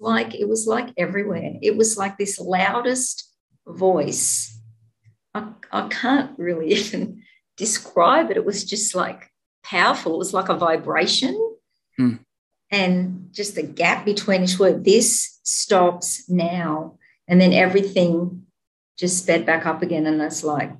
like 0.00 0.34
it 0.34 0.48
was 0.48 0.66
like 0.66 0.92
everywhere. 0.96 1.54
It 1.62 1.76
was 1.76 1.96
like 1.96 2.18
this 2.18 2.38
loudest 2.38 3.30
voice. 3.66 4.58
I, 5.34 5.48
I 5.72 5.88
can't 5.88 6.38
really 6.38 6.68
even 6.74 7.22
describe 7.56 8.30
it. 8.30 8.36
It 8.36 8.44
was 8.44 8.64
just 8.64 8.94
like 8.94 9.30
powerful. 9.64 10.14
It 10.14 10.18
was 10.18 10.34
like 10.34 10.48
a 10.48 10.56
vibration. 10.56 11.56
Hmm. 11.96 12.14
And 12.70 13.28
just 13.32 13.54
the 13.54 13.62
gap 13.62 14.04
between 14.04 14.42
each 14.42 14.58
word, 14.58 14.84
this 14.84 15.38
stops 15.44 16.28
now. 16.28 16.98
And 17.28 17.40
then 17.40 17.52
everything 17.52 18.46
just 18.98 19.22
sped 19.22 19.46
back 19.46 19.64
up 19.64 19.82
again. 19.82 20.06
And 20.06 20.20
it's 20.20 20.42
like, 20.44 20.72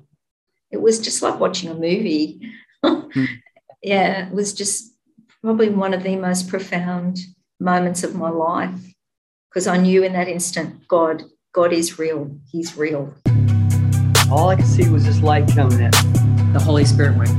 it 0.71 0.81
was 0.81 0.99
just 0.99 1.23
like 1.23 1.39
watching 1.39 1.71
a 1.71 1.75
movie. 1.75 2.53
Hmm. 2.85 3.25
Yeah, 3.83 4.27
it 4.27 4.35
was 4.35 4.53
just 4.53 4.95
probably 5.41 5.71
one 5.71 5.95
of 5.95 6.03
the 6.03 6.17
most 6.17 6.49
profound 6.49 7.19
moments 7.61 8.03
of 8.03 8.15
my 8.15 8.29
life 8.29 8.94
because 9.55 9.68
I 9.68 9.77
knew 9.77 10.02
in 10.02 10.12
that 10.14 10.27
instant, 10.27 10.89
God, 10.89 11.22
God 11.53 11.72
is 11.72 11.96
real. 11.96 12.29
He's 12.50 12.76
real. 12.76 13.14
All 14.29 14.49
I 14.49 14.57
could 14.57 14.67
see 14.67 14.89
was 14.89 15.04
this 15.04 15.21
light 15.21 15.46
coming 15.54 15.79
in. 15.79 15.93
the 16.53 16.61
Holy 16.61 16.85
Spirit 16.85 17.17
went, 17.17 17.31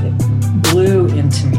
it 0.00 0.62
blew 0.70 1.08
into 1.08 1.48
me. 1.48 1.58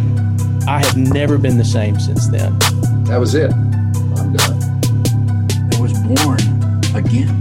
I 0.66 0.82
have 0.86 0.96
never 0.96 1.38
been 1.38 1.58
the 1.58 1.66
same 1.66 2.00
since 2.00 2.30
then. 2.30 2.58
That 3.04 3.18
was 3.20 3.36
it. 3.36 3.52
I'm 3.52 4.32
done. 4.32 4.80
I 5.74 5.82
was 5.82 5.92
born 6.04 6.40
again. 6.96 7.41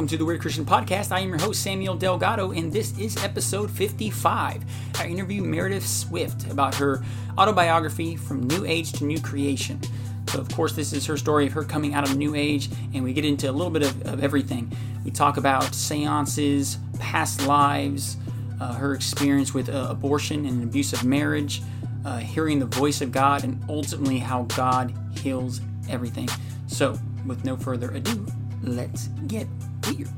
Welcome 0.00 0.08
to 0.08 0.16
the 0.16 0.24
Weird 0.24 0.40
Christian 0.40 0.64
Podcast. 0.64 1.12
I 1.12 1.20
am 1.20 1.28
your 1.28 1.38
host, 1.38 1.62
Samuel 1.62 1.94
Delgado, 1.94 2.52
and 2.52 2.72
this 2.72 2.98
is 2.98 3.22
episode 3.22 3.70
55. 3.70 4.64
I 4.98 5.06
interview 5.06 5.42
Meredith 5.42 5.86
Swift 5.86 6.50
about 6.50 6.74
her 6.76 7.04
autobiography, 7.36 8.16
From 8.16 8.46
New 8.46 8.64
Age 8.64 8.92
to 8.92 9.04
New 9.04 9.20
Creation. 9.20 9.78
So, 10.30 10.38
of 10.40 10.48
course, 10.54 10.72
this 10.72 10.94
is 10.94 11.04
her 11.04 11.18
story 11.18 11.48
of 11.48 11.52
her 11.52 11.64
coming 11.64 11.92
out 11.92 12.08
of 12.08 12.16
New 12.16 12.34
Age, 12.34 12.70
and 12.94 13.04
we 13.04 13.12
get 13.12 13.26
into 13.26 13.50
a 13.50 13.52
little 13.52 13.70
bit 13.70 13.82
of, 13.82 14.06
of 14.06 14.24
everything. 14.24 14.74
We 15.04 15.10
talk 15.10 15.36
about 15.36 15.74
seances, 15.74 16.78
past 16.98 17.46
lives, 17.46 18.16
uh, 18.58 18.72
her 18.72 18.94
experience 18.94 19.52
with 19.52 19.68
uh, 19.68 19.88
abortion 19.90 20.46
and 20.46 20.62
an 20.62 20.62
abusive 20.62 21.04
marriage, 21.04 21.60
uh, 22.06 22.16
hearing 22.20 22.58
the 22.58 22.64
voice 22.64 23.02
of 23.02 23.12
God, 23.12 23.44
and 23.44 23.62
ultimately 23.68 24.18
how 24.18 24.44
God 24.44 24.94
heals 25.18 25.60
everything. 25.90 26.30
So, 26.68 26.98
with 27.26 27.44
no 27.44 27.54
further 27.54 27.90
ado, 27.90 28.24
let's 28.62 29.08
get 29.26 29.46
weird. 29.86 30.08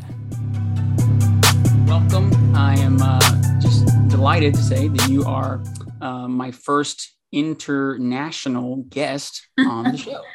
Welcome. 1.86 2.32
I 2.54 2.74
am 2.78 3.00
uh, 3.00 3.20
just 3.60 3.86
delighted 4.08 4.54
to 4.54 4.62
say 4.62 4.88
that 4.88 5.08
you 5.08 5.24
are 5.24 5.62
uh, 6.00 6.28
my 6.28 6.50
first 6.50 7.16
international 7.32 8.76
guest 8.88 9.46
on 9.58 9.84
the 9.92 9.96
show. 9.96 10.22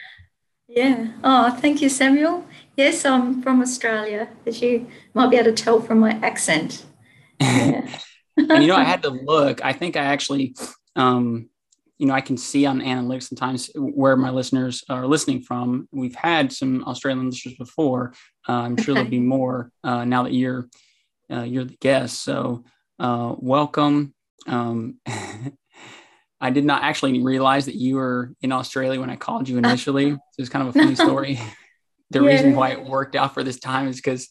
Yeah. 0.70 1.08
Oh, 1.24 1.50
thank 1.50 1.82
you, 1.82 1.88
Samuel. 1.88 2.46
Yes, 2.76 3.06
I'm 3.06 3.42
from 3.42 3.62
Australia, 3.62 4.28
as 4.46 4.62
you 4.62 4.86
might 5.14 5.32
be 5.32 5.38
able 5.38 5.56
to 5.56 5.64
tell 5.64 5.82
from 5.82 6.00
my 6.00 6.12
accent. 6.22 6.86
Yeah. 7.40 7.88
and 8.36 8.62
you 8.62 8.68
know, 8.68 8.76
I 8.76 8.84
had 8.94 9.02
to 9.04 9.10
look. 9.10 9.64
I 9.64 9.74
think 9.74 9.96
I 9.96 10.04
actually, 10.04 10.56
um, 10.96 11.50
you 11.98 12.06
know, 12.06 12.14
I 12.14 12.22
can 12.22 12.38
see 12.38 12.66
on 12.66 12.80
analytics 12.82 13.24
sometimes 13.24 13.72
where 13.76 14.16
my 14.16 14.30
listeners 14.30 14.84
are 14.90 15.08
listening 15.08 15.42
from. 15.42 15.88
We've 15.92 16.16
had 16.16 16.54
some 16.54 16.84
Australian 16.86 17.30
listeners 17.30 17.56
before. 17.56 18.14
Uh, 18.48 18.54
I'm 18.54 18.78
sure 18.78 18.94
there'll 18.94 19.10
be 19.10 19.20
more 19.20 19.72
uh, 19.84 20.06
now 20.06 20.24
that 20.24 20.34
you're 20.34 20.70
uh, 21.32 21.42
you're 21.44 21.66
the 21.66 21.78
guest. 21.82 22.24
So, 22.24 22.64
uh, 23.00 23.36
welcome. 23.38 24.14
Um, 24.48 25.00
I 26.40 26.52
did 26.52 26.66
not 26.66 26.84
actually 26.84 27.22
realize 27.24 27.66
that 27.66 27.76
you 27.76 27.96
were 27.96 28.34
in 28.42 28.52
Australia 28.52 29.00
when 29.00 29.10
I 29.10 29.16
called 29.16 29.50
you 29.50 29.58
initially. 29.58 30.12
So 30.32 30.42
it's 30.44 30.50
kind 30.50 30.68
of 30.68 30.76
a 30.76 30.80
funny 30.80 30.94
story. 30.96 31.40
the 32.12 32.22
Yeah. 32.22 32.28
reason 32.28 32.56
why 32.56 32.70
it 32.70 32.86
worked 32.86 33.16
out 33.16 33.34
for 33.34 33.44
this 33.44 33.60
time 33.60 33.88
is 33.88 33.96
because 33.96 34.30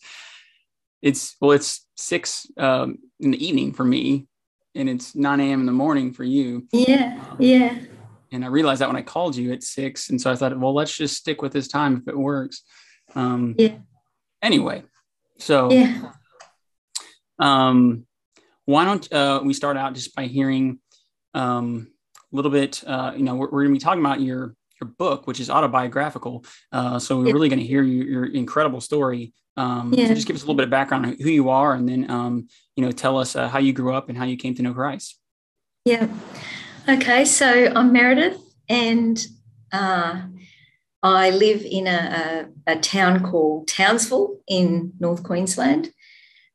it's 1.03 1.35
well, 1.41 1.51
it's 1.51 1.85
six 1.97 2.47
um, 2.57 2.99
in 3.19 3.33
the 3.33 3.45
evening 3.45 3.73
for 3.73 3.85
me, 3.85 4.29
and 4.77 4.89
it's 4.89 5.15
9 5.17 5.41
a.m. 5.41 5.61
in 5.61 5.67
the 5.67 5.73
morning 5.73 6.13
for 6.13 6.25
you. 6.25 6.67
yeah. 6.73 7.21
Yeah. 7.39 7.79
And 8.33 8.45
I 8.45 8.49
realized 8.49 8.81
that 8.81 8.89
when 8.89 8.97
I 8.97 9.03
called 9.03 9.35
you 9.37 9.53
at 9.53 9.63
six, 9.63 10.11
and 10.11 10.21
so 10.21 10.31
I 10.31 10.37
thought, 10.37 10.59
well, 10.59 10.75
let's 10.75 10.95
just 10.95 11.17
stick 11.17 11.43
with 11.43 11.53
this 11.53 11.69
time 11.69 11.97
if 11.97 12.09
it 12.09 12.19
works. 12.19 12.63
Um, 13.15 13.55
Yeah. 13.57 13.79
Anyway, 14.43 14.83
so 15.39 15.71
Yeah. 15.71 16.11
um, 17.39 18.05
why 18.65 18.85
don't 18.85 19.11
uh, 19.13 19.41
we 19.45 19.55
start 19.55 19.77
out 19.77 19.95
just 19.95 20.15
by 20.15 20.27
hearing 20.27 20.81
um, 21.35 21.89
a 22.33 22.37
little 22.37 22.51
bit? 22.51 22.83
Uh, 22.87 23.13
you 23.17 23.23
know, 23.23 23.37
we're, 23.37 23.47
we're 23.51 23.63
going 23.63 23.75
to 23.75 23.79
be 23.81 23.85
talking 23.85 24.01
about 24.05 24.21
your 24.21 24.55
your 24.81 24.91
book, 24.91 25.27
which 25.27 25.41
is 25.41 25.51
autobiographical. 25.51 26.45
Uh, 26.73 26.99
so 26.99 27.19
we're 27.19 27.29
Yeah. 27.29 27.33
really 27.33 27.49
going 27.49 27.61
to 27.61 27.67
hear 27.67 27.83
your, 27.83 28.07
your 28.07 28.25
incredible 28.27 28.81
story. 28.81 29.33
Um, 29.57 29.93
so 29.95 30.07
just 30.09 30.27
give 30.27 30.37
us 30.37 30.43
a 30.43 30.45
little 30.45 30.55
bit 30.57 30.65
of 30.65 30.71
background 30.71 31.07
on 31.07 31.17
who 31.19 31.31
you 31.31 31.49
are, 31.49 31.73
and 31.75 31.89
then 31.89 32.11
um, 32.11 32.49
you 32.77 32.85
know, 32.85 32.93
tell 32.93 33.17
us 33.17 33.35
uh, 33.35 33.49
how 33.49 33.59
you 33.59 33.73
grew 33.73 33.95
up 33.95 34.09
and 34.11 34.19
how 34.19 34.25
you 34.25 34.37
came 34.37 34.55
to 34.55 34.63
know 34.63 34.75
Christ. 34.75 35.19
Yeah. 35.87 36.09
Okay. 36.87 37.25
So 37.25 37.73
I'm 37.75 37.91
Meredith, 37.91 38.39
and 38.69 39.25
uh, 39.73 40.23
I 41.03 41.31
live 41.31 41.63
in 41.65 41.87
a, 41.87 42.47
a, 42.67 42.73
a 42.75 42.77
town 42.81 43.23
called 43.23 43.69
Townsville 43.69 44.41
in 44.47 44.93
North 45.01 45.23
Queensland, 45.23 45.91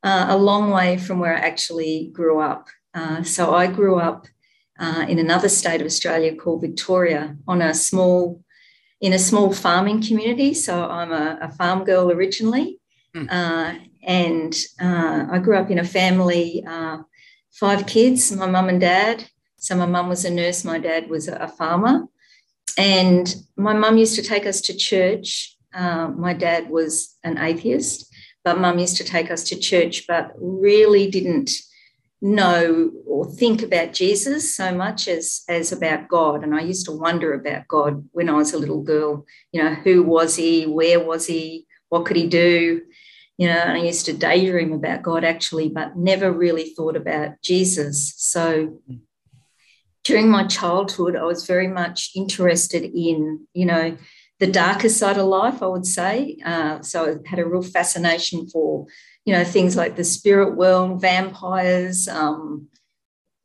uh, 0.04 0.26
a 0.28 0.36
long 0.36 0.70
way 0.70 0.96
from 0.96 1.18
where 1.18 1.36
I 1.36 1.40
actually 1.40 2.10
grew 2.12 2.40
up. 2.40 2.68
Uh, 2.94 3.24
so 3.24 3.52
I 3.52 3.66
grew 3.66 3.98
up 3.98 4.26
uh, 4.78 5.04
in 5.08 5.18
another 5.18 5.48
state 5.48 5.80
of 5.80 5.86
Australia 5.86 6.34
called 6.34 6.62
Victoria 6.62 7.36
on 7.46 7.62
a 7.62 7.74
small, 7.74 8.42
in 9.00 9.12
a 9.12 9.18
small 9.18 9.52
farming 9.52 10.02
community. 10.02 10.54
So 10.54 10.88
I'm 10.88 11.12
a, 11.12 11.38
a 11.42 11.48
farm 11.50 11.84
girl 11.84 12.10
originally, 12.10 12.78
Hmm. 13.14 13.28
uh, 13.28 13.74
and 14.02 14.54
uh, 14.80 15.26
I 15.30 15.38
grew 15.38 15.56
up 15.56 15.70
in 15.70 15.78
a 15.78 15.84
family, 15.84 16.64
uh, 16.66 16.98
five 17.50 17.86
kids, 17.86 18.32
my 18.32 18.46
mum 18.46 18.70
and 18.70 18.80
dad. 18.80 19.28
So 19.58 19.76
my 19.76 19.86
mum 19.86 20.08
was 20.08 20.24
a 20.24 20.30
nurse, 20.30 20.64
my 20.64 20.78
dad 20.78 21.10
was 21.10 21.28
a 21.28 21.46
farmer. 21.46 22.06
And 22.78 23.34
my 23.56 23.74
mum 23.74 23.98
used 23.98 24.16
to 24.16 24.22
take 24.22 24.46
us 24.46 24.62
to 24.62 24.74
church. 24.74 25.56
Uh, 25.74 26.08
my 26.08 26.32
dad 26.32 26.70
was 26.70 27.16
an 27.22 27.36
atheist, 27.38 28.12
but 28.44 28.58
mum 28.58 28.78
used 28.78 28.96
to 28.96 29.04
take 29.04 29.30
us 29.30 29.44
to 29.44 29.58
church, 29.58 30.06
but 30.06 30.32
really 30.38 31.10
didn't 31.10 31.50
know 32.22 32.92
or 33.04 33.26
think 33.26 33.62
about 33.62 33.92
Jesus 33.92 34.54
so 34.54 34.72
much 34.72 35.08
as, 35.08 35.42
as 35.48 35.72
about 35.72 36.08
God. 36.08 36.44
And 36.44 36.54
I 36.54 36.60
used 36.60 36.86
to 36.86 36.92
wonder 36.92 37.34
about 37.34 37.66
God 37.66 38.08
when 38.12 38.28
I 38.28 38.34
was 38.34 38.54
a 38.54 38.58
little 38.58 38.82
girl. 38.82 39.26
You 39.50 39.62
know, 39.62 39.74
who 39.74 40.04
was 40.04 40.36
he? 40.36 40.64
Where 40.64 41.00
was 41.00 41.26
he? 41.26 41.66
What 41.88 42.06
could 42.06 42.16
he 42.16 42.28
do? 42.28 42.82
You 43.38 43.48
know, 43.48 43.58
I 43.58 43.78
used 43.78 44.06
to 44.06 44.12
daydream 44.12 44.72
about 44.72 45.02
God 45.02 45.24
actually, 45.24 45.68
but 45.68 45.96
never 45.96 46.30
really 46.30 46.70
thought 46.70 46.96
about 46.96 47.42
Jesus. 47.42 48.14
So 48.16 48.78
during 50.04 50.30
my 50.30 50.46
childhood, 50.46 51.16
I 51.16 51.24
was 51.24 51.44
very 51.46 51.68
much 51.68 52.12
interested 52.14 52.84
in, 52.84 53.46
you 53.52 53.66
know, 53.66 53.96
the 54.38 54.46
darker 54.46 54.88
side 54.88 55.18
of 55.18 55.26
life, 55.26 55.62
I 55.62 55.66
would 55.66 55.86
say. 55.86 56.36
Uh, 56.44 56.82
so 56.82 57.04
I 57.04 57.28
had 57.28 57.38
a 57.38 57.46
real 57.46 57.62
fascination 57.62 58.48
for, 58.48 58.86
you 59.24 59.32
know, 59.32 59.44
things 59.44 59.76
like 59.76 59.96
the 59.96 60.04
spirit 60.04 60.56
world, 60.56 61.00
vampires, 61.00 62.08
um, 62.08 62.68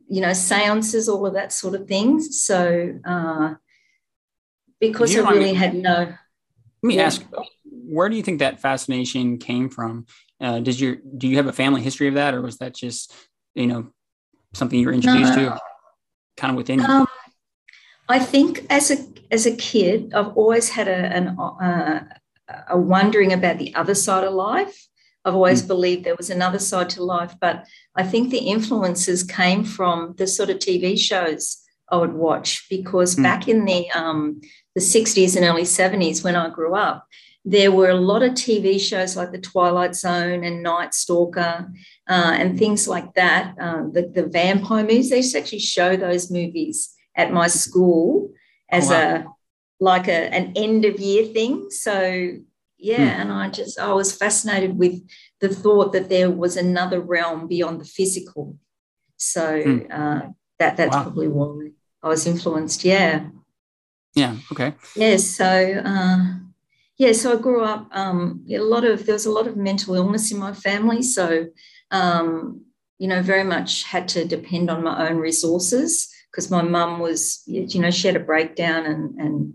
you 0.10 0.22
know, 0.22 0.34
seances, 0.34 1.08
all 1.10 1.26
of 1.26 1.34
that 1.34 1.52
sort 1.52 1.76
of 1.76 1.88
things. 1.88 2.42
So 2.42 3.00
uh, 3.06 3.56
because 4.80 5.14
You 5.14 5.22
I 5.22 5.24
know, 5.24 5.30
I 5.30 5.34
really 5.34 5.46
mean- 5.48 5.56
had 5.56 5.74
no, 5.76 5.94
Let 6.84 6.88
me 6.88 6.96
Yeah. 6.98 7.06
ask, 7.08 7.24
where 7.66 8.08
do 8.10 8.16
you 8.16 8.24
think 8.24 8.40
that 8.40 8.60
fascination 8.60 9.38
came 9.38 9.70
from? 9.70 10.06
Uh, 10.40 10.60
did 10.60 10.80
you 10.80 10.98
do 11.18 11.28
you 11.28 11.38
have 11.38 11.48
a 11.48 11.54
family 11.54 11.82
history 11.82 12.08
of 12.08 12.14
that, 12.14 12.34
or 12.36 12.42
was 12.42 12.58
that 12.60 12.76
just 12.76 13.12
you 13.56 13.66
know 13.66 13.88
something 14.54 14.80
you 14.80 14.86
were 14.86 14.94
introduced 14.94 15.34
to, 15.34 15.60
kind 16.38 16.52
of 16.52 16.58
within 16.58 16.80
you? 16.80 16.86
Um, 16.86 17.08
I 18.08 18.20
think 18.20 18.66
as 18.70 18.92
a 18.92 18.98
as 19.32 19.46
a 19.48 19.56
kid, 19.56 20.14
I've 20.14 20.34
always 20.38 20.70
had 20.70 20.88
a 20.88 20.94
an, 21.18 21.28
uh, 21.40 22.04
a 22.70 22.78
wondering 22.78 23.34
about 23.34 23.58
the 23.58 23.74
other 23.76 23.96
side 23.96 24.24
of 24.24 24.34
life. 24.34 24.87
I've 25.28 25.36
always 25.36 25.62
believed 25.62 26.04
there 26.06 26.16
was 26.16 26.30
another 26.30 26.60
side 26.60 26.90
to 26.92 27.04
life, 27.04 27.34
but 27.42 27.66
I 28.02 28.04
think 28.04 28.30
the 28.30 28.48
influences 28.56 29.24
came 29.24 29.64
from 29.66 30.16
the 30.18 30.26
sort 30.28 30.50
of 30.50 30.58
TV 30.60 30.98
shows 30.98 31.44
I 31.92 31.98
would 31.98 32.14
watch 32.14 32.50
because 32.70 33.16
Mm. 33.16 33.24
back 33.24 33.48
in 33.48 33.66
the 33.66 33.82
um, 34.02 34.42
the 34.76 34.82
sixties 34.82 35.36
and 35.36 35.46
early 35.46 35.66
seventies 35.66 36.24
when 36.24 36.36
I 36.36 36.50
grew 36.50 36.74
up, 36.76 37.06
there 37.56 37.72
were 37.78 37.90
a 37.90 38.02
lot 38.12 38.24
of 38.24 38.32
TV 38.34 38.80
shows 38.90 39.16
like 39.18 39.32
The 39.32 39.40
Twilight 39.52 39.96
Zone 39.96 40.44
and 40.48 40.64
Night 40.64 40.94
Stalker 40.94 41.54
uh, 42.16 42.34
and 42.40 42.58
things 42.58 42.88
like 42.88 43.10
that. 43.22 43.44
Uh, 43.66 43.84
the, 43.96 44.04
the 44.18 44.26
vampire 44.28 44.84
movies, 44.84 45.10
they 45.10 45.18
used 45.24 45.34
to 45.34 45.40
actually 45.40 45.60
show 45.76 45.96
those 45.96 46.30
movies 46.40 46.94
at 47.16 47.32
my 47.40 47.48
school 47.48 48.32
as 48.70 48.90
Oh, 48.92 48.94
wow. 48.94 49.16
a 49.16 49.84
like 49.84 50.08
a, 50.08 50.20
an 50.40 50.54
end 50.56 50.86
of 50.86 51.00
year 51.00 51.26
thing. 51.38 51.54
So 51.70 51.94
yeah, 52.78 53.14
Hmm. 53.16 53.22
and 53.22 53.32
I 53.32 53.50
just 53.50 53.80
I 53.80 53.94
was 53.94 54.16
fascinated 54.16 54.78
with 54.78 55.02
the 55.42 55.50
thought 55.50 55.94
that 55.94 56.10
there 56.10 56.30
was 56.32 56.58
another 56.58 57.00
realm 57.02 57.48
beyond 57.48 57.82
the 57.82 57.86
physical. 57.86 58.58
So 59.18 59.62
Hmm. 59.62 59.80
uh, 59.92 60.22
that 60.60 60.78
that's 60.78 60.96
Wow. 60.96 61.04
probably 61.04 61.28
why 61.28 61.72
I 62.04 62.08
was 62.10 62.26
influenced. 62.28 62.84
Yeah. 62.86 63.30
Yeah. 64.16 64.36
Okay. 64.52 64.74
Yeah. 64.96 65.18
So, 65.18 65.46
uh, 65.86 66.18
yeah. 66.98 67.12
So 67.14 67.34
I 67.34 67.42
grew 67.42 67.64
up. 67.64 67.88
Um, 67.92 68.46
a 68.50 68.58
lot 68.60 68.84
of 68.84 69.06
there 69.06 69.14
was 69.14 69.26
a 69.28 69.32
lot 69.32 69.48
of 69.48 69.56
mental 69.58 69.96
illness 69.96 70.32
in 70.32 70.40
my 70.40 70.54
family. 70.54 71.04
So, 71.04 71.48
um, 71.92 72.62
you 73.00 73.08
know, 73.08 73.22
very 73.22 73.44
much 73.44 73.84
had 73.84 74.08
to 74.10 74.26
depend 74.26 74.70
on 74.72 74.84
my 74.84 75.08
own 75.10 75.18
resources 75.18 76.10
because 76.32 76.50
my 76.50 76.62
mum 76.64 77.00
was, 77.00 77.44
you 77.46 77.80
know, 77.82 77.92
she 77.92 78.08
had 78.08 78.16
a 78.16 78.26
breakdown 78.32 78.86
and 78.86 79.20
and 79.20 79.54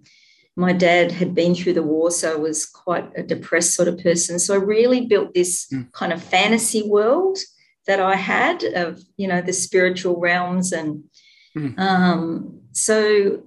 my 0.57 0.73
dad 0.73 1.13
had 1.13 1.35
been 1.35 1.55
through 1.55 1.73
the 1.75 1.83
war, 1.83 2.11
so 2.11 2.33
I 2.33 2.37
was 2.37 2.67
quite 2.67 3.11
a 3.17 3.23
depressed 3.23 3.75
sort 3.75 3.89
of 3.89 3.99
person. 3.99 4.39
So 4.39 4.55
I 4.55 4.59
really 4.59 5.07
built 5.07 5.33
this 5.35 5.67
mm. 5.73 5.91
kind 5.93 6.13
of 6.13 6.23
fantasy 6.23 6.83
world 6.83 7.39
that 7.87 8.01
I 8.01 8.17
had 8.17 8.63
of, 8.63 9.03
you 9.17 9.27
know, 9.27 9.41
the 9.41 9.53
spiritual 9.53 10.21
realms. 10.21 10.73
And 10.73 11.05
mm. 11.57 11.79
um, 11.79 12.61
so, 12.73 13.43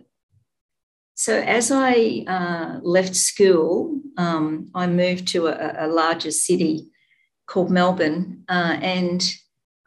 so 1.14 1.40
as 1.40 1.72
I 1.72 2.24
uh, 2.28 2.80
left 2.82 3.16
school, 3.16 4.00
um, 4.18 4.72
I 4.74 4.88
moved 4.88 5.28
to 5.30 5.48
a, 5.48 5.86
a, 5.86 5.88
larger 5.88 6.32
city 6.32 6.90
called 7.48 7.70
Melbourne, 7.70 8.44
uh, 8.50 8.78
and 8.82 9.24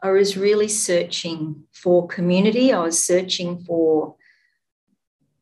I 0.02 0.10
was 0.10 0.36
really 0.36 0.68
searching 0.68 1.64
for 1.72 2.06
community. 2.06 2.72
I 2.72 2.80
was 2.80 3.02
searching 3.02 3.64
for 3.64 4.14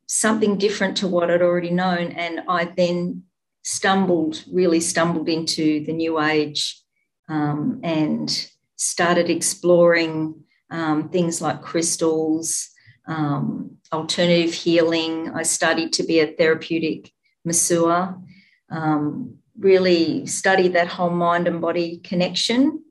something 0.06 0.56
different 0.56 0.97
to 0.99 1.08
what 1.08 1.31
I'd 1.31 1.43
already 1.43 1.70
known. 1.70 2.12
And 2.12 2.43
I 2.49 2.64
then 2.64 3.25
stumbled, 3.62 4.44
really 4.50 4.81
stumbled 4.81 5.29
into 5.29 5.85
the 5.85 5.93
new 5.93 6.20
age 6.20 6.81
um, 7.29 7.81
and 7.82 8.49
started 8.76 9.29
exploring 9.29 10.44
um, 10.70 11.08
things 11.08 11.41
like 11.41 11.62
crystals, 11.62 12.70
um, 13.08 13.76
alternative 13.93 14.55
healing. 14.55 15.31
I 15.35 15.43
studied 15.43 15.93
to 15.94 16.03
be 16.03 16.20
a 16.20 16.32
therapeutic 16.32 17.12
masseur, 17.44 18.17
um, 18.70 19.37
really 19.58 20.26
studied 20.26 20.75
that 20.75 20.88
whole 20.88 21.11
mind 21.11 21.49
and 21.49 21.61
body 21.61 21.99
connection, 21.99 22.82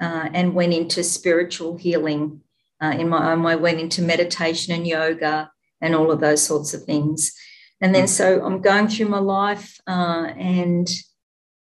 uh, 0.00 0.28
and 0.32 0.54
went 0.54 0.72
into 0.72 1.02
spiritual 1.02 1.76
healing. 1.76 2.40
Uh, 2.82 2.94
in 2.98 3.08
my 3.08 3.32
own 3.32 3.42
way, 3.42 3.56
went 3.56 3.80
into 3.80 4.02
meditation 4.02 4.74
and 4.74 4.86
yoga, 4.86 5.50
and 5.80 5.94
all 5.94 6.10
of 6.10 6.20
those 6.20 6.42
sorts 6.42 6.74
of 6.74 6.84
things. 6.84 7.32
And 7.80 7.94
then 7.94 8.08
so 8.08 8.44
I'm 8.44 8.62
going 8.62 8.88
through 8.88 9.08
my 9.08 9.18
life, 9.18 9.78
uh, 9.86 10.32
and 10.36 10.88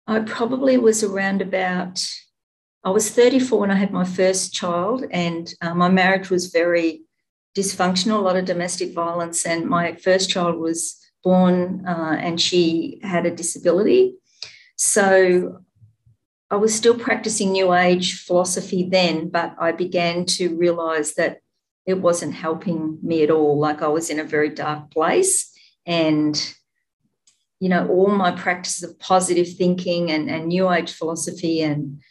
I 0.07 0.19
probably 0.19 0.77
was 0.77 1.03
around 1.03 1.41
about, 1.41 2.05
I 2.83 2.91
was 2.91 3.09
34 3.09 3.59
when 3.59 3.71
I 3.71 3.75
had 3.75 3.91
my 3.91 4.05
first 4.05 4.53
child, 4.53 5.03
and 5.09 5.51
uh, 5.61 5.73
my 5.73 5.89
marriage 5.89 6.29
was 6.29 6.47
very 6.47 7.01
dysfunctional, 7.57 8.19
a 8.19 8.21
lot 8.21 8.35
of 8.35 8.45
domestic 8.45 8.93
violence. 8.93 9.45
And 9.45 9.65
my 9.65 9.95
first 9.95 10.29
child 10.29 10.57
was 10.57 10.95
born, 11.23 11.83
uh, 11.87 12.17
and 12.19 12.39
she 12.39 12.99
had 13.01 13.25
a 13.25 13.35
disability. 13.35 14.15
So 14.75 15.63
I 16.51 16.57
was 16.57 16.75
still 16.75 16.97
practicing 16.97 17.51
New 17.51 17.73
Age 17.73 18.21
philosophy 18.21 18.87
then, 18.87 19.29
but 19.29 19.55
I 19.59 19.71
began 19.71 20.25
to 20.37 20.55
realize 20.55 21.15
that 21.15 21.39
it 21.85 22.01
wasn't 22.01 22.33
helping 22.33 22.97
me 23.01 23.23
at 23.23 23.29
all. 23.29 23.59
Like 23.59 23.81
I 23.81 23.87
was 23.87 24.09
in 24.09 24.19
a 24.19 24.23
very 24.23 24.49
dark 24.49 24.91
place. 24.91 25.51
And, 25.85 26.35
you 27.59 27.69
know, 27.69 27.87
all 27.87 28.07
my 28.07 28.31
practices 28.31 28.89
of 28.89 28.99
positive 28.99 29.47
thinking 29.55 30.11
and, 30.11 30.29
and 30.29 30.47
New 30.47 30.71
Age 30.71 30.91
philosophy 30.91 31.61
and, 31.61 32.01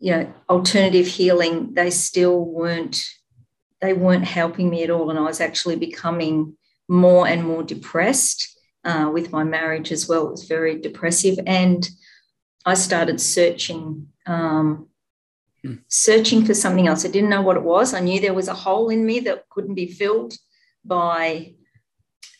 you 0.00 0.12
know, 0.12 0.32
alternative 0.48 1.06
healing, 1.06 1.74
they 1.74 1.90
still 1.90 2.44
weren't, 2.44 3.04
they 3.80 3.92
weren't 3.92 4.24
helping 4.24 4.68
me 4.68 4.82
at 4.82 4.90
all. 4.90 5.10
And 5.10 5.18
I 5.18 5.22
was 5.22 5.40
actually 5.40 5.76
becoming 5.76 6.56
more 6.88 7.28
and 7.28 7.44
more 7.44 7.62
depressed 7.62 8.58
uh, 8.84 9.10
with 9.12 9.30
my 9.30 9.44
marriage 9.44 9.92
as 9.92 10.08
well. 10.08 10.26
It 10.26 10.32
was 10.32 10.44
very 10.44 10.80
depressive. 10.80 11.38
And 11.46 11.88
I 12.64 12.74
started 12.74 13.20
searching 13.20 14.08
um, 14.26 14.88
searching 15.88 16.44
for 16.44 16.54
something 16.54 16.86
else. 16.86 17.04
I 17.04 17.08
didn't 17.08 17.30
know 17.30 17.42
what 17.42 17.56
it 17.56 17.62
was. 17.62 17.94
I 17.94 18.00
knew 18.00 18.20
there 18.20 18.34
was 18.34 18.48
a 18.48 18.54
hole 18.54 18.88
in 18.90 19.04
me 19.04 19.20
that 19.20 19.48
couldn't 19.50 19.74
be 19.74 19.90
filled 19.90 20.34
by 20.84 21.54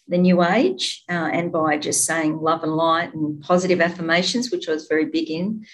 the 0.07 0.19
new 0.19 0.43
age 0.43 1.05
uh, 1.09 1.29
and 1.33 1.53
by 1.53 1.77
just 1.77 2.05
saying 2.05 2.41
love 2.41 2.63
and 2.63 2.75
light 2.75 3.13
and 3.13 3.43
positive 3.43 3.81
affirmations, 3.81 4.51
which 4.51 4.69
I 4.69 4.73
was 4.73 4.87
very 4.87 5.07
big 5.07 5.31
in. 5.31 5.67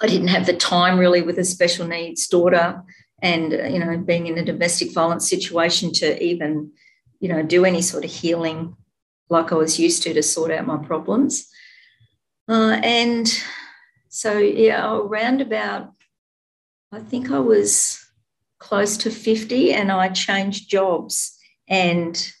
I 0.00 0.06
didn't 0.06 0.28
have 0.28 0.46
the 0.46 0.54
time 0.54 0.98
really 0.98 1.22
with 1.22 1.38
a 1.38 1.44
special 1.44 1.86
needs 1.86 2.26
daughter 2.28 2.82
and, 3.20 3.52
uh, 3.52 3.64
you 3.64 3.78
know, 3.78 3.98
being 3.98 4.26
in 4.26 4.38
a 4.38 4.44
domestic 4.44 4.92
violence 4.92 5.28
situation 5.28 5.92
to 5.94 6.22
even, 6.22 6.70
you 7.20 7.28
know, 7.28 7.42
do 7.42 7.64
any 7.64 7.82
sort 7.82 8.04
of 8.04 8.10
healing 8.10 8.76
like 9.28 9.52
I 9.52 9.56
was 9.56 9.78
used 9.78 10.02
to 10.04 10.14
to 10.14 10.22
sort 10.22 10.50
out 10.52 10.66
my 10.66 10.76
problems. 10.76 11.48
Uh, 12.48 12.78
and 12.82 13.26
so, 14.08 14.38
yeah, 14.38 14.94
around 14.94 15.40
about 15.40 15.92
I 16.92 17.00
think 17.00 17.30
I 17.30 17.38
was 17.38 18.04
close 18.58 18.96
to 18.98 19.10
50 19.10 19.72
and 19.72 19.92
I 19.92 20.08
changed 20.08 20.70
jobs 20.70 21.36
and 21.68 22.32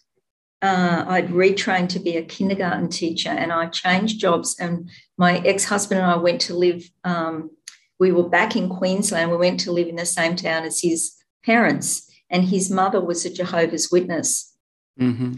uh, 0.62 1.04
I'd 1.06 1.28
retrained 1.28 1.90
to 1.90 1.98
be 1.98 2.16
a 2.16 2.24
kindergarten 2.24 2.88
teacher 2.88 3.28
and 3.28 3.52
I 3.52 3.66
changed 3.66 4.20
jobs. 4.20 4.56
And 4.58 4.90
my 5.18 5.38
ex 5.38 5.64
husband 5.64 6.00
and 6.00 6.10
I 6.10 6.16
went 6.16 6.40
to 6.42 6.54
live, 6.54 6.88
um, 7.04 7.50
we 7.98 8.12
were 8.12 8.28
back 8.28 8.56
in 8.56 8.68
Queensland. 8.68 9.30
We 9.30 9.36
went 9.36 9.60
to 9.60 9.72
live 9.72 9.88
in 9.88 9.96
the 9.96 10.06
same 10.06 10.36
town 10.36 10.64
as 10.64 10.80
his 10.80 11.14
parents, 11.44 12.10
and 12.28 12.44
his 12.44 12.70
mother 12.70 13.00
was 13.00 13.24
a 13.24 13.32
Jehovah's 13.32 13.90
Witness. 13.90 14.54
Mm-hmm. 15.00 15.34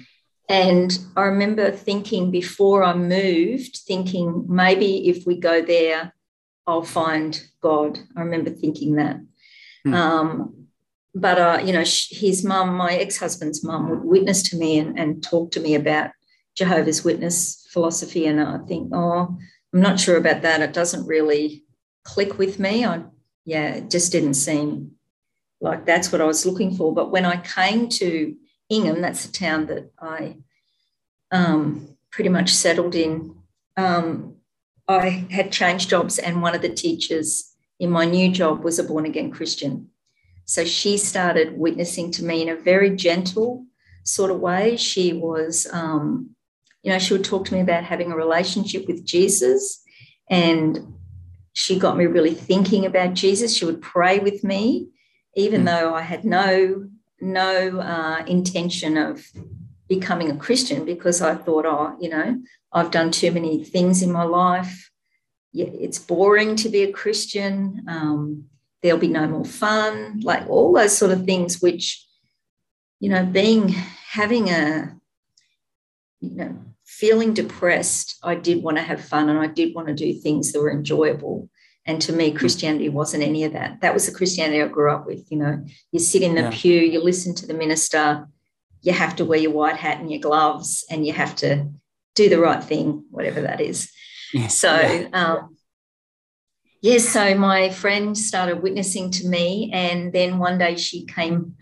And 0.49 0.99
I 1.15 1.23
remember 1.25 1.71
thinking 1.71 2.31
before 2.31 2.83
I 2.83 2.95
moved, 2.95 3.81
thinking 3.87 4.47
maybe 4.49 5.09
if 5.09 5.27
we 5.27 5.39
go 5.39 5.61
there, 5.61 6.15
I'll 6.69 6.83
find 6.83 7.43
God. 7.63 7.99
I 8.15 8.21
remember 8.21 8.51
thinking 8.51 8.97
that. 8.97 9.17
Mm. 9.87 9.95
Um, 9.95 10.67
but, 11.15 11.39
uh, 11.39 11.63
you 11.65 11.73
know, 11.73 11.81
his 11.81 12.45
mum, 12.45 12.75
my 12.75 12.93
ex 12.95 13.17
husband's 13.17 13.65
mum, 13.65 13.89
would 13.89 14.05
witness 14.05 14.43
to 14.51 14.59
me 14.59 14.79
and, 14.79 14.99
and 14.99 15.23
talk 15.23 15.51
to 15.53 15.61
me 15.61 15.75
about 15.75 16.11
Jehovah's 16.55 17.03
Witness 17.03 17.67
philosophy. 17.71 18.27
And 18.27 18.39
I 18.39 18.59
think, 18.69 18.91
oh, 18.95 19.35
I'm 19.73 19.81
not 19.81 19.99
sure 19.99 20.19
about 20.19 20.43
that. 20.43 20.61
It 20.61 20.75
doesn't 20.75 21.07
really 21.07 21.65
click 22.05 22.37
with 22.37 22.59
me. 22.59 22.85
I, 22.85 23.03
yeah, 23.47 23.77
it 23.77 23.91
just 23.91 24.13
didn't 24.13 24.35
seem 24.35 24.93
like 25.63 25.87
that's 25.87 26.13
what 26.13 26.21
I 26.21 26.25
was 26.25 26.45
looking 26.45 26.77
for. 26.77 26.95
But 26.95 27.11
when 27.11 27.25
I 27.25 27.39
came 27.41 27.89
to 27.89 28.37
Ingham, 28.69 29.01
that's 29.01 29.25
the 29.27 29.33
town 29.33 29.67
that 29.67 29.91
I 29.99 30.37
um, 31.31 31.97
pretty 32.11 32.29
much 32.29 32.51
settled 32.51 32.95
in. 32.95 33.35
Um, 33.79 34.35
I 34.89 35.27
had 35.31 35.53
changed 35.53 35.91
jobs, 35.91 36.19
and 36.19 36.43
one 36.43 36.55
of 36.55 36.63
the 36.63 36.69
teachers 36.69 37.55
in 37.79 37.91
my 37.91 38.05
new 38.05 38.31
job 38.31 38.65
was 38.65 38.79
a 38.79 38.85
born 38.85 39.05
again 39.05 39.31
Christian. 39.31 39.89
So 40.47 40.65
she 40.65 40.97
started 40.97 41.59
witnessing 41.59 42.11
to 42.13 42.25
me 42.25 42.41
in 42.41 42.49
a 42.49 42.57
very 42.57 42.97
gentle 42.97 43.67
sort 44.05 44.31
of 44.31 44.41
way. 44.41 44.77
She 44.77 45.13
was, 45.13 45.67
um, 45.73 46.31
you 46.83 46.91
know, 46.91 46.99
she 46.99 47.13
would 47.13 47.25
talk 47.25 47.45
to 47.47 47.55
me 47.55 47.61
about 47.61 47.85
having 47.85 48.11
a 48.11 48.17
relationship 48.17 48.87
with 48.87 49.05
Jesus, 49.05 49.83
and 50.31 50.95
she 51.53 51.79
got 51.79 51.99
me 51.99 52.07
really 52.07 52.35
thinking 52.35 52.87
about 52.87 53.15
Jesus. 53.15 53.55
She 53.55 53.67
would 53.67 53.83
pray 53.83 54.21
with 54.21 54.43
me, 54.43 54.89
even 55.37 55.63
mm. 55.63 55.67
though 55.67 55.95
I 55.95 56.03
had 56.03 56.25
no 56.25 56.89
no 57.21 57.81
uh, 57.81 58.25
intention 58.27 58.97
of 58.97 59.27
becoming 59.89 60.31
a 60.31 60.37
Christian 60.37 60.85
because 60.85 61.23
I 61.23 61.35
thought, 61.35 61.67
oh, 61.67 61.97
you 62.01 62.11
know, 62.11 62.41
I've 62.73 62.91
done 62.91 63.11
too 63.11 63.31
many 63.33 63.65
things 63.65 64.03
in 64.03 64.13
my 64.13 64.25
life. 64.25 64.91
It's 65.55 65.99
boring 65.99 66.57
to 66.57 66.69
be 66.69 66.83
a 66.83 66.93
Christian. 66.93 67.85
Um, 67.89 68.45
there'll 68.83 68.99
be 68.99 69.09
no 69.09 69.27
more 69.27 69.45
fun, 69.45 70.21
like 70.23 70.49
all 70.49 70.73
those 70.73 70.97
sort 70.97 71.11
of 71.11 71.25
things, 71.25 71.61
which, 71.61 72.07
you 73.01 73.09
know, 73.09 73.25
being, 73.25 73.69
having 73.69 74.51
a, 74.51 74.95
you 76.21 76.31
know, 76.37 76.59
feeling 76.85 77.35
depressed, 77.35 78.19
I 78.23 78.35
did 78.35 78.63
want 78.63 78.77
to 78.77 78.83
have 78.83 79.05
fun 79.05 79.29
and 79.29 79.39
I 79.39 79.47
did 79.47 79.75
want 79.75 79.89
to 79.89 79.95
do 79.95 80.13
things 80.13 80.53
that 80.53 80.61
were 80.61 80.71
enjoyable. 80.71 81.49
And 81.87 82.03
to 82.03 82.13
me, 82.13 82.33
Christianity 82.33 82.89
wasn't 82.89 83.23
any 83.23 83.45
of 83.45 83.53
that. 83.55 83.81
That 83.81 83.95
was 83.95 84.07
the 84.07 84.15
Christianity 84.15 84.61
I 84.61 84.69
grew 84.69 84.93
up 84.93 85.07
with. 85.07 85.31
You 85.31 85.39
know, 85.39 85.65
you 85.91 85.99
sit 86.01 86.23
in 86.23 86.35
the 86.35 86.43
yeah. 86.43 86.51
pew, 86.53 86.79
you 86.81 87.03
listen 87.03 87.35
to 87.37 87.47
the 87.47 87.55
minister, 87.55 88.29
you 88.83 88.93
have 88.93 89.17
to 89.17 89.25
wear 89.25 89.39
your 89.39 89.53
white 89.53 89.77
hat 89.77 90.01
and 90.01 90.11
your 90.11 90.21
gloves, 90.21 90.85
and 90.91 91.07
you 91.07 91.13
have 91.13 91.35
to 91.37 91.69
do 92.15 92.29
the 92.29 92.39
right 92.39 92.63
thing, 92.63 93.05
whatever 93.11 93.41
that 93.43 93.61
is. 93.61 93.91
Yeah. 94.33 94.49
So, 94.49 94.75
yeah. 94.75 95.09
Um, 95.13 95.57
yes, 96.81 97.05
yeah, 97.15 97.33
so 97.33 97.39
my 97.39 97.71
friend 97.71 98.17
started 98.17 98.63
witnessing 98.63 99.11
to 99.13 99.29
me, 99.29 99.71
and 99.73 100.13
then 100.13 100.39
one 100.39 100.59
day 100.59 100.77
she 100.77 101.05
came. 101.07 101.55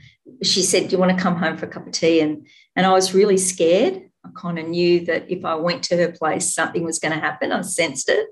She 0.42 0.62
said, 0.62 0.88
"Do 0.88 0.92
you 0.96 0.98
want 0.98 1.16
to 1.16 1.22
come 1.22 1.36
home 1.36 1.56
for 1.56 1.66
a 1.66 1.68
cup 1.70 1.86
of 1.86 1.92
tea?" 1.92 2.20
and 2.20 2.46
and 2.74 2.86
I 2.86 2.92
was 2.92 3.14
really 3.14 3.38
scared. 3.38 4.02
I 4.24 4.28
kind 4.34 4.58
of 4.58 4.68
knew 4.68 5.04
that 5.06 5.30
if 5.30 5.44
I 5.44 5.54
went 5.54 5.84
to 5.84 5.96
her 5.96 6.10
place, 6.10 6.52
something 6.52 6.84
was 6.84 6.98
going 6.98 7.12
to 7.14 7.20
happen. 7.20 7.52
I 7.52 7.60
sensed 7.62 8.08
it. 8.08 8.26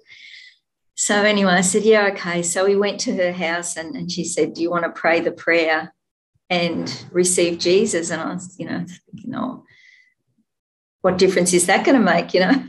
So 0.97 1.23
anyway, 1.23 1.53
I 1.53 1.61
said, 1.61 1.85
"Yeah, 1.85 2.09
okay." 2.13 2.43
So 2.43 2.67
we 2.67 2.77
went 2.77 3.01
to 3.01 3.15
her 3.17 3.33
house, 3.33 3.77
and, 3.77 3.95
and 3.97 4.11
she 4.11 4.25
said, 4.25 4.55
"Do 4.55 4.63
you 4.63 4.71
want 4.71 4.85
to 4.85 4.91
pray 4.91 5.21
the 5.21 5.33
prayer 5.33 5.95
and 6.51 7.05
receive 7.13 7.59
Jesus?" 7.59 8.11
And 8.11 8.21
I 8.23 8.33
was, 8.35 8.55
you 8.59 8.67
know, 8.67 8.85
thinking, 9.11 9.35
"Oh." 9.35 9.65
what 11.05 11.19
difference 11.19 11.53
is 11.53 11.67
that 11.67 11.85
going 11.85 11.99
to 11.99 12.03
make, 12.03 12.33
you 12.33 12.41
know? 12.41 12.65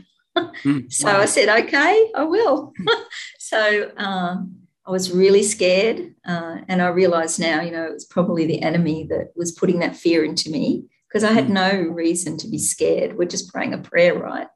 Mm, 0.62 0.92
so 0.92 1.06
wow. 1.06 1.20
I 1.20 1.24
said, 1.24 1.48
okay, 1.64 2.10
I 2.14 2.22
will. 2.24 2.74
so 3.38 3.90
um, 3.96 4.56
I 4.86 4.90
was 4.90 5.10
really 5.10 5.42
scared. 5.42 6.14
Uh, 6.28 6.58
and 6.68 6.82
I 6.82 6.88
realized 6.88 7.40
now, 7.40 7.62
you 7.62 7.70
know, 7.70 7.86
it 7.86 7.94
was 7.94 8.04
probably 8.04 8.44
the 8.46 8.60
enemy 8.60 9.06
that 9.08 9.32
was 9.36 9.52
putting 9.52 9.78
that 9.78 9.96
fear 9.96 10.22
into 10.22 10.50
me 10.50 10.84
because 11.08 11.24
I 11.24 11.32
had 11.32 11.46
Mm. 11.46 11.50
no 11.50 11.80
reason 11.94 12.36
to 12.36 12.46
be 12.48 12.58
scared. 12.58 13.16
We're 13.16 13.24
just 13.24 13.50
praying 13.50 13.72
a 13.72 13.78
prayer, 13.78 14.12
right? 14.18 14.48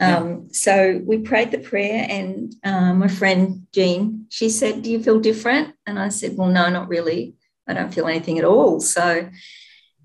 Yeah. 0.00 0.18
Um, 0.18 0.48
so 0.52 1.00
we 1.04 1.18
prayed 1.18 1.50
the 1.50 1.58
prayer, 1.58 2.06
and 2.08 2.54
uh, 2.62 2.94
my 2.94 3.08
friend 3.08 3.66
Jean, 3.72 4.26
she 4.28 4.48
said, 4.48 4.82
Do 4.82 4.92
you 4.92 5.02
feel 5.02 5.18
different? 5.18 5.74
And 5.88 5.98
I 5.98 6.10
said, 6.10 6.36
Well, 6.36 6.50
no, 6.50 6.70
not 6.70 6.86
really. 6.88 7.34
I 7.68 7.74
don't 7.74 7.92
feel 7.92 8.06
anything 8.06 8.38
at 8.38 8.44
all. 8.44 8.80
So 8.80 9.28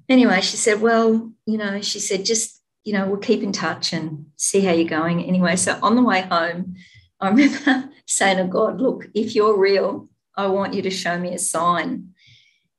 anyway, 0.09 0.41
she 0.41 0.57
said, 0.57 0.81
Well, 0.81 1.31
you 1.45 1.57
know, 1.57 1.81
she 1.81 1.99
said, 1.99 2.25
just, 2.25 2.61
you 2.83 2.93
know, 2.93 3.07
we'll 3.07 3.17
keep 3.17 3.41
in 3.41 3.51
touch 3.51 3.93
and 3.93 4.25
see 4.35 4.61
how 4.61 4.73
you're 4.73 4.87
going. 4.87 5.23
Anyway, 5.23 5.55
so 5.55 5.79
on 5.81 5.95
the 5.95 6.03
way 6.03 6.21
home, 6.21 6.75
I 7.19 7.29
remember 7.29 7.89
saying 8.05 8.37
to 8.37 8.45
God, 8.45 8.81
Look, 8.81 9.07
if 9.13 9.35
you're 9.35 9.57
real, 9.57 10.09
I 10.35 10.47
want 10.47 10.73
you 10.73 10.81
to 10.81 10.89
show 10.89 11.17
me 11.17 11.33
a 11.33 11.39
sign. 11.39 12.09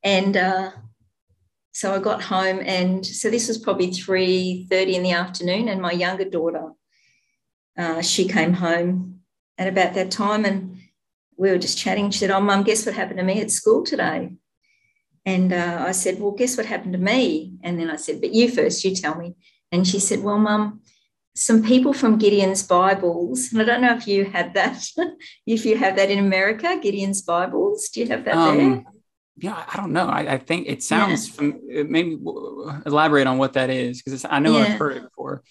And 0.02 0.36
uh, 0.36 0.70
so 1.72 1.94
I 1.94 1.98
got 1.98 2.22
home, 2.22 2.60
and 2.64 3.04
so 3.04 3.30
this 3.30 3.48
was 3.48 3.58
probably 3.58 3.88
3:30 3.88 4.94
in 4.94 5.02
the 5.02 5.12
afternoon, 5.12 5.68
and 5.68 5.80
my 5.80 5.92
younger 5.92 6.24
daughter, 6.24 6.72
uh, 7.78 8.00
she 8.00 8.28
came 8.28 8.52
home 8.52 9.20
at 9.58 9.68
about 9.68 9.94
that 9.94 10.10
time, 10.10 10.44
and 10.44 10.78
we 11.36 11.50
were 11.50 11.58
just 11.58 11.78
chatting. 11.78 12.10
She 12.10 12.20
said, 12.20 12.30
"Oh, 12.30 12.40
Mum, 12.40 12.62
guess 12.62 12.86
what 12.86 12.94
happened 12.94 13.18
to 13.18 13.24
me 13.24 13.40
at 13.40 13.50
school 13.50 13.82
today?" 13.82 14.34
And 15.26 15.52
uh, 15.52 15.84
I 15.86 15.92
said, 15.92 16.20
"Well, 16.20 16.32
guess 16.32 16.56
what 16.56 16.66
happened 16.66 16.92
to 16.92 16.98
me?" 16.98 17.54
And 17.62 17.78
then 17.78 17.90
I 17.90 17.96
said, 17.96 18.20
"But 18.20 18.32
you 18.32 18.50
first, 18.50 18.84
you 18.84 18.94
tell 18.94 19.16
me." 19.16 19.34
And 19.72 19.86
she 19.86 19.98
said, 19.98 20.22
"Well, 20.22 20.38
Mum." 20.38 20.80
Some 21.36 21.64
people 21.64 21.92
from 21.92 22.16
Gideon's 22.16 22.62
Bibles, 22.62 23.52
and 23.52 23.60
I 23.60 23.64
don't 23.64 23.80
know 23.80 23.96
if 23.96 24.06
you 24.06 24.24
had 24.24 24.54
that, 24.54 24.86
if 25.46 25.66
you 25.66 25.76
have 25.76 25.96
that 25.96 26.08
in 26.08 26.20
America, 26.20 26.78
Gideon's 26.80 27.22
Bibles. 27.22 27.88
Do 27.88 28.00
you 28.00 28.06
have 28.06 28.24
that 28.24 28.36
there? 28.36 28.66
Um, 28.66 28.86
yeah, 29.36 29.64
I 29.66 29.76
don't 29.76 29.92
know. 29.92 30.06
I, 30.06 30.34
I 30.34 30.38
think 30.38 30.68
it 30.68 30.82
sounds 30.84 31.28
from 31.28 31.60
maybe 31.66 32.16
elaborate 32.86 33.26
on 33.26 33.38
what 33.38 33.54
that 33.54 33.68
is 33.68 34.00
because 34.00 34.24
I 34.24 34.38
know 34.38 34.56
Yeah. 34.56 34.64
I've 34.64 34.78
heard 34.78 34.96
it 34.98 35.02
before. 35.02 35.42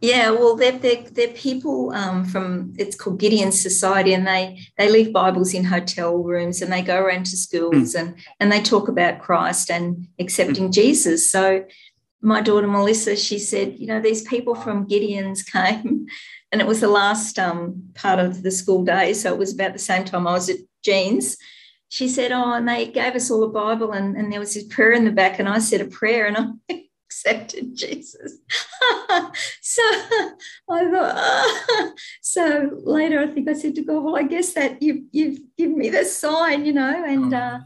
Yeah, 0.00 0.30
well, 0.30 0.56
they're, 0.56 0.78
they're, 0.78 1.02
they're 1.10 1.28
people 1.28 1.90
um, 1.92 2.26
from, 2.26 2.74
it's 2.76 2.96
called 2.96 3.18
Gideon 3.18 3.50
Society, 3.50 4.12
and 4.12 4.26
they, 4.26 4.60
they 4.76 4.90
leave 4.90 5.12
Bibles 5.12 5.54
in 5.54 5.64
hotel 5.64 6.18
rooms 6.18 6.60
and 6.60 6.70
they 6.70 6.82
go 6.82 7.00
around 7.00 7.24
to 7.26 7.36
schools 7.36 7.94
and, 7.94 8.14
and 8.38 8.52
they 8.52 8.60
talk 8.60 8.88
about 8.88 9.20
Christ 9.20 9.70
and 9.70 10.06
accepting 10.18 10.70
Jesus. 10.70 11.30
So 11.30 11.64
my 12.20 12.42
daughter 12.42 12.66
Melissa, 12.66 13.16
she 13.16 13.38
said, 13.38 13.78
you 13.78 13.86
know, 13.86 14.00
these 14.00 14.22
people 14.22 14.54
from 14.54 14.86
Gideon's 14.86 15.42
came, 15.42 16.06
and 16.52 16.60
it 16.60 16.66
was 16.66 16.80
the 16.80 16.88
last 16.88 17.38
um, 17.38 17.82
part 17.94 18.18
of 18.18 18.42
the 18.42 18.50
school 18.50 18.84
day. 18.84 19.14
So 19.14 19.32
it 19.32 19.38
was 19.38 19.54
about 19.54 19.72
the 19.72 19.78
same 19.78 20.04
time 20.04 20.26
I 20.26 20.32
was 20.32 20.50
at 20.50 20.58
Jean's. 20.82 21.36
She 21.88 22.08
said, 22.08 22.32
oh, 22.32 22.54
and 22.54 22.68
they 22.68 22.88
gave 22.88 23.14
us 23.14 23.30
all 23.30 23.44
a 23.44 23.48
Bible, 23.48 23.92
and, 23.92 24.16
and 24.16 24.32
there 24.32 24.40
was 24.40 24.54
this 24.54 24.64
prayer 24.64 24.92
in 24.92 25.04
the 25.04 25.12
back, 25.12 25.38
and 25.38 25.48
I 25.48 25.58
said 25.58 25.80
a 25.80 25.86
prayer, 25.86 26.26
and 26.26 26.36
I 26.70 26.85
accepted 27.06 27.74
Jesus. 27.74 28.38
so 29.60 29.82
I 30.68 30.90
thought, 30.90 31.14
ah. 31.16 31.92
so 32.20 32.70
later 32.84 33.20
I 33.20 33.28
think 33.28 33.48
I 33.48 33.52
said 33.52 33.74
to 33.76 33.82
God, 33.82 34.02
well, 34.02 34.16
I 34.16 34.24
guess 34.24 34.52
that 34.54 34.82
you've, 34.82 35.04
you've 35.12 35.38
given 35.56 35.78
me 35.78 35.88
this 35.88 36.16
sign, 36.16 36.64
you 36.66 36.72
know, 36.72 37.04
and 37.04 37.32
uh, 37.32 37.58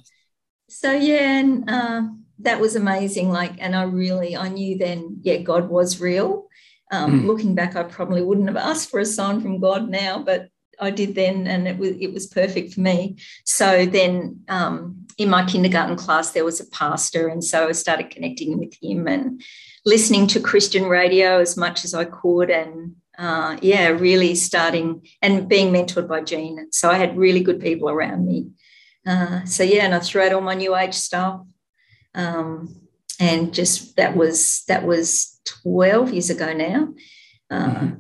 so 0.68 0.92
yeah, 0.92 1.38
and 1.38 1.68
uh, 1.68 2.02
that 2.40 2.61
was 2.61 2.76
amazing. 2.76 3.30
Like, 3.30 3.54
and 3.59 3.75
I 3.75 3.85
really, 3.85 4.37
I 4.37 4.49
knew 4.49 4.76
then, 4.78 5.20
yeah, 5.23 5.38
God 5.38 5.68
was 5.68 6.00
real. 6.00 6.47
Um, 6.92 7.23
Mm. 7.23 7.26
Looking 7.26 7.54
back, 7.54 7.76
I 7.76 7.85
probably 7.85 8.23
wouldn't 8.23 8.49
have 8.49 8.56
asked 8.56 8.90
for 8.90 9.00
a 9.00 9.06
sign 9.06 9.40
from 9.40 9.61
God 9.61 9.88
now, 9.88 10.23
but 10.23 10.49
I 10.81 10.91
did 10.91 11.15
then, 11.15 11.47
and 11.47 11.69
it 11.69 11.79
was 11.79 11.91
it 12.01 12.13
was 12.13 12.27
perfect 12.27 12.75
for 12.75 12.81
me. 12.81 13.17
So 13.45 13.87
then, 13.87 14.41
um, 14.49 15.07
in 15.19 15.29
my 15.29 15.45
kindergarten 15.45 15.97
class, 15.97 16.31
there 16.31 16.45
was 16.45 16.61
a 16.61 16.67
pastor, 16.67 17.29
and 17.29 17.45
so 17.45 17.69
I 17.69 17.73
started 17.73 18.11
connecting 18.11 18.59
with 18.59 18.75
him 18.83 19.07
and 19.07 19.43
listening 19.85 20.27
to 20.29 20.41
Christian 20.41 20.85
radio 20.85 21.41
as 21.41 21.57
much 21.57 21.85
as 21.85 21.95
I 21.95 22.05
could, 22.05 22.51
and 22.51 22.97
uh, 23.19 23.59
yeah, 23.61 23.89
really 23.89 24.35
starting 24.35 25.07
and 25.21 25.49
being 25.49 25.73
mentored 25.73 26.09
by 26.09 26.23
Jean. 26.23 26.73
So 26.73 26.91
I 26.91 26.97
had 26.97 27.19
really 27.19 27.43
good 27.43 27.61
people 27.61 27.91
around 27.91 28.27
me. 28.27 28.49
Uh, 29.07 29.45
so 29.45 29.63
yeah, 29.63 29.85
and 29.85 29.95
I 29.95 30.01
threw 30.01 30.23
out 30.23 30.33
all 30.33 30.41
my 30.41 30.55
new 30.55 30.75
age 30.75 30.95
stuff, 30.95 31.43
um, 32.15 32.75
and 33.19 33.53
just 33.53 33.97
that 33.97 34.17
was 34.17 34.65
that 34.69 34.87
was 34.87 35.39
twelve 35.45 36.13
years 36.13 36.31
ago 36.31 36.53
now. 36.53 36.95
Uh, 37.51 37.91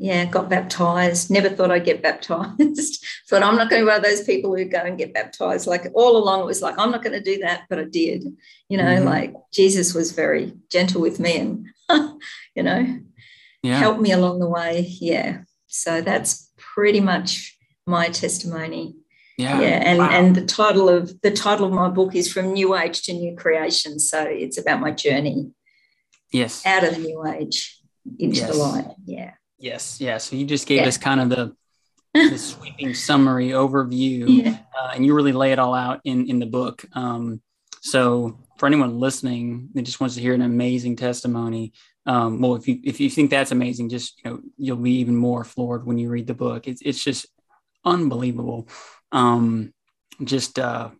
Yeah, 0.00 0.24
got 0.26 0.48
baptized. 0.48 1.28
Never 1.28 1.48
thought 1.48 1.72
I'd 1.72 1.84
get 1.84 2.02
baptized. 2.02 3.04
thought 3.28 3.42
I'm 3.42 3.56
not 3.56 3.68
going 3.68 3.80
to 3.82 3.84
be 3.84 3.88
one 3.88 3.96
of 3.96 4.04
those 4.04 4.22
people 4.22 4.54
who 4.56 4.64
go 4.64 4.78
and 4.78 4.96
get 4.96 5.12
baptized. 5.12 5.66
Like 5.66 5.86
all 5.92 6.16
along, 6.16 6.40
it 6.42 6.46
was 6.46 6.62
like 6.62 6.78
I'm 6.78 6.92
not 6.92 7.02
going 7.02 7.14
to 7.14 7.20
do 7.20 7.38
that, 7.40 7.64
but 7.68 7.80
I 7.80 7.84
did. 7.84 8.24
You 8.68 8.78
know, 8.78 8.84
Mhm. 8.84 9.04
like 9.04 9.34
Jesus 9.52 9.94
was 9.94 10.12
very 10.12 10.52
gentle 10.70 11.00
with 11.00 11.18
me, 11.18 11.36
and 11.38 11.66
you 12.54 12.62
know, 12.62 12.98
Yeah. 13.62 13.78
helped 13.78 14.00
me 14.00 14.12
along 14.12 14.38
the 14.38 14.48
way. 14.48 14.86
Yeah. 15.00 15.38
So 15.66 16.00
that's 16.00 16.50
pretty 16.56 17.00
much 17.00 17.58
my 17.86 18.08
testimony. 18.08 18.94
Yeah. 19.36 19.60
Yeah. 19.60 19.82
And 19.84 19.98
Wow. 19.98 20.10
and 20.10 20.36
the 20.36 20.44
title 20.46 20.88
of 20.88 21.20
the 21.22 21.32
title 21.32 21.66
of 21.66 21.72
my 21.72 21.88
book 21.88 22.14
is 22.14 22.32
From 22.32 22.52
New 22.52 22.76
Age 22.76 23.02
to 23.02 23.12
New 23.12 23.34
Creation. 23.36 23.98
So 23.98 24.22
it's 24.22 24.58
about 24.58 24.80
my 24.80 24.92
journey 24.92 25.50
yes. 26.32 26.64
out 26.64 26.84
of 26.84 26.94
the 26.94 27.00
new 27.00 27.26
age 27.26 27.80
into 28.18 28.36
Yes. 28.38 28.50
the 28.50 28.56
light. 28.56 28.86
Yeah. 29.04 29.32
Yes. 29.58 30.00
Yeah. 30.00 30.18
So 30.18 30.36
you 30.36 30.44
just 30.44 30.66
gave 30.66 30.82
Yeah. 30.82 30.88
us 30.88 30.98
kind 30.98 31.20
of 31.20 31.28
the, 31.30 31.56
the 32.14 32.38
sweeping 32.38 32.94
summary 32.94 33.48
overview. 33.48 34.44
Yeah. 34.44 34.58
uh, 34.80 34.92
and 34.94 35.04
you 35.04 35.14
really 35.14 35.32
lay 35.32 35.52
it 35.52 35.58
all 35.58 35.74
out 35.74 36.00
in 36.04 36.28
in 36.28 36.38
the 36.38 36.46
book. 36.46 36.84
Um, 36.92 37.40
so 37.80 38.38
for 38.58 38.66
anyone 38.66 38.98
listening 38.98 39.68
that 39.74 39.82
just 39.82 40.00
wants 40.00 40.14
to 40.16 40.20
hear 40.20 40.34
an 40.34 40.42
amazing 40.42 40.96
testimony, 40.96 41.72
um, 42.06 42.40
well, 42.40 42.54
if 42.54 42.66
you 42.68 42.80
if 42.84 43.00
you 43.00 43.10
think 43.10 43.30
that's 43.30 43.52
amazing, 43.52 43.88
just 43.88 44.18
you 44.24 44.30
know 44.30 44.40
you'll 44.56 44.76
be 44.76 44.92
even 45.00 45.16
more 45.16 45.44
floored 45.44 45.86
when 45.86 45.98
you 45.98 46.08
read 46.08 46.26
the 46.26 46.34
book. 46.34 46.66
It's 46.68 46.82
it's 46.82 47.02
just 47.02 47.26
unbelievable. 47.84 48.68
Um, 49.12 49.72
just 50.24 50.58
uh, 50.58 50.90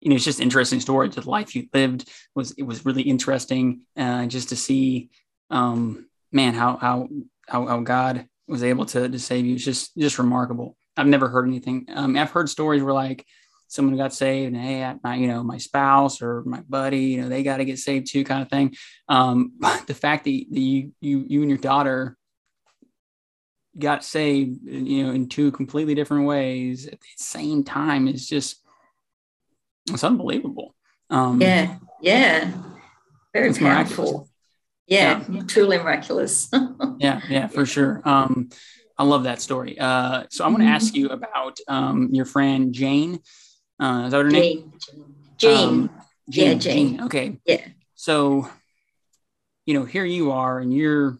you 0.00 0.08
know, 0.10 0.16
it's 0.16 0.24
just 0.24 0.40
interesting 0.40 0.80
story. 0.80 1.08
The 1.08 1.28
life 1.28 1.54
you 1.54 1.68
lived 1.74 2.08
was 2.34 2.52
it 2.52 2.62
was 2.62 2.84
really 2.86 3.02
interesting. 3.02 3.82
Uh, 3.96 4.26
just 4.26 4.48
to 4.50 4.56
see, 4.56 5.10
um, 5.50 6.06
man, 6.32 6.54
how 6.54 6.76
how 6.76 7.08
how, 7.48 7.66
how 7.66 7.80
God 7.80 8.26
was 8.48 8.62
able 8.62 8.86
to 8.86 9.08
to 9.08 9.18
save 9.18 9.46
you. 9.46 9.54
It's 9.54 9.64
just 9.64 9.96
just 9.96 10.18
remarkable. 10.18 10.76
I've 10.96 11.06
never 11.06 11.28
heard 11.28 11.46
anything. 11.46 11.86
Um, 11.94 12.16
I've 12.16 12.30
heard 12.30 12.48
stories 12.48 12.82
where 12.82 12.94
like 12.94 13.24
someone 13.68 13.96
got 13.96 14.12
saved 14.12 14.52
and 14.54 14.62
hey, 14.62 14.94
my 15.04 15.14
you 15.16 15.28
know 15.28 15.42
my 15.42 15.58
spouse 15.58 16.20
or 16.20 16.42
my 16.44 16.60
buddy, 16.68 17.00
you 17.00 17.22
know, 17.22 17.28
they 17.28 17.42
got 17.42 17.58
to 17.58 17.64
get 17.64 17.78
saved 17.78 18.10
too, 18.10 18.24
kind 18.24 18.42
of 18.42 18.48
thing. 18.50 18.74
Um, 19.08 19.52
but 19.58 19.86
the 19.86 19.94
fact 19.94 20.24
that 20.24 20.30
you 20.30 20.92
you 21.00 21.24
you 21.28 21.40
and 21.42 21.50
your 21.50 21.58
daughter 21.58 22.16
got 23.78 24.04
saved, 24.04 24.58
you 24.66 25.04
know, 25.04 25.12
in 25.12 25.28
two 25.28 25.52
completely 25.52 25.94
different 25.94 26.26
ways 26.26 26.86
at 26.86 27.00
the 27.00 27.06
same 27.16 27.62
time 27.64 28.08
is 28.08 28.26
just 28.28 28.60
it's 29.88 30.04
unbelievable. 30.04 30.74
Um, 31.08 31.40
Yeah. 31.40 31.76
Yeah. 32.00 32.52
Very 33.32 33.48
It's 33.50 33.58
powerful. 33.58 34.04
miraculous. 34.04 34.29
Yeah, 34.90 35.22
Truly 35.46 35.78
miraculous. 35.78 36.50
yeah, 36.98 37.20
yeah, 37.30 37.46
for 37.46 37.64
sure. 37.64 38.02
Um, 38.04 38.50
I 38.98 39.04
love 39.04 39.22
that 39.24 39.40
story. 39.40 39.78
Uh, 39.78 40.24
so 40.30 40.44
I 40.44 40.48
want 40.48 40.58
to 40.58 40.66
Mhm. 40.66 40.74
ask 40.74 40.94
you 40.94 41.08
about 41.08 41.58
um, 41.68 42.08
your 42.12 42.26
friend 42.26 42.74
Jane. 42.74 43.20
Uh, 43.78 44.02
is 44.06 44.12
that 44.12 44.24
her 44.24 44.30
name? 44.30 44.72
Jean. 44.78 45.14
Jean. 45.38 45.68
Um, 45.68 45.90
Yeah, 46.26 46.54
Jane. 46.54 47.00
Okay. 47.02 47.38
Yeah. 47.46 47.66
So, 47.94 48.48
you 49.64 49.74
know, 49.74 49.84
here 49.84 50.04
you 50.04 50.32
are, 50.32 50.58
and 50.58 50.74
you're, 50.74 51.18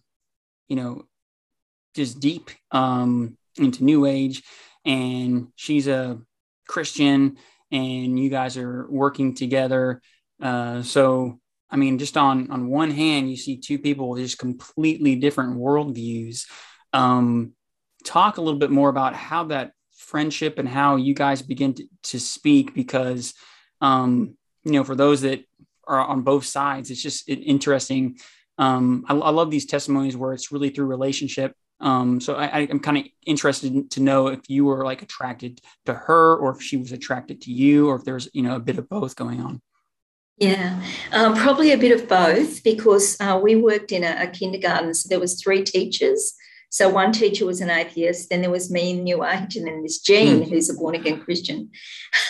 you 0.67 0.75
know, 0.75 1.05
just 1.95 2.19
deep 2.19 2.51
um, 2.71 3.37
into 3.57 3.83
New 3.83 4.05
Age, 4.05 4.43
and 4.85 5.47
she's 5.55 5.87
a 5.87 6.19
Christian, 6.67 7.37
and 7.71 8.19
you 8.19 8.29
guys 8.29 8.57
are 8.57 8.85
working 8.89 9.33
together. 9.33 10.01
Uh, 10.41 10.83
so, 10.83 11.40
I 11.71 11.77
mean, 11.77 11.97
just 11.97 12.17
on 12.17 12.51
on 12.51 12.67
one 12.67 12.91
hand, 12.91 13.29
you 13.29 13.37
see 13.37 13.57
two 13.57 13.79
people 13.79 14.09
with 14.09 14.21
just 14.21 14.37
completely 14.37 15.15
different 15.15 15.57
worldviews. 15.57 16.45
Um, 16.93 17.53
talk 18.03 18.37
a 18.37 18.41
little 18.41 18.59
bit 18.59 18.71
more 18.71 18.89
about 18.89 19.15
how 19.15 19.45
that 19.45 19.71
friendship 19.95 20.59
and 20.59 20.67
how 20.67 20.97
you 20.97 21.13
guys 21.13 21.41
begin 21.41 21.73
to, 21.75 21.87
to 22.03 22.19
speak, 22.19 22.73
because 22.73 23.33
um, 23.79 24.37
you 24.63 24.73
know, 24.73 24.83
for 24.83 24.95
those 24.95 25.21
that 25.21 25.43
are 25.87 25.99
on 25.99 26.21
both 26.21 26.45
sides, 26.45 26.91
it's 26.91 27.01
just 27.01 27.27
interesting. 27.29 28.17
Um, 28.57 29.05
I, 29.07 29.15
I 29.15 29.29
love 29.29 29.49
these 29.49 29.65
testimonies 29.65 30.17
where 30.17 30.33
it's 30.33 30.51
really 30.51 30.69
through 30.69 30.85
relationship. 30.85 31.55
Um, 31.79 32.21
so 32.21 32.35
I, 32.35 32.67
I'm 32.69 32.79
kind 32.79 32.97
of 32.97 33.05
interested 33.25 33.89
to 33.91 34.01
know 34.01 34.27
if 34.27 34.41
you 34.47 34.65
were 34.65 34.85
like 34.85 35.01
attracted 35.01 35.61
to 35.87 35.93
her, 35.93 36.35
or 36.35 36.51
if 36.51 36.61
she 36.61 36.77
was 36.77 36.91
attracted 36.91 37.41
to 37.41 37.51
you, 37.51 37.89
or 37.89 37.95
if 37.95 38.03
there's 38.03 38.29
you 38.33 38.43
know 38.43 38.55
a 38.55 38.59
bit 38.59 38.77
of 38.77 38.87
both 38.87 39.15
going 39.15 39.41
on. 39.41 39.61
Yeah, 40.41 40.81
um, 41.11 41.35
probably 41.35 41.71
a 41.71 41.77
bit 41.77 41.91
of 41.91 42.09
both 42.09 42.63
because 42.63 43.15
uh, 43.19 43.39
we 43.41 43.55
worked 43.55 43.91
in 43.91 44.03
a, 44.03 44.23
a, 44.23 44.27
kindergarten, 44.27 44.91
so 44.95 45.07
there 45.07 45.19
was 45.19 45.39
three 45.39 45.63
teachers. 45.63 46.33
So 46.71 46.89
one 46.89 47.11
teacher 47.11 47.45
was 47.45 47.61
an 47.61 47.69
atheist, 47.69 48.29
then 48.29 48.41
there 48.41 48.49
was 48.49 48.71
me 48.71 48.89
in 48.89 49.03
New 49.03 49.23
Age, 49.23 49.55
and 49.55 49.67
then 49.67 49.83
this 49.83 49.99
Jean, 49.99 50.39
mm. 50.39 50.49
who's 50.49 50.67
a 50.67 50.73
born 50.73 50.95
again 50.95 51.19
Christian. 51.19 51.69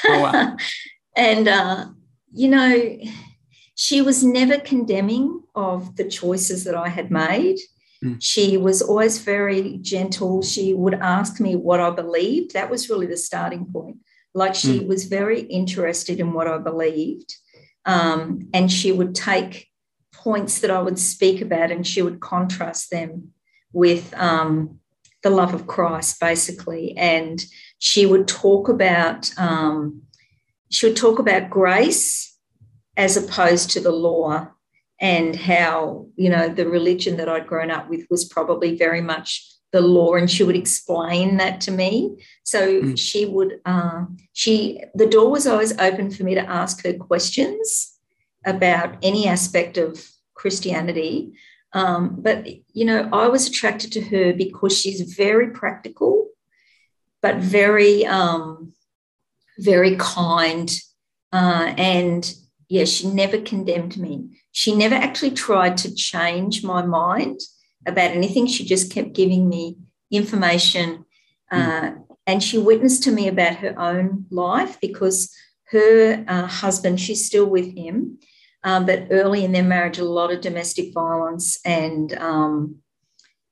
Oh, 0.06 0.24
wow. 0.24 0.58
and 1.16 1.48
uh, 1.48 1.86
you 2.34 2.50
know, 2.50 2.98
she 3.76 4.02
was 4.02 4.26
never 4.26 4.60
condemning 4.60 5.44
of 5.56 5.96
the 5.96 6.10
choices 6.10 6.66
that 6.66 6.76
I 6.76 6.90
had 6.90 7.12
made. 7.12 7.60
Mm. 8.04 8.18
She 8.20 8.58
was 8.58 8.82
always 8.82 9.20
very 9.20 9.78
gentle. 9.78 10.42
She 10.42 10.74
would 10.74 10.96
ask 10.96 11.40
me 11.40 11.56
what 11.56 11.80
I 11.80 11.92
believed. 11.92 12.56
That 12.56 12.70
was 12.70 12.90
really 12.90 13.06
the 13.06 13.16
starting 13.16 13.72
point. 13.72 14.00
Like 14.34 14.56
she 14.56 14.82
mm. 14.82 14.88
was 14.88 15.06
very 15.06 15.44
interested 15.44 16.20
in 16.20 16.34
what 16.34 16.48
I 16.48 16.58
believed. 16.58 17.36
Um, 17.86 18.50
and 18.54 18.72
she 18.72 18.92
would 18.92 19.16
take 19.16 19.68
points 20.14 20.60
that 20.60 20.72
I 20.72 20.82
would 20.82 21.00
speak 21.00 21.42
about 21.42 21.72
and 21.72 21.86
she 21.86 22.02
would 22.02 22.20
contrast 22.20 22.92
them 22.92 23.30
with 23.74 24.14
um, 24.16 24.80
the 25.24 25.30
love 25.30 25.54
of 25.54 25.68
Christ, 25.68 26.20
basically. 26.20 26.96
And 26.98 27.44
she 27.80 28.06
would 28.06 28.28
talk 28.28 28.70
about 28.70 29.32
um, 29.38 30.04
she 30.70 30.88
would 30.88 30.96
talk 30.96 31.20
about 31.20 31.50
grace 31.50 32.38
as 32.98 33.18
opposed 33.18 33.72
to 33.72 33.80
the 33.80 33.92
law 33.92 34.48
and 35.00 35.36
how 35.36 36.06
you 36.16 36.30
know 36.30 36.48
the 36.48 36.68
religion 36.68 37.18
that 37.18 37.28
I'd 37.28 37.48
grown 37.48 37.72
up 37.72 37.90
with 37.90 38.06
was 38.10 38.26
probably 38.26 38.78
very 38.78 39.02
much 39.02 39.46
the 39.72 39.82
law 39.82 40.16
and 40.16 40.30
she 40.30 40.44
would 40.44 40.56
explain 40.56 41.38
that 41.38 41.62
to 41.62 41.72
me. 41.72 42.24
So 42.44 42.82
mm. 42.82 43.00
she 43.00 43.26
would 43.26 43.60
uh, 43.66 44.06
she 44.34 44.84
the 44.96 45.08
door 45.08 45.32
was 45.32 45.48
always 45.48 45.78
open 45.80 46.12
for 46.12 46.24
me 46.24 46.36
to 46.36 46.50
ask 46.50 46.84
her 46.86 46.94
questions 46.94 47.98
about 48.46 48.98
any 49.04 49.28
aspect 49.28 49.78
of 49.78 50.06
christianity. 50.34 51.34
Um, 51.74 52.18
but 52.20 52.48
you 52.74 52.84
know 52.84 53.08
i 53.14 53.30
was 53.30 53.48
attracted 53.48 53.94
to 53.94 54.02
her 54.02 54.34
because 54.34 54.78
she's 54.78 55.14
very 55.14 55.52
practical 55.52 56.28
but 57.22 57.38
very 57.38 58.06
um, 58.06 58.74
very 59.60 59.96
kind. 59.98 60.72
Uh, 61.34 61.74
and 61.78 62.34
yeah 62.68 62.84
she 62.84 63.08
never 63.08 63.40
condemned 63.40 63.98
me. 63.98 64.28
She 64.52 64.76
never 64.76 64.96
actually 64.96 65.32
tried 65.32 65.78
to 65.78 65.96
change 65.96 66.64
my 66.64 66.86
mind 66.86 67.40
about 67.86 68.12
anything. 68.12 68.48
She 68.48 68.66
just 68.66 68.92
kept 68.92 69.14
giving 69.14 69.50
me 69.50 69.78
information. 70.12 71.06
Uh, 71.52 71.92
and 72.28 72.42
she 72.42 72.58
witnessed 72.58 73.04
to 73.04 73.12
me 73.12 73.28
about 73.28 73.58
her 73.58 73.78
own 73.80 74.26
life 74.30 74.80
because 74.80 75.34
her 75.70 76.24
uh, 76.28 76.48
husband, 76.48 77.00
she's 77.00 77.26
still 77.26 77.46
with 77.46 77.76
him, 77.76 78.20
um, 78.64 78.86
but 78.86 79.08
early 79.10 79.44
in 79.44 79.52
their 79.52 79.64
marriage, 79.64 79.98
a 79.98 80.04
lot 80.04 80.32
of 80.32 80.42
domestic 80.42 80.94
violence 80.94 81.60
and, 81.66 82.14
um, 82.18 82.76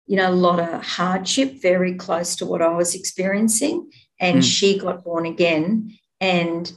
you 0.06 0.16
know, 0.16 0.30
a 0.30 0.32
lot 0.32 0.60
of 0.60 0.84
hardship, 0.84 1.62
very 1.62 1.96
close 1.96 2.36
to 2.38 2.46
what 2.46 2.62
I 2.62 2.70
was 2.70 2.96
experiencing. 2.96 3.90
And 4.20 4.40
mm. 4.40 4.44
she 4.44 4.78
got 4.78 5.04
born 5.04 5.26
again. 5.26 5.98
And 6.20 6.72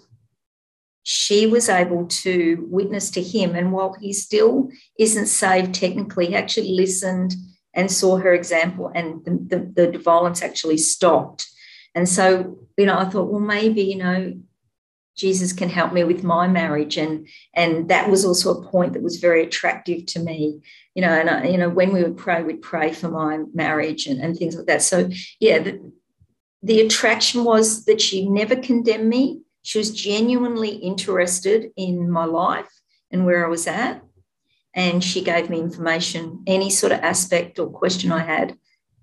she 1.02 1.46
was 1.46 1.68
able 1.68 2.06
to 2.06 2.66
witness 2.70 3.10
to 3.10 3.22
him. 3.22 3.54
And 3.54 3.72
while 3.72 3.94
he 4.00 4.12
still 4.12 4.70
isn't 4.98 5.26
saved 5.26 5.74
technically, 5.74 6.26
he 6.26 6.34
actually 6.36 6.72
listened 6.72 7.34
and 7.74 7.90
saw 7.90 8.18
her 8.18 8.34
example, 8.34 8.92
and 8.94 9.24
the, 9.24 9.72
the, 9.74 9.90
the 9.92 9.98
violence 9.98 10.42
actually 10.42 10.76
stopped. 10.76 11.48
And 11.94 12.06
so, 12.08 12.58
you 12.76 12.86
know, 12.86 12.98
I 12.98 13.06
thought, 13.06 13.30
well, 13.30 13.40
maybe, 13.40 13.82
you 13.82 13.96
know, 13.96 14.34
Jesus 15.16 15.52
can 15.52 15.68
help 15.68 15.92
me 15.92 16.04
with 16.04 16.22
my 16.22 16.48
marriage. 16.48 16.96
And, 16.96 17.26
and 17.54 17.88
that 17.88 18.10
was 18.10 18.24
also 18.24 18.54
a 18.54 18.70
point 18.70 18.92
that 18.92 19.02
was 19.02 19.16
very 19.16 19.42
attractive 19.42 20.06
to 20.06 20.18
me, 20.18 20.60
you 20.94 21.02
know, 21.02 21.08
and, 21.08 21.30
I, 21.30 21.48
you 21.48 21.58
know, 21.58 21.68
when 21.68 21.92
we 21.92 22.02
would 22.02 22.16
pray, 22.16 22.42
we'd 22.42 22.62
pray 22.62 22.92
for 22.92 23.08
my 23.08 23.40
marriage 23.54 24.06
and, 24.06 24.20
and 24.20 24.36
things 24.36 24.56
like 24.56 24.66
that. 24.66 24.82
So, 24.82 25.08
yeah, 25.40 25.58
the, 25.58 25.92
the 26.62 26.80
attraction 26.80 27.44
was 27.44 27.84
that 27.86 28.00
she 28.00 28.28
never 28.28 28.56
condemned 28.56 29.08
me 29.08 29.42
she 29.62 29.78
was 29.78 29.90
genuinely 29.90 30.70
interested 30.70 31.70
in 31.76 32.10
my 32.10 32.24
life 32.24 32.70
and 33.10 33.24
where 33.24 33.44
I 33.44 33.48
was 33.48 33.66
at. 33.66 34.02
And 34.74 35.04
she 35.04 35.22
gave 35.22 35.50
me 35.50 35.60
information, 35.60 36.42
any 36.46 36.70
sort 36.70 36.92
of 36.92 37.00
aspect 37.00 37.58
or 37.58 37.68
question 37.68 38.10
I 38.10 38.20
had, 38.20 38.56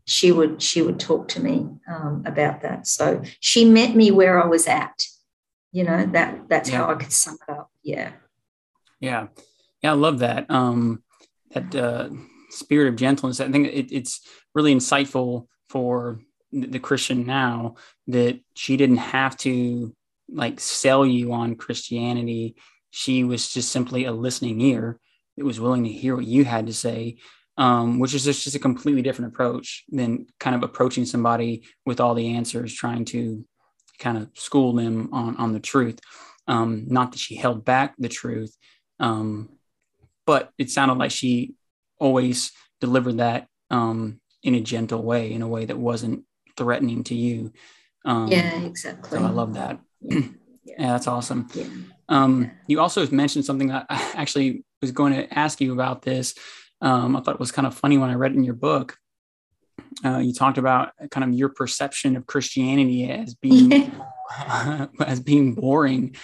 she 0.05 0.31
would 0.31 0.59
she 0.61 0.81
would 0.81 0.99
talk 0.99 1.27
to 1.29 1.39
me 1.39 1.67
um, 1.87 2.23
about 2.25 2.61
that. 2.61 2.87
So 2.87 3.21
she 3.39 3.63
met 3.63 3.95
me 3.95 4.09
where 4.09 4.43
I 4.43 4.47
was 4.47 4.65
at. 4.65 5.03
You 5.71 5.83
know 5.83 6.05
that 6.07 6.49
that's 6.49 6.71
yeah. 6.71 6.77
how 6.77 6.91
I 6.91 6.95
could 6.95 7.13
sum 7.13 7.37
it 7.47 7.51
up. 7.51 7.69
Yeah. 7.83 8.13
Yeah, 8.99 9.27
yeah, 9.83 9.91
I 9.91 9.93
love 9.93 10.19
that. 10.19 10.49
Um, 10.49 11.03
that 11.51 11.73
uh, 11.75 12.09
spirit 12.49 12.89
of 12.89 12.95
gentleness. 12.95 13.39
I 13.39 13.51
think 13.51 13.67
it, 13.67 13.95
it's 13.95 14.21
really 14.55 14.73
insightful 14.73 15.45
for 15.69 16.19
the 16.51 16.79
Christian 16.79 17.25
now 17.25 17.75
that 18.07 18.39
she 18.55 18.75
didn't 18.77 18.97
have 18.97 19.37
to 19.37 19.95
like 20.33 20.59
sell 20.59 21.05
you 21.05 21.33
on 21.33 21.55
Christianity. 21.55 22.55
She 22.91 23.23
was 23.23 23.51
just 23.51 23.71
simply 23.71 24.05
a 24.05 24.11
listening 24.11 24.59
ear 24.61 24.99
that 25.37 25.45
was 25.45 25.59
willing 25.59 25.83
to 25.83 25.91
hear 25.91 26.15
what 26.15 26.25
you 26.25 26.45
had 26.45 26.67
to 26.67 26.73
say, 26.73 27.17
um, 27.57 27.99
which 27.99 28.13
is 28.13 28.23
just, 28.23 28.43
just 28.43 28.55
a 28.55 28.59
completely 28.59 29.01
different 29.01 29.33
approach 29.33 29.85
than 29.89 30.27
kind 30.39 30.55
of 30.55 30.63
approaching 30.63 31.05
somebody 31.05 31.63
with 31.85 31.99
all 31.99 32.15
the 32.15 32.35
answers, 32.35 32.73
trying 32.73 33.05
to 33.05 33.45
kind 33.99 34.17
of 34.17 34.29
school 34.33 34.73
them 34.73 35.09
on, 35.13 35.35
on 35.37 35.53
the 35.53 35.59
truth. 35.59 35.99
Um, 36.47 36.85
not 36.87 37.11
that 37.11 37.19
she 37.19 37.35
held 37.35 37.63
back 37.63 37.95
the 37.99 38.09
truth, 38.09 38.55
um, 38.99 39.49
but 40.25 40.51
it 40.57 40.71
sounded 40.71 40.97
like 40.97 41.11
she 41.11 41.53
always 41.99 42.51
delivered 42.81 43.17
that 43.17 43.47
um, 43.69 44.19
in 44.41 44.55
a 44.55 44.61
gentle 44.61 45.03
way, 45.03 45.31
in 45.31 45.41
a 45.41 45.47
way 45.47 45.65
that 45.65 45.77
wasn't 45.77 46.23
threatening 46.57 47.03
to 47.03 47.15
you. 47.15 47.53
Um, 48.05 48.29
yeah, 48.29 48.61
exactly. 48.61 49.19
So 49.19 49.23
I 49.23 49.29
love 49.29 49.53
that. 49.53 49.79
Yeah, 50.01 50.23
that's 50.77 51.07
awesome. 51.07 51.47
Yeah. 51.53 51.65
Um, 52.07 52.43
yeah. 52.43 52.49
You 52.67 52.79
also 52.79 53.07
mentioned 53.09 53.45
something 53.45 53.67
that 53.67 53.85
I 53.89 54.13
actually 54.15 54.63
was 54.81 54.91
going 54.91 55.13
to 55.13 55.31
ask 55.37 55.59
you 55.61 55.73
about 55.73 56.01
this. 56.01 56.35
Um, 56.81 57.15
I 57.15 57.21
thought 57.21 57.35
it 57.35 57.39
was 57.39 57.51
kind 57.51 57.67
of 57.67 57.75
funny 57.75 57.97
when 57.97 58.09
I 58.09 58.15
read 58.15 58.33
in 58.33 58.43
your 58.43 58.53
book. 58.53 58.97
Uh, 60.03 60.19
you 60.19 60.33
talked 60.33 60.57
about 60.57 60.91
kind 61.11 61.23
of 61.23 61.33
your 61.33 61.49
perception 61.49 62.15
of 62.15 62.25
Christianity 62.27 63.09
as 63.09 63.35
being 63.35 63.91
as 65.05 65.19
being 65.19 65.53
boring. 65.53 66.15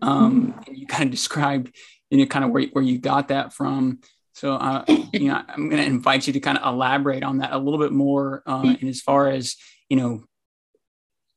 Um, 0.00 0.52
mm-hmm. 0.52 0.74
you 0.74 0.86
kind 0.86 1.04
of 1.04 1.10
described, 1.10 1.74
you 2.10 2.18
know, 2.18 2.26
kind 2.26 2.44
of 2.44 2.50
where, 2.50 2.66
where 2.72 2.84
you 2.84 2.98
got 2.98 3.28
that 3.28 3.52
from. 3.52 4.00
So, 4.34 4.54
uh, 4.54 4.84
you 5.12 5.28
know, 5.28 5.42
I'm 5.46 5.68
going 5.68 5.82
to 5.82 5.88
invite 5.88 6.26
you 6.26 6.32
to 6.32 6.40
kind 6.40 6.58
of 6.58 6.74
elaborate 6.74 7.22
on 7.22 7.38
that 7.38 7.52
a 7.52 7.58
little 7.58 7.78
bit 7.78 7.92
more. 7.92 8.42
Uh, 8.46 8.74
and 8.80 8.88
as 8.88 9.00
far 9.00 9.28
as 9.28 9.56
you 9.88 9.96
know, 9.96 10.24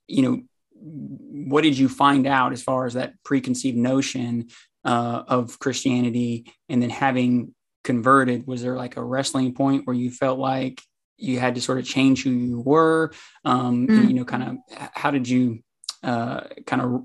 you 0.08 0.22
know, 0.22 0.42
what 0.86 1.64
did 1.64 1.78
you 1.78 1.90
find 1.90 2.28
out 2.28 2.54
as 2.54 2.62
far 2.62 2.86
as 2.86 2.94
that 2.94 3.14
preconceived 3.24 3.78
notion 3.78 4.50
uh, 4.84 5.24
of 5.28 5.58
Christianity 5.58 6.52
and 6.70 6.82
then 6.82 6.92
having 6.92 7.56
converted? 7.84 8.46
Was 8.46 8.62
there 8.62 8.76
like 8.76 8.96
a 8.96 9.04
wrestling 9.04 9.54
point 9.54 9.88
where 9.88 9.96
you 9.96 10.12
felt 10.12 10.38
like 10.38 10.82
you 11.18 11.40
had 11.40 11.56
to 11.56 11.62
sort 11.62 11.80
of 11.80 11.86
change 11.86 12.24
who 12.24 12.30
you 12.30 12.60
were? 12.60 13.12
Um, 13.44 13.88
mm. 13.88 14.08
You 14.08 14.14
know, 14.14 14.26
kind 14.26 14.44
of 14.44 14.58
how 14.94 15.10
did 15.10 15.28
you 15.28 15.60
uh, 16.04 16.42
kind 16.68 16.82
of 16.82 17.04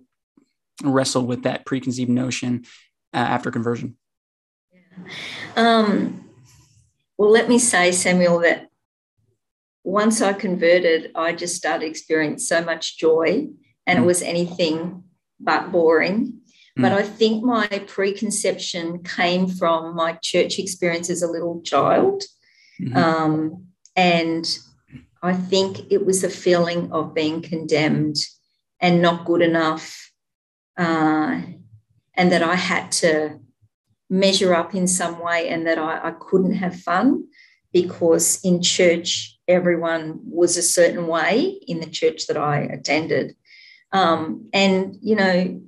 wrestle 0.82 1.26
with 1.26 1.44
that 1.44 1.64
preconceived 1.64 2.10
notion 2.10 2.64
uh, 3.14 3.18
after 3.18 3.50
conversion? 3.50 3.96
Um, 5.56 6.28
well, 7.16 7.30
let 7.30 7.48
me 7.48 7.58
say, 7.58 7.92
Samuel, 7.92 8.40
that 8.40 8.68
once 9.84 10.20
I 10.20 10.34
converted, 10.34 11.12
I 11.14 11.32
just 11.32 11.56
started 11.56 11.86
experiencing 11.86 12.38
so 12.38 12.62
much 12.62 12.98
joy 12.98 13.48
and 13.86 13.98
it 13.98 14.02
mm. 14.02 14.06
was 14.06 14.22
anything 14.22 15.04
but 15.38 15.72
boring. 15.72 16.40
Mm. 16.78 16.82
But 16.82 16.92
I 16.92 17.02
think 17.02 17.44
my 17.44 17.66
preconception 17.86 19.02
came 19.02 19.48
from 19.48 19.96
my 19.96 20.12
church 20.22 20.58
experience 20.58 21.10
as 21.10 21.22
a 21.22 21.30
little 21.30 21.60
child. 21.62 22.22
Mm-hmm. 22.80 22.96
Um, 22.96 23.66
and 23.96 24.58
I 25.22 25.34
think 25.34 25.90
it 25.90 26.06
was 26.06 26.24
a 26.24 26.30
feeling 26.30 26.92
of 26.92 27.14
being 27.14 27.42
condemned 27.42 28.16
and 28.80 29.02
not 29.02 29.26
good 29.26 29.42
enough, 29.42 30.10
uh, 30.78 31.42
and 32.14 32.32
that 32.32 32.42
I 32.42 32.54
had 32.54 32.90
to 32.92 33.38
measure 34.08 34.54
up 34.54 34.74
in 34.74 34.88
some 34.88 35.22
way 35.22 35.48
and 35.48 35.66
that 35.66 35.78
I, 35.78 36.08
I 36.08 36.10
couldn't 36.18 36.54
have 36.54 36.80
fun 36.80 37.24
because 37.72 38.40
in 38.44 38.62
church, 38.62 39.38
everyone 39.46 40.20
was 40.24 40.56
a 40.56 40.62
certain 40.62 41.06
way 41.06 41.60
in 41.66 41.80
the 41.80 41.86
church 41.86 42.26
that 42.26 42.36
I 42.36 42.60
attended. 42.60 43.36
Um, 43.92 44.48
and, 44.52 44.96
you 45.00 45.16
know, 45.16 45.60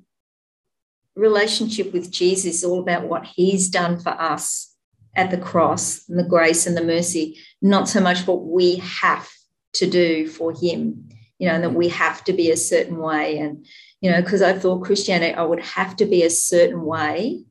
relationship 1.16 1.92
with 1.92 2.10
Jesus 2.10 2.56
is 2.56 2.64
all 2.64 2.80
about 2.80 3.08
what 3.08 3.26
he's 3.26 3.68
done 3.68 3.98
for 3.98 4.10
us 4.10 4.74
at 5.14 5.30
the 5.30 5.38
cross 5.38 6.08
and 6.08 6.18
the 6.18 6.24
grace 6.24 6.66
and 6.66 6.76
the 6.76 6.84
mercy, 6.84 7.38
not 7.60 7.88
so 7.88 8.00
much 8.00 8.26
what 8.26 8.44
we 8.44 8.76
have 8.76 9.28
to 9.74 9.88
do 9.88 10.26
for 10.28 10.52
him, 10.52 11.08
you 11.38 11.48
know, 11.48 11.54
and 11.54 11.64
that 11.64 11.74
we 11.74 11.88
have 11.88 12.24
to 12.24 12.32
be 12.32 12.50
a 12.50 12.56
certain 12.56 12.98
way. 12.98 13.38
And, 13.38 13.66
you 14.00 14.10
know, 14.10 14.22
because 14.22 14.42
I 14.42 14.58
thought 14.58 14.84
Christianity, 14.84 15.34
I 15.34 15.42
would 15.42 15.60
have 15.60 15.96
to 15.96 16.06
be 16.06 16.22
a 16.22 16.30
certain 16.30 16.84
way 16.84 17.44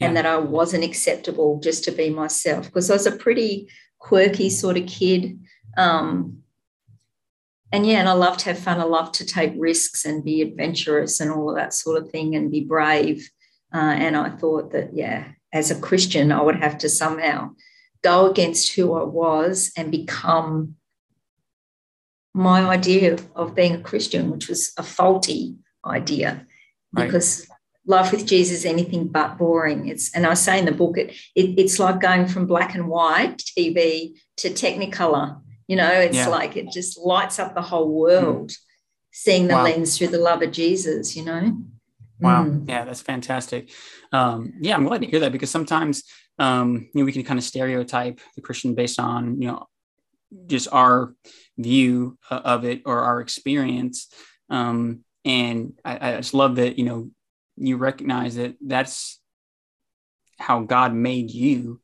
and 0.00 0.16
that 0.16 0.26
I 0.26 0.36
wasn't 0.38 0.84
acceptable 0.84 1.60
just 1.60 1.84
to 1.84 1.92
be 1.92 2.10
myself 2.10 2.66
because 2.66 2.90
I 2.90 2.94
was 2.94 3.06
a 3.06 3.12
pretty 3.12 3.68
quirky 3.98 4.50
sort 4.50 4.76
of 4.76 4.86
kid. 4.86 5.38
Um, 5.76 6.43
and 7.74 7.86
yeah, 7.86 7.98
and 7.98 8.08
I 8.08 8.12
love 8.12 8.36
to 8.38 8.44
have 8.46 8.58
fun. 8.58 8.80
I 8.80 8.84
love 8.84 9.10
to 9.12 9.26
take 9.26 9.52
risks 9.56 10.04
and 10.04 10.24
be 10.24 10.42
adventurous 10.42 11.18
and 11.18 11.30
all 11.30 11.50
of 11.50 11.56
that 11.56 11.74
sort 11.74 12.00
of 12.00 12.08
thing 12.08 12.36
and 12.36 12.50
be 12.50 12.60
brave. 12.60 13.28
Uh, 13.74 13.78
and 13.78 14.16
I 14.16 14.30
thought 14.30 14.70
that, 14.70 14.90
yeah, 14.94 15.32
as 15.52 15.72
a 15.72 15.80
Christian, 15.80 16.30
I 16.30 16.40
would 16.40 16.56
have 16.56 16.78
to 16.78 16.88
somehow 16.88 17.50
go 18.02 18.30
against 18.30 18.74
who 18.74 18.94
I 18.94 19.02
was 19.02 19.72
and 19.76 19.90
become 19.90 20.76
my 22.32 22.62
idea 22.62 23.16
of, 23.34 23.54
being 23.56 23.74
a 23.74 23.80
Christian, 23.80 24.30
which 24.30 24.48
was 24.48 24.72
a 24.78 24.82
faulty 24.82 25.56
idea 25.84 26.46
Right. 26.92 27.06
because 27.06 27.48
life 27.86 28.12
with 28.12 28.24
Jesus 28.24 28.58
is 28.58 28.64
anything 28.64 29.08
but 29.08 29.36
boring. 29.36 29.88
It's 29.88 30.14
and 30.14 30.26
I 30.26 30.34
say 30.34 30.60
in 30.60 30.64
the 30.64 30.72
book, 30.72 30.96
it, 30.96 31.12
it 31.34 31.58
it's 31.58 31.80
like 31.80 32.00
going 32.00 32.26
from 32.28 32.46
black 32.46 32.74
and 32.76 32.86
white 32.86 33.38
TV 33.38 34.14
to 34.36 34.50
Technicolor. 34.50 35.40
You 35.68 35.76
know, 35.76 35.90
it's 35.90 36.16
Yeah. 36.16 36.28
like 36.28 36.56
it 36.56 36.70
just 36.70 36.98
lights 36.98 37.38
up 37.38 37.54
the 37.54 37.62
whole 37.62 37.88
world, 37.88 38.52
seeing 39.10 39.48
the 39.48 39.54
Wow. 39.54 39.64
lens 39.64 39.96
through 39.96 40.08
the 40.08 40.18
love 40.18 40.42
of 40.42 40.52
Jesus. 40.52 41.16
You 41.16 41.24
know. 41.24 41.58
Wow. 42.20 42.44
Mm. 42.44 42.68
Yeah, 42.68 42.84
that's 42.84 43.00
fantastic. 43.02 43.70
Um, 44.12 44.52
yeah, 44.60 44.74
I'm 44.76 44.84
glad 44.84 45.00
to 45.02 45.06
hear 45.06 45.20
that 45.20 45.32
because 45.32 45.50
sometimes 45.50 46.04
um, 46.38 46.88
you 46.94 47.00
know 47.00 47.04
we 47.04 47.12
can 47.12 47.24
kind 47.24 47.38
of 47.38 47.44
stereotype 47.44 48.20
the 48.36 48.42
Christian 48.42 48.74
based 48.74 48.98
on 49.00 49.40
you 49.40 49.48
know 49.48 49.66
just 50.46 50.68
our 50.72 51.14
view 51.58 52.18
uh, 52.30 52.40
of 52.44 52.64
it 52.64 52.82
or 52.86 53.00
our 53.00 53.20
experience. 53.20 54.08
Um, 54.50 55.04
and 55.24 55.78
I, 55.84 56.10
I 56.12 56.16
just 56.16 56.34
love 56.34 56.56
that 56.56 56.78
you 56.78 56.84
know 56.84 57.10
you 57.56 57.76
recognize 57.76 58.36
that 58.36 58.56
that's 58.60 59.20
how 60.38 60.60
God 60.60 60.92
made 60.94 61.30
you, 61.30 61.80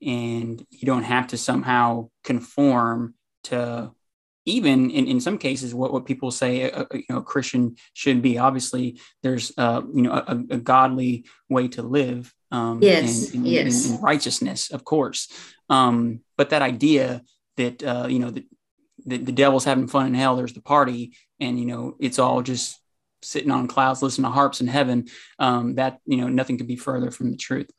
and 0.00 0.64
you 0.70 0.86
don't 0.86 1.02
have 1.04 1.28
to 1.28 1.36
somehow 1.36 2.08
conform 2.24 3.14
to 3.44 3.90
even 4.44 4.90
in, 4.90 5.06
in 5.06 5.20
some 5.20 5.38
cases 5.38 5.72
what, 5.72 5.92
what 5.92 6.04
people 6.04 6.30
say 6.32 6.62
a, 6.62 6.80
a- 6.80 6.86
you 6.98 7.04
know 7.10 7.18
a 7.18 7.22
christian 7.22 7.76
should 7.94 8.20
be. 8.22 8.38
Obviously 8.38 9.00
there's 9.22 9.52
uh 9.56 9.82
you 9.94 10.02
know 10.02 10.12
a, 10.12 10.36
a 10.50 10.58
godly 10.58 11.24
way 11.48 11.68
to 11.68 11.82
live 11.82 12.32
um 12.50 12.80
Yes, 12.82 13.02
and, 13.26 13.34
and- 13.36 13.46
yes. 13.46 13.84
and- 13.84 13.94
and 13.94 14.02
righteousness 14.02 14.70
of 14.72 14.84
course. 14.84 15.28
Um 15.68 16.20
but 16.36 16.50
that 16.50 16.62
idea 16.62 17.22
that 17.56 17.82
uh 17.84 18.06
you 18.08 18.18
know 18.18 18.30
that 18.30 18.44
the, 19.06 19.16
the 19.18 19.32
devil's 19.32 19.64
having 19.64 19.88
fun 19.88 20.06
in 20.06 20.14
hell 20.14 20.36
there's 20.36 20.52
the 20.54 20.62
party 20.62 21.12
and 21.40 21.58
you 21.58 21.66
know 21.66 21.96
it's 22.00 22.18
all 22.18 22.42
just 22.42 22.78
sitting 23.22 23.50
on 23.52 23.68
clouds 23.68 24.02
listening 24.02 24.24
to 24.24 24.30
harps 24.34 24.60
in 24.60 24.66
heaven 24.66 25.06
um 25.38 25.74
that 25.76 25.98
you 26.04 26.16
know 26.16 26.28
nothing 26.28 26.58
could 26.58 26.66
be 26.68 26.76
further 26.76 27.10
from 27.12 27.30
the 27.30 27.36
truth. 27.36 27.70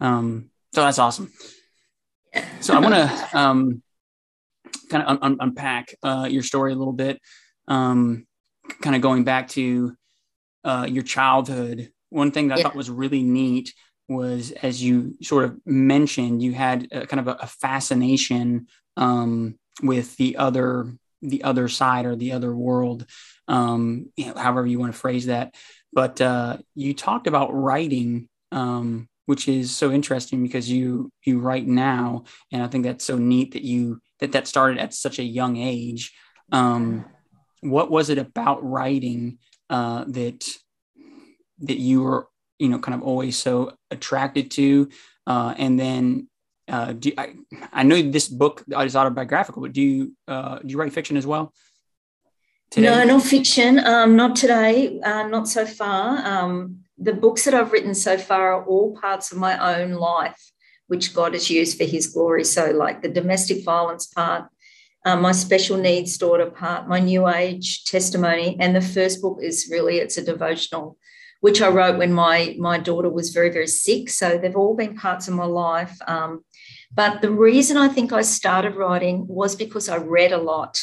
Um 0.00 0.50
so 0.74 0.82
that's 0.84 0.98
awesome 0.98 1.30
so 2.60 2.74
i 2.74 2.78
want 2.78 2.94
to 2.94 3.38
um 3.38 3.82
kind 4.90 5.02
of 5.02 5.08
un- 5.08 5.18
un- 5.22 5.36
unpack 5.40 5.94
uh, 6.02 6.28
your 6.30 6.42
story 6.42 6.72
a 6.72 6.76
little 6.76 6.92
bit, 6.92 7.20
um, 7.68 8.26
kind 8.82 8.96
of 8.96 9.00
going 9.00 9.24
back 9.24 9.48
to 9.48 9.94
uh, 10.64 10.86
your 10.90 11.02
childhood. 11.02 11.90
One 12.10 12.32
thing 12.32 12.48
that 12.48 12.58
I 12.58 12.62
thought 12.62 12.74
was 12.74 12.90
really 12.90 13.22
neat 13.22 13.72
was, 14.08 14.50
as 14.50 14.82
you 14.82 15.16
sort 15.22 15.44
of 15.44 15.58
mentioned, 15.64 16.42
you 16.42 16.52
had 16.52 16.88
a, 16.90 17.06
kind 17.06 17.20
of 17.20 17.28
a, 17.28 17.38
a 17.42 17.46
fascination 17.46 18.66
um, 18.96 19.58
with 19.82 20.16
the 20.16 20.36
other, 20.36 20.92
the 21.22 21.44
other 21.44 21.68
side 21.68 22.04
or 22.04 22.16
the 22.16 22.32
other 22.32 22.54
world, 22.54 23.06
um, 23.48 24.10
you 24.16 24.26
know, 24.26 24.34
however 24.34 24.66
you 24.66 24.78
want 24.78 24.92
to 24.92 24.98
phrase 24.98 25.26
that. 25.26 25.54
But 25.92 26.20
uh, 26.20 26.58
you 26.74 26.94
talked 26.94 27.26
about 27.26 27.54
writing. 27.54 28.28
Um, 28.52 29.08
which 29.30 29.46
is 29.46 29.70
so 29.70 29.92
interesting 29.92 30.42
because 30.42 30.68
you 30.68 31.08
you 31.24 31.38
write 31.38 31.64
now 31.64 32.24
and 32.50 32.64
i 32.64 32.66
think 32.66 32.82
that's 32.82 33.04
so 33.04 33.16
neat 33.16 33.52
that 33.52 33.62
you 33.62 34.00
that 34.18 34.32
that 34.32 34.48
started 34.48 34.76
at 34.76 34.92
such 34.92 35.20
a 35.20 35.22
young 35.22 35.56
age 35.56 36.12
um 36.50 37.04
what 37.60 37.92
was 37.92 38.10
it 38.10 38.18
about 38.18 38.58
writing 38.64 39.38
uh 39.76 40.02
that 40.08 40.40
that 41.60 41.78
you 41.78 42.02
were 42.02 42.26
you 42.58 42.68
know 42.68 42.80
kind 42.80 42.96
of 42.96 43.02
always 43.06 43.38
so 43.38 43.72
attracted 43.92 44.50
to 44.50 44.88
uh 45.28 45.54
and 45.56 45.78
then 45.78 46.26
uh 46.66 46.92
do 46.92 47.12
i 47.16 47.26
i 47.72 47.84
know 47.84 48.02
this 48.02 48.26
book 48.26 48.64
is 48.68 48.96
autobiographical 48.96 49.62
but 49.62 49.72
do 49.72 49.80
you 49.80 50.12
uh 50.26 50.58
do 50.58 50.68
you 50.72 50.76
write 50.76 50.92
fiction 50.92 51.16
as 51.16 51.24
well 51.24 51.52
No, 52.76 53.02
not 53.02 53.22
fiction. 53.24 53.80
Um, 53.80 54.14
not 54.14 54.36
today. 54.36 55.00
Uh, 55.02 55.26
not 55.26 55.48
so 55.48 55.66
far. 55.66 56.24
Um, 56.24 56.84
the 57.00 57.14
books 57.14 57.44
that 57.44 57.54
I've 57.54 57.72
written 57.72 57.94
so 57.94 58.18
far 58.18 58.52
are 58.52 58.64
all 58.64 58.96
parts 58.96 59.32
of 59.32 59.38
my 59.38 59.80
own 59.80 59.92
life, 59.92 60.52
which 60.86 61.14
God 61.14 61.32
has 61.32 61.50
used 61.50 61.78
for 61.78 61.84
His 61.84 62.08
glory. 62.08 62.44
So, 62.44 62.70
like 62.70 63.02
the 63.02 63.08
domestic 63.08 63.64
violence 63.64 64.06
part, 64.06 64.48
um, 65.06 65.22
my 65.22 65.32
special 65.32 65.78
needs 65.78 66.18
daughter 66.18 66.50
part, 66.50 66.88
my 66.88 67.00
new 67.00 67.26
age 67.26 67.84
testimony, 67.84 68.56
and 68.60 68.76
the 68.76 68.82
first 68.82 69.22
book 69.22 69.38
is 69.40 69.68
really 69.70 69.96
it's 69.96 70.18
a 70.18 70.24
devotional, 70.24 70.98
which 71.40 71.62
I 71.62 71.68
wrote 71.68 71.96
when 71.96 72.12
my 72.12 72.54
my 72.58 72.78
daughter 72.78 73.08
was 73.08 73.30
very 73.30 73.50
very 73.50 73.66
sick. 73.66 74.10
So 74.10 74.36
they've 74.36 74.56
all 74.56 74.76
been 74.76 74.96
parts 74.96 75.26
of 75.26 75.34
my 75.34 75.46
life. 75.46 75.96
Um, 76.06 76.44
but 76.92 77.22
the 77.22 77.30
reason 77.30 77.76
I 77.76 77.88
think 77.88 78.12
I 78.12 78.22
started 78.22 78.74
writing 78.74 79.26
was 79.26 79.56
because 79.56 79.88
I 79.88 79.96
read 79.96 80.32
a 80.32 80.38
lot. 80.38 80.78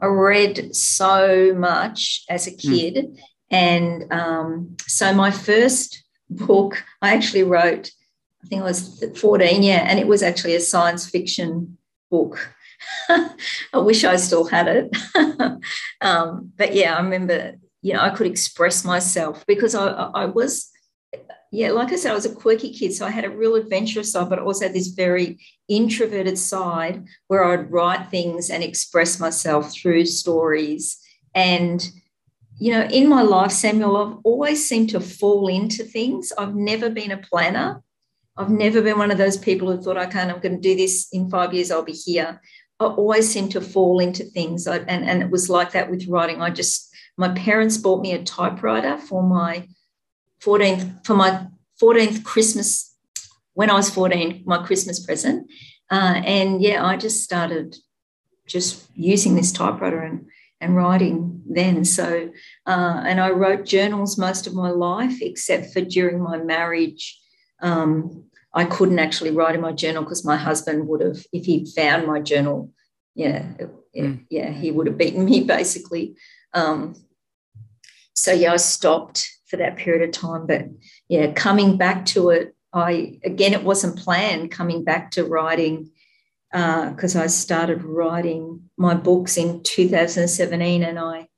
I 0.00 0.06
read 0.06 0.76
so 0.76 1.54
much 1.56 2.24
as 2.28 2.46
a 2.46 2.54
kid. 2.54 3.18
And 3.50 4.12
um, 4.12 4.76
so 4.86 5.12
my 5.14 5.30
first 5.30 6.04
book, 6.28 6.82
I 7.00 7.14
actually 7.14 7.44
wrote, 7.44 7.90
I 8.44 8.48
think 8.48 8.62
I 8.62 8.64
was 8.64 9.04
14, 9.16 9.62
yeah, 9.62 9.86
and 9.88 9.98
it 9.98 10.06
was 10.06 10.22
actually 10.22 10.54
a 10.54 10.60
science 10.60 11.08
fiction 11.08 11.78
book. 12.10 12.54
I 13.08 13.78
wish 13.78 14.04
I 14.04 14.16
still 14.16 14.44
had 14.44 14.68
it. 14.68 14.96
um, 16.00 16.52
but 16.56 16.74
yeah, 16.74 16.94
I 16.94 17.00
remember, 17.00 17.54
you 17.82 17.92
know, 17.92 18.00
I 18.00 18.10
could 18.10 18.26
express 18.26 18.84
myself 18.84 19.44
because 19.46 19.74
I, 19.74 19.86
I 19.86 20.10
I 20.14 20.24
was, 20.26 20.70
yeah, 21.50 21.70
like 21.70 21.92
I 21.92 21.96
said, 21.96 22.12
I 22.12 22.14
was 22.14 22.26
a 22.26 22.34
quirky 22.34 22.72
kid. 22.72 22.92
So 22.92 23.06
I 23.06 23.10
had 23.10 23.24
a 23.24 23.30
real 23.30 23.56
adventurous 23.56 24.12
side, 24.12 24.28
but 24.28 24.40
also 24.40 24.68
this 24.68 24.88
very 24.88 25.38
introverted 25.68 26.38
side 26.38 27.04
where 27.28 27.44
I'd 27.44 27.70
write 27.70 28.10
things 28.10 28.50
and 28.50 28.62
express 28.62 29.18
myself 29.18 29.72
through 29.72 30.06
stories. 30.06 30.98
And, 31.34 31.88
you 32.58 32.72
know, 32.72 32.82
in 32.84 33.08
my 33.08 33.22
life, 33.22 33.52
Samuel, 33.52 33.96
I've 33.96 34.18
always 34.24 34.66
seemed 34.66 34.90
to 34.90 35.00
fall 35.00 35.48
into 35.48 35.84
things. 35.84 36.32
I've 36.38 36.54
never 36.54 36.88
been 36.88 37.10
a 37.10 37.18
planner. 37.18 37.82
I've 38.36 38.50
never 38.50 38.82
been 38.82 38.98
one 38.98 39.10
of 39.10 39.18
those 39.18 39.36
people 39.36 39.70
who 39.70 39.80
thought, 39.80 39.96
okay, 39.96 40.20
I'm 40.20 40.40
going 40.40 40.56
to 40.56 40.60
do 40.60 40.76
this 40.76 41.08
in 41.12 41.30
five 41.30 41.52
years, 41.52 41.70
I'll 41.70 41.82
be 41.82 41.92
here. 41.92 42.40
I 42.80 42.84
always 42.84 43.30
seem 43.30 43.48
to 43.50 43.60
fall 43.60 43.98
into 43.98 44.24
things. 44.24 44.66
I, 44.66 44.78
and, 44.78 45.04
and 45.04 45.22
it 45.22 45.30
was 45.30 45.48
like 45.48 45.72
that 45.72 45.90
with 45.90 46.06
writing. 46.08 46.42
I 46.42 46.50
just, 46.50 46.90
my 47.16 47.28
parents 47.30 47.78
bought 47.78 48.02
me 48.02 48.12
a 48.12 48.22
typewriter 48.22 48.98
for 48.98 49.22
my 49.22 49.68
14th, 50.42 51.04
for 51.06 51.14
my 51.14 51.46
14th 51.82 52.24
Christmas, 52.24 52.94
when 53.54 53.70
I 53.70 53.74
was 53.74 53.88
14, 53.90 54.42
my 54.46 54.64
Christmas 54.64 55.04
present. 55.04 55.50
Uh, 55.90 56.20
and 56.24 56.60
yeah, 56.60 56.84
I 56.84 56.96
just 56.96 57.22
started 57.22 57.76
just 58.46 58.86
using 58.94 59.34
this 59.34 59.52
typewriter 59.52 60.00
and, 60.00 60.26
and 60.60 60.76
writing 60.76 61.42
then. 61.48 61.84
So, 61.84 62.30
uh, 62.66 63.02
and 63.06 63.20
I 63.20 63.30
wrote 63.30 63.66
journals 63.66 64.18
most 64.18 64.46
of 64.46 64.54
my 64.54 64.70
life, 64.70 65.20
except 65.20 65.72
for 65.72 65.80
during 65.80 66.20
my 66.20 66.38
marriage. 66.38 67.18
Um, 67.60 68.24
I 68.54 68.64
couldn't 68.64 68.98
actually 68.98 69.32
write 69.32 69.54
in 69.54 69.60
my 69.60 69.72
journal 69.72 70.02
because 70.02 70.24
my 70.24 70.36
husband 70.36 70.88
would 70.88 71.02
have, 71.02 71.18
if 71.32 71.44
he 71.44 71.66
found 71.76 72.06
my 72.06 72.20
journal, 72.20 72.72
yeah, 73.14 73.52
yeah, 73.92 74.04
Mm. 74.04 74.26
yeah, 74.28 74.50
he 74.50 74.70
would 74.70 74.86
have 74.86 74.98
beaten 74.98 75.24
me 75.24 75.40
basically. 75.56 76.16
Um, 76.52 76.94
so 78.14 78.32
yeah, 78.32 78.52
I 78.52 78.56
stopped 78.56 79.30
for 79.46 79.56
that 79.56 79.76
period 79.76 80.06
of 80.06 80.12
time. 80.12 80.46
But 80.46 80.66
yeah, 81.08 81.32
coming 81.32 81.76
back 81.76 82.04
to 82.06 82.30
it, 82.30 82.54
I 82.72 83.18
again, 83.24 83.54
it 83.54 83.62
wasn't 83.62 83.98
planned. 83.98 84.50
Coming 84.50 84.84
back 84.84 85.12
to 85.12 85.24
writing 85.24 85.90
because 86.52 87.16
I 87.16 87.26
started 87.26 87.82
writing 87.84 88.62
my 88.76 88.94
books 88.94 89.36
in 89.36 89.62
2017, 89.62 90.82
and 90.82 90.98
I 90.98 91.28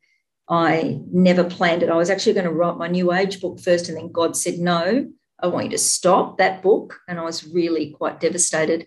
I 0.48 1.00
never 1.12 1.44
planned 1.44 1.82
it. 1.82 1.90
I 1.90 1.96
was 1.96 2.08
actually 2.08 2.32
going 2.32 2.46
to 2.46 2.52
write 2.52 2.78
my 2.78 2.88
new 2.88 3.12
age 3.12 3.40
book 3.40 3.60
first, 3.60 3.88
and 3.88 3.98
then 3.98 4.10
God 4.10 4.36
said 4.36 4.58
no. 4.58 5.08
I 5.40 5.46
want 5.46 5.66
you 5.66 5.70
to 5.72 5.78
stop 5.78 6.38
that 6.38 6.62
book. 6.62 6.98
And 7.06 7.20
I 7.20 7.22
was 7.22 7.46
really 7.46 7.90
quite 7.90 8.18
devastated. 8.18 8.86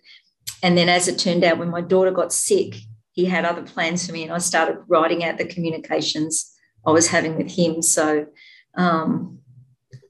And 0.62 0.76
then, 0.76 0.88
as 0.88 1.08
it 1.08 1.18
turned 1.18 1.44
out, 1.44 1.58
when 1.58 1.70
my 1.70 1.80
daughter 1.80 2.10
got 2.10 2.32
sick, 2.32 2.74
he 3.12 3.26
had 3.26 3.44
other 3.44 3.62
plans 3.62 4.06
for 4.06 4.12
me, 4.12 4.24
and 4.24 4.32
I 4.32 4.38
started 4.38 4.78
writing 4.88 5.24
out 5.24 5.38
the 5.38 5.44
communications 5.44 6.52
I 6.86 6.90
was 6.90 7.08
having 7.08 7.36
with 7.36 7.50
him. 7.50 7.82
So, 7.82 8.26
um, 8.76 9.38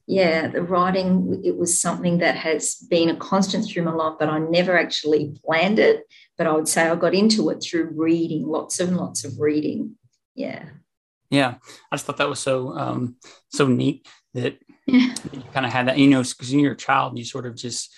yeah, 0.05 0.47
the 0.47 0.61
writing, 0.61 1.41
it 1.45 1.57
was 1.57 1.79
something 1.79 2.17
that 2.17 2.35
has 2.35 2.75
been 2.89 3.09
a 3.09 3.15
constant 3.15 3.67
through 3.67 3.83
my 3.83 3.93
life, 3.93 4.15
but 4.19 4.29
I 4.29 4.39
never 4.39 4.77
actually 4.77 5.33
planned 5.45 5.79
it. 5.79 6.03
But 6.37 6.47
I 6.47 6.51
would 6.51 6.67
say 6.67 6.87
I 6.87 6.95
got 6.95 7.13
into 7.13 7.49
it 7.49 7.63
through 7.63 7.91
reading, 7.95 8.45
lots 8.47 8.79
and 8.79 8.97
lots 8.97 9.23
of 9.23 9.39
reading. 9.39 9.95
Yeah. 10.35 10.65
Yeah, 11.29 11.55
I 11.91 11.95
just 11.95 12.05
thought 12.05 12.17
that 12.17 12.29
was 12.29 12.39
so 12.39 12.77
um, 12.77 13.15
so 13.49 13.67
neat 13.67 14.07
that 14.33 14.57
Yeah. 14.85 15.15
you 15.31 15.43
kind 15.53 15.65
of 15.65 15.71
had 15.71 15.87
that, 15.87 15.97
you 15.97 16.07
know, 16.07 16.21
because 16.21 16.53
you're 16.53 16.73
a 16.73 16.77
child, 16.77 17.17
you 17.17 17.23
sort 17.25 17.45
of 17.45 17.55
just, 17.55 17.93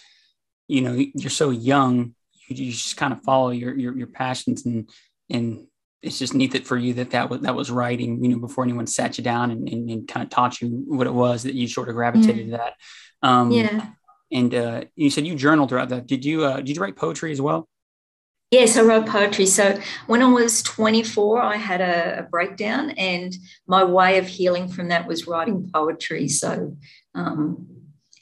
you 0.68 0.82
know, 0.82 0.94
you're 0.94 1.30
so 1.30 1.50
young, 1.50 2.14
you, 2.48 2.56
you 2.56 2.72
just 2.72 2.98
kind 2.98 3.14
of 3.14 3.24
follow 3.24 3.50
your, 3.50 3.76
your, 3.78 3.98
your 3.98 4.08
passions 4.08 4.66
and, 4.66 4.90
and 5.30 5.68
it's 6.06 6.20
just 6.20 6.34
neat 6.34 6.52
that 6.52 6.66
for 6.66 6.78
you 6.78 6.94
that 6.94 7.12
that 7.12 7.30
was, 7.30 7.42
that 7.42 7.56
was 7.56 7.72
writing, 7.72 8.24
you 8.24 8.30
know, 8.30 8.40
before 8.40 8.64
anyone 8.64 8.88
sat 8.88 9.18
you 9.18 9.24
down 9.24 9.52
and, 9.52 9.68
and, 9.68 9.90
and 9.90 10.08
kind 10.08 10.24
of 10.24 10.30
taught 10.30 10.62
you 10.62 10.70
what 10.88 11.08
it 11.08 11.14
was 11.14 11.44
that 11.44 11.56
you 11.56 11.68
sort 11.68 11.90
of 11.90 11.96
gravitated 11.96 12.46
to 12.46 12.52
that. 12.58 12.74
Um, 13.22 13.52
Yeah. 13.52 13.88
and, 14.32 14.54
uh, 14.54 14.84
you 14.96 15.10
said 15.10 15.26
you 15.26 15.36
journaled 15.36 15.70
throughout 15.70 15.90
that. 15.90 16.08
Did 16.08 16.24
you, 16.24 16.44
uh, 16.46 16.58
did 16.58 16.76
you 16.76 16.82
write 16.82 16.96
poetry 16.96 17.32
as 17.32 17.42
well? 17.42 17.68
Yes, 18.52 18.78
I 18.78 18.84
wrote 18.84 19.08
poetry. 19.08 19.48
So 19.48 19.80
when 20.08 20.22
I 20.22 20.32
was 20.32 20.62
24, 20.62 21.42
I 21.42 21.58
had 21.58 21.82
a, 21.82 22.20
a 22.20 22.24
breakdown, 22.24 22.92
and 22.92 23.36
my 23.68 23.84
way 23.84 24.20
of 24.20 24.28
healing 24.28 24.68
from 24.68 24.90
that 24.90 25.08
was 25.08 25.28
writing 25.28 25.70
poetry. 25.74 26.28
So, 26.28 26.78
um, 27.16 27.68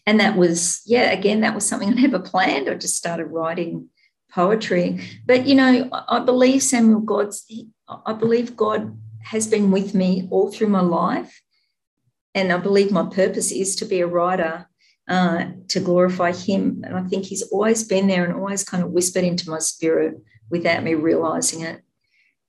and 0.06 0.19
that 0.22 0.38
was, 0.38 0.82
yeah, 0.86 1.12
again, 1.12 1.41
that 1.41 1.54
was 1.54 1.67
something 1.67 1.89
I 1.89 1.93
never 1.93 2.19
planned. 2.19 2.69
I 2.69 2.76
just 2.76 2.96
started 2.96 3.26
writing 3.26 3.89
poetry. 4.34 5.00
But, 5.26 5.46
you 5.46 5.56
know, 5.56 5.89
I 5.91 6.19
believe 6.19 6.63
Samuel 6.63 7.02
God's, 7.02 7.46
I 7.88 8.13
believe 8.13 8.58
God 8.58 8.98
has 9.22 9.48
been 9.48 9.72
with 9.72 9.93
me 9.93 10.28
all 10.32 10.52
through 10.52 10.69
my 10.69 10.82
life. 10.82 11.41
And 12.36 12.52
I 12.52 12.58
believe 12.58 12.91
my 12.91 13.06
purpose 13.06 13.52
is 13.52 13.76
to 13.78 13.86
be 13.86 14.02
a 14.02 14.08
writer 14.08 14.67
uh, 15.08 15.46
to 15.67 15.80
glorify 15.80 16.34
him. 16.34 16.84
And 16.86 16.96
I 16.96 17.04
think 17.04 17.26
he's 17.26 17.43
always 17.43 17.84
been 17.84 18.08
there 18.08 18.26
and 18.26 18.34
always 18.34 18.63
kind 18.63 18.84
of 18.84 18.91
whispered 18.91 19.24
into 19.24 19.50
my 19.50 19.60
spirit 19.60 20.15
without 20.50 20.84
me 20.84 20.96
realizing 20.96 21.62
it. 21.62 21.82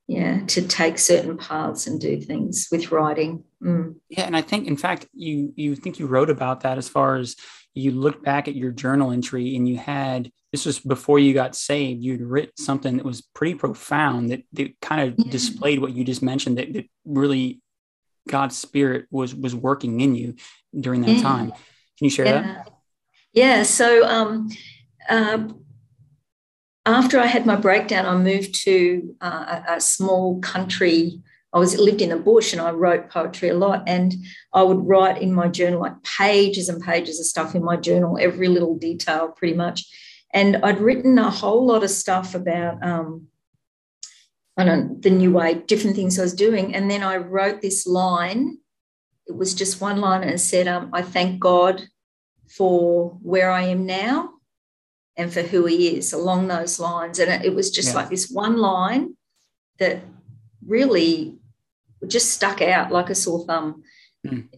Yeah, 0.07 0.45
to 0.49 0.61
take 0.69 0.99
certain 0.99 1.39
paths 1.39 1.87
and 1.87 1.99
do 1.99 2.21
things 2.21 2.69
with 2.71 2.93
writing. 2.93 3.43
Mm. 3.63 3.95
Yeah, 4.11 4.25
and 4.25 4.37
I 4.37 4.43
think, 4.43 4.69
in 4.69 4.77
fact, 4.77 5.07
you 5.15 5.55
you 5.57 5.75
think 5.75 5.99
you 5.99 6.07
wrote 6.07 6.29
about 6.29 6.61
that 6.61 6.77
as 6.77 6.91
far 6.91 7.17
as 7.17 7.37
you 7.73 7.91
looked 7.91 8.23
back 8.23 8.47
at 8.47 8.55
your 8.55 8.71
journal 8.71 9.13
entry 9.13 9.57
and 9.57 9.67
you 9.67 9.79
had 9.79 10.31
this 10.55 10.67
was 10.67 10.79
before 10.79 11.19
you 11.19 11.35
got 11.35 11.57
saved. 11.57 12.01
You'd 12.01 12.21
written 12.21 12.57
something 12.57 12.97
that 12.97 13.05
was 13.05 13.23
pretty 13.23 13.57
profound 13.57 14.31
that 14.31 14.45
that 14.53 14.81
kind 14.81 15.01
of 15.01 15.19
Yeah. 15.19 15.33
displayed 15.33 15.81
what 15.81 15.93
you 15.97 16.05
just 16.05 16.23
mentioned 16.23 16.59
that, 16.59 16.73
that 16.75 16.87
really 17.05 17.61
God's 18.29 18.57
spirit 18.57 19.07
was 19.11 19.35
was 19.35 19.53
working 19.53 20.01
in 20.01 20.15
you 20.15 20.37
during 20.79 21.01
that 21.01 21.17
Yeah. 21.17 21.23
time. 21.23 21.47
Can 21.97 22.05
you 22.07 22.11
share 22.11 22.27
that? 22.27 22.45
Yeah. 22.45 22.63
Yeah. 23.33 23.63
So 23.65 24.07
um, 24.07 24.49
uh, 25.11 25.49
after 26.87 27.19
I 27.19 27.27
had 27.27 27.47
my 27.47 27.57
breakdown, 27.57 28.07
I 28.07 28.17
moved 28.17 28.55
to 28.63 29.17
uh, 29.21 29.61
a, 29.69 29.73
a 29.79 29.81
small 29.81 30.39
country. 30.39 31.21
I 31.53 31.59
was 31.59 31.77
lived 31.81 32.01
in 32.01 32.11
the 32.11 32.17
bush 32.17 32.53
and 32.53 32.63
I 32.63 32.71
wrote 32.71 33.11
poetry 33.11 33.49
a 33.49 33.59
lot. 33.59 33.83
And 33.89 34.15
I 34.53 34.63
would 34.63 34.87
write 34.87 35.21
in 35.21 35.35
my 35.35 35.49
journal 35.49 35.81
like 35.81 36.01
pages 36.05 36.69
and 36.69 36.81
pages 36.81 37.19
of 37.19 37.27
stuff 37.27 37.57
in 37.57 37.65
my 37.65 37.77
journal, 37.77 38.19
every 38.21 38.47
little 38.47 38.77
detail 38.79 39.35
pretty 39.37 39.55
much. 39.55 39.85
And 40.35 40.57
I'd 40.59 40.81
written 40.81 41.19
a 41.19 41.31
whole 41.31 41.65
lot 41.65 41.85
of 41.85 41.91
stuff 41.91 42.35
about 42.35 42.83
um, 42.85 43.29
I 44.57 44.65
don't 44.65 45.01
the 45.01 45.11
new 45.11 45.33
way, 45.33 45.55
different 45.55 45.97
things 45.97 46.19
I 46.19 46.23
was 46.23 46.35
doing. 46.35 46.75
And 46.75 46.91
then 46.91 47.03
I 47.03 47.17
wrote 47.17 47.63
this 47.63 47.87
line. 47.87 48.59
It 49.27 49.37
was 49.37 49.55
just 49.55 49.81
one 49.81 50.01
line 50.01 50.23
and 50.23 50.33
it 50.33 50.39
said, 50.39 50.69
um, 50.69 50.91
I 50.93 51.03
thank 51.03 51.41
God 51.41 51.83
for 52.49 53.17
where 53.23 53.51
I 53.51 53.63
am 53.63 53.87
now 53.87 54.35
and 55.17 55.33
for 55.33 55.43
who 55.43 55.65
he 55.67 55.97
is 55.97 56.13
along 56.13 56.49
those 56.49 56.79
lines. 56.79 57.19
And 57.21 57.31
it, 57.31 57.47
it 57.47 57.55
was 57.55 57.71
just 57.71 57.89
Yeah. 57.91 57.95
like 57.95 58.11
this 58.11 58.29
one 58.29 58.59
line 58.59 59.17
that 59.79 60.03
really 60.67 61.39
just 62.07 62.33
stuck 62.33 62.61
out 62.61 62.93
like 62.93 63.09
a 63.11 63.15
sore 63.15 63.45
thumb 63.47 63.83
Mm. 64.27 64.49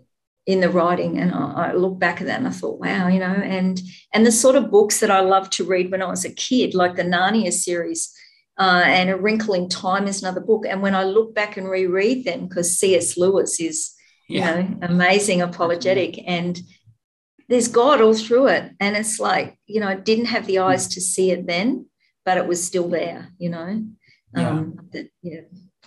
In 0.46 0.61
the 0.61 0.70
writing. 0.70 1.18
And 1.18 1.32
I, 1.32 1.70
I 1.70 1.72
look 1.72 1.98
back 1.98 2.20
at 2.20 2.26
that 2.28 2.38
and 2.38 2.46
I 2.48 2.50
thought, 2.52 2.78
wow, 2.80 3.09
you 3.09 3.18
know, 3.18 3.26
and 3.26 3.80
and 4.14 4.24
the 4.24 4.32
sort 4.32 4.56
of 4.56 4.70
books 4.70 5.00
that 5.00 5.11
I 5.11 5.20
loved 5.20 5.52
to 5.54 5.64
read 5.64 5.90
when 5.90 6.02
I 6.02 6.06
was 6.06 6.24
a 6.24 6.32
kid, 6.32 6.74
like 6.74 6.96
the 6.96 7.02
Narnia 7.02 7.52
series. 7.52 8.12
Uh, 8.59 8.82
and 8.87 9.11
A 9.11 9.16
Wrinkle 9.16 9.52
in 9.52 9.68
Time 9.68 10.06
is 10.06 10.22
another 10.22 10.40
book. 10.40 10.64
And 10.66 10.80
when 10.80 10.94
I 10.94 11.04
look 11.04 11.35
back 11.35 11.59
and 11.59 11.68
reread 11.68 12.24
them, 12.24 12.46
because 12.48 12.78
C.S. 12.78 13.18
Lewis 13.18 13.61
is 13.61 13.92
you 14.28 14.40
know, 14.40 14.66
amazing 14.82 15.42
apologetic. 15.42 16.18
And 16.26 16.59
there's 17.48 17.68
God 17.68 18.00
all 18.00 18.14
through 18.14 18.48
it. 18.48 18.72
And 18.80 18.96
it's 18.96 19.20
like, 19.20 19.59
you 19.66 19.78
know, 19.80 19.88
I 19.88 19.94
didn't 19.94 20.24
have 20.26 20.46
the 20.46 20.59
eyes 20.61 20.88
to 20.88 21.00
see 21.00 21.30
it 21.32 21.46
then, 21.46 21.87
but 22.24 22.38
it 22.38 22.46
was 22.46 22.64
still 22.64 22.88
there, 22.88 23.28
you 23.38 23.50
know, 23.50 23.85
Yeah. 24.35 24.48
um, 24.48 24.88
the, 24.90 25.09
you 25.22 25.37
know, 25.37 25.44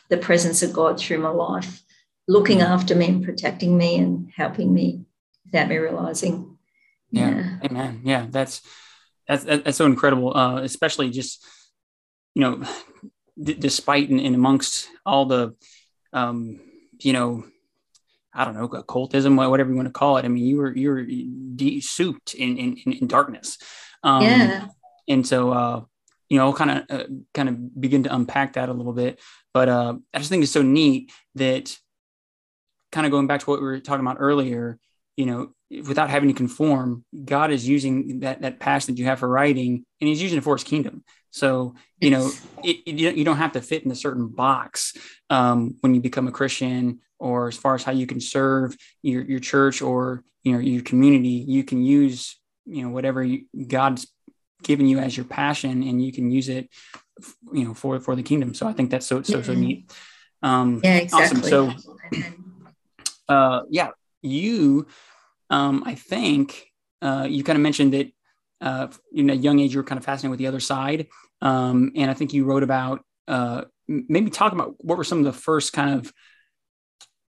the 0.10 0.17
presence 0.17 0.63
of 0.63 0.72
God 0.72 1.00
through 1.00 1.19
my 1.19 1.30
life, 1.30 1.82
looking 2.30 2.62
after 2.62 2.94
me 2.96 3.08
and 3.08 3.24
protecting 3.26 3.76
me 3.76 3.98
and 3.98 4.32
helping 4.36 4.72
me 4.72 5.04
without 5.46 5.68
me 5.68 5.78
realizing. 5.78 6.58
yeah. 7.12 7.58
Amen. 7.65 8.02
Yeah 8.04 8.28
that's 8.30 8.62
that's 9.28 9.44
that's 9.44 9.78
so 9.78 9.86
incredible 9.86 10.36
uh 10.38 10.62
especially 10.62 11.10
just 11.10 11.44
you 12.36 12.42
know 12.44 12.54
d- 13.42 13.56
despite 13.68 14.10
and, 14.12 14.20
and 14.20 14.36
amongst 14.36 14.88
all 15.06 15.26
the 15.26 15.56
um 16.13 16.60
you 17.00 17.13
know 17.13 17.44
i 18.34 18.46
don't 18.46 18.56
know 18.58 18.65
occultism 18.65 19.36
whatever 19.36 19.70
you 19.72 19.76
want 19.76 19.88
to 19.88 20.00
call 20.02 20.18
it. 20.18 20.26
I 20.26 20.28
mean 20.28 20.46
you 20.46 20.58
were 20.62 20.74
you 20.82 20.89
were 20.92 21.04
de- 21.04 21.82
souped 21.82 22.34
in, 22.36 22.58
in 22.63 22.70
in 22.86 22.92
in 23.02 23.08
darkness. 23.08 23.58
Um 24.04 24.24
Yeah. 24.24 24.68
and 25.13 25.26
so 25.32 25.39
uh 25.62 25.78
you 26.30 26.38
know 26.38 26.54
kind 26.54 26.72
of 26.76 26.80
uh, 26.96 27.08
kind 27.34 27.50
of 27.50 27.82
begin 27.86 28.04
to 28.04 28.13
unpack 28.13 28.54
that 28.54 28.70
a 28.70 28.74
little 28.80 28.94
bit. 29.04 29.13
But 29.58 29.68
uh 29.78 29.94
i 30.13 30.18
just 30.22 30.30
think 30.30 30.44
it's 30.44 30.58
so 30.60 30.62
neat 30.62 31.12
that 31.44 31.65
kind 32.91 33.06
of 33.06 33.12
going 33.12 33.28
back 33.28 33.41
to 33.41 33.49
what 33.49 33.60
we 33.60 33.65
were 33.65 33.80
talking 33.80 34.06
about 34.06 34.17
earlier 34.19 34.78
you 35.17 35.25
know 35.25 35.52
without 35.88 36.10
having 36.10 36.30
to 36.30 36.36
conform 36.36 37.04
god 37.25 37.52
is 37.52 37.67
using 37.67 38.19
that 38.21 38.41
that 38.41 38.60
passion 38.60 38.93
that 38.93 38.99
you 38.99 39.06
have 39.06 39.19
for 39.19 39.28
writing 39.30 39.86
and 39.99 40.08
he's 40.08 40.21
using 40.21 40.38
it 40.38 40.43
for 40.43 40.56
his 40.56 40.63
kingdom. 40.63 41.04
So 41.32 41.75
you 42.02 42.10
know 42.10 42.32
it, 42.63 42.78
it, 42.86 43.15
you 43.15 43.23
don't- 43.23 43.38
have 43.38 43.52
to 43.54 43.62
fit 43.62 43.84
in 43.86 43.91
a 43.91 43.95
certain 43.95 44.28
box 44.30 44.93
um, 45.30 45.75
when 45.82 45.93
you 45.93 46.02
become 46.02 46.28
a 46.28 46.32
christian 46.32 46.99
or 47.19 47.47
as 47.47 47.58
far 47.58 47.75
as 47.75 47.84
how 47.84 47.91
you 47.91 48.08
can 48.08 48.19
serve 48.19 48.75
your, 49.04 49.23
your 49.23 49.39
church 49.39 49.82
or 49.82 50.23
you 50.43 50.54
know 50.54 50.60
your 50.60 50.82
community 50.82 51.36
you 51.56 51.63
can 51.63 51.84
use 51.84 52.39
you 52.65 52.82
know 52.84 52.89
whatever 52.89 53.23
you, 53.23 53.45
god's 53.67 54.08
given 54.63 54.88
you 54.88 54.97
as 54.99 55.15
your 55.15 55.25
passion 55.25 55.84
and 55.84 56.04
you 56.04 56.12
can 56.12 56.32
use 56.32 56.49
it 56.49 56.69
you 57.54 57.63
know 57.65 57.73
for 57.73 57.99
for 57.99 58.15
the 58.15 58.23
kingdom. 58.23 58.54
So 58.54 58.67
i 58.67 58.73
think 58.73 58.89
that's 58.89 59.06
so 59.06 59.21
so 59.21 59.41
so 59.41 59.54
neat. 59.54 59.91
Um 60.41 60.82
Yeah, 60.84 60.97
exactly. 60.97 61.49
so 61.49 61.75
uh 63.30 63.62
yeah 63.70 63.89
you 64.22 64.86
um 65.50 65.84
i 65.86 65.96
think 65.96 66.72
uh 67.02 67.26
you 67.30 67.44
kind 67.44 67.56
of 67.56 67.62
mentioned 67.62 67.94
that 67.94 68.12
uh 68.62 68.88
in 69.13 69.30
a 69.30 69.34
young 69.34 69.60
age 69.60 69.74
you 69.74 69.80
were 69.80 69.84
kind 69.84 69.98
of 69.98 70.06
fascinated 70.06 70.32
with 70.32 70.39
the 70.39 70.48
other 70.48 70.60
side 70.60 71.08
um 71.42 71.92
and 71.96 72.12
i 72.12 72.13
think 72.13 72.34
you 72.34 72.44
wrote 72.44 72.63
about 72.63 73.04
uh 73.28 73.63
maybe 73.88 74.30
talk 74.30 74.52
about 74.52 74.76
what 74.80 74.98
were 74.98 75.04
some 75.04 75.20
of 75.20 75.26
the 75.26 75.34
first 75.34 75.72
kind 75.72 76.00
of 76.00 76.13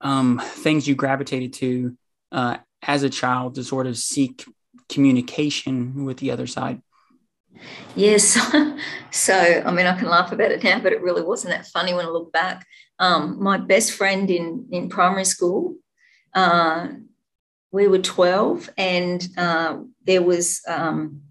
um 0.00 0.40
things 0.44 0.87
you 0.87 0.94
gravitated 0.94 1.52
to 1.52 1.96
uh 2.33 2.59
as 2.83 3.02
a 3.02 3.11
child 3.11 3.54
to 3.54 3.64
sort 3.64 3.87
of 3.87 3.96
seek 3.96 4.44
communication 4.88 6.04
with 6.04 6.18
the 6.18 6.30
other 6.30 6.46
side 6.46 6.83
Yes. 7.94 8.37
so, 9.11 9.35
I 9.64 9.70
mean, 9.70 9.87
I 9.87 9.96
can 9.98 10.09
laugh 10.09 10.33
about 10.33 10.50
it 10.50 10.64
now, 10.64 10.80
but 10.80 10.92
it 10.92 11.02
really 11.02 11.22
wasn't 11.22 11.54
that 11.54 11.66
funny 11.66 11.94
when 11.94 12.07
I 12.07 12.09
look 12.09 12.33
back. 12.33 12.66
Um, 12.98 13.42
my 13.42 13.57
best 13.57 13.92
friend 13.92 14.30
in, 14.30 14.66
in 14.70 14.88
primary 14.88 15.24
school, 15.24 15.76
uh, 16.34 16.88
we 17.72 17.88
were 17.88 17.98
12, 17.98 18.70
and 18.76 19.26
uh, 19.36 19.78
there 20.06 20.22
was, 20.22 20.60
um, 20.68 21.22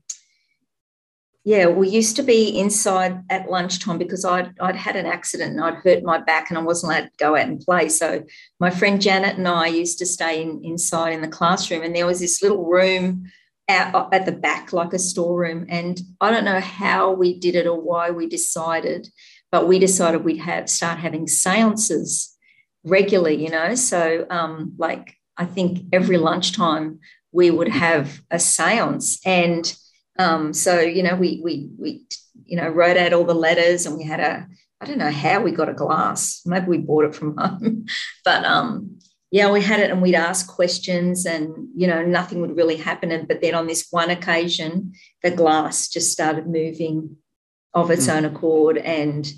yeah, 1.45 1.67
we 1.67 1.89
used 1.89 2.15
to 2.17 2.23
be 2.23 2.57
inside 2.57 3.23
at 3.29 3.49
lunchtime 3.49 3.97
because 3.97 4.25
I'd, 4.25 4.53
I'd 4.59 4.75
had 4.75 4.95
an 4.95 5.05
accident 5.05 5.51
and 5.51 5.63
I'd 5.63 5.75
hurt 5.75 6.03
my 6.03 6.17
back 6.17 6.49
and 6.49 6.57
I 6.57 6.61
wasn't 6.61 6.93
allowed 6.93 7.05
to 7.05 7.17
go 7.17 7.35
out 7.35 7.47
and 7.47 7.59
play. 7.59 7.89
So, 7.89 8.23
my 8.59 8.69
friend 8.69 9.01
Janet 9.01 9.37
and 9.37 9.47
I 9.47 9.67
used 9.67 9.99
to 9.99 10.05
stay 10.05 10.41
in, 10.41 10.61
inside 10.63 11.13
in 11.13 11.21
the 11.21 11.27
classroom, 11.27 11.83
and 11.83 11.95
there 11.95 12.05
was 12.05 12.19
this 12.19 12.41
little 12.41 12.65
room 12.65 13.25
out 13.69 14.13
at 14.13 14.25
the 14.25 14.31
back 14.31 14.73
like 14.73 14.93
a 14.93 14.99
storeroom 14.99 15.65
and 15.69 16.01
i 16.19 16.29
don't 16.29 16.43
know 16.43 16.59
how 16.59 17.11
we 17.11 17.39
did 17.39 17.55
it 17.55 17.65
or 17.65 17.79
why 17.79 18.09
we 18.09 18.27
decided 18.27 19.07
but 19.51 19.67
we 19.67 19.79
decided 19.79 20.23
we'd 20.23 20.37
have 20.37 20.69
start 20.69 20.99
having 20.99 21.27
seances 21.27 22.32
regularly 22.83 23.41
you 23.43 23.49
know 23.49 23.75
so 23.75 24.25
um 24.29 24.73
like 24.77 25.15
i 25.37 25.45
think 25.45 25.85
every 25.93 26.17
lunchtime 26.17 26.99
we 27.31 27.49
would 27.49 27.69
have 27.69 28.21
a 28.29 28.39
seance 28.39 29.19
and 29.25 29.75
um 30.19 30.53
so 30.53 30.79
you 30.79 31.01
know 31.03 31.15
we 31.15 31.39
we 31.43 31.69
we 31.77 32.05
you 32.45 32.57
know 32.57 32.67
wrote 32.67 32.97
out 32.97 33.13
all 33.13 33.23
the 33.23 33.33
letters 33.33 33.85
and 33.85 33.97
we 33.97 34.03
had 34.03 34.19
a 34.19 34.45
i 34.81 34.85
don't 34.85 34.97
know 34.97 35.11
how 35.11 35.41
we 35.41 35.51
got 35.51 35.69
a 35.69 35.73
glass 35.73 36.41
maybe 36.45 36.67
we 36.67 36.77
bought 36.77 37.05
it 37.05 37.15
from 37.15 37.37
home 37.37 37.85
but 38.25 38.43
um 38.45 38.97
yeah, 39.31 39.49
we 39.49 39.63
had 39.63 39.79
it 39.79 39.89
and 39.89 39.99
we'd 39.99 40.13
ask 40.13 40.47
questions 40.47 41.25
and, 41.25 41.69
you 41.75 41.87
know, 41.87 42.03
nothing 42.03 42.39
would 42.41 42.55
really 42.55 42.75
happen. 42.75 43.11
And, 43.11 43.27
but 43.27 43.41
then 43.41 43.55
on 43.55 43.65
this 43.65 43.87
one 43.89 44.11
occasion, 44.11 44.93
the 45.23 45.31
glass 45.31 45.87
just 45.87 46.11
started 46.11 46.45
moving 46.45 47.17
of 47.73 47.89
its 47.89 48.05
Mm. 48.05 48.15
own 48.15 48.25
accord 48.25 48.77
and 48.77 49.33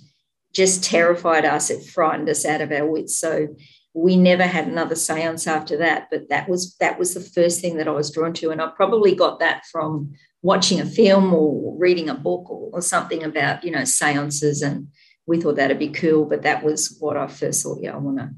just 0.55 0.83
terrified 0.83 1.45
us. 1.45 1.69
It 1.69 1.85
frightened 1.85 2.29
us 2.29 2.45
out 2.45 2.61
of 2.61 2.71
our 2.71 2.87
wits. 2.87 3.19
So 3.19 3.49
we 3.95 4.17
never 4.17 4.43
had 4.43 4.67
another 4.67 4.93
seance 4.93 5.47
after 5.47 5.77
that 5.77 6.07
but 6.11 6.27
that 6.27 6.49
was 6.49 6.75
that 6.77 6.99
was 6.99 7.13
the 7.13 7.21
first 7.21 7.61
thing 7.61 7.77
that 7.77 7.87
i 7.87 7.91
was 7.91 8.11
drawn 8.11 8.33
to 8.33 8.51
and 8.51 8.61
i 8.61 8.67
probably 8.67 9.15
got 9.15 9.39
that 9.39 9.63
from 9.71 10.13
watching 10.41 10.81
a 10.81 10.85
film 10.85 11.33
or 11.33 11.75
reading 11.77 12.09
a 12.09 12.13
book 12.13 12.49
or, 12.49 12.69
or 12.73 12.81
something 12.81 13.23
about 13.23 13.63
you 13.63 13.71
know 13.71 13.85
seances 13.85 14.61
and 14.61 14.87
we 15.25 15.39
thought 15.39 15.55
that'd 15.55 15.79
be 15.79 15.89
cool 15.89 16.25
but 16.25 16.41
that 16.41 16.61
was 16.61 16.97
what 16.99 17.15
i 17.15 17.25
first 17.25 17.63
thought 17.63 17.79
yeah 17.81 17.93
i 17.93 17.97
want 17.97 18.17
to 18.17 18.29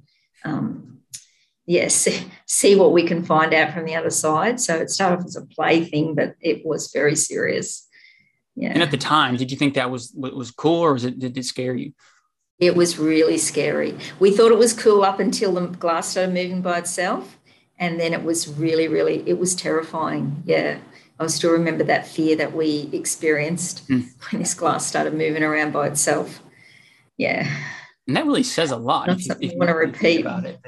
um, 0.45 0.99
see, 1.89 2.23
see 2.45 2.75
what 2.75 2.93
we 2.93 3.03
can 3.03 3.25
find 3.25 3.51
out 3.53 3.73
from 3.73 3.85
the 3.85 3.95
other 3.95 4.11
side 4.11 4.59
so 4.59 4.75
it 4.75 4.91
started 4.91 5.19
off 5.19 5.25
as 5.25 5.35
a 5.35 5.45
play 5.47 5.83
thing 5.83 6.13
but 6.13 6.35
it 6.39 6.63
was 6.63 6.91
very 6.93 7.15
serious 7.15 7.86
yeah 8.57 8.73
and 8.73 8.83
at 8.83 8.91
the 8.91 8.97
time 8.97 9.37
did 9.37 9.49
you 9.49 9.57
think 9.57 9.75
that 9.75 9.89
was 9.89 10.11
was 10.13 10.51
cool 10.51 10.81
or 10.81 10.91
was 10.91 11.05
it 11.05 11.17
did 11.17 11.37
it 11.37 11.45
scare 11.45 11.75
you 11.75 11.93
it 12.59 12.75
was 12.75 12.97
really 12.97 13.37
scary. 13.37 13.95
We 14.19 14.31
thought 14.31 14.51
it 14.51 14.57
was 14.57 14.73
cool 14.73 15.03
up 15.03 15.19
until 15.19 15.53
the 15.53 15.67
glass 15.67 16.09
started 16.09 16.33
moving 16.33 16.61
by 16.61 16.79
itself. 16.79 17.37
And 17.79 17.99
then 17.99 18.13
it 18.13 18.23
was 18.23 18.47
really, 18.47 18.87
really, 18.87 19.23
it 19.27 19.37
was 19.37 19.55
terrifying. 19.55 20.41
Yeah. 20.45 20.79
I 21.19 21.27
still 21.27 21.51
remember 21.51 21.83
that 21.83 22.07
fear 22.07 22.35
that 22.35 22.53
we 22.53 22.89
experienced 22.91 23.87
mm. 23.87 24.07
when 24.31 24.41
this 24.41 24.55
glass 24.55 24.85
started 24.85 25.13
moving 25.13 25.43
around 25.43 25.71
by 25.71 25.87
itself. 25.87 26.41
Yeah. 27.17 27.47
And 28.07 28.15
that 28.15 28.25
really 28.25 28.43
says 28.43 28.71
a 28.71 28.77
lot. 28.77 29.07
Not 29.07 29.19
if 29.19 29.27
you, 29.27 29.35
if 29.39 29.51
you 29.51 29.57
want 29.57 29.69
to 29.69 29.75
repeat 29.75 30.21
about 30.21 30.45
it. 30.45 30.59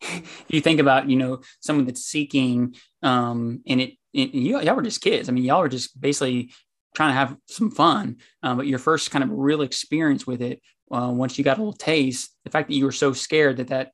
if 0.00 0.44
you 0.48 0.60
think 0.62 0.80
about, 0.80 1.10
you 1.10 1.16
know, 1.16 1.40
someone 1.60 1.84
that's 1.84 2.04
seeking, 2.04 2.74
um, 3.02 3.62
and 3.66 3.82
it, 3.82 3.94
it 4.14 4.34
you, 4.34 4.60
y'all 4.60 4.76
were 4.76 4.82
just 4.82 5.02
kids. 5.02 5.28
I 5.28 5.32
mean, 5.32 5.44
y'all 5.44 5.60
were 5.60 5.68
just 5.68 5.98
basically 5.98 6.52
trying 6.98 7.10
to 7.10 7.14
have 7.14 7.36
some 7.46 7.70
fun. 7.70 8.16
Um, 8.42 8.56
but 8.56 8.66
your 8.66 8.80
first 8.80 9.12
kind 9.12 9.22
of 9.22 9.30
real 9.30 9.62
experience 9.62 10.26
with 10.26 10.42
it 10.42 10.60
uh, 10.90 11.12
once 11.14 11.38
you 11.38 11.44
got 11.44 11.56
a 11.56 11.60
little 11.60 11.72
taste, 11.72 12.34
the 12.44 12.50
fact 12.50 12.66
that 12.66 12.74
you 12.74 12.84
were 12.84 12.90
so 12.90 13.12
scared 13.12 13.58
that 13.58 13.68
that 13.68 13.92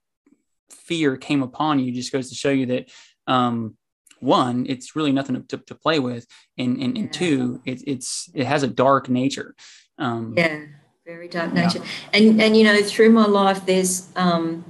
fear 0.71 1.19
came 1.19 1.43
upon 1.43 1.81
you 1.81 1.93
just 1.93 2.13
goes 2.13 2.31
to 2.31 2.35
show 2.35 2.49
you 2.49 2.65
that 2.65 2.91
um, 3.27 3.77
one, 4.21 4.65
it's 4.71 4.97
really 4.97 5.13
nothing 5.13 5.45
to, 5.49 5.59
to 5.59 5.75
play 5.75 5.99
with, 5.99 6.27
and 6.57 6.81
and, 6.81 6.97
and 6.97 7.13
two, 7.13 7.61
it, 7.67 7.83
it's 7.87 8.31
it 8.33 8.47
has 8.47 8.63
a 8.63 8.69
dark 8.69 9.11
nature. 9.11 9.55
Um, 9.99 10.33
yeah, 10.35 10.65
very 11.05 11.29
dark 11.29 11.53
nature. 11.53 11.81
Yeah. 11.81 11.85
And 12.15 12.41
and 12.41 12.57
you 12.57 12.65
know, 12.65 12.83
through 12.83 13.11
my 13.11 13.27
life, 13.27 13.67
there's 13.67 14.09
um, 14.17 14.65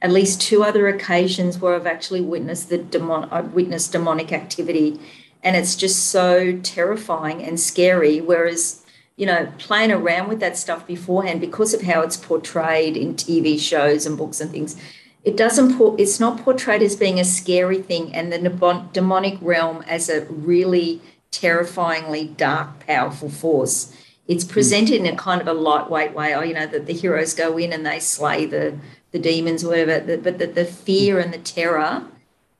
at 0.00 0.12
least 0.12 0.40
two 0.40 0.62
other 0.62 0.86
occasions 0.86 1.58
where 1.58 1.74
I've 1.74 1.88
actually 1.88 2.20
witnessed 2.20 2.68
the 2.68 2.78
demon. 2.78 3.28
I've 3.32 3.52
witnessed 3.52 3.90
demonic 3.90 4.32
activity, 4.32 5.00
and 5.44 5.54
it's 5.54 5.76
just 5.76 6.06
so 6.06 6.58
terrifying 6.62 7.42
and 7.42 7.60
scary. 7.60 8.20
Whereas 8.20 8.84
you 9.16 9.26
know, 9.26 9.52
playing 9.58 9.92
around 9.92 10.28
with 10.28 10.40
that 10.40 10.56
stuff 10.56 10.86
beforehand 10.86 11.40
because 11.40 11.72
of 11.72 11.82
how 11.82 12.00
it's 12.02 12.16
portrayed 12.16 12.96
in 12.96 13.14
TV 13.14 13.58
shows 13.58 14.06
and 14.06 14.18
books 14.18 14.40
and 14.40 14.50
things. 14.50 14.76
It 15.22 15.36
doesn't, 15.36 15.80
it's 15.98 16.20
not 16.20 16.40
portrayed 16.42 16.82
as 16.82 16.96
being 16.96 17.20
a 17.20 17.24
scary 17.24 17.80
thing 17.80 18.14
and 18.14 18.32
the 18.32 18.88
demonic 18.92 19.38
realm 19.40 19.82
as 19.86 20.08
a 20.08 20.22
really 20.26 21.00
terrifyingly 21.30 22.26
dark, 22.26 22.80
powerful 22.86 23.28
force. 23.28 23.96
It's 24.26 24.44
hmm. 24.44 24.50
presented 24.50 24.96
in 25.00 25.06
a 25.06 25.16
kind 25.16 25.40
of 25.40 25.46
a 25.46 25.54
lightweight 25.54 26.12
way. 26.12 26.34
Oh, 26.34 26.42
you 26.42 26.54
know, 26.54 26.66
that 26.66 26.86
the 26.86 26.92
heroes 26.92 27.34
go 27.34 27.56
in 27.56 27.72
and 27.72 27.86
they 27.86 28.00
slay 28.00 28.46
the, 28.46 28.76
the 29.12 29.18
demons 29.18 29.64
or 29.64 29.68
whatever. 29.68 30.16
But 30.16 30.38
the, 30.38 30.46
the 30.46 30.64
fear 30.64 31.20
and 31.20 31.32
the 31.32 31.38
terror 31.38 32.04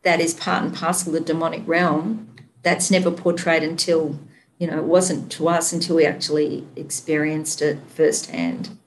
that 0.02 0.20
is 0.20 0.34
part 0.34 0.62
and 0.62 0.74
parcel 0.74 1.14
of 1.14 1.20
the 1.20 1.32
demonic 1.32 1.66
realm, 1.66 2.33
that's 2.64 2.90
never 2.90 3.10
portrayed 3.10 3.62
until 3.62 4.18
you 4.58 4.66
know, 4.66 4.78
it 4.78 4.84
wasn't 4.84 5.30
to 5.32 5.48
us 5.48 5.72
until 5.72 5.96
we 5.96 6.06
actually 6.06 6.66
experienced 6.76 7.60
it 7.60 7.78
firsthand. 7.88 8.78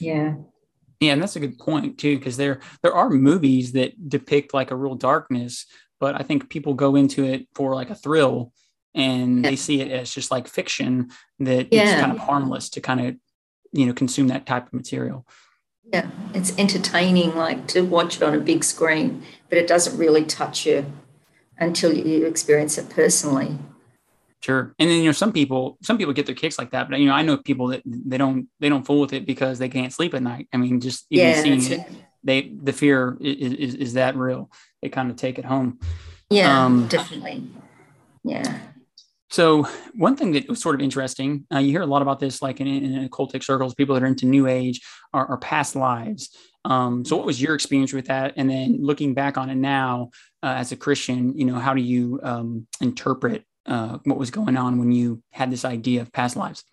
Yeah. 0.00 0.34
Yeah, 0.98 1.14
and 1.14 1.22
that's 1.22 1.36
a 1.36 1.40
good 1.40 1.58
point 1.58 1.98
too, 1.98 2.18
because 2.18 2.36
there 2.36 2.60
there 2.82 2.92
are 2.92 3.08
movies 3.08 3.72
that 3.72 4.08
depict 4.08 4.52
like 4.52 4.70
a 4.70 4.76
real 4.76 4.96
darkness, 4.96 5.64
but 5.98 6.20
I 6.20 6.24
think 6.24 6.50
people 6.50 6.74
go 6.74 6.96
into 6.96 7.24
it 7.24 7.48
for 7.54 7.74
like 7.74 7.88
a 7.88 7.94
thrill 7.94 8.52
and 8.94 9.42
yeah. 9.42 9.50
they 9.50 9.56
see 9.56 9.80
it 9.80 9.90
as 9.90 10.12
just 10.12 10.30
like 10.30 10.48
fiction 10.48 11.10
that 11.38 11.68
yeah. 11.72 11.82
it's 11.84 12.00
kind 12.00 12.12
of 12.12 12.18
harmless 12.18 12.68
to 12.70 12.82
kind 12.82 13.00
of 13.00 13.16
you 13.72 13.86
know 13.86 13.94
consume 13.94 14.28
that 14.28 14.44
type 14.44 14.66
of 14.66 14.74
material. 14.74 15.26
Yeah, 15.90 16.10
it's 16.34 16.56
entertaining 16.58 17.34
like 17.34 17.66
to 17.68 17.80
watch 17.80 18.16
it 18.16 18.22
on 18.22 18.34
a 18.34 18.40
big 18.40 18.62
screen, 18.62 19.22
but 19.48 19.56
it 19.56 19.66
doesn't 19.66 19.96
really 19.96 20.24
touch 20.24 20.66
you 20.66 20.84
until 21.60 21.92
you 21.92 22.26
experience 22.26 22.78
it 22.78 22.88
personally. 22.90 23.56
Sure. 24.40 24.74
And 24.78 24.88
then 24.88 24.98
you 24.98 25.04
know 25.06 25.12
some 25.12 25.32
people 25.32 25.76
some 25.82 25.98
people 25.98 26.14
get 26.14 26.24
their 26.24 26.34
kicks 26.34 26.58
like 26.58 26.70
that, 26.70 26.88
but 26.88 26.98
you 26.98 27.06
know 27.06 27.12
I 27.12 27.22
know 27.22 27.36
people 27.36 27.68
that 27.68 27.82
they 27.84 28.16
don't 28.16 28.48
they 28.58 28.70
don't 28.70 28.84
fool 28.84 29.00
with 29.00 29.12
it 29.12 29.26
because 29.26 29.58
they 29.58 29.68
can't 29.68 29.92
sleep 29.92 30.14
at 30.14 30.22
night. 30.22 30.48
I 30.52 30.56
mean, 30.56 30.80
just 30.80 31.06
even 31.10 31.26
yeah, 31.26 31.42
seeing 31.42 31.80
it, 31.80 31.86
they 32.24 32.50
the 32.62 32.72
fear 32.72 33.18
is, 33.20 33.52
is, 33.52 33.74
is 33.74 33.92
that 33.94 34.16
real. 34.16 34.50
They 34.80 34.88
kind 34.88 35.10
of 35.10 35.16
take 35.16 35.38
it 35.38 35.44
home. 35.44 35.78
Yeah, 36.30 36.64
um, 36.64 36.88
definitely. 36.88 37.50
Yeah. 38.24 38.60
So 39.30 39.64
one 39.94 40.16
thing 40.16 40.32
that 40.32 40.48
was 40.48 40.60
sort 40.60 40.74
of 40.74 40.80
interesting, 40.80 41.46
uh, 41.54 41.58
you 41.58 41.70
hear 41.70 41.82
a 41.82 41.86
lot 41.86 42.02
about 42.02 42.18
this, 42.18 42.42
like 42.42 42.60
in, 42.60 42.66
in 42.66 43.08
occultic 43.08 43.44
circles, 43.44 43.74
people 43.74 43.94
that 43.94 44.02
are 44.02 44.08
into 44.08 44.26
New 44.26 44.48
Age 44.48 44.80
are, 45.14 45.24
are 45.26 45.38
past 45.38 45.76
lives. 45.76 46.36
Um, 46.64 47.04
so 47.04 47.16
what 47.16 47.26
was 47.26 47.40
your 47.40 47.54
experience 47.54 47.92
with 47.92 48.06
that? 48.06 48.34
And 48.36 48.48
then 48.50 48.78
looking 48.80 49.14
back 49.14 49.38
on 49.38 49.50
it 49.50 49.56
now 49.56 50.10
uh, 50.42 50.54
as 50.58 50.72
a 50.72 50.76
Christian, 50.76 51.36
you 51.36 51.44
know, 51.44 51.58
how 51.58 51.74
do 51.74 51.80
you 51.80 52.20
um, 52.22 52.66
interpret 52.80 53.44
uh, 53.66 53.98
what 54.04 54.18
was 54.18 54.30
going 54.30 54.56
on 54.56 54.78
when 54.78 54.92
you 54.92 55.22
had 55.32 55.50
this 55.50 55.64
idea 55.64 56.02
of 56.02 56.12
past 56.12 56.36
lives? 56.36 56.64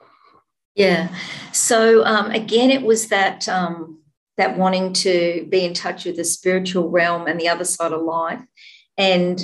Yeah. 0.75 1.09
So 1.53 2.05
um, 2.05 2.31
again, 2.31 2.69
it 2.69 2.83
was 2.83 3.07
that 3.07 3.47
um, 3.49 4.01
that 4.37 4.57
wanting 4.57 4.93
to 4.93 5.47
be 5.49 5.65
in 5.65 5.73
touch 5.73 6.05
with 6.05 6.17
the 6.17 6.23
spiritual 6.23 6.89
realm 6.89 7.25
and 7.25 7.39
the 7.39 7.47
other 7.47 7.65
side 7.65 7.93
of 7.93 8.01
life, 8.01 8.41
and 8.97 9.43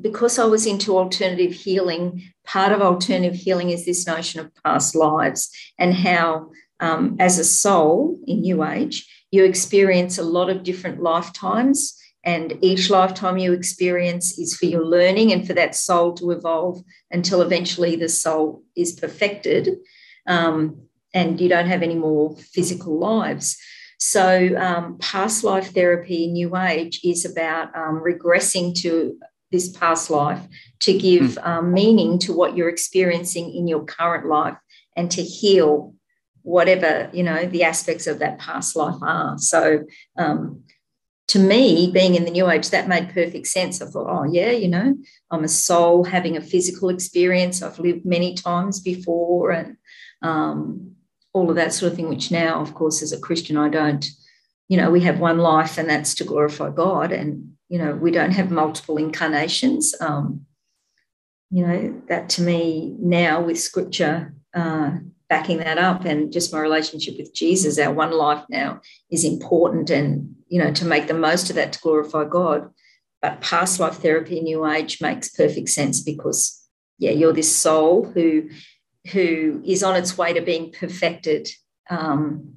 because 0.00 0.38
I 0.38 0.44
was 0.44 0.66
into 0.66 0.98
alternative 0.98 1.52
healing, 1.52 2.22
part 2.44 2.72
of 2.72 2.82
alternative 2.82 3.36
healing 3.38 3.70
is 3.70 3.84
this 3.84 4.06
notion 4.06 4.40
of 4.40 4.50
past 4.64 4.94
lives 4.94 5.50
and 5.78 5.94
how, 5.94 6.50
um, 6.80 7.16
as 7.20 7.38
a 7.38 7.44
soul 7.44 8.18
in 8.26 8.40
New 8.40 8.64
Age, 8.64 9.08
you 9.34 9.44
experience 9.44 10.16
a 10.16 10.22
lot 10.22 10.48
of 10.48 10.62
different 10.62 11.02
lifetimes 11.02 11.98
and 12.24 12.56
each 12.62 12.88
lifetime 12.88 13.36
you 13.36 13.52
experience 13.52 14.38
is 14.38 14.56
for 14.56 14.66
your 14.66 14.84
learning 14.84 15.32
and 15.32 15.46
for 15.46 15.52
that 15.52 15.74
soul 15.74 16.14
to 16.14 16.30
evolve 16.30 16.82
until 17.10 17.42
eventually 17.42 17.96
the 17.96 18.08
soul 18.08 18.62
is 18.76 18.92
perfected 18.92 19.76
um, 20.26 20.80
and 21.12 21.40
you 21.40 21.48
don't 21.48 21.66
have 21.66 21.82
any 21.82 21.94
more 21.94 22.36
physical 22.36 22.98
lives. 22.98 23.58
So, 23.98 24.56
um, 24.56 24.98
past 24.98 25.44
life 25.44 25.72
therapy 25.72 26.26
New 26.26 26.56
Age 26.56 27.00
is 27.04 27.24
about 27.24 27.76
um, 27.76 28.02
regressing 28.02 28.74
to 28.82 29.18
this 29.52 29.68
past 29.68 30.10
life 30.10 30.42
to 30.80 30.98
give 30.98 31.36
mm. 31.36 31.72
meaning 31.72 32.18
to 32.20 32.32
what 32.32 32.56
you're 32.56 32.68
experiencing 32.68 33.54
in 33.54 33.68
your 33.68 33.84
current 33.84 34.26
life 34.26 34.56
and 34.96 35.10
to 35.12 35.22
heal 35.22 35.94
whatever 36.44 37.10
you 37.12 37.24
know 37.24 37.46
the 37.46 37.64
aspects 37.64 38.06
of 38.06 38.20
that 38.20 38.38
past 38.38 38.76
life 38.76 39.02
are. 39.02 39.36
So, 39.38 39.84
um, 40.16 40.62
to 41.28 41.38
me, 41.38 41.90
being 41.90 42.14
in 42.14 42.24
the 42.24 42.30
new 42.30 42.48
age, 42.48 42.70
that 42.70 42.86
made 42.86 43.12
perfect 43.12 43.46
sense. 43.46 43.80
I 43.80 43.86
thought, 43.86 44.08
oh, 44.08 44.24
yeah, 44.30 44.50
you 44.50 44.68
know, 44.68 44.94
I'm 45.30 45.42
a 45.42 45.48
soul 45.48 46.04
having 46.04 46.36
a 46.36 46.40
physical 46.42 46.90
experience. 46.90 47.62
I've 47.62 47.78
lived 47.78 48.04
many 48.04 48.34
times 48.34 48.78
before 48.78 49.50
and 49.50 49.76
um, 50.22 50.92
all 51.32 51.48
of 51.48 51.56
that 51.56 51.72
sort 51.72 51.92
of 51.92 51.96
thing, 51.96 52.10
which 52.10 52.30
now, 52.30 52.60
of 52.60 52.74
course, 52.74 53.02
as 53.02 53.12
a 53.12 53.18
Christian, 53.18 53.56
I 53.56 53.68
don't, 53.70 54.06
you 54.68 54.76
know, 54.76 54.90
we 54.90 55.00
have 55.00 55.18
one 55.18 55.38
life 55.38 55.78
and 55.78 55.88
that's 55.88 56.14
to 56.16 56.24
glorify 56.24 56.70
God. 56.70 57.10
And, 57.10 57.54
you 57.68 57.78
know, 57.78 57.94
we 57.94 58.10
don't 58.10 58.32
have 58.32 58.50
multiple 58.50 58.98
incarnations. 58.98 59.94
Um, 60.00 60.44
you 61.50 61.66
know, 61.66 62.02
that 62.08 62.28
to 62.30 62.42
me 62.42 62.96
now 62.98 63.40
with 63.40 63.58
scripture, 63.58 64.34
uh, 64.54 64.98
backing 65.28 65.58
that 65.58 65.78
up 65.78 66.04
and 66.04 66.32
just 66.32 66.52
my 66.52 66.60
relationship 66.60 67.16
with 67.18 67.34
Jesus, 67.34 67.78
our 67.78 67.92
one 67.92 68.12
life 68.12 68.44
now 68.48 68.80
is 69.10 69.24
important 69.24 69.90
and, 69.90 70.34
you 70.48 70.62
know, 70.62 70.72
to 70.72 70.84
make 70.84 71.06
the 71.06 71.14
most 71.14 71.50
of 71.50 71.56
that 71.56 71.72
to 71.72 71.80
glorify 71.80 72.24
God. 72.24 72.70
But 73.22 73.40
past 73.40 73.80
life 73.80 73.96
therapy, 73.96 74.40
New 74.40 74.66
Age 74.66 75.00
makes 75.00 75.34
perfect 75.34 75.70
sense 75.70 76.02
because, 76.02 76.68
yeah, 76.98 77.12
you're 77.12 77.32
this 77.32 77.54
soul 77.54 78.04
who 78.04 78.50
who 79.12 79.62
is 79.66 79.82
on 79.82 79.96
its 79.96 80.16
way 80.16 80.32
to 80.32 80.40
being 80.40 80.72
perfected 80.72 81.48
um, 81.90 82.54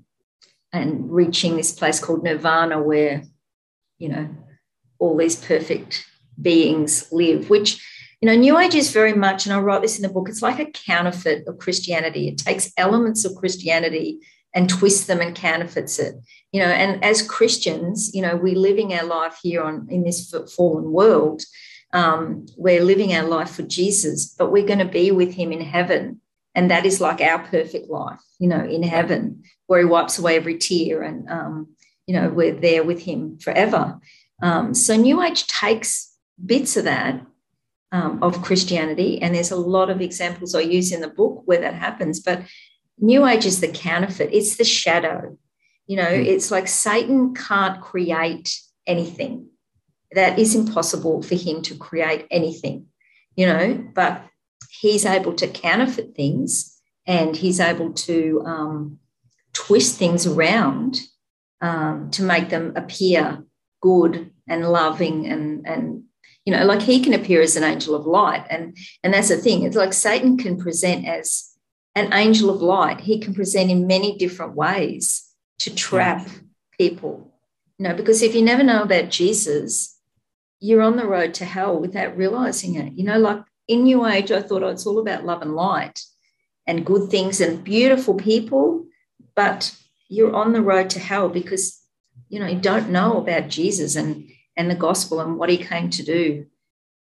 and 0.72 1.12
reaching 1.12 1.58
this 1.58 1.74
place 1.74 2.00
called 2.00 2.24
nirvana 2.24 2.82
where, 2.82 3.24
you 3.98 4.08
know, 4.08 4.30
all 5.00 5.18
these 5.18 5.36
perfect 5.36 6.06
beings 6.42 7.12
live, 7.12 7.50
which 7.50 7.86
you 8.22 8.26
know, 8.28 8.36
New 8.36 8.58
Age 8.58 8.76
is 8.76 8.92
very 8.92 9.14
much, 9.14 9.46
and 9.46 9.54
I 9.54 9.60
write 9.60 9.82
this 9.82 9.98
in 9.98 10.02
the 10.02 10.10
book, 10.10 10.28
it's 10.28 10.42
like 10.42 10.60
a 10.60 10.72
counterfeit 10.72 11.48
of 11.48 11.60
Christianity. 11.60 12.28
It 12.28 12.38
takes 12.38 12.72
elements 12.78 13.26
of 13.26 13.36
Christianity 13.36 14.20
and 14.56 14.70
twists 14.70 15.06
them 15.06 15.22
and 15.22 15.36
counterfeits 15.36 16.00
it. 16.00 16.16
You 16.52 16.62
know, 16.62 16.68
and 16.68 17.04
as 17.04 17.22
Christians, 17.22 18.12
you 18.16 18.22
know, 18.24 18.36
we're 18.36 18.56
living 18.56 18.94
our 18.94 19.06
life 19.06 19.40
here 19.44 19.62
on 19.62 19.88
in 19.90 20.04
this 20.04 20.34
fallen 20.56 20.92
world. 20.92 21.44
Um, 21.94 22.48
we're 22.58 22.84
living 22.84 23.14
our 23.14 23.24
life 23.24 23.52
for 23.52 23.64
Jesus, 23.64 24.34
but 24.38 24.52
we're 24.52 24.66
going 24.66 24.80
to 24.80 24.86
be 24.86 25.12
with 25.12 25.34
him 25.34 25.52
in 25.52 25.62
heaven. 25.62 26.22
And 26.56 26.72
that 26.72 26.88
is 26.88 27.00
like 27.00 27.22
our 27.22 27.40
perfect 27.40 27.88
life, 27.88 28.20
you 28.40 28.48
know, 28.48 28.66
in 28.66 28.82
heaven, 28.82 29.44
where 29.68 29.80
he 29.80 29.86
wipes 29.86 30.18
away 30.18 30.38
every 30.38 30.58
tear 30.58 31.04
and 31.04 31.30
um, 31.30 31.68
you 32.08 32.16
know, 32.16 32.30
we're 32.30 32.54
there 32.54 32.84
with 32.84 33.02
him 33.02 33.38
forever. 33.38 34.00
Um, 34.42 34.74
so 34.74 34.96
New 34.96 35.22
Age 35.22 35.46
takes 35.46 36.16
bits 36.44 36.78
of 36.78 36.86
that 36.86 37.22
um, 37.92 38.22
of 38.22 38.42
Christianity, 38.42 39.22
and 39.22 39.34
there's 39.34 39.52
a 39.52 39.56
lot 39.56 39.90
of 39.90 40.02
examples 40.02 40.54
I 40.54 40.62
use 40.62 40.92
in 40.92 41.02
the 41.02 41.08
book 41.08 41.44
where 41.46 41.60
that 41.62 41.74
happens. 41.74 42.20
But 42.20 42.42
New 43.00 43.26
Age 43.26 43.46
is 43.46 43.62
the 43.62 43.68
counterfeit; 43.68 44.30
it's 44.34 44.58
the 44.58 44.64
shadow. 44.64 45.38
You 45.88 45.98
know, 45.98 46.04
mm. 46.04 46.26
it's 46.26 46.52
like 46.52 46.68
Satan 46.68 47.34
can't 47.34 47.82
create 47.82 48.60
anything. 48.86 49.48
That 50.12 50.38
is 50.40 50.56
impossible 50.56 51.22
for 51.22 51.36
him 51.36 51.62
to 51.64 51.76
create 51.76 52.28
anything. 52.30 52.88
You 53.36 53.46
know, 53.46 53.88
but 53.94 54.24
he's 54.70 55.06
able 55.06 55.34
to 55.36 55.48
counterfeit 55.48 56.16
things, 56.16 56.80
and 57.06 57.36
he's 57.36 57.60
able 57.60 57.94
to 57.94 58.44
um, 58.46 59.00
twist 59.54 59.98
things 59.98 60.28
around 60.28 61.00
um, 61.62 62.10
to 62.12 62.24
make 62.24 62.50
them 62.50 62.74
appear 62.76 63.44
good 63.82 64.32
and 64.48 64.70
loving 64.70 65.28
and 65.28 65.66
and 65.66 66.04
you 66.48 66.54
know 66.54 66.64
like 66.64 66.82
he 66.82 67.02
can 67.02 67.14
appear 67.14 67.42
as 67.42 67.58
an 67.58 67.66
angel 67.66 67.94
of 67.94 68.06
light 68.06 68.46
and 68.50 68.78
and 69.04 69.14
that's 69.14 69.28
the 69.28 69.36
thing. 69.36 69.64
It's 69.64 69.76
like 69.76 69.92
satan 69.92 70.38
can 70.38 70.58
present 70.58 71.06
as 71.06 71.54
an 71.94 72.14
angel 72.14 72.50
of 72.50 72.62
light. 72.62 73.02
He 73.02 73.20
can 73.20 73.34
present 73.34 73.70
in 73.70 73.86
many 73.86 74.18
different 74.18 74.56
ways 74.56 75.30
to 75.60 75.76
trap 75.76 76.26
people 76.78 77.34
you 77.78 77.84
know 77.84 77.94
because 77.94 78.22
if 78.22 78.34
you 78.34 78.42
never 78.42 78.64
know 78.64 78.84
about 78.84 79.10
jesus 79.10 80.00
you're 80.60 80.82
on 80.82 80.96
the 80.96 81.06
road 81.06 81.34
to 81.34 81.46
hell 81.46 81.80
without 81.80 82.16
realizing 82.16 82.76
it. 82.76 82.94
You 82.94 83.04
know 83.04 83.20
like 83.20 83.42
in 83.68 83.84
new 83.84 84.06
age 84.06 84.32
i 84.32 84.42
thought 84.42 84.64
oh, 84.64 84.70
it's 84.70 84.86
all 84.86 85.00
about 85.00 85.26
love 85.26 85.42
and 85.42 85.54
light 85.54 86.00
and 86.66 86.86
good 86.86 87.10
things 87.10 87.42
and 87.42 87.64
beautiful 87.64 88.14
people 88.14 88.86
but 89.36 89.76
you're 90.08 90.34
on 90.34 90.54
the 90.54 90.62
road 90.62 90.90
to 90.92 91.00
hell 91.00 91.28
because 91.28 91.82
you 92.30 92.40
know 92.40 92.48
you 92.48 92.60
don't 92.60 92.90
know 92.90 93.18
about 93.18 93.50
jesus 93.50 93.98
and 93.98 94.30
and 94.58 94.70
the 94.70 94.76
gospel 94.76 95.22
and 95.22 95.38
what 95.38 95.50
he 95.50 95.58
came 95.58 95.90
to 95.90 96.04
do 96.04 96.46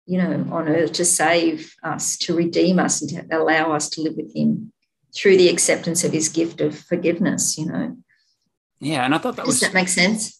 you 0.05 0.17
know 0.17 0.47
on 0.51 0.67
earth 0.67 0.93
to 0.93 1.05
save 1.05 1.75
us 1.83 2.17
to 2.17 2.35
redeem 2.35 2.79
us 2.79 3.01
and 3.01 3.09
to 3.11 3.37
allow 3.37 3.71
us 3.71 3.89
to 3.89 4.01
live 4.01 4.15
with 4.15 4.33
him 4.35 4.71
through 5.15 5.37
the 5.37 5.49
acceptance 5.49 6.03
of 6.03 6.11
his 6.11 6.29
gift 6.29 6.61
of 6.61 6.77
forgiveness 6.77 7.57
you 7.57 7.65
know. 7.65 7.95
Yeah 8.79 9.05
and 9.05 9.13
i 9.13 9.17
thought 9.17 9.35
that 9.35 9.45
does 9.45 9.55
was 9.55 9.59
that 9.61 9.73
make 9.73 9.89
sense? 9.89 10.39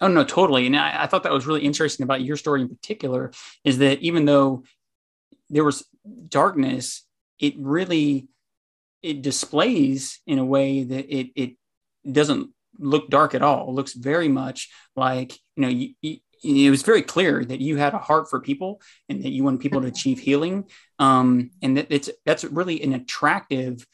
Oh 0.00 0.08
no 0.08 0.24
totally. 0.24 0.66
And 0.66 0.76
I, 0.76 1.04
I 1.04 1.06
thought 1.06 1.22
that 1.22 1.32
was 1.32 1.46
really 1.46 1.64
interesting 1.64 2.04
about 2.04 2.20
your 2.20 2.36
story 2.36 2.60
in 2.60 2.68
particular 2.68 3.30
is 3.64 3.78
that 3.78 4.00
even 4.00 4.26
though 4.26 4.64
there 5.48 5.64
was 5.64 5.86
darkness 6.28 7.06
it 7.38 7.54
really 7.58 8.28
it 9.02 9.22
displays 9.22 10.20
in 10.26 10.38
a 10.38 10.44
way 10.44 10.82
that 10.82 11.06
it 11.08 11.30
it 11.34 11.56
doesn't 12.10 12.50
look 12.78 13.08
dark 13.08 13.34
at 13.34 13.42
all. 13.42 13.68
It 13.68 13.72
looks 13.72 13.94
very 13.94 14.28
much 14.28 14.70
like 14.94 15.32
you 15.56 15.62
know 15.62 15.68
you, 15.68 15.94
you, 16.02 16.16
it 16.44 16.70
was 16.70 16.82
very 16.82 17.02
clear 17.02 17.44
that 17.44 17.60
you 17.60 17.76
had 17.76 17.94
a 17.94 17.98
heart 17.98 18.28
for 18.28 18.40
people 18.40 18.80
and 19.08 19.22
that 19.22 19.30
you 19.30 19.44
want 19.44 19.60
people 19.60 19.80
to 19.80 19.86
achieve 19.86 20.18
healing. 20.18 20.64
Um, 20.98 21.50
and 21.62 21.76
that 21.76 21.86
it's 21.90 22.10
that's 22.24 22.44
really 22.44 22.82
an 22.82 22.94
attractive, 22.94 23.86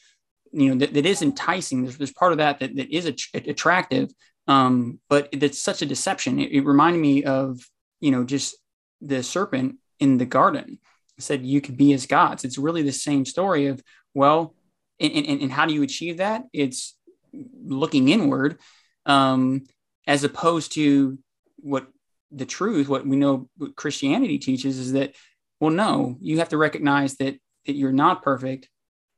you 0.53 0.69
know, 0.69 0.79
that, 0.79 0.95
that 0.95 1.07
is 1.07 1.23
enticing. 1.23 1.83
There's, 1.83 1.99
there's 1.99 2.13
part 2.13 2.33
of 2.33 2.39
that 2.39 2.61
that, 2.61 2.77
that 2.77 2.95
is 2.95 3.07
attractive, 3.07 4.11
um, 4.47 5.01
but 5.09 5.29
it's 5.33 5.63
such 5.63 5.83
a 5.83 5.87
deception. 5.87 6.39
It, 6.39 6.53
it 6.53 6.65
reminded 6.65 7.01
me 7.01 7.25
of 7.25 7.61
you 8.01 8.11
know 8.11 8.25
just 8.25 8.57
the 9.01 9.23
serpent 9.23 9.77
in 9.99 10.19
the 10.19 10.27
garden 10.27 10.79
said 11.19 11.45
you 11.45 11.61
could 11.61 11.77
be 11.77 11.93
as 11.93 12.07
gods. 12.07 12.45
It's 12.45 12.59
really 12.59 12.83
the 12.83 12.93
same 12.93 13.25
story 13.25 13.67
of 13.67 13.83
well, 14.15 14.55
and, 15.01 15.13
and, 15.13 15.43
and 15.43 15.53
how 15.53 15.67
do 15.67 15.75
you 15.75 15.83
achieve 15.83 16.19
that? 16.19 16.45
It's 16.53 16.97
looking 17.33 18.09
inward 18.09 18.59
um, 19.07 19.65
as 20.07 20.25
opposed 20.25 20.73
to 20.73 21.19
what 21.57 21.87
the 22.35 22.47
truth 22.47 22.89
what 22.89 23.07
we 23.07 23.17
know 23.17 23.49
what 23.59 23.77
christianity 23.77 24.39
teaches 24.39 24.79
is 24.79 24.93
that 24.93 25.15
well 25.61 25.71
no 25.71 26.17
you 26.21 26.39
have 26.39 26.49
to 26.49 26.57
recognize 26.57 27.17
that 27.17 27.37
that 27.67 27.75
you're 27.75 27.93
not 27.93 28.23
perfect. 28.23 28.69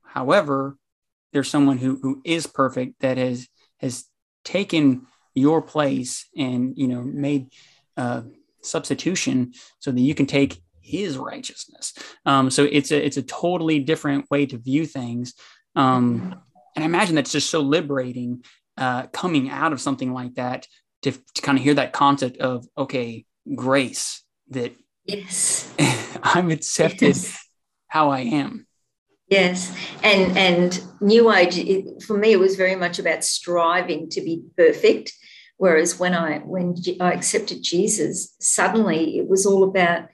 However 0.03 0.77
there's 1.33 1.51
someone 1.51 1.79
who 1.79 1.99
who 2.01 2.23
is 2.25 2.47
perfect 2.47 3.01
that 3.01 3.19
has 3.19 3.49
has 3.79 4.05
taken 4.45 5.07
your 5.35 5.63
place 5.63 6.29
and 6.37 6.75
you 6.77 6.89
know 6.89 7.03
made 7.03 7.49
uh, 7.97 8.23
substitution 8.63 9.53
so 9.79 9.91
that 9.91 10.01
you 10.01 10.15
can 10.15 10.27
take 10.27 10.63
his 10.81 11.17
righteousness. 11.17 11.95
Um, 12.27 12.51
so 12.51 12.65
it's 12.71 12.93
a 12.93 13.05
it's 13.05 13.17
a 13.17 13.23
totally 13.23 13.81
different 13.81 14.31
way 14.31 14.47
to 14.47 14.59
view 14.59 14.87
things. 14.87 15.35
Um, 15.75 16.41
and 16.77 16.85
I 16.85 16.87
imagine 16.87 17.15
that's 17.15 17.33
just 17.33 17.51
so 17.51 17.61
liberating 17.61 18.45
uh, 18.77 19.07
coming 19.09 19.51
out 19.51 19.73
of 19.73 19.81
something 19.81 20.13
like 20.13 20.35
that 20.35 20.67
to, 21.05 21.13
to 21.13 21.43
kind 21.43 21.57
of 21.57 21.65
hear 21.65 21.75
that 21.75 21.93
concept 21.93 22.39
of, 22.39 22.67
okay, 22.77 23.25
grace 23.55 24.23
that 24.51 24.75
yes, 25.05 25.73
I'm 26.23 26.51
accepted 26.51 27.09
yes. 27.09 27.47
how 27.89 28.11
I 28.11 28.21
am. 28.21 28.67
Yes, 29.29 29.75
and 30.03 30.37
and 30.37 30.83
New 31.01 31.33
Age 31.33 31.57
it, 31.57 32.03
for 32.03 32.19
me 32.19 32.33
it 32.33 32.41
was 32.41 32.57
very 32.57 32.77
much 32.77 32.99
about 32.99 33.25
striving 33.25 34.11
to 34.11 34.21
be 34.21 34.43
perfect, 34.57 35.13
whereas 35.57 35.99
when 35.99 36.15
I 36.15 36.39
when 36.39 36.75
I 37.01 37.13
accepted 37.13 37.63
Jesus, 37.63 38.35
suddenly 38.41 39.19
it 39.19 39.29
was 39.29 39.47
all 39.47 39.65
about 39.65 40.09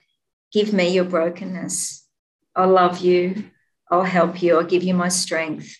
give 0.51 0.73
me 0.73 0.93
your 0.93 1.05
brokenness, 1.05 2.05
I 2.55 2.65
love 2.65 2.99
you, 2.99 3.51
I'll 3.89 4.03
help 4.03 4.41
you, 4.41 4.57
I'll 4.57 4.65
give 4.65 4.83
you 4.83 4.93
my 4.93 5.09
strength, 5.09 5.77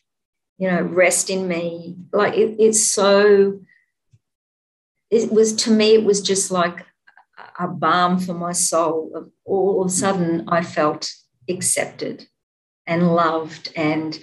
you 0.58 0.70
know, 0.70 0.82
rest 0.82 1.30
in 1.30 1.48
me. 1.48 1.98
Like 2.12 2.36
it, 2.36 2.56
it's 2.60 2.84
so, 2.84 3.62
it 5.12 5.32
was 5.32 5.54
to 5.64 5.72
me, 5.72 5.96
it 5.96 6.04
was 6.04 6.22
just 6.22 6.52
like 6.52 6.86
a 7.60 7.68
balm 7.68 8.20
for 8.20 8.34
my 8.34 8.54
soul. 8.54 9.32
All 9.46 9.82
of 9.82 9.88
a 9.88 9.92
sudden, 9.92 10.46
I 10.48 10.64
felt 10.64 11.12
accepted 11.50 12.28
and 12.88 13.14
loved 13.14 13.72
and 13.76 14.20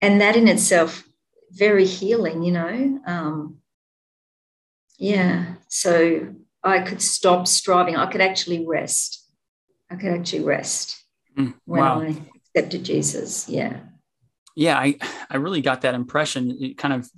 and 0.00 0.20
that 0.20 0.36
in 0.36 0.46
itself 0.46 1.04
very 1.50 1.86
healing 1.86 2.42
you 2.42 2.52
know 2.52 3.00
um 3.06 3.56
yeah 4.98 5.54
so 5.68 6.34
i 6.62 6.80
could 6.80 7.00
stop 7.00 7.46
striving 7.46 7.96
i 7.96 8.06
could 8.06 8.20
actually 8.20 8.66
rest 8.66 9.26
i 9.90 9.96
could 9.96 10.12
actually 10.12 10.42
rest 10.42 11.02
mm, 11.36 11.54
when 11.64 11.80
wow. 11.80 12.02
i 12.02 12.14
accepted 12.54 12.84
jesus 12.84 13.48
yeah 13.48 13.80
yeah, 14.58 14.76
I 14.76 14.96
I 15.30 15.36
really 15.36 15.60
got 15.60 15.82
that 15.82 15.94
impression. 15.94 16.58
It 16.60 16.76
kind 16.76 16.92
of 16.92 17.08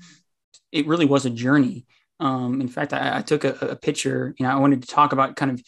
it 0.73 0.87
really 0.87 1.07
was 1.07 1.25
a 1.25 1.31
journey. 1.31 1.87
Um, 2.21 2.61
in 2.61 2.69
fact, 2.69 2.93
I, 2.93 3.19
I 3.19 3.23
took 3.23 3.45
a, 3.45 3.55
a, 3.61 3.77
picture. 3.77 4.35
You 4.39 4.47
know, 4.47 4.53
I 4.53 4.57
wanted 4.57 4.83
to 4.83 4.89
talk 4.89 5.13
about 5.13 5.37
kind 5.37 5.51
of. 5.51 5.63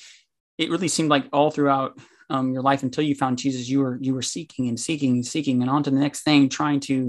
It 0.59 0.70
really 0.70 0.88
seemed 0.88 1.09
like 1.09 1.24
all 1.32 1.50
throughout 1.50 1.98
um, 2.30 2.53
your 2.53 2.62
life 2.62 2.82
until 2.82 3.05
you 3.05 3.14
found 3.14 3.38
Jesus, 3.38 3.68
you 3.68 3.80
were 3.80 3.98
you 4.00 4.14
were 4.14 4.22
seeking 4.22 4.68
and 4.68 4.78
seeking 4.78 5.12
and 5.14 5.26
seeking 5.26 5.62
and 5.62 5.70
on 5.70 5.82
to 5.82 5.90
the 5.90 5.98
next 5.98 6.22
thing, 6.22 6.48
trying 6.48 6.80
to, 6.80 7.07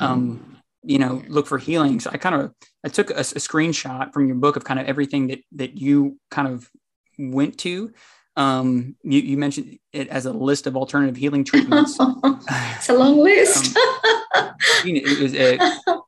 um, 0.00 0.58
you 0.82 0.98
know, 0.98 1.22
look 1.28 1.46
for 1.46 1.58
healing. 1.58 1.98
So 1.98 2.10
I 2.12 2.18
kind 2.18 2.34
of 2.34 2.52
I 2.84 2.88
took 2.88 3.10
a, 3.10 3.14
a 3.14 3.40
screenshot 3.40 4.12
from 4.12 4.26
your 4.26 4.36
book 4.36 4.56
of 4.56 4.64
kind 4.64 4.78
of 4.78 4.86
everything 4.86 5.28
that 5.28 5.40
that 5.52 5.78
you 5.78 6.18
kind 6.30 6.48
of 6.48 6.70
went 7.18 7.58
to 7.58 7.92
um, 8.36 8.96
you, 9.02 9.20
you, 9.20 9.36
mentioned 9.36 9.78
it 9.92 10.08
as 10.08 10.26
a 10.26 10.32
list 10.32 10.66
of 10.66 10.76
alternative 10.76 11.16
healing 11.16 11.44
treatments. 11.44 11.96
it's 12.00 12.88
a 12.88 12.94
long 12.94 13.18
list. 13.18 13.76
um, 14.36 14.54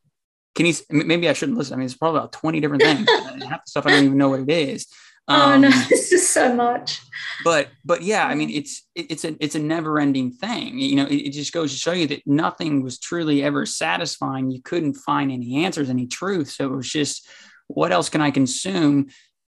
can 0.56 0.66
you, 0.66 0.74
maybe 0.90 1.28
I 1.28 1.32
shouldn't 1.32 1.58
listen. 1.58 1.74
I 1.74 1.76
mean, 1.76 1.86
it's 1.86 1.96
probably 1.96 2.18
about 2.18 2.32
20 2.32 2.60
different 2.60 2.82
things. 2.82 3.08
Half 3.44 3.64
the 3.64 3.70
stuff 3.70 3.86
I 3.86 3.90
don't 3.90 4.04
even 4.04 4.18
know 4.18 4.30
what 4.30 4.40
it 4.40 4.50
is. 4.50 4.86
Um, 5.28 5.38
oh 5.64 5.68
no, 5.68 5.70
this 5.88 6.12
is 6.12 6.28
so 6.28 6.54
much. 6.54 7.00
But, 7.44 7.68
but 7.84 8.02
yeah, 8.02 8.26
I 8.26 8.34
mean, 8.34 8.50
it's, 8.50 8.86
it, 8.94 9.10
it's 9.10 9.24
a, 9.24 9.36
it's 9.38 9.54
a 9.54 9.60
never 9.60 10.00
ending 10.00 10.32
thing. 10.32 10.78
You 10.78 10.96
know, 10.96 11.06
it, 11.06 11.16
it 11.16 11.30
just 11.32 11.52
goes 11.52 11.72
to 11.72 11.78
show 11.78 11.92
you 11.92 12.06
that 12.08 12.26
nothing 12.26 12.82
was 12.82 12.98
truly 12.98 13.42
ever 13.42 13.66
satisfying. 13.66 14.50
You 14.50 14.62
couldn't 14.62 14.94
find 14.94 15.30
any 15.30 15.64
answers, 15.64 15.90
any 15.90 16.06
truth. 16.06 16.50
So 16.50 16.64
it 16.64 16.76
was 16.76 16.90
just, 16.90 17.28
what 17.68 17.92
else 17.92 18.08
can 18.08 18.20
I 18.20 18.30
consume? 18.30 19.08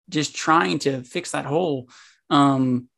Just 0.09 0.35
trying 0.35 0.81
to 0.81 1.03
fix 1.03 1.33
that 1.33 1.47
hole 1.47 1.89
um, 2.31 2.89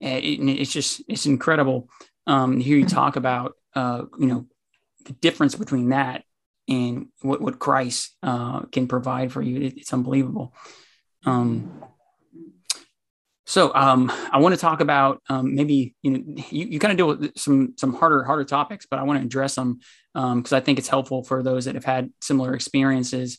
it, 0.00 0.40
it's 0.40 0.72
just 0.72 1.02
it's 1.08 1.26
incredible 1.26 1.88
um, 2.26 2.58
to 2.58 2.64
hear 2.64 2.76
you 2.76 2.86
talk 2.86 3.16
about 3.16 3.54
uh, 3.74 4.04
you 4.18 4.26
know 4.26 4.46
the 5.06 5.12
difference 5.14 5.54
between 5.54 5.90
that 5.90 6.24
and 6.68 7.08
what 7.20 7.40
what 7.40 7.58
Christ 7.58 8.16
uh, 8.22 8.60
can 8.66 8.86
provide 8.88 9.32
for 9.32 9.42
you. 9.42 9.60
It, 9.60 9.78
it's 9.78 9.92
unbelievable. 9.92 10.54
Um, 11.24 11.84
so 13.44 13.74
um, 13.74 14.10
I 14.30 14.38
want 14.38 14.54
to 14.54 14.60
talk 14.60 14.80
about 14.80 15.20
um, 15.28 15.54
maybe 15.54 15.94
you 16.02 16.10
know 16.10 16.42
you, 16.50 16.66
you 16.66 16.78
kind 16.78 16.92
of 16.92 16.96
deal 16.96 17.08
with 17.08 17.36
some 17.36 17.74
some 17.76 17.94
harder 17.94 18.24
harder 18.24 18.44
topics, 18.44 18.86
but 18.88 18.98
I 18.98 19.02
want 19.02 19.20
to 19.20 19.26
address 19.26 19.56
them 19.56 19.80
because 20.14 20.52
um, 20.52 20.56
I 20.56 20.60
think 20.60 20.78
it's 20.78 20.88
helpful 20.88 21.22
for 21.22 21.42
those 21.42 21.64
that 21.64 21.74
have 21.74 21.84
had 21.84 22.10
similar 22.20 22.54
experiences. 22.54 23.38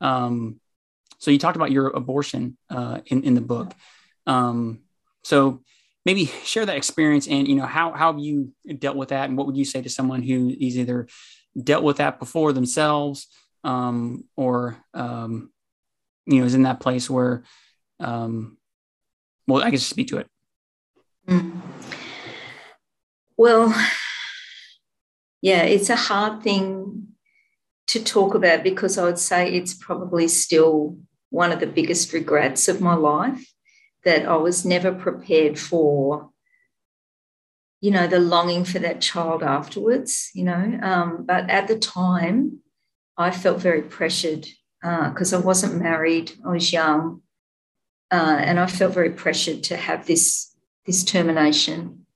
Um, 0.00 0.60
so 1.18 1.30
you 1.30 1.38
talked 1.38 1.56
about 1.56 1.70
your 1.70 1.88
abortion 1.88 2.58
uh, 2.68 3.00
in 3.06 3.22
in 3.22 3.34
the 3.34 3.40
book. 3.40 3.72
Um, 4.26 4.80
so 5.22 5.62
maybe 6.04 6.26
share 6.44 6.66
that 6.66 6.76
experience 6.76 7.26
and 7.26 7.48
you 7.48 7.56
know 7.56 7.66
how 7.66 7.92
how 7.92 8.12
have 8.12 8.20
you 8.20 8.52
dealt 8.78 8.96
with 8.96 9.10
that 9.10 9.28
and 9.28 9.38
what 9.38 9.46
would 9.46 9.56
you 9.56 9.64
say 9.64 9.80
to 9.80 9.88
someone 9.88 10.22
who 10.22 10.48
is 10.48 10.76
either 10.76 11.08
dealt 11.60 11.84
with 11.84 11.98
that 11.98 12.18
before 12.18 12.52
themselves 12.52 13.28
um, 13.62 14.24
or 14.36 14.76
um, 14.92 15.50
you 16.26 16.40
know, 16.40 16.46
is 16.46 16.54
in 16.54 16.62
that 16.62 16.80
place 16.80 17.08
where, 17.08 17.44
um, 18.00 18.56
well, 19.46 19.62
I 19.62 19.70
guess 19.70 19.84
speak 19.84 20.08
to 20.08 20.18
it. 20.18 20.28
Mm. 21.28 21.60
Well, 23.36 23.74
yeah, 25.42 25.62
it's 25.62 25.90
a 25.90 25.96
hard 25.96 26.42
thing 26.42 27.08
to 27.88 28.02
talk 28.02 28.34
about 28.34 28.62
because 28.62 28.96
I 28.96 29.04
would 29.04 29.18
say 29.18 29.52
it's 29.52 29.74
probably 29.74 30.28
still 30.28 30.98
one 31.30 31.52
of 31.52 31.60
the 31.60 31.66
biggest 31.66 32.12
regrets 32.12 32.68
of 32.68 32.80
my 32.80 32.94
life 32.94 33.52
that 34.04 34.26
I 34.26 34.36
was 34.36 34.64
never 34.64 34.92
prepared 34.92 35.58
for, 35.58 36.30
you 37.84 37.90
know, 37.90 38.06
the 38.06 38.18
longing 38.18 38.64
for 38.64 38.78
that 38.78 39.02
child 39.02 39.42
afterwards, 39.42 40.30
you 40.32 40.42
know. 40.42 40.78
Um, 40.82 41.26
but 41.26 41.50
at 41.50 41.68
the 41.68 41.78
time, 41.78 42.60
I 43.18 43.30
felt 43.30 43.60
very 43.60 43.82
pressured 43.82 44.46
because 44.80 45.34
uh, 45.34 45.38
I 45.38 45.40
wasn't 45.42 45.82
married, 45.82 46.32
I 46.46 46.52
was 46.52 46.72
young, 46.72 47.20
uh, 48.10 48.38
and 48.40 48.58
I 48.58 48.68
felt 48.68 48.94
very 48.94 49.10
pressured 49.10 49.64
to 49.64 49.76
have 49.76 50.06
this, 50.06 50.56
this 50.86 51.04
termination. 51.04 52.06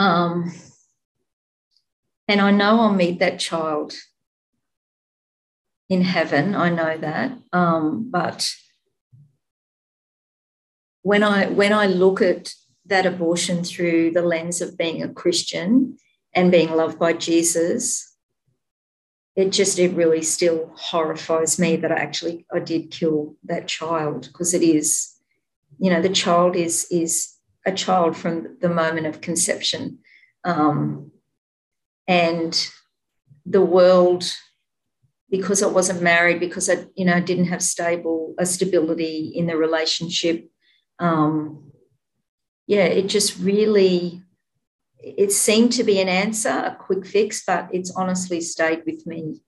Um, 0.00 0.52
and 2.26 2.40
I 2.40 2.50
know 2.50 2.80
I'll 2.80 2.92
meet 2.92 3.20
that 3.20 3.38
child 3.38 3.94
in 5.88 6.02
heaven. 6.02 6.56
I 6.56 6.70
know 6.70 6.98
that. 6.98 7.38
Um, 7.52 8.10
but 8.10 8.52
when 11.02 11.22
I 11.22 11.46
when 11.46 11.72
I 11.72 11.86
look 11.86 12.20
at 12.20 12.52
that 12.88 13.06
abortion 13.06 13.64
through 13.64 14.12
the 14.12 14.22
lens 14.22 14.60
of 14.60 14.76
being 14.76 15.02
a 15.02 15.08
Christian 15.08 15.96
and 16.34 16.50
being 16.50 16.70
loved 16.74 16.98
by 16.98 17.12
Jesus, 17.12 18.16
it 19.36 19.50
just 19.52 19.78
it 19.78 19.94
really 19.94 20.22
still 20.22 20.72
horrifies 20.76 21.58
me 21.58 21.76
that 21.76 21.92
I 21.92 21.96
actually 21.96 22.46
I 22.52 22.58
did 22.58 22.90
kill 22.90 23.36
that 23.44 23.68
child 23.68 24.28
because 24.28 24.54
it 24.54 24.62
is, 24.62 25.14
you 25.78 25.90
know, 25.90 26.02
the 26.02 26.08
child 26.08 26.56
is 26.56 26.86
is 26.90 27.34
a 27.66 27.72
child 27.72 28.16
from 28.16 28.56
the 28.60 28.68
moment 28.68 29.06
of 29.06 29.20
conception. 29.20 29.98
Um, 30.44 31.12
and 32.06 32.68
the 33.44 33.62
world 33.62 34.24
because 35.30 35.62
I 35.62 35.66
wasn't 35.66 36.02
married, 36.02 36.40
because 36.40 36.70
I, 36.70 36.86
you 36.94 37.04
know, 37.04 37.20
didn't 37.20 37.46
have 37.46 37.62
stable 37.62 38.34
a 38.38 38.46
stability 38.46 39.32
in 39.34 39.46
the 39.46 39.56
relationship. 39.56 40.48
Um, 40.98 41.67
yeah, 42.68 42.84
it 42.84 43.08
just 43.08 43.36
really, 43.40 44.22
it 45.02 45.32
seemed 45.32 45.72
to 45.72 45.82
be 45.82 46.00
an 46.00 46.08
answer, 46.08 46.50
a 46.50 46.76
quick 46.78 47.04
fix, 47.04 47.42
but 47.44 47.68
it's 47.72 47.90
honestly 47.90 48.40
stayed 48.40 48.84
with 48.86 49.04
me. 49.06 49.42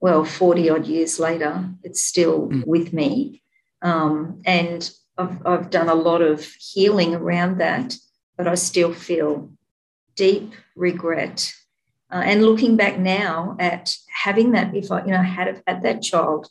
Well, 0.00 0.26
40 0.26 0.68
odd 0.68 0.86
years 0.86 1.18
later, 1.18 1.70
it's 1.82 2.04
still 2.04 2.48
mm. 2.48 2.66
with 2.66 2.92
me. 2.92 3.42
Um, 3.80 4.42
and 4.44 4.90
I've, 5.16 5.46
I've 5.46 5.70
done 5.70 5.88
a 5.88 5.94
lot 5.94 6.20
of 6.20 6.44
healing 6.58 7.14
around 7.14 7.58
that, 7.58 7.96
but 8.36 8.46
I 8.46 8.54
still 8.56 8.92
feel 8.92 9.50
deep 10.14 10.52
regret 10.76 11.54
uh, 12.14 12.22
and 12.24 12.44
looking 12.44 12.76
back 12.76 12.98
now 12.98 13.56
at 13.58 13.96
having 14.08 14.52
that, 14.52 14.74
if 14.74 14.90
I, 14.92 15.04
you 15.04 15.10
know, 15.10 15.22
had 15.22 15.62
had 15.66 15.82
that 15.82 16.02
child, 16.02 16.48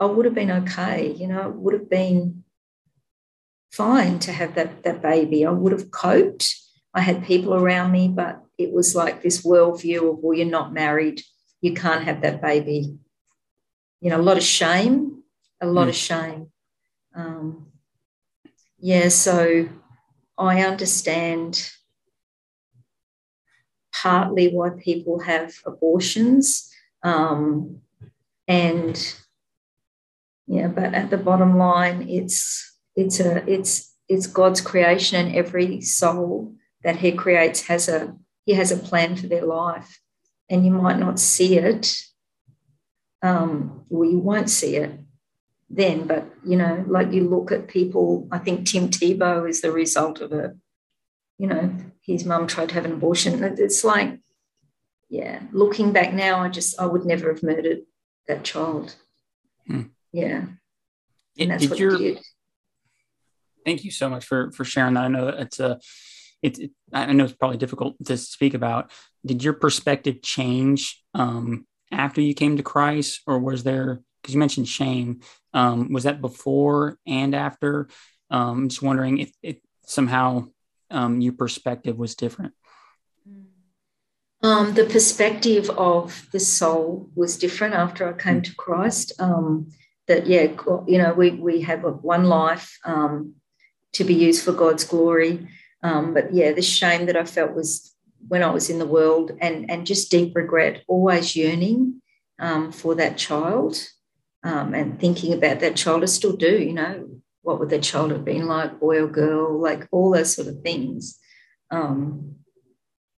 I 0.00 0.06
would 0.06 0.24
have 0.24 0.34
been 0.34 0.50
okay. 0.50 1.12
You 1.12 1.26
know, 1.26 1.48
it 1.48 1.56
would 1.56 1.74
have 1.74 1.90
been 1.90 2.43
fine 3.76 4.18
to 4.20 4.32
have 4.32 4.54
that 4.54 4.82
that 4.84 5.02
baby. 5.02 5.44
I 5.44 5.50
would 5.50 5.72
have 5.72 5.90
coped. 5.90 6.54
I 6.94 7.00
had 7.00 7.24
people 7.24 7.54
around 7.54 7.90
me, 7.90 8.08
but 8.08 8.40
it 8.56 8.72
was 8.72 8.94
like 8.94 9.22
this 9.22 9.44
worldview 9.44 10.12
of, 10.12 10.18
well, 10.20 10.36
you're 10.36 10.46
not 10.46 10.72
married, 10.72 11.22
you 11.60 11.74
can't 11.74 12.04
have 12.04 12.20
that 12.22 12.40
baby. 12.40 12.96
You 14.00 14.10
know, 14.10 14.20
a 14.20 14.22
lot 14.22 14.36
of 14.36 14.44
shame, 14.44 15.22
a 15.60 15.66
lot 15.66 15.86
mm. 15.86 15.90
of 15.90 15.96
shame. 15.96 16.52
Um, 17.16 17.66
yeah, 18.78 19.08
so 19.08 19.68
I 20.38 20.62
understand 20.62 21.70
partly 23.92 24.48
why 24.48 24.70
people 24.70 25.20
have 25.20 25.54
abortions. 25.64 26.70
Um, 27.02 27.80
and 28.46 29.16
yeah, 30.46 30.68
but 30.68 30.94
at 30.94 31.10
the 31.10 31.16
bottom 31.16 31.56
line, 31.56 32.08
it's 32.08 32.73
it's 32.96 33.20
a 33.20 33.48
it's 33.50 33.94
it's 34.08 34.26
God's 34.26 34.60
creation, 34.60 35.26
and 35.26 35.34
every 35.34 35.80
soul 35.80 36.54
that 36.82 36.96
He 36.96 37.12
creates 37.12 37.62
has 37.68 37.88
a 37.88 38.14
He 38.44 38.54
has 38.54 38.70
a 38.70 38.76
plan 38.76 39.16
for 39.16 39.26
their 39.26 39.44
life, 39.44 40.00
and 40.48 40.64
you 40.64 40.72
might 40.72 40.98
not 40.98 41.18
see 41.18 41.58
it. 41.58 41.96
Um, 43.22 43.84
you 43.90 44.18
won't 44.18 44.50
see 44.50 44.76
it 44.76 45.00
then, 45.70 46.06
but 46.06 46.26
you 46.44 46.56
know, 46.56 46.84
like 46.86 47.12
you 47.12 47.28
look 47.28 47.52
at 47.52 47.68
people. 47.68 48.28
I 48.30 48.38
think 48.38 48.66
Tim 48.66 48.88
Tebow 48.88 49.48
is 49.48 49.60
the 49.60 49.72
result 49.72 50.20
of 50.20 50.32
it 50.32 50.52
you 51.38 51.46
know, 51.46 51.74
his 52.02 52.24
mum 52.24 52.46
tried 52.46 52.68
to 52.70 52.74
have 52.74 52.84
an 52.84 52.92
abortion. 52.92 53.42
It's 53.42 53.84
like, 53.84 54.18
yeah, 55.08 55.40
looking 55.52 55.92
back 55.92 56.12
now, 56.12 56.40
I 56.40 56.48
just, 56.48 56.80
I 56.80 56.86
would 56.86 57.04
never 57.04 57.32
have 57.32 57.42
murdered 57.42 57.80
that 58.28 58.44
child. 58.44 58.94
Hmm. 59.66 59.82
Yeah. 60.12 60.44
And 61.38 61.50
that's 61.50 61.62
did 61.62 61.70
what 61.70 61.78
your, 61.78 61.98
did. 61.98 62.20
Thank 63.64 63.84
you 63.84 63.90
so 63.90 64.08
much 64.08 64.24
for, 64.24 64.50
for 64.52 64.64
sharing 64.64 64.94
that. 64.94 65.04
I 65.04 65.08
know 65.08 65.28
it's 65.28 65.60
a, 65.60 65.80
it, 66.42 66.58
it, 66.58 66.70
I 66.92 67.12
know 67.12 67.24
it's 67.24 67.32
probably 67.32 67.56
difficult 67.56 67.96
to 68.04 68.16
speak 68.16 68.54
about. 68.54 68.90
Did 69.24 69.42
your 69.42 69.54
perspective 69.54 70.22
change 70.22 71.02
um, 71.14 71.66
after 71.90 72.20
you 72.20 72.34
came 72.34 72.56
to 72.56 72.62
Christ, 72.62 73.22
or 73.26 73.38
was 73.38 73.62
there? 73.62 74.00
Because 74.20 74.34
you 74.34 74.40
mentioned 74.40 74.68
shame, 74.68 75.20
um, 75.52 75.92
was 75.92 76.04
that 76.04 76.20
before 76.20 76.98
and 77.06 77.34
after? 77.34 77.88
Um, 78.30 78.62
I'm 78.62 78.68
just 78.68 78.82
wondering 78.82 79.18
if, 79.18 79.32
if 79.42 79.56
somehow 79.86 80.48
um, 80.90 81.20
your 81.20 81.32
perspective 81.32 81.98
was 81.98 82.14
different? 82.14 82.54
Um, 84.42 84.74
the 84.74 84.84
perspective 84.84 85.70
of 85.70 86.26
the 86.32 86.40
soul 86.40 87.08
was 87.14 87.38
different 87.38 87.74
after 87.74 88.08
I 88.08 88.12
came 88.12 88.42
to 88.42 88.54
Christ. 88.54 89.12
Um, 89.18 89.70
that 90.06 90.26
yeah, 90.26 90.52
you 90.86 90.98
know, 90.98 91.14
we 91.14 91.30
we 91.30 91.62
have 91.62 91.82
one 91.82 92.24
life 92.24 92.78
um, 92.84 93.34
to 93.94 94.04
be 94.04 94.14
used 94.14 94.44
for 94.44 94.52
God's 94.52 94.84
glory. 94.84 95.48
Um, 95.82 96.14
but 96.14 96.32
yeah, 96.32 96.52
the 96.52 96.62
shame 96.62 97.06
that 97.06 97.16
I 97.16 97.24
felt 97.24 97.54
was 97.54 97.94
when 98.28 98.42
I 98.42 98.50
was 98.50 98.70
in 98.70 98.78
the 98.78 98.86
world, 98.86 99.32
and 99.40 99.70
and 99.70 99.86
just 99.86 100.10
deep 100.10 100.34
regret, 100.34 100.82
always 100.88 101.36
yearning 101.36 102.00
um, 102.38 102.72
for 102.72 102.94
that 102.94 103.18
child, 103.18 103.76
um, 104.42 104.74
and 104.74 104.98
thinking 104.98 105.32
about 105.32 105.60
that 105.60 105.76
child. 105.76 106.02
I 106.02 106.06
still 106.06 106.36
do, 106.36 106.58
you 106.58 106.72
know, 106.72 107.08
what 107.42 107.60
would 107.60 107.68
their 107.68 107.80
child 107.80 108.10
have 108.10 108.24
been 108.24 108.46
like, 108.46 108.80
boy 108.80 109.02
or 109.02 109.06
girl, 109.06 109.60
like 109.60 109.86
all 109.92 110.10
those 110.10 110.34
sort 110.34 110.48
of 110.48 110.62
things. 110.62 111.18
Um, 111.70 112.36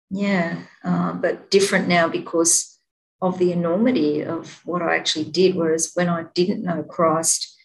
yeah, 0.09 0.63
uh, 0.83 1.13
but 1.13 1.49
different 1.51 1.87
now 1.87 2.07
because 2.09 2.79
of 3.21 3.39
the 3.39 3.51
enormity 3.51 4.23
of 4.23 4.61
what 4.65 4.81
I 4.81 4.95
actually 4.95 5.25
did. 5.25 5.55
Whereas 5.55 5.91
when 5.93 6.09
I 6.09 6.25
didn't 6.33 6.63
know 6.63 6.83
Christ, 6.83 7.55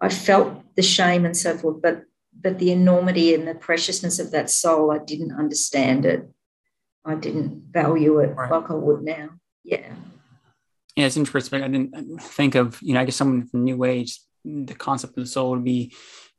I 0.00 0.08
felt 0.08 0.74
the 0.76 0.82
shame 0.82 1.24
and 1.24 1.36
so 1.36 1.56
forth, 1.56 1.80
but 1.82 2.04
but 2.40 2.58
the 2.58 2.72
enormity 2.72 3.34
and 3.34 3.46
the 3.46 3.54
preciousness 3.54 4.18
of 4.18 4.30
that 4.30 4.50
soul, 4.50 4.90
I 4.90 4.98
didn't 4.98 5.32
understand 5.32 6.06
it. 6.06 6.28
I 7.04 7.14
didn't 7.14 7.64
value 7.70 8.18
it 8.20 8.34
right. 8.36 8.50
like 8.50 8.70
I 8.70 8.74
would 8.74 9.02
now. 9.02 9.30
Yeah. 9.64 9.92
Yeah, 10.96 11.06
it's 11.06 11.16
interesting. 11.16 11.62
I 11.62 11.68
didn't 11.68 12.20
think 12.20 12.54
of, 12.54 12.80
you 12.82 12.94
know, 12.94 13.00
I 13.00 13.04
guess 13.04 13.16
someone 13.16 13.46
from 13.46 13.64
New 13.64 13.84
Age 13.84 14.18
the 14.44 14.74
concept 14.74 15.16
of 15.16 15.24
the 15.24 15.26
soul 15.26 15.50
would 15.50 15.64
be 15.64 15.92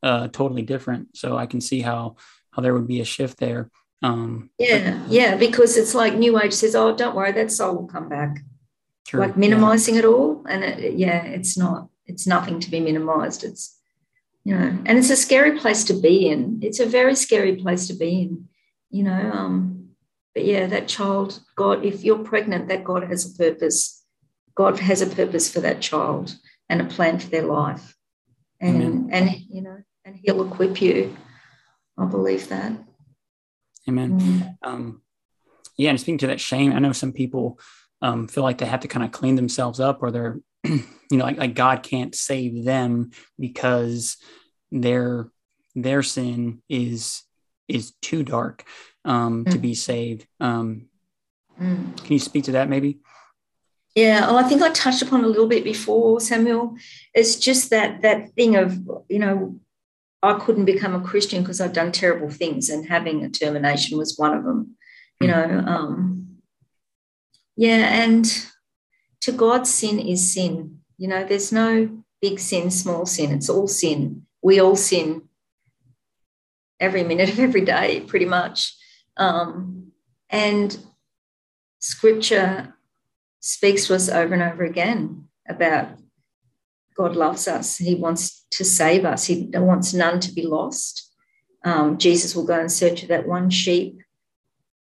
uh, 0.03 0.27
totally 0.29 0.61
different. 0.61 1.15
So 1.17 1.37
I 1.37 1.45
can 1.45 1.61
see 1.61 1.81
how 1.81 2.15
how 2.51 2.61
there 2.61 2.73
would 2.73 2.87
be 2.87 3.01
a 3.01 3.05
shift 3.05 3.37
there. 3.37 3.69
Um, 4.01 4.49
yeah, 4.57 4.97
but, 4.97 5.11
yeah, 5.11 5.35
because 5.35 5.77
it's 5.77 5.93
like 5.93 6.15
New 6.15 6.39
Age 6.41 6.53
says, 6.53 6.75
"Oh, 6.75 6.95
don't 6.95 7.15
worry, 7.15 7.31
that 7.33 7.51
soul 7.51 7.75
will 7.75 7.87
come 7.87 8.09
back." 8.09 8.39
True, 9.05 9.19
like 9.19 9.37
minimizing 9.37 9.95
yeah. 9.95 10.01
it 10.01 10.05
all, 10.05 10.45
and 10.47 10.63
it, 10.63 10.93
yeah, 10.93 11.23
it's 11.23 11.57
not. 11.57 11.89
It's 12.05 12.25
nothing 12.25 12.59
to 12.61 12.71
be 12.71 12.79
minimized. 12.79 13.43
It's 13.43 13.78
you 14.49 14.57
know, 14.57 14.79
and 14.87 14.97
it's 14.97 15.11
a 15.11 15.15
scary 15.15 15.59
place 15.59 15.83
to 15.83 15.93
be 15.93 16.27
in. 16.27 16.57
It's 16.63 16.79
a 16.79 16.85
very 16.87 17.13
scary 17.13 17.57
place 17.57 17.85
to 17.85 17.93
be 17.93 18.23
in. 18.23 18.47
You 18.89 19.03
know, 19.03 19.31
um, 19.31 19.89
but 20.33 20.43
yeah, 20.43 20.65
that 20.65 20.87
child, 20.87 21.39
God, 21.55 21.85
if 21.85 22.03
you're 22.03 22.23
pregnant, 22.23 22.67
that 22.69 22.83
God 22.83 23.03
has 23.03 23.31
a 23.31 23.37
purpose. 23.37 24.03
God 24.55 24.79
has 24.79 25.03
a 25.03 25.05
purpose 25.05 25.53
for 25.53 25.59
that 25.59 25.81
child 25.81 26.35
and 26.67 26.81
a 26.81 26.85
plan 26.85 27.19
for 27.19 27.27
their 27.27 27.43
life. 27.43 27.95
And 28.59 28.81
Amen. 28.81 29.09
and 29.11 29.35
you 29.47 29.61
know, 29.61 29.77
and 30.03 30.15
he'll 30.15 30.43
equip 30.51 30.81
you. 30.81 31.15
I 31.95 32.05
believe 32.05 32.49
that. 32.49 32.71
Amen. 33.87 34.19
Mm. 34.19 34.57
Um, 34.63 35.01
yeah, 35.77 35.91
and 35.91 35.99
speaking 35.99 36.17
to 36.19 36.27
that 36.27 36.41
shame, 36.41 36.73
I 36.73 36.79
know 36.79 36.91
some 36.91 37.13
people 37.13 37.59
um, 38.01 38.27
feel 38.27 38.43
like 38.43 38.57
they 38.57 38.65
have 38.65 38.79
to 38.79 38.87
kind 38.87 39.05
of 39.05 39.11
clean 39.11 39.35
themselves 39.35 39.79
up, 39.79 40.01
or 40.01 40.09
they're, 40.09 40.39
you 40.63 40.87
know, 41.11 41.23
like, 41.23 41.37
like 41.37 41.53
God 41.53 41.83
can't 41.83 42.15
save 42.15 42.65
them 42.65 43.11
because 43.37 44.17
their 44.71 45.29
their 45.75 46.03
sin 46.03 46.61
is 46.69 47.23
is 47.67 47.93
too 48.01 48.23
dark 48.23 48.65
um, 49.05 49.45
mm. 49.45 49.51
to 49.51 49.57
be 49.59 49.75
saved. 49.75 50.27
Um, 50.39 50.87
mm. 51.59 51.95
Can 51.97 52.13
you 52.13 52.19
speak 52.19 52.45
to 52.45 52.53
that, 52.53 52.69
maybe? 52.69 52.99
Yeah, 53.95 54.21
well, 54.27 54.37
I 54.37 54.43
think 54.43 54.61
I 54.61 54.69
touched 54.71 55.01
upon 55.01 55.23
a 55.23 55.27
little 55.27 55.47
bit 55.47 55.63
before, 55.63 56.19
Samuel. 56.19 56.75
It's 57.13 57.35
just 57.37 57.69
that 57.71 58.01
that 58.01 58.31
thing 58.33 58.55
of 58.55 58.77
you 59.09 59.19
know, 59.19 59.59
I 60.21 60.39
couldn't 60.39 60.65
become 60.65 60.95
a 60.95 61.05
Christian 61.05 61.41
because 61.41 61.59
I'd 61.59 61.73
done 61.73 61.91
terrible 61.91 62.29
things, 62.29 62.69
and 62.69 62.87
having 62.87 63.23
a 63.23 63.29
termination 63.29 63.97
was 63.97 64.17
one 64.17 64.35
of 64.37 64.43
them. 64.43 64.75
You 65.21 65.27
know, 65.27 65.63
um, 65.67 66.37
yeah, 67.57 68.03
and 68.03 68.25
to 69.21 69.31
God, 69.33 69.67
sin 69.67 69.99
is 69.99 70.33
sin. 70.33 70.79
You 70.97 71.09
know, 71.09 71.25
there's 71.25 71.51
no 71.51 72.03
big 72.21 72.39
sin, 72.39 72.71
small 72.71 73.05
sin. 73.05 73.31
It's 73.31 73.49
all 73.49 73.67
sin. 73.67 74.25
We 74.41 74.59
all 74.59 74.75
sin 74.75 75.23
every 76.79 77.03
minute 77.03 77.29
of 77.29 77.39
every 77.39 77.61
day, 77.65 78.01
pretty 78.01 78.25
much. 78.25 78.75
Um, 79.17 79.91
and 80.29 80.77
Scripture 81.79 82.75
speaks 83.39 83.87
to 83.87 83.95
us 83.95 84.09
over 84.09 84.33
and 84.33 84.43
over 84.43 84.63
again 84.63 85.25
about 85.47 85.89
God 86.95 87.15
loves 87.15 87.47
us. 87.47 87.77
He 87.77 87.95
wants 87.95 88.45
to 88.51 88.65
save 88.65 89.05
us. 89.05 89.25
He 89.25 89.49
wants 89.53 89.93
none 89.93 90.19
to 90.19 90.33
be 90.33 90.45
lost. 90.45 91.09
Um, 91.63 91.97
Jesus 91.97 92.35
will 92.35 92.45
go 92.45 92.59
in 92.59 92.69
search 92.69 93.03
of 93.03 93.09
that 93.09 93.27
one 93.27 93.49
sheep. 93.49 94.01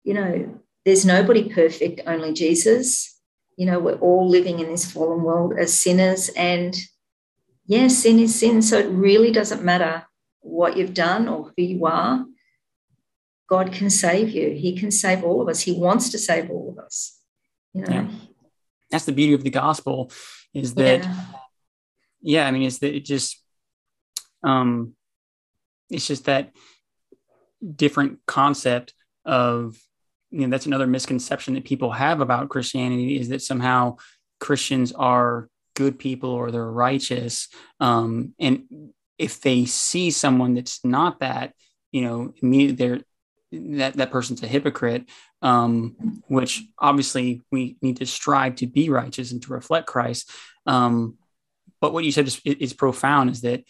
You 0.04 0.14
know, 0.14 0.60
there's 0.86 1.06
nobody 1.06 1.50
perfect, 1.50 2.02
only 2.06 2.34
Jesus. 2.34 3.20
You 3.58 3.66
know, 3.66 3.80
we're 3.80 3.96
all 3.96 4.28
living 4.28 4.60
in 4.60 4.70
this 4.70 4.92
fallen 4.92 5.24
world 5.24 5.54
as 5.58 5.78
sinners. 5.78 6.30
And 6.36 6.76
yes, 7.66 8.00
sin 8.00 8.20
is 8.20 8.36
sin. 8.40 8.62
So 8.62 8.78
it 8.78 8.90
really 8.90 9.32
doesn't 9.32 9.64
matter 9.64 10.06
what 10.42 10.78
you've 10.78 10.94
done 10.94 11.28
or 11.28 11.52
who 11.56 11.64
you 11.64 11.86
are. 11.86 12.26
God 13.48 13.72
can 13.72 13.90
save 13.90 14.30
you. 14.30 14.52
He 14.52 14.78
can 14.78 14.92
save 14.92 15.24
all 15.24 15.42
of 15.42 15.48
us. 15.48 15.62
He 15.62 15.74
wants 15.74 16.10
to 16.10 16.18
save 16.18 16.50
all 16.50 16.70
of 16.70 16.84
us. 16.84 17.20
You 17.74 17.82
know? 17.82 17.94
Yeah 17.94 18.08
that's 18.94 19.06
the 19.06 19.12
beauty 19.12 19.34
of 19.34 19.44
the 19.44 19.50
gospel 19.50 20.12
is 20.54 20.76
that 20.76 21.04
yeah, 21.04 21.26
yeah 22.22 22.48
i 22.48 22.52
mean 22.52 22.62
it's 22.62 22.78
that 22.78 22.96
it 22.96 23.04
just 23.04 23.44
um 24.44 24.94
it's 25.90 26.06
just 26.06 26.26
that 26.26 26.52
different 27.76 28.20
concept 28.28 28.94
of 29.26 29.76
you 30.30 30.42
know 30.42 30.48
that's 30.48 30.68
another 30.68 30.86
misconception 30.86 31.56
that 31.56 31.66
people 31.66 31.92
have 31.92 32.22
about 32.22 32.50
christianity 32.50 33.20
is 33.20 33.30
that 33.30 33.42
somehow 33.42 33.98
christians 34.40 34.92
are 34.92 35.50
good 35.76 35.98
people 35.98 36.30
or 36.30 36.52
they're 36.52 36.72
righteous 36.72 37.48
um 37.80 38.34
and 38.40 38.64
if 39.18 39.42
they 39.42 39.66
see 39.66 40.12
someone 40.12 40.56
that's 40.56 40.84
not 40.84 41.20
that 41.20 41.54
you 41.92 42.02
know 42.02 42.34
immediately 42.42 42.76
they're 42.76 43.00
that 43.78 43.94
that 43.94 44.12
person's 44.12 44.42
a 44.44 44.48
hypocrite 44.48 45.10
um, 45.42 46.22
which 46.28 46.64
obviously 46.80 47.42
we 47.52 47.78
need 47.82 47.98
to 47.98 48.06
strive 48.06 48.56
to 48.56 48.68
be 48.68 48.90
righteous 48.90 49.32
and 49.32 49.42
to 49.44 49.54
reflect 49.54 49.88
christ 49.88 50.30
um, 50.66 51.18
but 51.82 51.94
what 51.94 52.04
you 52.04 52.12
said 52.12 52.28
is, 52.28 52.42
is, 52.46 52.74
profound 52.74 53.30
is 53.30 53.42
that 53.42 53.64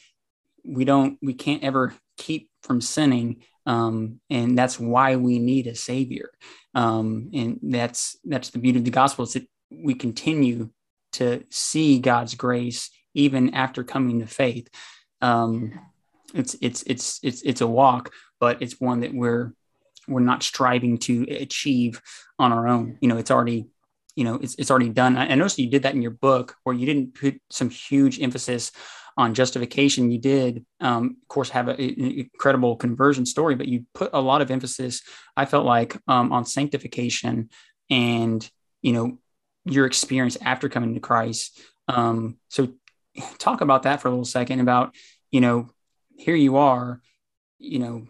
we 0.64 0.86
don't 0.86 1.18
we 1.22 1.34
can't 1.34 1.64
ever 1.64 1.94
keep 2.18 2.50
from 2.62 2.80
sinning 2.80 3.42
um, 3.66 4.20
and 4.30 4.58
that's 4.58 4.80
why 4.80 5.16
we 5.16 5.40
need 5.40 5.68
a 5.68 5.76
savior 5.76 6.30
um, 6.76 7.30
and 7.34 7.60
that's 7.64 8.18
that's 8.24 8.52
the 8.52 8.60
beauty 8.60 8.80
of 8.80 8.86
the 8.86 8.92
gospel 8.92 9.24
is 9.24 9.34
that 9.34 9.48
we 9.70 9.94
continue 9.94 10.70
to 11.14 11.44
see 11.50 12.00
god's 12.00 12.36
grace 12.36 12.90
even 13.14 13.54
after 13.54 13.84
coming 13.84 14.20
to 14.20 14.28
faith 14.28 14.68
um, 15.22 15.80
it's 16.34 16.56
it's 16.62 16.84
it's 16.84 17.20
it's 17.24 17.42
it's 17.44 17.62
a 17.62 17.68
walk 17.68 18.12
but 18.40 18.62
it's 18.62 18.82
one 18.82 19.02
that 19.02 19.14
we're 19.14 19.54
we're 20.08 20.20
not 20.20 20.44
striving 20.44 20.98
to 20.98 21.24
achieve 21.30 22.02
on 22.40 22.52
our 22.52 22.68
own. 22.68 22.98
You 23.02 23.08
know, 23.08 23.18
it's 23.18 23.32
already, 23.32 23.68
you 24.16 24.24
know, 24.24 24.36
it's, 24.36 24.56
it's 24.56 24.72
already 24.72 24.90
done. 24.90 25.18
I 25.18 25.36
noticed 25.36 25.60
you 25.60 25.70
did 25.70 25.84
that 25.84 25.96
in 25.96 26.02
your 26.02 26.12
book 26.12 26.56
where 26.64 26.76
you 26.76 26.86
didn't 26.86 27.16
put 27.16 27.42
some 27.50 27.70
huge 27.70 28.22
emphasis 28.22 28.72
on 29.16 29.34
justification. 29.34 30.12
You 30.12 30.20
did, 30.20 30.66
um, 30.80 31.18
of 31.22 31.28
course, 31.28 31.50
have 31.50 31.68
an 31.68 31.80
incredible 31.80 32.76
conversion 32.76 33.26
story, 33.26 33.56
but 33.56 33.68
you 33.68 33.86
put 33.94 34.10
a 34.14 34.22
lot 34.22 34.42
of 34.42 34.52
emphasis, 34.52 35.02
I 35.38 35.46
felt 35.46 35.66
like, 35.66 35.98
um, 36.08 36.32
on 36.32 36.46
sanctification 36.46 37.50
and, 37.90 38.48
you 38.82 38.94
know, 38.94 39.20
your 39.66 39.86
experience 39.86 40.38
after 40.42 40.70
coming 40.70 40.94
to 40.94 41.00
Christ. 41.00 41.60
Um, 41.88 42.38
so 42.50 42.74
talk 43.38 43.62
about 43.62 43.84
that 43.84 44.02
for 44.02 44.08
a 44.08 44.12
little 44.12 44.26
second 44.26 44.60
about, 44.60 44.96
you 45.32 45.42
know, 45.42 45.70
here 46.18 46.36
you 46.36 46.58
are, 46.58 47.02
you 47.60 47.80
know, 47.80 48.08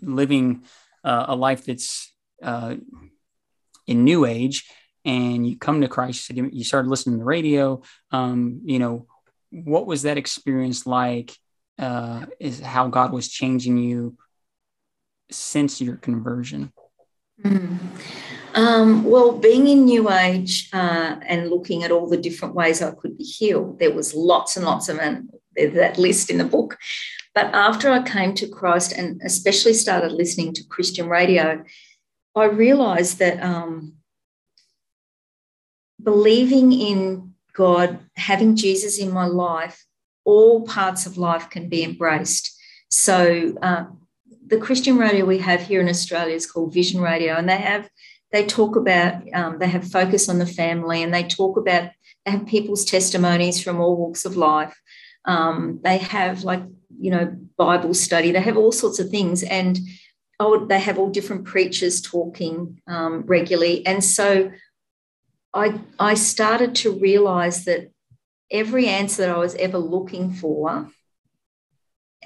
living 0.00 0.62
uh, 1.04 1.26
a 1.28 1.36
life 1.36 1.64
that's 1.64 2.12
uh, 2.42 2.76
in 3.86 4.04
New 4.04 4.24
Age, 4.24 4.64
and 5.04 5.46
you 5.46 5.56
come 5.58 5.80
to 5.80 5.88
Christ, 5.88 6.30
you 6.30 6.64
started 6.64 6.88
listening 6.88 7.16
to 7.16 7.20
the 7.20 7.24
radio. 7.24 7.82
Um, 8.10 8.60
you 8.64 8.78
know, 8.78 9.06
what 9.50 9.86
was 9.86 10.02
that 10.02 10.18
experience 10.18 10.86
like? 10.86 11.34
Uh, 11.78 12.26
is 12.40 12.60
how 12.60 12.88
God 12.88 13.12
was 13.12 13.28
changing 13.28 13.78
you 13.78 14.16
since 15.30 15.80
your 15.80 15.96
conversion? 15.96 16.72
Mm. 17.42 17.78
Um, 18.54 19.04
well, 19.04 19.38
being 19.38 19.68
in 19.68 19.84
New 19.84 20.10
Age 20.10 20.68
uh, 20.72 21.16
and 21.26 21.50
looking 21.50 21.84
at 21.84 21.92
all 21.92 22.08
the 22.08 22.16
different 22.16 22.54
ways 22.54 22.82
I 22.82 22.90
could 22.92 23.16
be 23.16 23.24
healed, 23.24 23.78
there 23.78 23.94
was 23.94 24.14
lots 24.14 24.56
and 24.56 24.66
lots 24.66 24.88
of, 24.88 24.98
and 24.98 25.30
that 25.54 25.98
list 25.98 26.30
in 26.30 26.38
the 26.38 26.44
book. 26.44 26.76
But 27.34 27.54
after 27.54 27.90
I 27.90 28.02
came 28.02 28.34
to 28.34 28.48
Christ 28.48 28.92
and 28.92 29.20
especially 29.24 29.74
started 29.74 30.12
listening 30.12 30.54
to 30.54 30.66
Christian 30.66 31.08
radio, 31.08 31.62
I 32.34 32.44
realized 32.44 33.18
that 33.18 33.40
um, 33.42 33.94
believing 36.02 36.72
in 36.72 37.34
God, 37.52 37.98
having 38.16 38.56
Jesus 38.56 38.98
in 38.98 39.12
my 39.12 39.26
life, 39.26 39.84
all 40.24 40.66
parts 40.66 41.06
of 41.06 41.18
life 41.18 41.50
can 41.50 41.68
be 41.68 41.84
embraced. 41.84 42.56
So, 42.88 43.54
uh, 43.62 43.84
the 44.48 44.58
Christian 44.58 44.96
radio 44.96 45.24
we 45.24 45.38
have 45.38 45.62
here 45.62 45.80
in 45.80 45.88
Australia 45.88 46.34
is 46.34 46.50
called 46.50 46.72
Vision 46.72 47.00
Radio, 47.00 47.34
and 47.34 47.48
they 47.48 47.56
have 47.56 47.88
they 48.32 48.44
talk 48.44 48.76
about 48.76 49.22
um, 49.32 49.58
they 49.58 49.68
have 49.68 49.90
focus 49.90 50.28
on 50.28 50.38
the 50.38 50.46
family, 50.46 51.02
and 51.02 51.12
they 51.12 51.24
talk 51.24 51.56
about 51.56 51.90
they 52.24 52.32
have 52.32 52.46
people's 52.46 52.84
testimonies 52.84 53.62
from 53.62 53.80
all 53.80 53.96
walks 53.96 54.24
of 54.24 54.36
life. 54.36 54.78
Um, 55.24 55.80
they 55.82 55.98
have 55.98 56.44
like 56.44 56.62
you 56.98 57.10
know 57.10 57.36
Bible 57.56 57.94
study. 57.94 58.32
They 58.32 58.40
have 58.40 58.56
all 58.56 58.72
sorts 58.72 58.98
of 58.98 59.10
things, 59.10 59.42
and 59.42 59.78
oh, 60.40 60.66
they 60.66 60.80
have 60.80 60.98
all 60.98 61.10
different 61.10 61.44
preachers 61.44 62.00
talking 62.00 62.80
um, 62.86 63.22
regularly. 63.26 63.86
And 63.86 64.02
so 64.02 64.50
I 65.52 65.80
I 65.98 66.14
started 66.14 66.74
to 66.76 66.98
realize 66.98 67.64
that 67.66 67.90
every 68.50 68.86
answer 68.88 69.22
that 69.22 69.34
I 69.34 69.38
was 69.38 69.54
ever 69.56 69.78
looking 69.78 70.32
for 70.32 70.90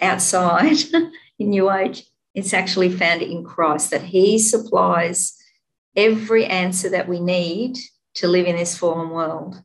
outside 0.01 0.79
in 1.39 1.51
New 1.51 1.71
Age, 1.71 2.05
it's 2.35 2.55
actually 2.55 2.91
found 2.91 3.23
in 3.23 3.45
Christ. 3.45 3.91
That 3.91 4.03
He 4.03 4.39
supplies 4.39 5.37
every 5.97 6.47
answer 6.47 6.89
that 6.91 7.09
we 7.09 7.21
need 7.21 7.77
to 8.15 8.29
live 8.29 8.47
in 8.47 8.57
this 8.57 8.77
fallen 8.77 9.11
world 9.11 9.63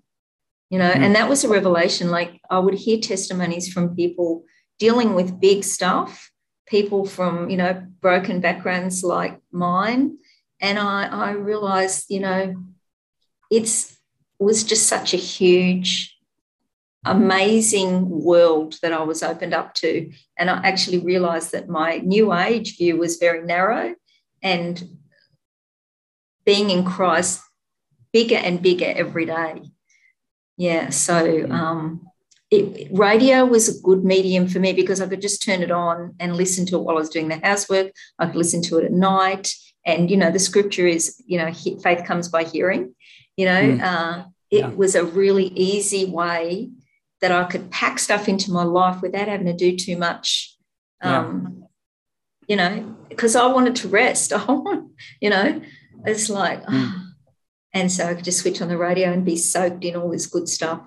you 0.70 0.80
know, 0.80 0.92
mm. 0.92 0.98
and 0.98 1.16
that 1.16 1.30
was 1.30 1.44
a 1.44 1.50
revelation. 1.50 2.10
Like 2.10 2.42
I 2.50 2.60
would 2.60 2.74
hear 2.74 3.00
testimonies 3.00 3.72
from 3.72 3.96
people 3.96 4.44
dealing 4.80 5.14
with 5.14 5.40
big 5.40 5.64
stuff, 5.64 6.32
people 6.68 7.06
from, 7.06 7.50
you 7.50 7.58
know, 7.58 7.86
broken 8.02 8.42
backgrounds 8.42 9.04
like 9.04 9.40
mine. 9.52 10.18
And 10.60 10.78
I, 10.78 11.08
I 11.08 11.32
realized, 11.32 12.06
you 12.10 12.20
know, 12.20 12.56
it's 13.50 13.98
was 14.40 14.64
just 14.64 14.88
such 14.88 15.14
a 15.14 15.18
huge, 15.18 16.17
amazing 17.12 18.10
world 18.10 18.76
that 18.82 18.94
I 18.94 19.04
was 19.04 19.24
opened 19.24 19.54
up 19.54 19.74
to. 19.76 20.12
And 20.38 20.50
I 20.50 20.62
actually 20.68 21.00
realized 21.00 21.52
that 21.52 21.70
my 21.70 21.98
new 21.98 22.34
age 22.34 22.78
view 22.78 22.98
was 22.98 23.18
very 23.18 23.46
narrow 23.46 23.96
and 24.42 24.84
being 26.46 26.70
in 26.70 26.86
Christ 26.86 27.42
bigger 28.14 28.38
and 28.38 28.62
bigger 28.62 28.92
every 28.96 29.26
day. 29.26 29.62
Yeah. 30.58 30.90
So 30.90 31.48
um, 31.50 32.08
it, 32.50 32.88
radio 32.92 33.46
was 33.46 33.68
a 33.68 33.82
good 33.82 34.04
medium 34.04 34.48
for 34.48 34.60
me 34.60 34.74
because 34.74 35.02
I 35.02 35.08
could 35.08 35.22
just 35.22 35.44
turn 35.44 35.62
it 35.62 35.72
on 35.72 36.16
and 36.20 36.36
listen 36.36 36.66
to 36.68 36.78
it 36.78 36.84
while 36.84 36.96
I 36.96 37.00
was 37.00 37.10
doing 37.10 37.28
the 37.28 37.40
housework. 37.44 37.92
I 38.18 38.28
could 38.28 38.36
listen 38.36 38.62
to 38.64 38.78
it 38.78 38.86
at 38.86 38.92
night. 38.92 39.54
And, 39.86 40.10
you 40.10 40.18
know, 40.18 40.32
the 40.32 40.40
scripture 40.40 40.88
is, 40.88 41.22
you 41.26 41.38
know, 41.38 41.52
faith 41.54 42.06
comes 42.06 42.28
by 42.30 42.44
hearing. 42.44 42.96
You 43.36 43.46
know, 43.46 43.62
mm. 43.62 43.82
uh, 43.82 44.26
it 44.50 44.60
yeah. 44.60 44.70
was 44.70 44.96
a 44.96 45.06
really 45.06 45.48
easy 45.48 46.06
way 46.06 46.72
that 47.22 47.32
I 47.32 47.46
could 47.46 47.72
pack 47.72 48.00
stuff 48.00 48.30
into 48.30 48.52
my 48.52 48.64
life 48.64 49.02
without 49.02 49.28
having 49.28 49.48
to 49.48 49.54
do 49.54 49.76
too 49.76 49.98
much. 49.98 50.56
Um, 51.02 51.58
yeah. 51.60 51.64
You 52.48 52.56
know, 52.56 52.96
because 53.10 53.36
I 53.36 53.46
wanted 53.48 53.76
to 53.78 53.88
rest. 53.90 54.32
I 54.34 54.44
want, 54.46 54.92
you 55.22 55.30
know, 55.30 55.62
it's 56.06 56.30
like, 56.30 56.64
mm. 56.64 56.92
oh, 56.92 57.04
and 57.74 57.92
so 57.92 58.08
I 58.08 58.16
could 58.16 58.24
just 58.24 58.40
switch 58.40 58.62
on 58.62 58.70
the 58.70 58.78
radio 58.78 59.12
and 59.12 59.26
be 59.26 59.36
soaked 59.36 59.84
in 59.84 59.96
all 59.96 60.10
this 60.10 60.28
good 60.28 60.48
stuff. 60.48 60.82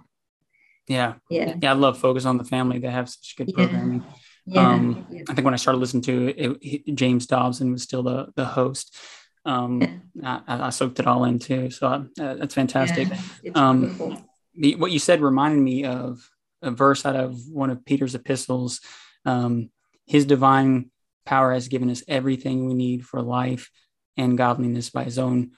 Yeah. 0.89 1.15
Yeah. 1.29 1.55
Yeah. 1.61 1.71
I 1.71 1.75
love 1.75 1.99
Focus 1.99 2.25
on 2.25 2.39
the 2.39 2.45
Family. 2.45 2.79
They 2.79 2.91
have 2.91 3.09
such 3.09 3.35
good 3.37 3.53
programming. 3.55 4.05
Yeah. 4.47 4.69
Um, 4.69 5.07
yeah. 5.11 5.23
I 5.29 5.35
think 5.35 5.45
when 5.45 5.55
I 5.55 5.59
started 5.59 5.79
listening 5.79 6.03
to 6.05 6.29
it, 6.29 6.59
it, 6.63 6.95
James 6.95 7.27
Dobson 7.27 7.71
was 7.73 7.83
still 7.83 8.03
the, 8.03 8.29
the 8.35 8.45
host. 8.45 8.97
Um, 9.45 10.03
Yeah. 10.15 10.41
I, 10.47 10.67
I 10.67 10.71
soaked 10.71 10.99
it 10.99 11.07
all 11.07 11.25
in 11.25 11.39
too. 11.39 11.71
So 11.71 11.87
uh, 11.87 12.05
that's 12.17 12.55
fantastic. 12.55 13.09
Yeah, 13.43 13.53
Um. 13.55 14.25
The, 14.61 14.77
what 14.77 14.93
you 14.93 14.99
said 14.99 15.21
reminded 15.23 15.61
me 15.61 15.85
of 15.85 16.31
a 16.63 16.71
verse 16.71 17.07
out 17.07 17.17
of 17.17 17.41
one 17.49 17.71
of 17.71 17.85
Peter's 17.85 18.15
epistles. 18.15 18.81
Um, 19.25 19.71
his 20.07 20.27
divine 20.27 20.91
power 21.25 21.53
has 21.53 21.69
given 21.69 21.91
us 21.91 22.03
everything 22.07 22.67
we 22.67 22.75
need 22.75 23.07
for 23.07 23.23
life 23.23 23.71
and 24.17 24.37
godliness 24.37 24.91
by 24.91 25.05
his 25.05 25.19
own 25.19 25.53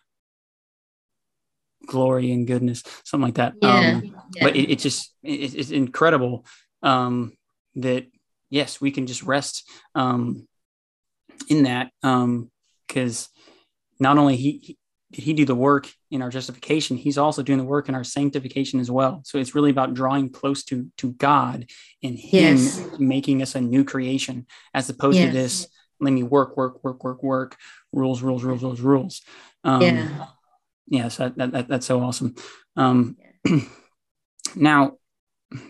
glory 1.87 2.31
and 2.31 2.47
goodness, 2.47 2.85
something 3.05 3.27
like 3.27 3.35
that. 3.35 3.55
Yeah, 3.61 3.97
Um, 3.97 4.15
yeah. 4.35 4.45
But 4.45 4.57
it, 4.57 4.71
it's 4.71 4.83
just, 4.83 5.13
it, 5.23 5.55
it's 5.55 5.71
incredible 5.71 6.47
um, 6.83 7.33
that, 7.75 8.07
yes, 8.51 8.81
we 8.81 8.93
can 8.93 9.07
just 9.07 9.23
rest 9.25 9.69
um, 9.97 10.47
in 11.49 11.65
that 11.65 11.91
because 12.87 13.29
not 13.99 14.19
only 14.19 14.37
he, 14.37 14.77
he 15.13 15.21
did 15.21 15.25
he 15.25 15.33
do 15.35 15.45
the 15.45 15.55
work 15.55 15.91
in 16.11 16.23
our 16.23 16.31
justification? 16.31 16.97
He's 16.97 17.19
also 17.19 17.43
doing 17.43 17.59
the 17.59 17.65
work 17.65 17.89
in 17.89 17.95
our 17.95 18.05
sanctification 18.05 18.81
as 18.81 18.91
well. 18.91 19.21
So 19.25 19.39
it's 19.39 19.55
really 19.55 19.71
about 19.71 19.95
drawing 19.95 20.31
close 20.31 20.65
to 20.65 20.91
to 20.99 21.13
god 21.13 21.67
and 22.03 22.19
him 22.19 22.57
Yes. 22.57 22.81
making 22.99 23.43
us 23.43 23.55
a 23.55 23.61
new 23.61 23.85
creation 23.85 24.47
as 24.75 24.89
opposed 24.89 25.21
to 25.21 25.27
this 25.33 25.67
let 26.01 26.13
me 26.13 26.23
work 26.23 26.57
work 26.57 26.83
work 26.83 27.05
work 27.05 27.23
work 27.23 27.57
rules 27.93 28.23
rules 28.23 28.43
rules 28.43 28.63
rules 28.63 28.81
rules. 28.81 29.23
Um 29.65 29.83
yeah. 29.83 30.27
yes 30.89 31.17
that, 31.19 31.37
that, 31.37 31.53
that- 31.53 31.69
that's 31.69 31.87
so 31.87 32.01
awesome. 32.01 32.35
Um 32.77 33.17
now 34.57 34.93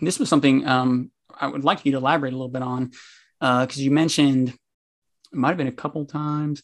this 0.01 0.19
was 0.19 0.29
something 0.29 0.65
um 0.67 1.11
i 1.39 1.47
would 1.47 1.63
like 1.63 1.85
you 1.85 1.91
to 1.91 1.97
elaborate 1.97 2.33
a 2.33 2.35
little 2.37 2.47
bit 2.49 2.61
on 2.61 2.91
because 3.39 3.77
you 3.79 3.91
mentioned 3.91 4.49
it 4.49 4.57
might 5.37 5.49
have 5.49 5.57
been 5.57 5.67
a 5.67 5.71
couple 5.71 6.05
times 6.05 6.63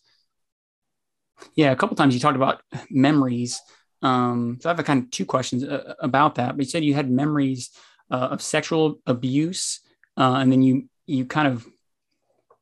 yeah 1.55 1.71
a 1.71 1.75
couple 1.75 1.95
times 1.95 2.13
you 2.13 2.19
talked 2.19 2.35
about 2.35 2.61
memories. 2.89 3.61
Um 4.01 4.57
so 4.61 4.69
i 4.69 4.71
have 4.71 4.79
a 4.79 4.83
kind 4.83 5.03
of 5.03 5.11
two 5.11 5.25
questions 5.25 5.63
uh, 5.63 5.95
about 5.99 6.35
that. 6.35 6.55
But 6.55 6.65
you 6.65 6.69
said 6.69 6.83
you 6.83 6.93
had 6.93 7.09
memories 7.11 7.69
uh, 8.11 8.29
of 8.31 8.41
sexual 8.41 8.99
abuse 9.05 9.81
uh, 10.17 10.35
and 10.39 10.51
then 10.51 10.61
you 10.61 10.89
you 11.05 11.25
kind 11.25 11.47
of 11.47 11.65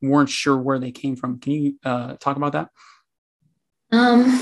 weren't 0.02 0.30
sure 0.30 0.58
where 0.58 0.80
they 0.80 0.92
came 0.92 1.16
from. 1.16 1.40
Can 1.40 1.54
you 1.54 1.76
uh, 1.84 2.16
talk 2.18 2.38
about 2.38 2.54
that? 2.54 2.70
Um, 3.92 4.42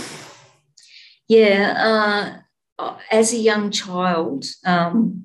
yeah, 1.28 2.42
uh, 2.80 2.98
as 3.12 3.34
a 3.34 3.38
young 3.38 3.72
child, 3.72 4.46
um, 4.66 5.24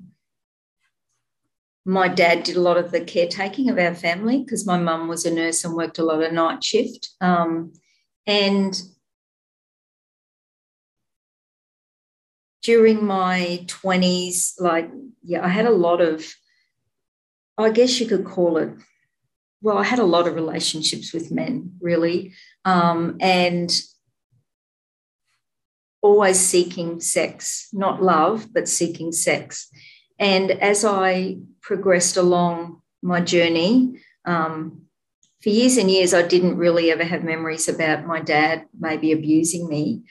my 1.85 2.07
dad 2.07 2.43
did 2.43 2.55
a 2.55 2.61
lot 2.61 2.77
of 2.77 2.91
the 2.91 3.01
caretaking 3.01 3.69
of 3.69 3.77
our 3.77 3.95
family 3.95 4.43
because 4.43 4.65
my 4.65 4.77
mum 4.77 5.07
was 5.07 5.25
a 5.25 5.33
nurse 5.33 5.63
and 5.63 5.75
worked 5.75 5.97
a 5.99 6.03
lot 6.03 6.21
of 6.21 6.31
night 6.31 6.63
shift. 6.63 7.09
Um, 7.19 7.73
and 8.27 8.79
during 12.61 13.05
my 13.05 13.65
20s, 13.65 14.53
like, 14.59 14.89
yeah, 15.23 15.43
I 15.43 15.49
had 15.49 15.65
a 15.65 15.71
lot 15.71 16.01
of, 16.01 16.25
I 17.57 17.69
guess 17.69 17.99
you 17.99 18.07
could 18.07 18.25
call 18.25 18.57
it, 18.57 18.69
well, 19.61 19.77
I 19.77 19.83
had 19.83 19.99
a 19.99 20.03
lot 20.03 20.27
of 20.27 20.35
relationships 20.35 21.13
with 21.13 21.31
men, 21.31 21.73
really. 21.81 22.33
Um, 22.65 23.17
and 23.19 23.71
always 26.01 26.39
seeking 26.39 26.99
sex, 26.99 27.67
not 27.71 28.01
love, 28.01 28.47
but 28.53 28.67
seeking 28.67 29.11
sex. 29.11 29.69
And 30.17 30.51
as 30.51 30.83
I 30.83 31.37
progressed 31.61 32.17
along 32.17 32.81
my 33.01 33.21
journey, 33.21 33.99
um, 34.25 34.83
for 35.41 35.49
years 35.49 35.77
and 35.77 35.89
years, 35.89 36.13
I 36.13 36.21
didn't 36.21 36.57
really 36.57 36.91
ever 36.91 37.03
have 37.03 37.23
memories 37.23 37.67
about 37.67 38.05
my 38.05 38.19
dad 38.19 38.65
maybe 38.79 39.11
abusing 39.11 39.67
me. 39.67 40.03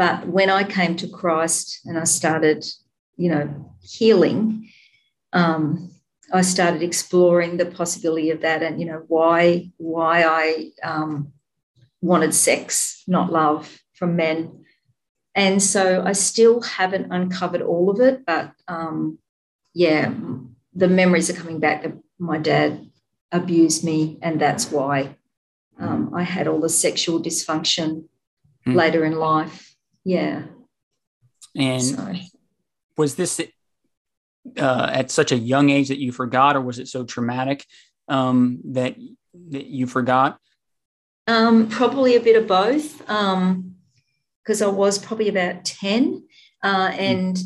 But 0.00 0.26
when 0.28 0.48
I 0.48 0.64
came 0.64 0.96
to 0.96 1.06
Christ 1.08 1.80
and 1.84 1.98
I 1.98 2.04
started, 2.04 2.64
you 3.18 3.28
know, 3.28 3.44
healing, 3.82 4.70
um, 5.34 5.90
I 6.32 6.40
started 6.40 6.82
exploring 6.82 7.58
the 7.58 7.66
possibility 7.66 8.30
of 8.30 8.40
that 8.40 8.62
and, 8.62 8.80
you 8.80 8.86
know, 8.86 9.04
why 9.08 9.70
why 9.76 10.22
I 10.24 10.70
um, 10.82 11.34
wanted 12.00 12.32
sex, 12.32 13.02
not 13.06 13.30
love 13.30 13.78
from 13.92 14.16
men. 14.16 14.64
And 15.34 15.62
so 15.62 16.02
I 16.02 16.14
still 16.14 16.62
haven't 16.62 17.12
uncovered 17.12 17.60
all 17.60 17.90
of 17.90 18.00
it, 18.00 18.24
but 18.24 18.52
um, 18.68 19.18
yeah, 19.74 20.14
the 20.72 20.88
memories 20.88 21.28
are 21.28 21.40
coming 21.42 21.60
back 21.60 21.82
that 21.82 21.92
my 22.18 22.38
dad 22.38 22.88
abused 23.32 23.84
me, 23.84 24.18
and 24.22 24.40
that's 24.40 24.70
why 24.70 25.14
um, 25.78 26.10
I 26.14 26.22
had 26.22 26.48
all 26.48 26.60
the 26.60 26.70
sexual 26.70 27.20
dysfunction 27.20 28.08
Hmm. 28.64 28.74
later 28.74 29.04
in 29.04 29.16
life. 29.16 29.69
Yeah. 30.04 30.42
and 31.56 31.82
So, 31.82 32.14
was 32.96 33.16
this 33.16 33.40
uh, 34.58 34.90
at 34.92 35.10
such 35.10 35.32
a 35.32 35.36
young 35.36 35.70
age 35.70 35.88
that 35.88 35.98
you 35.98 36.12
forgot, 36.12 36.56
or 36.56 36.60
was 36.60 36.78
it 36.78 36.88
so 36.88 37.04
traumatic 37.04 37.64
um, 38.08 38.60
that 38.64 38.96
that 39.50 39.66
you 39.66 39.86
forgot? 39.86 40.38
um, 41.30 41.68
probably 41.68 42.16
a 42.16 42.20
bit 42.20 42.36
of 42.36 42.46
both, 42.46 42.98
because 42.98 44.62
I 44.62 44.66
was 44.66 44.98
probably 44.98 45.28
about 45.28 45.64
10. 45.64 46.24
Uh, 46.62 46.90
and, 46.98 47.38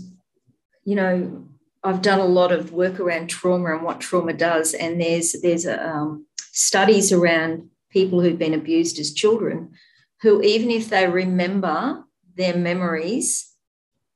you 0.85 0.97
know, 0.97 1.47
I've 1.83 2.03
done 2.03 2.21
a 2.21 2.25
lot 2.25 2.51
of 2.51 2.73
work 2.73 2.99
around 2.99 3.29
trauma 3.29 3.75
and 3.75 3.85
what 3.85 4.01
trauma 4.01 4.33
does. 4.33 4.73
And 4.75 5.01
there's, 5.01 5.37
there's 5.43 5.67
um, 5.67 6.27
studies 6.53 7.13
around 7.13 7.69
people 7.91 8.21
who've 8.21 8.39
been 8.39 8.55
abused 8.55 8.99
as 8.99 9.13
children 9.13 9.73
who, 10.23 10.41
even 10.43 10.71
if 10.71 10.89
they 10.89 11.07
remember 11.07 12.05
their 12.37 12.57
memories, 12.57 13.53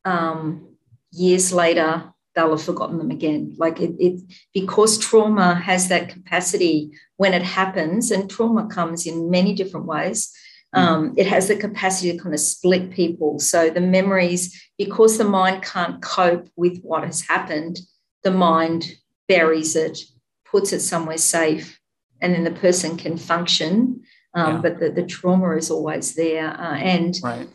um, 0.05 0.77
years 1.11 1.53
later, 1.53 2.13
they'll 2.35 2.51
have 2.51 2.63
forgotten 2.63 2.99
them 2.99 3.11
again. 3.11 3.55
Like 3.59 3.81
it, 3.81 3.95
it, 3.99 4.21
because 4.55 4.99
trauma 4.99 5.55
has 5.55 5.89
that 5.89 6.09
capacity 6.09 6.91
when 7.17 7.35
it 7.35 7.43
happens, 7.43 8.11
and 8.11 8.31
trauma 8.31 8.67
comes 8.67 9.07
in 9.07 9.31
many 9.31 9.55
different 9.55 9.87
ways. 9.87 10.33
Um, 10.75 11.15
it 11.17 11.27
has 11.27 11.49
the 11.49 11.57
capacity 11.57 12.13
to 12.13 12.19
kind 12.23 12.35
of 12.35 12.41
split 12.41 12.91
people. 12.91 13.39
So 13.39 13.71
the 13.71 13.81
memories, 13.81 14.55
because 14.77 15.17
the 15.17 15.25
mind 15.25 15.63
can't 15.63 16.03
cope 16.03 16.47
with 16.57 16.83
what 16.83 17.05
has 17.05 17.23
happened, 17.23 17.81
the 18.23 18.31
mind 18.31 18.85
buries 19.29 19.75
it, 19.77 19.99
puts 20.45 20.75
it 20.75 20.81
somewhere 20.81 21.17
safe, 21.17 21.81
and 22.21 22.35
then 22.35 22.45
the 22.45 22.51
person 22.51 22.99
can 22.99 23.17
function. 23.17 24.03
Um, 24.35 24.57
Yeah. 24.57 24.61
But 24.61 24.79
the, 24.79 24.91
the 24.91 25.07
trauma 25.07 25.57
is 25.57 25.71
always 25.71 26.15
there. 26.15 26.49
Uh, 26.51 26.77
and 26.77 27.19
Right. 27.25 27.49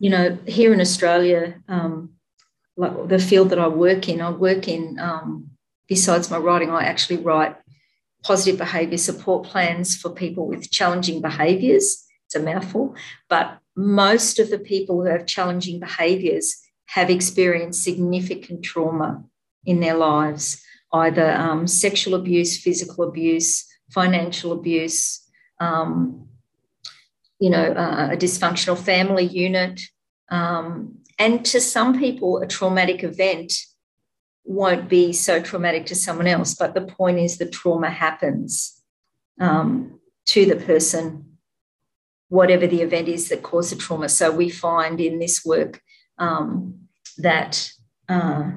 You 0.00 0.08
know, 0.08 0.36
here 0.46 0.72
in 0.72 0.80
Australia, 0.80 1.62
um, 1.68 2.14
like 2.76 3.08
the 3.08 3.18
field 3.18 3.50
that 3.50 3.58
I 3.58 3.68
work 3.68 4.08
in, 4.08 4.22
I 4.22 4.30
work 4.30 4.66
in, 4.66 4.98
um, 4.98 5.50
besides 5.88 6.30
my 6.30 6.38
writing, 6.38 6.70
I 6.70 6.84
actually 6.84 7.18
write 7.18 7.54
positive 8.24 8.58
behaviour 8.58 8.96
support 8.96 9.46
plans 9.46 9.96
for 9.96 10.10
people 10.10 10.48
with 10.48 10.70
challenging 10.70 11.20
behaviours. 11.20 12.02
It's 12.26 12.34
a 12.34 12.40
mouthful, 12.40 12.96
but 13.28 13.58
most 13.76 14.38
of 14.38 14.48
the 14.48 14.58
people 14.58 15.02
who 15.02 15.08
have 15.08 15.26
challenging 15.26 15.78
behaviours 15.80 16.56
have 16.86 17.10
experienced 17.10 17.84
significant 17.84 18.64
trauma 18.64 19.22
in 19.66 19.80
their 19.80 19.96
lives, 19.96 20.62
either 20.94 21.30
um, 21.32 21.66
sexual 21.66 22.14
abuse, 22.14 22.58
physical 22.58 23.04
abuse, 23.06 23.66
financial 23.90 24.52
abuse, 24.52 25.20
um, 25.60 26.26
you 27.40 27.50
know, 27.50 27.72
a 27.72 28.16
dysfunctional 28.16 28.78
family 28.78 29.24
unit. 29.24 29.80
Um, 30.30 30.98
and 31.18 31.44
to 31.46 31.60
some 31.60 31.98
people, 31.98 32.38
a 32.38 32.46
traumatic 32.46 33.02
event 33.02 33.52
won't 34.44 34.88
be 34.88 35.12
so 35.12 35.40
traumatic 35.40 35.86
to 35.86 35.94
someone 35.94 36.26
else. 36.26 36.54
But 36.54 36.74
the 36.74 36.82
point 36.82 37.18
is, 37.18 37.38
the 37.38 37.48
trauma 37.48 37.90
happens 37.90 38.80
um, 39.40 39.98
to 40.26 40.46
the 40.46 40.56
person, 40.56 41.38
whatever 42.28 42.66
the 42.66 42.82
event 42.82 43.08
is 43.08 43.28
that 43.30 43.42
caused 43.42 43.72
the 43.72 43.76
trauma. 43.76 44.08
So 44.08 44.30
we 44.30 44.50
find 44.50 45.00
in 45.00 45.18
this 45.18 45.44
work 45.44 45.80
um, 46.18 46.80
that. 47.18 47.72
Uh, 48.08 48.50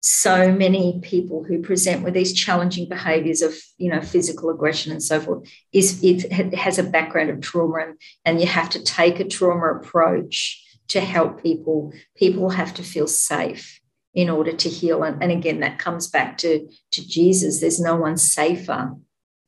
so 0.00 0.50
many 0.50 0.98
people 1.02 1.44
who 1.44 1.60
present 1.60 2.02
with 2.02 2.14
these 2.14 2.32
challenging 2.32 2.88
behaviors 2.88 3.42
of 3.42 3.54
you 3.76 3.90
know 3.90 4.00
physical 4.00 4.48
aggression 4.48 4.92
and 4.92 5.02
so 5.02 5.20
forth 5.20 5.46
is 5.72 6.02
it 6.02 6.54
has 6.54 6.78
a 6.78 6.82
background 6.82 7.28
of 7.28 7.40
trauma 7.40 7.80
and, 7.80 7.98
and 8.24 8.40
you 8.40 8.46
have 8.46 8.70
to 8.70 8.82
take 8.82 9.20
a 9.20 9.28
trauma 9.28 9.74
approach 9.74 10.64
to 10.88 11.00
help 11.00 11.42
people. 11.42 11.92
People 12.16 12.50
have 12.50 12.74
to 12.74 12.82
feel 12.82 13.06
safe 13.06 13.80
in 14.12 14.28
order 14.28 14.52
to 14.52 14.68
heal 14.68 15.04
and, 15.04 15.22
and 15.22 15.30
again 15.30 15.60
that 15.60 15.78
comes 15.78 16.08
back 16.08 16.38
to 16.38 16.68
to 16.92 17.06
jesus. 17.06 17.60
There's 17.60 17.80
no 17.80 17.96
one 17.96 18.16
safer 18.16 18.96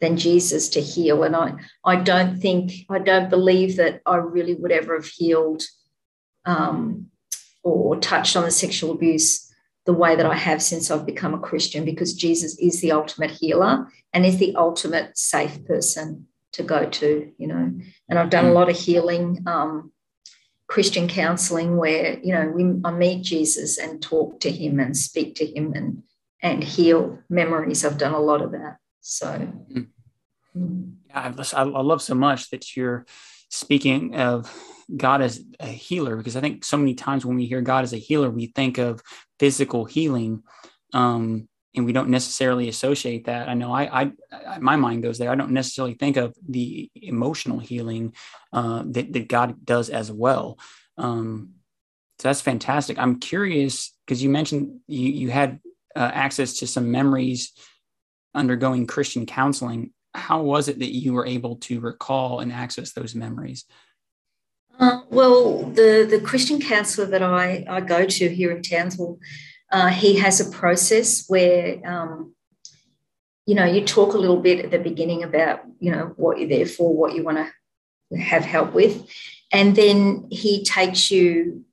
than 0.00 0.16
jesus 0.16 0.68
to 0.68 0.80
heal 0.80 1.22
and 1.22 1.36
i 1.36 1.54
i 1.84 1.94
don't 1.94 2.40
think 2.40 2.72
i 2.90 2.98
don't 2.98 3.30
believe 3.30 3.76
that 3.76 4.02
i 4.04 4.16
really 4.16 4.54
would 4.54 4.72
ever 4.72 4.96
have 4.96 5.06
healed 5.06 5.62
um, 6.44 7.06
or 7.62 7.96
touched 8.00 8.34
on 8.34 8.42
the 8.42 8.50
sexual 8.50 8.90
abuse 8.90 9.51
the 9.84 9.92
way 9.92 10.14
that 10.14 10.26
I 10.26 10.34
have 10.34 10.62
since 10.62 10.90
I've 10.90 11.06
become 11.06 11.34
a 11.34 11.40
Christian 11.40 11.84
because 11.84 12.14
Jesus 12.14 12.56
is 12.58 12.80
the 12.80 12.92
ultimate 12.92 13.30
healer 13.30 13.88
and 14.12 14.24
is 14.24 14.38
the 14.38 14.54
ultimate 14.54 15.18
safe 15.18 15.64
person 15.64 16.26
to 16.52 16.62
go 16.62 16.86
to, 16.86 17.32
you 17.38 17.46
know. 17.46 17.72
And 18.08 18.18
I've 18.18 18.30
done 18.30 18.46
a 18.46 18.52
lot 18.52 18.68
of 18.68 18.76
healing, 18.78 19.42
um, 19.46 19.92
Christian 20.68 21.08
counseling, 21.08 21.76
where 21.76 22.18
you 22.20 22.32
know 22.32 22.48
we, 22.54 22.80
I 22.84 22.92
meet 22.92 23.22
Jesus 23.22 23.78
and 23.78 24.00
talk 24.00 24.40
to 24.40 24.50
him 24.50 24.78
and 24.78 24.96
speak 24.96 25.34
to 25.36 25.46
him 25.46 25.72
and 25.74 26.02
and 26.40 26.62
heal 26.62 27.18
memories. 27.28 27.84
I've 27.84 27.98
done 27.98 28.14
a 28.14 28.20
lot 28.20 28.42
of 28.42 28.52
that. 28.52 28.76
So. 29.00 29.26
Mm. 29.26 29.88
Mm. 30.56 30.92
I, 31.14 31.32
I 31.54 31.62
love 31.62 32.02
so 32.02 32.14
much 32.14 32.50
that 32.50 32.76
you're 32.76 33.04
speaking 33.48 34.14
of 34.14 34.50
God 34.96 35.22
as 35.22 35.42
a 35.60 35.66
healer 35.66 36.16
because 36.16 36.36
I 36.36 36.40
think 36.40 36.64
so 36.64 36.76
many 36.76 36.94
times 36.94 37.24
when 37.24 37.36
we 37.36 37.46
hear 37.46 37.60
God 37.62 37.84
as 37.84 37.92
a 37.92 37.98
healer, 37.98 38.30
we 38.30 38.46
think 38.46 38.78
of 38.78 39.02
physical 39.38 39.84
healing, 39.84 40.42
um, 40.92 41.48
and 41.74 41.86
we 41.86 41.92
don't 41.92 42.10
necessarily 42.10 42.68
associate 42.68 43.24
that. 43.24 43.48
I 43.48 43.54
know 43.54 43.72
I, 43.72 44.02
I, 44.02 44.12
I, 44.46 44.58
my 44.58 44.76
mind 44.76 45.02
goes 45.02 45.18
there. 45.18 45.30
I 45.30 45.34
don't 45.34 45.52
necessarily 45.52 45.94
think 45.94 46.16
of 46.16 46.34
the 46.46 46.90
emotional 46.94 47.58
healing 47.58 48.14
uh, 48.52 48.82
that 48.86 49.12
that 49.12 49.28
God 49.28 49.64
does 49.64 49.88
as 49.88 50.12
well. 50.12 50.58
Um, 50.98 51.54
so 52.18 52.28
that's 52.28 52.42
fantastic. 52.42 52.98
I'm 52.98 53.18
curious 53.18 53.96
because 54.06 54.22
you 54.22 54.28
mentioned 54.28 54.80
you 54.86 55.08
you 55.08 55.30
had 55.30 55.60
uh, 55.96 56.10
access 56.12 56.58
to 56.58 56.66
some 56.66 56.90
memories 56.90 57.52
undergoing 58.34 58.86
Christian 58.86 59.26
counseling. 59.26 59.92
How 60.14 60.42
was 60.42 60.68
it 60.68 60.78
that 60.80 60.94
you 60.94 61.14
were 61.14 61.26
able 61.26 61.56
to 61.56 61.80
recall 61.80 62.40
and 62.40 62.52
access 62.52 62.92
those 62.92 63.14
memories? 63.14 63.64
Uh, 64.78 65.02
well, 65.10 65.58
the, 65.64 66.06
the 66.08 66.20
Christian 66.20 66.60
counselor 66.60 67.06
that 67.06 67.22
I, 67.22 67.64
I 67.68 67.80
go 67.80 68.06
to 68.06 68.28
here 68.28 68.50
in 68.50 68.62
Townsville, 68.62 69.18
uh, 69.70 69.88
he 69.88 70.16
has 70.18 70.40
a 70.40 70.50
process 70.50 71.24
where, 71.28 71.80
um, 71.86 72.34
you 73.46 73.54
know, 73.54 73.64
you 73.64 73.84
talk 73.84 74.14
a 74.14 74.18
little 74.18 74.40
bit 74.40 74.64
at 74.64 74.70
the 74.70 74.78
beginning 74.78 75.22
about, 75.22 75.60
you 75.78 75.90
know, 75.90 76.12
what 76.16 76.38
you're 76.38 76.48
there 76.48 76.66
for, 76.66 76.94
what 76.94 77.14
you 77.14 77.24
want 77.24 77.38
to 77.38 78.18
have 78.18 78.44
help 78.44 78.72
with. 78.72 79.08
And 79.52 79.76
then 79.76 80.28
he 80.30 80.64
takes 80.64 81.10
you, 81.10 81.64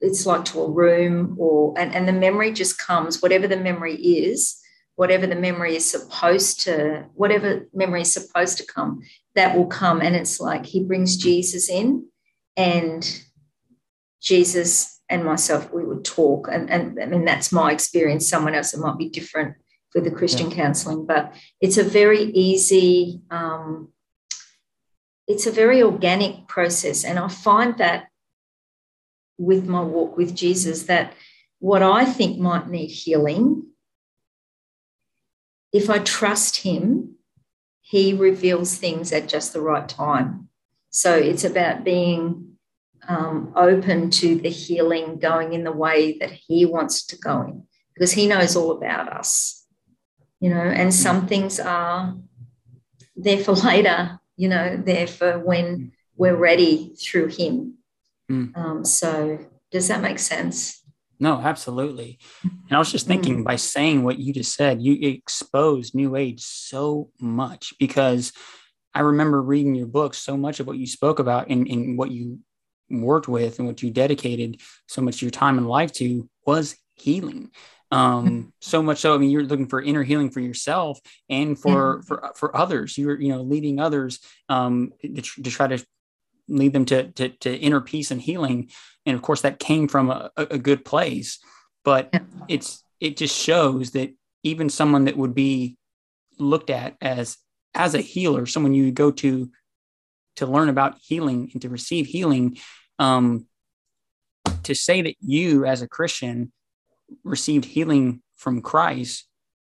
it's 0.00 0.26
like 0.26 0.44
to 0.46 0.62
a 0.62 0.70
room 0.70 1.36
or, 1.38 1.74
and, 1.78 1.94
and 1.94 2.08
the 2.08 2.12
memory 2.12 2.52
just 2.52 2.78
comes, 2.78 3.22
whatever 3.22 3.46
the 3.46 3.56
memory 3.56 3.94
is, 3.94 4.60
whatever 4.96 5.26
the 5.26 5.34
memory 5.34 5.76
is 5.76 5.88
supposed 5.88 6.60
to, 6.60 7.06
whatever 7.14 7.66
memory 7.72 8.02
is 8.02 8.12
supposed 8.12 8.58
to 8.58 8.66
come, 8.66 9.02
that 9.34 9.56
will 9.56 9.66
come. 9.66 10.00
And 10.00 10.14
it's 10.14 10.40
like 10.40 10.66
he 10.66 10.82
brings 10.82 11.16
Jesus 11.16 11.68
in 11.68 12.06
and 12.56 13.22
Jesus 14.22 15.00
and 15.08 15.24
myself, 15.24 15.72
we 15.72 15.84
would 15.84 16.04
talk. 16.04 16.48
And, 16.50 16.70
and 16.70 16.98
I 17.00 17.06
mean, 17.06 17.24
that's 17.24 17.52
my 17.52 17.72
experience. 17.72 18.28
Someone 18.28 18.54
else, 18.54 18.72
it 18.72 18.80
might 18.80 18.98
be 18.98 19.08
different 19.08 19.56
with 19.94 20.04
the 20.04 20.10
Christian 20.10 20.50
yeah. 20.50 20.56
counseling, 20.56 21.06
but 21.06 21.34
it's 21.60 21.76
a 21.76 21.84
very 21.84 22.22
easy, 22.22 23.20
um, 23.30 23.92
it's 25.28 25.46
a 25.46 25.52
very 25.52 25.82
organic 25.82 26.48
process. 26.48 27.04
And 27.04 27.18
I 27.18 27.28
find 27.28 27.78
that 27.78 28.06
with 29.38 29.66
my 29.66 29.82
walk 29.82 30.16
with 30.16 30.34
Jesus, 30.34 30.84
that 30.84 31.12
what 31.58 31.82
I 31.82 32.04
think 32.04 32.38
might 32.38 32.68
need 32.68 32.88
healing, 32.88 33.66
if 35.72 35.88
I 35.90 35.98
trust 35.98 36.56
Him, 36.56 37.16
He 37.80 38.14
reveals 38.14 38.76
things 38.76 39.12
at 39.12 39.28
just 39.28 39.52
the 39.52 39.60
right 39.60 39.88
time. 39.88 40.48
So 40.94 41.12
it's 41.12 41.42
about 41.42 41.82
being 41.82 42.56
um, 43.08 43.52
open 43.56 44.10
to 44.10 44.36
the 44.36 44.48
healing 44.48 45.18
going 45.18 45.52
in 45.52 45.64
the 45.64 45.72
way 45.72 46.18
that 46.18 46.30
He 46.30 46.66
wants 46.66 47.04
to 47.06 47.18
go 47.18 47.42
in, 47.42 47.64
because 47.94 48.12
He 48.12 48.28
knows 48.28 48.54
all 48.54 48.70
about 48.70 49.12
us, 49.12 49.66
you 50.38 50.50
know, 50.50 50.62
and 50.62 50.94
some 50.94 51.26
things 51.26 51.58
are 51.58 52.16
there 53.16 53.38
for 53.38 53.52
later, 53.70 54.20
you 54.36 54.48
know, 54.48 54.76
there 54.76 55.08
for 55.08 55.36
when 55.40 55.90
we're 56.16 56.36
ready 56.36 56.94
through 56.96 57.26
Him. 57.26 57.78
Mm. 58.30 58.56
Um, 58.56 58.84
so, 58.84 59.40
does 59.72 59.88
that 59.88 60.00
make 60.00 60.20
sense? 60.20 60.80
No, 61.18 61.40
absolutely. 61.40 62.20
And 62.44 62.70
I 62.70 62.78
was 62.78 62.92
just 62.92 63.08
thinking 63.08 63.40
mm. 63.40 63.44
by 63.44 63.56
saying 63.56 64.04
what 64.04 64.20
you 64.20 64.32
just 64.32 64.54
said, 64.54 64.80
you 64.80 64.96
expose 65.08 65.92
New 65.92 66.14
Age 66.14 66.40
so 66.40 67.10
much 67.20 67.74
because 67.80 68.32
I 68.94 69.00
remember 69.00 69.42
reading 69.42 69.74
your 69.74 69.86
book, 69.86 70.14
so 70.14 70.36
much 70.36 70.60
of 70.60 70.66
what 70.66 70.78
you 70.78 70.86
spoke 70.86 71.18
about 71.18 71.48
and, 71.48 71.66
and 71.68 71.98
what 71.98 72.10
you 72.10 72.38
worked 72.90 73.28
with 73.28 73.58
and 73.58 73.66
what 73.66 73.82
you 73.82 73.90
dedicated 73.90 74.60
so 74.86 75.02
much 75.02 75.16
of 75.16 75.22
your 75.22 75.30
time 75.30 75.58
and 75.58 75.68
life 75.68 75.92
to 75.94 76.28
was 76.46 76.76
healing. 76.94 77.50
Um, 77.90 78.26
mm-hmm. 78.26 78.48
so 78.60 78.82
much 78.82 78.98
so, 78.98 79.14
I 79.14 79.18
mean, 79.18 79.30
you're 79.30 79.44
looking 79.44 79.68
for 79.68 79.80
inner 79.80 80.02
healing 80.02 80.30
for 80.30 80.40
yourself 80.40 80.98
and 81.28 81.58
for, 81.58 81.98
mm-hmm. 81.98 82.06
for, 82.06 82.32
for 82.36 82.56
others. 82.56 82.98
You're, 82.98 83.20
you 83.20 83.28
know, 83.28 83.42
leading 83.42 83.78
others 83.78 84.20
um, 84.48 84.92
to, 85.02 85.22
to 85.22 85.50
try 85.50 85.68
to 85.68 85.84
lead 86.48 86.72
them 86.72 86.84
to, 86.86 87.10
to, 87.12 87.28
to 87.28 87.56
inner 87.56 87.80
peace 87.80 88.10
and 88.10 88.20
healing. 88.20 88.70
And 89.06 89.16
of 89.16 89.22
course 89.22 89.42
that 89.42 89.58
came 89.58 89.88
from 89.88 90.10
a, 90.10 90.30
a 90.36 90.58
good 90.58 90.84
place, 90.84 91.38
but 91.84 92.14
it's, 92.48 92.82
it 93.00 93.16
just 93.16 93.36
shows 93.36 93.92
that 93.92 94.14
even 94.42 94.68
someone 94.68 95.04
that 95.04 95.16
would 95.16 95.34
be 95.34 95.76
looked 96.38 96.70
at 96.70 96.96
as 97.00 97.38
as 97.74 97.94
a 97.94 98.00
healer, 98.00 98.46
someone 98.46 98.74
you 98.74 98.90
go 98.92 99.10
to 99.10 99.50
to 100.36 100.46
learn 100.46 100.68
about 100.68 100.96
healing 101.00 101.50
and 101.52 101.62
to 101.62 101.68
receive 101.68 102.06
healing, 102.06 102.58
um, 102.98 103.46
to 104.64 104.74
say 104.74 105.02
that 105.02 105.14
you 105.20 105.64
as 105.64 105.80
a 105.80 105.88
Christian 105.88 106.52
received 107.22 107.64
healing 107.64 108.22
from 108.36 108.60
Christ 108.60 109.28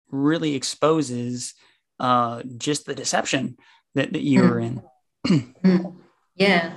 really 0.09 0.55
exposes 0.55 1.53
uh, 1.99 2.43
just 2.57 2.85
the 2.85 2.95
deception 2.95 3.57
that, 3.95 4.13
that 4.13 4.23
you're 4.23 4.59
in. 4.59 4.81
yeah. 6.35 6.73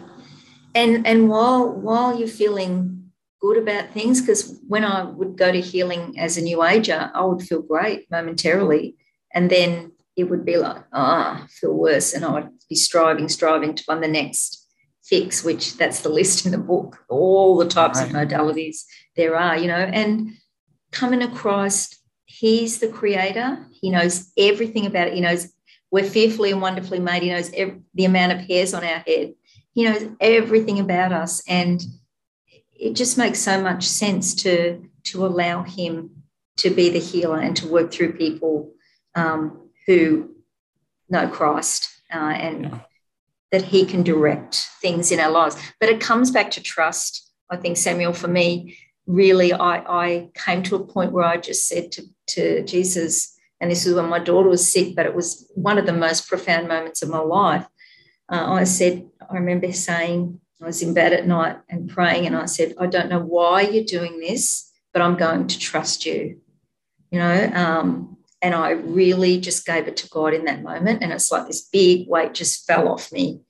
And 0.75 1.07
and 1.07 1.29
while 1.29 1.71
while 1.71 2.19
you're 2.19 2.29
feeling 2.29 3.11
good 3.41 3.57
about 3.57 3.93
things, 3.93 4.21
because 4.21 4.59
when 4.69 4.85
I 4.85 5.05
would 5.05 5.37
go 5.37 5.51
to 5.51 5.61
healing 5.61 6.19
as 6.19 6.37
a 6.37 6.43
new 6.43 6.63
ager, 6.63 7.11
I 7.15 7.25
would 7.25 7.43
feel 7.43 7.63
great 7.63 8.11
momentarily. 8.11 8.97
And 9.33 9.51
then 9.51 9.93
it 10.17 10.25
would 10.25 10.45
be 10.45 10.57
like, 10.57 10.83
ah, 10.93 11.47
feel 11.51 11.75
worse. 11.75 12.15
And 12.15 12.25
I 12.25 12.33
would 12.33 12.49
be 12.69 12.75
striving, 12.75 13.29
striving 13.29 13.75
to 13.75 13.85
find 13.85 14.03
the 14.03 14.09
next 14.09 14.67
fix, 15.05 15.45
which 15.45 15.77
that's 15.77 16.01
the 16.01 16.09
list 16.09 16.47
in 16.47 16.53
the 16.53 16.59
book, 16.59 16.99
all 17.09 17.57
the 17.57 17.69
types 17.69 18.01
right. 18.01 18.09
of 18.09 18.15
modalities 18.15 18.85
there 19.15 19.37
are, 19.37 19.57
you 19.57 19.69
know. 19.69 19.75
And 19.75 20.33
coming 20.91 21.21
to 21.21 21.29
Christ, 21.29 21.97
He's 22.25 22.81
the 22.81 22.89
creator. 22.89 23.67
He 23.71 23.89
knows 23.89 24.31
everything 24.37 24.85
about 24.85 25.09
it. 25.09 25.15
He 25.15 25.21
knows 25.21 25.49
we're 25.91 26.05
fearfully 26.05 26.51
and 26.51 26.61
wonderfully 26.61 26.99
made. 26.99 27.23
He 27.23 27.31
knows 27.31 27.51
every, 27.55 27.81
the 27.95 28.05
amount 28.05 28.33
of 28.33 28.41
hairs 28.41 28.75
on 28.75 28.85
our 28.85 28.99
head. 29.07 29.35
He 29.73 29.85
knows 29.85 30.05
everything 30.21 30.81
about 30.81 31.13
us. 31.13 31.43
And 31.49 31.83
it 32.75 32.95
just 32.95 33.17
makes 33.17 33.39
so 33.39 33.63
much 33.63 33.85
sense 33.85 34.35
to, 34.43 34.83
to 35.05 35.25
allow 35.25 35.63
Him 35.63 36.25
to 36.57 36.69
be 36.69 36.91
the 36.91 36.99
healer 36.99 37.39
and 37.39 37.57
to 37.57 37.69
work 37.69 37.93
through 37.93 38.15
people 38.15 38.73
um, 39.15 39.66
who 39.87 40.35
know 41.09 41.29
Christ 41.29 41.89
uh, 42.13 42.19
and 42.19 42.65
yeah. 42.65 42.79
that 43.53 43.63
He 43.63 43.85
can 43.85 44.03
direct 44.03 44.67
things 44.81 45.13
in 45.13 45.21
our 45.21 45.31
lives. 45.31 45.57
But 45.81 45.89
it 45.89 46.01
comes 46.01 46.31
back 46.31 46.51
to 46.53 46.63
trust. 46.63 47.33
I 47.51 47.57
think, 47.57 47.77
Samuel, 47.77 48.13
for 48.13 48.29
me, 48.29 48.77
really, 49.07 49.53
I, 49.53 49.77
I 49.79 50.31
came 50.35 50.63
to 50.65 50.77
a 50.77 50.85
point 50.85 51.13
where 51.13 51.25
I 51.25 51.37
just 51.37 51.69
said 51.69 51.93
to, 51.93 52.03
to 52.29 52.65
Jesus, 52.65 53.37
and 53.61 53.71
this 53.71 53.87
was 53.87 53.95
when 53.95 54.09
my 54.09 54.19
daughter 54.19 54.49
was 54.49 54.71
sick, 54.71 54.97
but 54.97 55.07
it 55.07 55.15
was 55.15 55.51
one 55.55 55.79
of 55.79 55.87
the 55.87 55.93
most 55.93 56.29
profound 56.29 56.69
moments 56.69 57.03
of 57.03 57.09
my 57.09 57.19
life. 57.19 57.67
Uh, 58.29 58.53
I 58.53 58.65
said, 58.65 59.09
I 59.31 59.35
remember 59.35 59.73
saying, 59.73 60.41
I 60.61 60.67
was 60.67 60.83
in 60.83 60.95
bed 60.95 61.13
at 61.13 61.27
night 61.27 61.59
and 61.69 61.89
praying, 61.89 62.27
and 62.27 62.37
I 62.37 62.47
said, 62.47 62.75
I 62.81 62.87
don't 62.87 63.09
know 63.09 63.21
why 63.21 63.61
you're 63.63 63.85
doing 63.85 64.19
this, 64.19 64.73
but 64.93 65.03
I'm 65.03 65.17
going 65.17 65.47
to 65.47 65.59
trust 65.59 66.05
you. 66.05 66.41
You 67.11 67.21
know, 67.21 67.51
um, 67.55 68.16
and 68.43 68.55
I 68.55 68.71
really 68.71 69.41
just 69.41 69.65
gave 69.67 69.89
it 69.89 69.97
to 69.99 70.09
God 70.09 70.35
in 70.35 70.45
that 70.45 70.63
moment. 70.63 71.03
And 71.03 71.13
it's 71.13 71.33
like 71.33 71.47
this 71.47 71.63
big 71.63 72.09
weight 72.09 72.35
just 72.35 72.67
fell 72.67 72.89
off 72.89 73.13
me. 73.13 73.41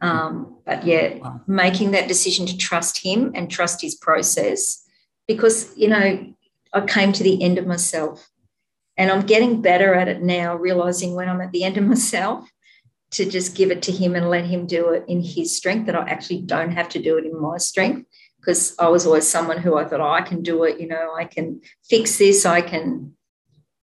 Um, 0.00 0.58
but 0.66 0.84
yeah, 0.84 1.18
making 1.46 1.92
that 1.92 2.08
decision 2.08 2.46
to 2.46 2.56
trust 2.56 3.02
Him 3.02 3.32
and 3.34 3.50
trust 3.50 3.80
His 3.80 3.94
process 3.94 4.84
because, 5.26 5.74
you 5.76 5.88
know, 5.88 6.34
I 6.72 6.80
came 6.82 7.12
to 7.12 7.22
the 7.22 7.42
end 7.42 7.58
of 7.58 7.66
myself 7.66 8.28
and 8.96 9.10
I'm 9.10 9.24
getting 9.24 9.62
better 9.62 9.94
at 9.94 10.08
it 10.08 10.22
now, 10.22 10.56
realizing 10.56 11.14
when 11.14 11.28
I'm 11.28 11.40
at 11.40 11.52
the 11.52 11.64
end 11.64 11.78
of 11.78 11.84
myself 11.88 12.48
to 13.12 13.24
just 13.28 13.56
give 13.56 13.70
it 13.70 13.82
to 13.82 13.92
Him 13.92 14.14
and 14.14 14.28
let 14.28 14.44
Him 14.44 14.66
do 14.66 14.90
it 14.90 15.04
in 15.08 15.22
His 15.22 15.56
strength, 15.56 15.86
that 15.86 15.96
I 15.96 16.06
actually 16.08 16.42
don't 16.42 16.72
have 16.72 16.88
to 16.90 17.02
do 17.02 17.16
it 17.16 17.24
in 17.24 17.40
my 17.40 17.56
strength 17.56 18.06
because 18.40 18.76
I 18.78 18.88
was 18.88 19.06
always 19.06 19.26
someone 19.26 19.58
who 19.58 19.78
I 19.78 19.84
thought, 19.84 20.00
oh, 20.00 20.10
I 20.10 20.20
can 20.20 20.42
do 20.42 20.64
it, 20.64 20.78
you 20.78 20.86
know, 20.86 21.14
I 21.16 21.24
can 21.24 21.62
fix 21.88 22.18
this, 22.18 22.44
I 22.44 22.60
can 22.60 23.14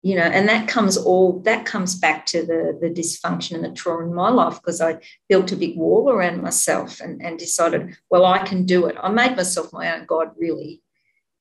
you 0.03 0.15
know 0.15 0.23
and 0.23 0.47
that 0.47 0.67
comes 0.67 0.95
all 0.97 1.39
that 1.39 1.65
comes 1.65 1.95
back 1.95 2.25
to 2.25 2.45
the 2.45 2.77
the 2.81 2.89
dysfunction 2.89 3.55
and 3.55 3.63
the 3.63 3.71
trauma 3.71 4.05
in 4.05 4.13
my 4.13 4.29
life 4.29 4.55
because 4.55 4.79
i 4.81 4.97
built 5.27 5.51
a 5.51 5.55
big 5.55 5.75
wall 5.75 6.09
around 6.09 6.41
myself 6.41 6.99
and, 6.99 7.21
and 7.21 7.39
decided 7.39 7.95
well 8.09 8.25
i 8.25 8.37
can 8.39 8.65
do 8.65 8.85
it 8.85 8.95
i 9.01 9.09
made 9.09 9.35
myself 9.35 9.73
my 9.73 9.93
own 9.93 10.05
god 10.05 10.29
really 10.37 10.81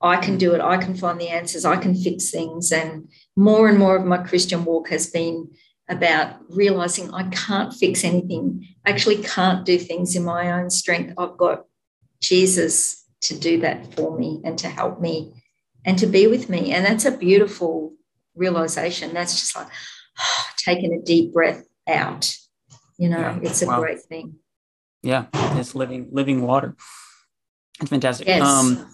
i 0.00 0.16
can 0.16 0.38
do 0.38 0.54
it 0.54 0.60
i 0.60 0.76
can 0.76 0.94
find 0.94 1.20
the 1.20 1.28
answers 1.28 1.64
i 1.64 1.76
can 1.76 1.94
fix 1.94 2.30
things 2.30 2.72
and 2.72 3.08
more 3.36 3.68
and 3.68 3.78
more 3.78 3.96
of 3.96 4.06
my 4.06 4.18
christian 4.18 4.64
walk 4.64 4.88
has 4.88 5.08
been 5.08 5.48
about 5.88 6.36
realizing 6.48 7.12
I 7.12 7.28
can't 7.28 7.72
fix 7.72 8.04
anything. 8.04 8.66
I 8.84 8.90
actually 8.90 9.22
can't 9.22 9.64
do 9.64 9.78
things 9.78 10.16
in 10.16 10.24
my 10.24 10.52
own 10.52 10.70
strength. 10.70 11.14
I've 11.16 11.36
got 11.36 11.64
Jesus 12.20 13.04
to 13.22 13.38
do 13.38 13.60
that 13.60 13.94
for 13.94 14.16
me 14.18 14.40
and 14.44 14.58
to 14.58 14.68
help 14.68 15.00
me 15.00 15.32
and 15.84 15.98
to 15.98 16.06
be 16.06 16.26
with 16.26 16.48
me. 16.48 16.72
And 16.72 16.84
that's 16.84 17.04
a 17.04 17.16
beautiful 17.16 17.94
realization. 18.36 19.12
That's 19.12 19.38
just 19.38 19.56
like 19.56 19.68
oh, 20.18 20.44
taking 20.56 20.92
a 20.92 21.02
deep 21.02 21.32
breath 21.32 21.64
out. 21.88 22.34
You 22.98 23.08
know, 23.08 23.18
yeah. 23.18 23.38
it's 23.42 23.62
a 23.62 23.66
wow. 23.66 23.80
great 23.80 24.00
thing. 24.00 24.36
Yeah, 25.02 25.26
it's 25.32 25.74
living 25.74 26.08
living 26.10 26.42
water. 26.42 26.74
It's 27.80 27.90
fantastic. 27.90 28.26
Yes. 28.26 28.42
Um, 28.42 28.88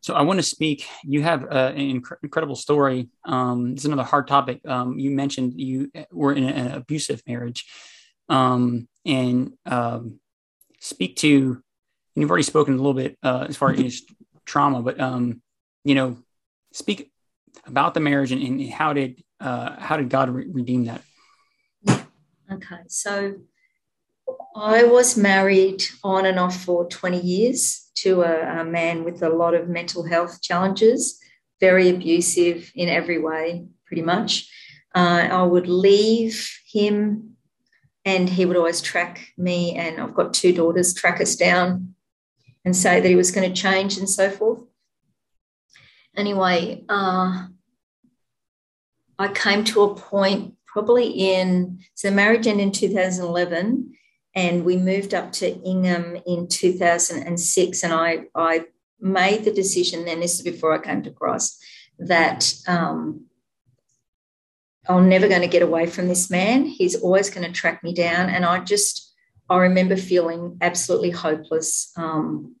so 0.00 0.14
I 0.14 0.22
want 0.22 0.38
to 0.38 0.42
speak. 0.42 0.86
You 1.04 1.22
have 1.22 1.44
uh, 1.44 1.72
an 1.74 2.00
inc- 2.00 2.16
incredible 2.22 2.56
story. 2.56 3.08
Um, 3.24 3.72
it's 3.72 3.84
another 3.84 4.02
hard 4.02 4.26
topic. 4.26 4.60
Um, 4.66 4.98
you 4.98 5.10
mentioned 5.10 5.54
you 5.56 5.90
were 6.12 6.32
in 6.32 6.44
an 6.44 6.72
abusive 6.72 7.22
marriage, 7.26 7.64
um, 8.28 8.88
and 9.04 9.52
um, 9.64 10.20
speak 10.80 11.16
to. 11.16 11.62
And 12.14 12.22
you've 12.22 12.30
already 12.30 12.44
spoken 12.44 12.74
a 12.74 12.76
little 12.78 12.94
bit 12.94 13.18
uh, 13.22 13.46
as 13.48 13.56
far 13.56 13.70
as 13.72 14.02
trauma, 14.46 14.82
but 14.82 14.98
um, 14.98 15.42
you 15.84 15.94
know, 15.94 16.16
speak 16.72 17.10
about 17.64 17.94
the 17.94 18.00
marriage 18.00 18.32
and, 18.32 18.42
and 18.42 18.70
how 18.70 18.92
did 18.92 19.22
uh, 19.40 19.78
how 19.78 19.96
did 19.96 20.08
God 20.08 20.30
re- 20.30 20.46
redeem 20.50 20.84
that? 20.84 21.02
Okay, 22.50 22.82
so 22.86 23.34
I 24.54 24.84
was 24.84 25.16
married 25.16 25.84
on 26.02 26.26
and 26.26 26.38
off 26.38 26.64
for 26.64 26.88
20 26.88 27.20
years 27.20 27.90
to 27.96 28.22
a, 28.22 28.60
a, 28.60 28.64
man 28.64 29.04
with 29.04 29.22
a 29.22 29.28
lot 29.28 29.54
of 29.54 29.68
mental 29.68 30.04
health 30.04 30.40
challenges, 30.40 31.18
very 31.60 31.90
abusive 31.90 32.70
in 32.74 32.88
every 32.88 33.18
way, 33.18 33.66
pretty 33.86 34.02
much. 34.02 34.48
Uh, 34.94 35.28
I 35.30 35.42
would 35.42 35.68
leave 35.68 36.48
him 36.72 37.36
and 38.04 38.28
he 38.28 38.46
would 38.46 38.56
always 38.56 38.80
track 38.80 39.32
me, 39.36 39.74
and 39.74 40.00
I've 40.00 40.14
got 40.14 40.32
two 40.32 40.52
daughters, 40.52 40.94
track 40.94 41.20
us 41.20 41.34
down 41.34 41.94
and 42.64 42.74
say 42.74 43.00
that 43.00 43.08
he 43.08 43.16
was 43.16 43.32
going 43.32 43.52
to 43.52 43.60
change 43.60 43.98
and 43.98 44.08
so 44.08 44.30
forth. 44.30 44.60
Anyway, 46.16 46.84
uh, 46.88 47.46
I 49.18 49.28
came 49.28 49.64
to 49.64 49.82
a 49.82 49.94
point 49.94 50.54
probably 50.66 51.08
in, 51.08 51.80
so 51.94 52.10
marriage 52.10 52.46
ended 52.46 52.66
in 52.66 52.72
2011 52.72 53.96
and 54.34 54.64
we 54.64 54.76
moved 54.76 55.14
up 55.14 55.32
to 55.32 55.58
Ingham 55.62 56.18
in 56.26 56.46
2006. 56.48 57.82
And 57.82 57.92
I, 57.92 58.24
I 58.34 58.66
made 59.00 59.44
the 59.44 59.52
decision, 59.52 60.06
and 60.06 60.22
this 60.22 60.34
is 60.34 60.42
before 60.42 60.74
I 60.74 60.84
came 60.84 61.02
to 61.02 61.10
Christ, 61.10 61.64
that 61.98 62.52
um, 62.68 63.24
I'm 64.86 65.08
never 65.08 65.28
going 65.28 65.40
to 65.40 65.48
get 65.48 65.62
away 65.62 65.86
from 65.86 66.08
this 66.08 66.30
man. 66.30 66.66
He's 66.66 66.94
always 66.94 67.30
going 67.30 67.46
to 67.46 67.52
track 67.52 67.82
me 67.82 67.94
down. 67.94 68.28
And 68.28 68.44
I 68.44 68.60
just, 68.60 69.14
I 69.48 69.56
remember 69.56 69.96
feeling 69.96 70.58
absolutely 70.60 71.10
hopeless. 71.10 71.92
Um, 71.96 72.56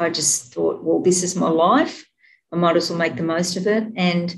I 0.00 0.10
just 0.10 0.52
thought, 0.52 0.82
well, 0.82 1.00
this 1.00 1.22
is 1.22 1.36
my 1.36 1.48
life. 1.48 2.09
I 2.52 2.56
might 2.56 2.76
as 2.76 2.90
well 2.90 2.98
make 2.98 3.16
the 3.16 3.22
most 3.22 3.56
of 3.56 3.66
it 3.66 3.84
and 3.96 4.34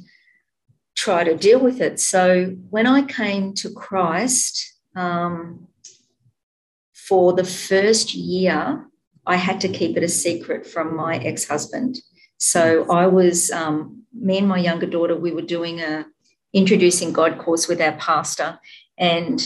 try 0.94 1.24
to 1.24 1.36
deal 1.36 1.60
with 1.60 1.80
it. 1.80 1.98
So 2.00 2.56
when 2.70 2.86
I 2.86 3.02
came 3.02 3.54
to 3.54 3.70
Christ, 3.70 4.72
um, 4.94 5.68
for 6.92 7.32
the 7.32 7.44
first 7.44 8.14
year, 8.14 8.86
I 9.26 9.36
had 9.36 9.60
to 9.62 9.68
keep 9.68 9.96
it 9.96 10.02
a 10.02 10.08
secret 10.08 10.66
from 10.66 10.96
my 10.96 11.18
ex 11.18 11.48
husband. 11.48 11.98
So 12.38 12.90
I 12.90 13.06
was, 13.06 13.50
um, 13.50 14.02
me 14.12 14.38
and 14.38 14.48
my 14.48 14.58
younger 14.58 14.86
daughter, 14.86 15.16
we 15.16 15.32
were 15.32 15.42
doing 15.42 15.80
a 15.80 16.06
introducing 16.52 17.12
God 17.12 17.38
course 17.38 17.66
with 17.68 17.80
our 17.80 17.92
pastor. 17.92 18.58
And 18.98 19.42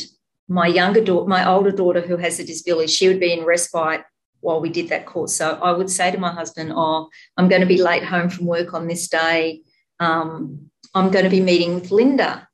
my 0.49 0.67
younger 0.67 1.03
daughter, 1.03 1.29
my 1.29 1.49
older 1.49 1.71
daughter 1.71 2.01
who 2.01 2.17
has 2.17 2.39
a 2.39 2.45
disability, 2.45 2.89
she 2.89 3.09
would 3.09 3.21
be 3.21 3.33
in 3.33 3.45
respite 3.45 4.05
while 4.47 4.61
we 4.61 4.71
did 4.71 4.89
that 4.91 5.07
course. 5.07 5.35
So 5.35 5.59
I 5.61 5.73
would 5.73 5.91
say 5.91 6.13
to 6.13 6.19
my 6.19 6.31
husband, 6.31 6.73
Oh, 6.73 7.09
I'm 7.37 7.49
going 7.49 7.63
to 7.63 7.67
be 7.67 7.83
late 7.83 8.05
home 8.05 8.31
from 8.31 8.47
work 8.47 8.75
on 8.75 8.87
this 8.87 9.09
day. 9.09 9.63
Um, 9.99 10.71
I'm 10.95 11.11
going 11.11 11.25
to 11.25 11.31
be 11.31 11.41
meeting 11.41 11.75
with 11.75 11.91
Linda, 11.91 12.47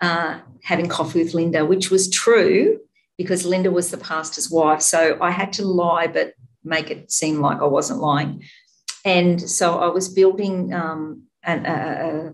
uh, 0.00 0.38
having 0.62 0.88
coffee 0.88 1.24
with 1.24 1.34
Linda, 1.34 1.66
which 1.66 1.90
was 1.90 2.08
true 2.08 2.78
because 3.18 3.44
Linda 3.44 3.70
was 3.72 3.90
the 3.90 3.98
pastor's 3.98 4.48
wife. 4.48 4.80
So 4.80 5.18
I 5.20 5.32
had 5.32 5.52
to 5.54 5.66
lie, 5.66 6.06
but 6.06 6.34
make 6.62 6.88
it 6.88 7.10
seem 7.10 7.40
like 7.40 7.60
I 7.60 7.66
wasn't 7.66 7.98
lying. 7.98 8.44
And 9.04 9.40
so 9.40 9.80
I 9.80 9.88
was 9.88 10.08
building 10.08 10.72
um, 10.72 11.24
an 11.42 11.66
a, 11.66 12.32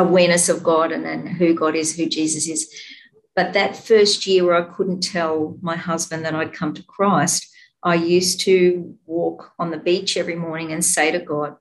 awareness 0.00 0.48
of 0.48 0.62
God 0.62 0.90
and, 0.90 1.04
then 1.04 1.26
who 1.26 1.52
God 1.52 1.76
is, 1.76 1.94
who 1.94 2.06
Jesus 2.06 2.48
is. 2.48 2.66
But 3.36 3.52
that 3.52 3.76
first 3.76 4.26
year 4.26 4.54
I 4.54 4.62
couldn't 4.62 5.02
tell 5.02 5.58
my 5.60 5.76
husband 5.76 6.24
that 6.24 6.34
I'd 6.34 6.54
come 6.54 6.72
to 6.74 6.82
Christ, 6.84 7.46
I 7.82 7.94
used 7.94 8.40
to 8.40 8.96
walk 9.06 9.52
on 9.58 9.70
the 9.70 9.78
beach 9.78 10.16
every 10.16 10.34
morning 10.34 10.72
and 10.72 10.84
say 10.84 11.10
to 11.10 11.20
God, 11.20 11.56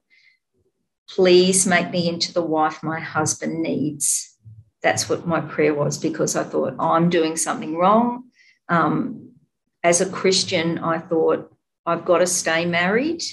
please 1.10 1.66
make 1.68 1.92
me 1.92 2.10
into 2.10 2.34
the 2.34 2.42
wife 2.42 2.84
my 2.84 3.00
husband 3.00 3.62
needs. 3.62 4.36
That's 4.82 5.08
what 5.10 5.28
my 5.28 5.42
prayer 5.42 5.74
was 5.74 5.98
because 5.98 6.36
I 6.36 6.44
thought, 6.44 6.76
I'm 6.80 7.10
doing 7.10 7.38
something 7.38 7.76
wrong 7.76 8.28
um, 8.70 9.32
as 9.84 10.02
a 10.02 10.10
Christian, 10.10 10.80
I 10.80 11.00
thought 11.00 11.52
I've 11.86 12.06
got 12.06 12.20
to 12.20 12.28
stay 12.28 12.66
married 12.66 13.24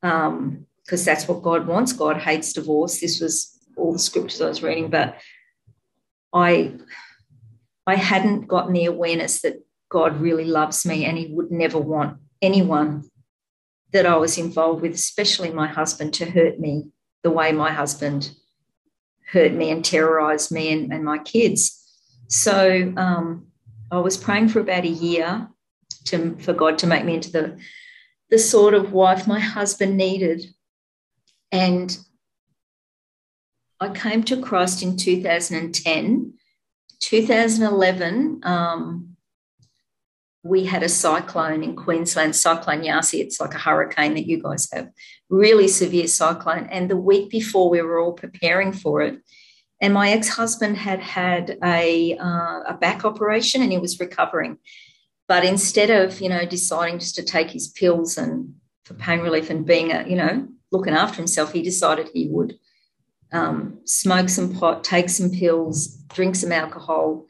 because 0.00 0.26
um, 0.26 0.66
that's 0.90 1.28
what 1.28 1.42
God 1.42 1.66
wants. 1.66 1.92
God 1.92 2.18
hates 2.18 2.52
divorce. 2.52 3.00
This 3.00 3.20
was 3.20 3.58
all 3.76 3.92
the 3.92 3.98
scriptures 3.98 4.40
I 4.40 4.48
was 4.48 4.62
reading, 4.62 4.90
but 4.90 5.18
I 6.32 6.74
I 7.86 7.94
hadn't 7.94 8.48
gotten 8.48 8.74
the 8.74 8.84
awareness 8.84 9.40
that 9.42 9.64
God 9.88 10.20
really 10.20 10.44
loves 10.44 10.84
me 10.84 11.04
and 11.04 11.16
He 11.16 11.26
would 11.26 11.50
never 11.50 11.78
want 11.78 12.18
anyone 12.42 13.08
that 13.92 14.06
I 14.06 14.16
was 14.16 14.38
involved 14.38 14.82
with, 14.82 14.94
especially 14.94 15.50
my 15.50 15.66
husband, 15.66 16.14
to 16.14 16.30
hurt 16.30 16.60
me 16.60 16.90
the 17.22 17.30
way 17.30 17.52
my 17.52 17.72
husband 17.72 18.30
hurt 19.32 19.52
me 19.52 19.70
and 19.70 19.84
terrorized 19.84 20.52
me 20.52 20.72
and, 20.72 20.92
and 20.92 21.04
my 21.04 21.18
kids. 21.18 21.74
So 22.28 22.92
um, 22.96 23.46
I 23.90 23.98
was 23.98 24.16
praying 24.16 24.48
for 24.48 24.60
about 24.60 24.84
a 24.84 24.88
year 24.88 25.48
to, 26.06 26.36
for 26.36 26.52
God 26.52 26.78
to 26.78 26.86
make 26.86 27.04
me 27.04 27.14
into 27.14 27.30
the, 27.30 27.58
the 28.30 28.38
sort 28.38 28.74
of 28.74 28.92
wife 28.92 29.26
my 29.26 29.40
husband 29.40 29.96
needed. 29.96 30.44
And 31.50 31.96
I 33.80 33.90
came 33.90 34.22
to 34.24 34.40
Christ 34.40 34.82
in 34.82 34.96
2010. 34.96 36.34
2011, 37.00 38.40
um, 38.42 39.16
we 40.42 40.64
had 40.64 40.82
a 40.82 40.88
cyclone 40.88 41.62
in 41.62 41.74
Queensland, 41.74 42.34
Cyclone 42.36 42.84
Yasi. 42.84 43.20
It's 43.20 43.40
like 43.40 43.54
a 43.54 43.58
hurricane 43.58 44.14
that 44.14 44.26
you 44.26 44.42
guys 44.42 44.68
have, 44.72 44.88
really 45.28 45.68
severe 45.68 46.06
cyclone. 46.06 46.68
And 46.70 46.88
the 46.88 46.96
week 46.96 47.30
before, 47.30 47.68
we 47.68 47.82
were 47.82 47.98
all 47.98 48.12
preparing 48.12 48.72
for 48.72 49.02
it. 49.02 49.20
And 49.80 49.94
my 49.94 50.10
ex 50.10 50.28
husband 50.28 50.76
had 50.76 51.00
had 51.00 51.58
a, 51.62 52.16
uh, 52.16 52.60
a 52.68 52.78
back 52.80 53.04
operation 53.04 53.62
and 53.62 53.70
he 53.70 53.78
was 53.78 54.00
recovering. 54.00 54.58
But 55.26 55.44
instead 55.44 55.90
of, 55.90 56.20
you 56.20 56.28
know, 56.28 56.46
deciding 56.46 57.00
just 57.00 57.14
to 57.16 57.22
take 57.22 57.50
his 57.50 57.68
pills 57.68 58.16
and 58.16 58.54
for 58.84 58.94
pain 58.94 59.20
relief 59.20 59.50
and 59.50 59.66
being, 59.66 59.92
a, 59.92 60.08
you 60.08 60.16
know, 60.16 60.48
looking 60.72 60.94
after 60.94 61.16
himself, 61.16 61.52
he 61.52 61.62
decided 61.62 62.08
he 62.12 62.28
would 62.28 62.58
um, 63.32 63.80
smoke 63.84 64.28
some 64.28 64.54
pot, 64.54 64.84
take 64.84 65.08
some 65.10 65.30
pills, 65.30 65.88
drink 66.14 66.34
some 66.34 66.52
alcohol. 66.52 67.26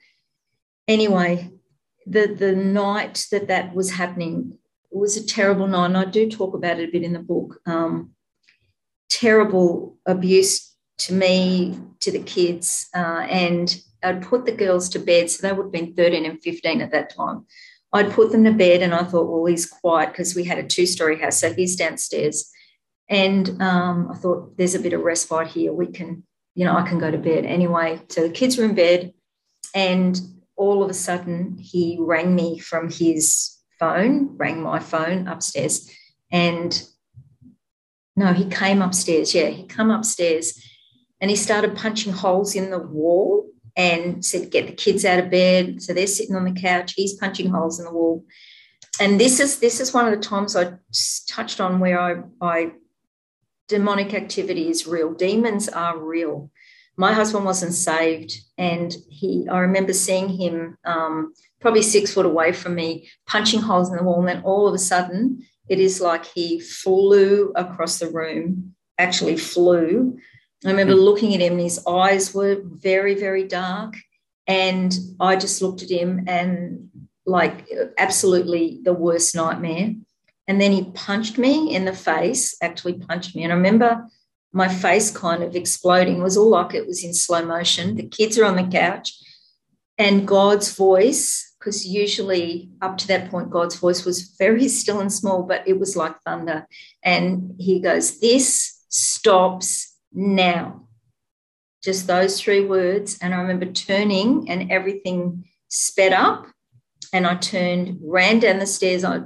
Anyway, 0.86 1.50
the, 2.09 2.26
the 2.26 2.54
night 2.54 3.26
that 3.30 3.48
that 3.48 3.74
was 3.74 3.92
happening 3.92 4.59
was 4.90 5.16
a 5.16 5.26
terrible 5.26 5.66
night. 5.66 5.86
And 5.86 5.96
I 5.96 6.04
do 6.04 6.30
talk 6.30 6.54
about 6.54 6.80
it 6.80 6.88
a 6.88 6.92
bit 6.92 7.02
in 7.02 7.12
the 7.12 7.18
book. 7.18 7.61
Um, 7.66 8.11
terrible 9.09 9.96
abuse 10.06 10.74
to 10.98 11.12
me, 11.12 11.78
to 12.00 12.11
the 12.11 12.22
kids, 12.22 12.88
uh, 12.94 13.26
and 13.28 13.80
I'd 14.02 14.22
put 14.22 14.46
the 14.46 14.52
girls 14.52 14.88
to 14.90 14.98
bed. 14.98 15.30
So 15.30 15.46
they 15.46 15.52
would 15.52 15.64
have 15.64 15.72
been 15.72 15.94
13 15.94 16.24
and 16.24 16.42
15 16.42 16.80
at 16.80 16.90
that 16.92 17.14
time. 17.14 17.46
I'd 17.92 18.12
put 18.12 18.32
them 18.32 18.44
to 18.44 18.52
bed, 18.52 18.82
and 18.82 18.94
I 18.94 19.04
thought, 19.04 19.30
well, 19.30 19.46
he's 19.46 19.66
quiet 19.66 20.11
because 20.11 20.34
we 20.34 20.44
had 20.44 20.59
a 20.59 20.62
two 20.62 20.86
story 20.86 21.18
house. 21.18 21.40
So 21.40 21.52
he's 21.52 21.76
downstairs. 21.76 22.50
And 23.09 23.61
um, 23.62 24.11
I 24.12 24.16
thought, 24.16 24.56
there's 24.59 24.74
a 24.74 24.80
bit 24.80 24.92
of 24.92 25.00
respite 25.00 25.48
here. 25.48 25.72
We 25.72 25.86
can, 25.86 26.24
you 26.54 26.64
know, 26.64 26.76
I 26.76 26.86
can 26.86 26.98
go 26.98 27.11
to 27.11 27.16
bed. 27.16 27.46
Anyway, 27.46 28.00
so 28.09 28.22
the 28.22 28.32
kids 28.32 28.59
were 28.59 28.64
in 28.64 28.74
bed, 28.74 29.14
and 29.74 30.20
all 30.59 30.82
of 30.82 30.90
a 30.90 30.94
sudden, 30.94 31.56
he 31.59 31.96
rang 31.98 32.34
me 32.34 32.59
from 32.59 32.90
his 32.90 33.56
phone, 33.78 34.36
rang 34.36 34.61
my 34.61 34.80
phone 34.80 35.28
upstairs. 35.28 35.90
And 36.30 36.82
no, 38.16 38.32
he 38.32 38.46
came 38.46 38.82
upstairs. 38.82 39.34
Yeah, 39.34 39.48
he 39.48 39.64
come 39.64 39.90
upstairs 39.90 40.61
and 41.20 41.30
he 41.30 41.36
started 41.36 41.76
punching 41.76 42.12
holes 42.12 42.54
in 42.54 42.70
the 42.70 42.78
wall 42.78 43.46
and 43.76 44.24
said, 44.24 44.50
Get 44.50 44.66
the 44.66 44.72
kids 44.72 45.04
out 45.04 45.20
of 45.20 45.30
bed. 45.30 45.80
So 45.80 45.94
they're 45.94 46.06
sitting 46.06 46.34
on 46.34 46.44
the 46.44 46.61
couch, 46.61 46.94
he's 46.94 47.14
punching 47.14 47.50
holes 47.50 47.78
in 47.78 47.86
the 47.86 47.92
wall. 47.92 48.24
And 49.00 49.20
this 49.20 49.38
is 49.38 49.61
this 49.61 49.78
is 49.78 49.94
one 49.94 50.06
of 50.06 50.11
the 50.11 50.26
times 50.26 50.56
I 50.56 50.72
touched 51.28 51.61
on 51.61 51.78
where 51.78 52.00
I, 52.00 52.16
I 52.40 52.72
demonic 53.68 54.12
activity 54.14 54.68
is 54.68 54.88
real. 54.88 55.14
Demons 55.14 55.68
are 55.68 55.96
real. 55.96 56.50
My 56.99 57.12
husband 57.12 57.44
wasn't 57.44 57.74
saved, 57.74 58.36
and 58.59 58.94
he. 59.09 59.46
I 59.49 59.61
remember 59.61 59.92
seeing 59.92 60.28
him 60.28 60.76
um, 60.84 61.32
probably 61.61 61.82
six 61.82 62.12
foot 62.12 62.26
away 62.26 62.53
from 62.53 62.74
me, 62.74 63.09
punching 63.26 63.61
holes 63.61 63.88
in 63.90 63.96
the 63.96 64.03
wall, 64.03 64.18
and 64.18 64.28
then 64.28 64.42
all 64.42 64.66
of 64.66 64.74
a 64.74 64.78
sudden, 64.78 65.46
it 65.68 65.78
is 65.78 66.01
like 66.01 66.26
he 66.26 66.61
flew 66.61 67.53
across 67.55 68.01
the 68.01 68.11
room. 68.11 68.74
Actually, 68.99 69.36
flew. 69.36 70.18
I 70.66 70.70
remember 70.70 70.96
looking 70.96 71.34
at 71.34 71.40
him, 71.40 71.53
and 71.53 71.62
his 71.62 71.80
eyes 71.86 72.34
were 72.34 72.62
very, 72.64 73.14
very 73.14 73.44
dark, 73.44 73.94
and 74.49 74.92
I 75.20 75.36
just 75.36 75.62
looked 75.62 75.82
at 75.82 75.90
him 75.90 76.24
and 76.26 76.90
like 77.26 77.68
absolutely 77.96 78.80
the 78.82 78.92
worst 78.92 79.36
nightmare. 79.36 79.94
And 80.49 80.61
then 80.61 80.72
he 80.72 80.90
punched 80.94 81.38
me 81.38 81.76
in 81.76 81.84
the 81.84 81.92
face, 81.92 82.57
actually 82.61 82.94
punched 82.94 83.36
me. 83.36 83.44
And 83.44 83.53
I 83.53 83.57
remember 83.57 84.07
my 84.53 84.68
face 84.68 85.11
kind 85.11 85.42
of 85.42 85.55
exploding. 85.55 86.22
Was 86.22 86.36
all 86.36 86.51
like 86.51 86.74
it 86.74 86.86
was 86.86 87.05
in 87.05 87.14
slow 87.14 87.44
motion. 87.44 87.96
The 87.96 88.09
kids 88.09 88.38
are 88.38 88.44
on 88.44 88.57
the 88.57 88.64
couch, 88.64 89.12
and 89.99 90.26
God's 90.26 90.74
voice, 90.74 91.55
because 91.59 91.86
usually 91.86 92.70
up 92.80 92.96
to 92.99 93.09
that 93.09 93.30
point, 93.30 93.51
God's 93.51 93.76
voice 93.76 94.05
was 94.05 94.34
very 94.38 94.68
still 94.80 95.01
and 95.01 95.12
small, 95.12 95.42
but 95.42 95.66
it 95.66 95.78
was 95.78 95.96
like 95.96 96.20
thunder. 96.24 96.66
And 97.03 97.55
he 97.59 97.80
goes, 97.80 98.20
This 98.20 98.80
stops 98.88 99.96
now. 100.12 100.88
Just 101.82 102.07
those 102.07 102.40
three 102.40 102.64
words. 102.64 103.18
And 103.20 103.34
I 103.34 103.40
remember 103.40 103.66
turning 103.66 104.51
and 104.51 104.70
everything 104.70 105.44
sped 105.68 106.12
up. 106.12 106.46
And 107.12 107.26
I 107.26 107.36
turned, 107.36 107.99
ran 108.03 108.40
down 108.40 108.59
the 108.59 108.66
stairs. 108.66 109.05
I, 109.05 109.20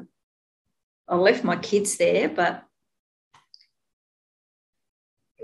I 1.09 1.17
left 1.17 1.43
my 1.43 1.57
kids 1.57 1.97
there, 1.97 2.29
but 2.29 2.65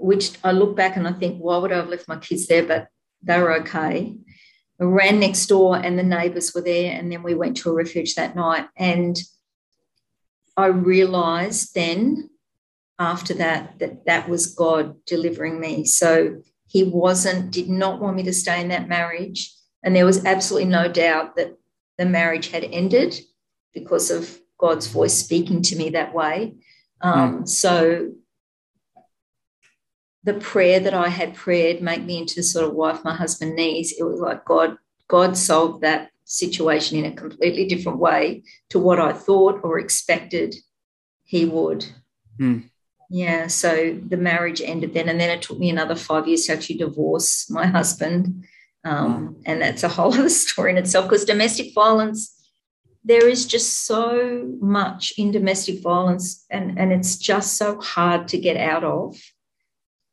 which 0.00 0.32
I 0.44 0.52
look 0.52 0.76
back 0.76 0.96
and 0.96 1.06
I 1.06 1.12
think, 1.12 1.38
why 1.38 1.58
would 1.58 1.72
I 1.72 1.76
have 1.76 1.88
left 1.88 2.08
my 2.08 2.16
kids 2.16 2.46
there? 2.46 2.64
But 2.64 2.88
they 3.22 3.38
were 3.38 3.54
okay. 3.60 4.16
I 4.80 4.84
ran 4.84 5.18
next 5.18 5.46
door 5.46 5.76
and 5.76 5.98
the 5.98 6.02
neighbours 6.02 6.54
were 6.54 6.60
there. 6.60 6.92
And 6.92 7.10
then 7.10 7.22
we 7.22 7.34
went 7.34 7.56
to 7.58 7.70
a 7.70 7.74
refuge 7.74 8.14
that 8.14 8.36
night. 8.36 8.68
And 8.76 9.18
I 10.56 10.66
realised 10.66 11.74
then, 11.74 12.30
after 12.98 13.34
that, 13.34 13.78
that 13.78 14.06
that 14.06 14.28
was 14.28 14.54
God 14.54 14.96
delivering 15.04 15.60
me. 15.60 15.84
So 15.84 16.42
he 16.66 16.84
wasn't, 16.84 17.50
did 17.50 17.68
not 17.68 18.00
want 18.00 18.16
me 18.16 18.24
to 18.24 18.32
stay 18.32 18.60
in 18.60 18.68
that 18.68 18.88
marriage. 18.88 19.52
And 19.82 19.94
there 19.94 20.04
was 20.06 20.24
absolutely 20.24 20.68
no 20.68 20.88
doubt 20.88 21.36
that 21.36 21.56
the 21.96 22.06
marriage 22.06 22.48
had 22.48 22.64
ended 22.64 23.20
because 23.72 24.10
of 24.10 24.38
God's 24.58 24.88
voice 24.88 25.14
speaking 25.14 25.62
to 25.62 25.76
me 25.76 25.90
that 25.90 26.14
way. 26.14 26.54
Um, 27.00 27.42
mm. 27.42 27.48
So 27.48 28.12
the 30.24 30.34
prayer 30.34 30.80
that 30.80 30.94
I 30.94 31.08
had 31.08 31.34
prayed, 31.34 31.82
make 31.82 32.04
me 32.04 32.18
into 32.18 32.36
the 32.36 32.42
sort 32.42 32.68
of 32.68 32.74
wife 32.74 33.04
my 33.04 33.14
husband 33.14 33.54
needs, 33.54 33.92
it 33.92 34.04
was 34.04 34.20
like 34.20 34.44
God, 34.44 34.76
God 35.06 35.36
solved 35.36 35.82
that 35.82 36.10
situation 36.24 36.98
in 36.98 37.10
a 37.10 37.16
completely 37.16 37.66
different 37.66 37.98
way 37.98 38.42
to 38.68 38.78
what 38.78 39.00
I 39.00 39.12
thought 39.12 39.60
or 39.62 39.78
expected 39.78 40.54
he 41.24 41.44
would. 41.44 41.86
Mm. 42.38 42.64
Yeah, 43.10 43.46
so 43.46 43.98
the 44.06 44.18
marriage 44.18 44.60
ended 44.60 44.92
then, 44.92 45.08
and 45.08 45.18
then 45.18 45.30
it 45.30 45.40
took 45.40 45.58
me 45.58 45.70
another 45.70 45.94
five 45.94 46.28
years 46.28 46.44
to 46.44 46.52
actually 46.52 46.76
divorce 46.76 47.48
my 47.48 47.66
husband. 47.66 48.44
Um, 48.84 49.28
mm. 49.28 49.42
And 49.46 49.62
that's 49.62 49.82
a 49.82 49.88
whole 49.88 50.12
other 50.18 50.28
story 50.28 50.72
in 50.72 50.78
itself 50.78 51.06
because 51.06 51.24
domestic 51.24 51.72
violence, 51.74 52.34
there 53.04 53.26
is 53.26 53.46
just 53.46 53.86
so 53.86 54.52
much 54.60 55.14
in 55.16 55.30
domestic 55.30 55.80
violence, 55.80 56.44
and, 56.50 56.78
and 56.78 56.92
it's 56.92 57.16
just 57.16 57.56
so 57.56 57.80
hard 57.80 58.28
to 58.28 58.38
get 58.38 58.58
out 58.58 58.84
of 58.84 59.16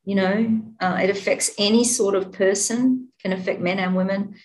you 0.05 0.15
know 0.15 0.61
uh, 0.79 0.99
it 1.01 1.09
affects 1.09 1.51
any 1.57 1.83
sort 1.83 2.15
of 2.15 2.31
person 2.31 3.09
can 3.19 3.33
affect 3.33 3.59
men 3.59 3.79
and 3.79 3.95
women 3.95 4.35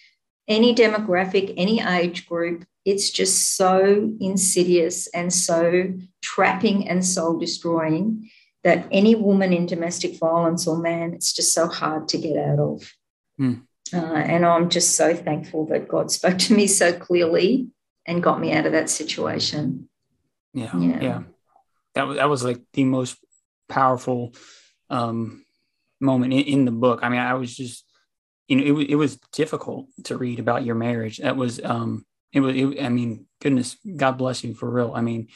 any 0.48 0.74
demographic 0.74 1.54
any 1.56 1.80
age 1.80 2.26
group 2.26 2.64
it's 2.84 3.10
just 3.10 3.56
so 3.56 4.10
insidious 4.20 5.06
and 5.08 5.32
so 5.32 5.92
trapping 6.22 6.88
and 6.88 7.04
soul 7.04 7.38
destroying 7.38 8.28
that 8.64 8.86
any 8.90 9.14
woman 9.14 9.52
in 9.52 9.66
domestic 9.66 10.18
violence 10.18 10.66
or 10.66 10.78
man 10.78 11.12
it's 11.12 11.32
just 11.32 11.52
so 11.52 11.68
hard 11.68 12.08
to 12.08 12.18
get 12.18 12.36
out 12.36 12.58
of 12.58 12.92
mm. 13.38 13.60
uh, 13.92 13.96
and 13.96 14.44
i'm 14.44 14.70
just 14.70 14.96
so 14.96 15.14
thankful 15.14 15.66
that 15.66 15.88
god 15.88 16.10
spoke 16.18 16.38
to 16.38 16.54
me 16.54 16.66
so 16.66 16.92
clearly 16.92 17.68
and 18.06 18.22
got 18.22 18.40
me 18.40 18.52
out 18.52 18.66
of 18.66 18.72
that 18.72 18.88
situation 18.88 19.88
yeah 20.54 20.74
yeah, 20.76 21.00
yeah. 21.00 21.22
that 21.94 22.08
was 22.08 22.16
that 22.16 22.28
was 22.28 22.44
like 22.44 22.60
the 22.72 22.84
most 22.84 23.18
powerful 23.68 24.34
um 24.88 25.44
moment 26.00 26.32
in, 26.32 26.40
in 26.40 26.64
the 26.64 26.70
book. 26.72 27.00
I 27.02 27.08
mean, 27.08 27.20
I 27.20 27.34
was 27.34 27.54
just, 27.56 27.84
you 28.48 28.56
know, 28.56 28.80
it, 28.80 28.90
it 28.90 28.94
was 28.96 29.16
difficult 29.32 29.86
to 30.04 30.16
read 30.16 30.38
about 30.38 30.64
your 30.64 30.74
marriage. 30.74 31.18
That 31.18 31.36
was, 31.36 31.62
um, 31.62 32.04
it 32.32 32.40
was, 32.40 32.56
it, 32.56 32.82
I 32.82 32.88
mean, 32.88 33.26
goodness, 33.40 33.76
God 33.96 34.18
bless 34.18 34.42
you 34.44 34.54
for 34.54 34.70
real. 34.70 34.92
I 34.94 35.00
mean, 35.00 35.28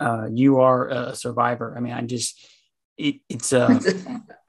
uh, 0.00 0.28
you 0.30 0.60
are 0.60 0.88
a 0.88 1.14
survivor. 1.14 1.74
I 1.76 1.80
mean, 1.80 1.92
I 1.92 2.02
just, 2.02 2.44
it, 2.96 3.16
it's, 3.28 3.52
uh, 3.52 3.68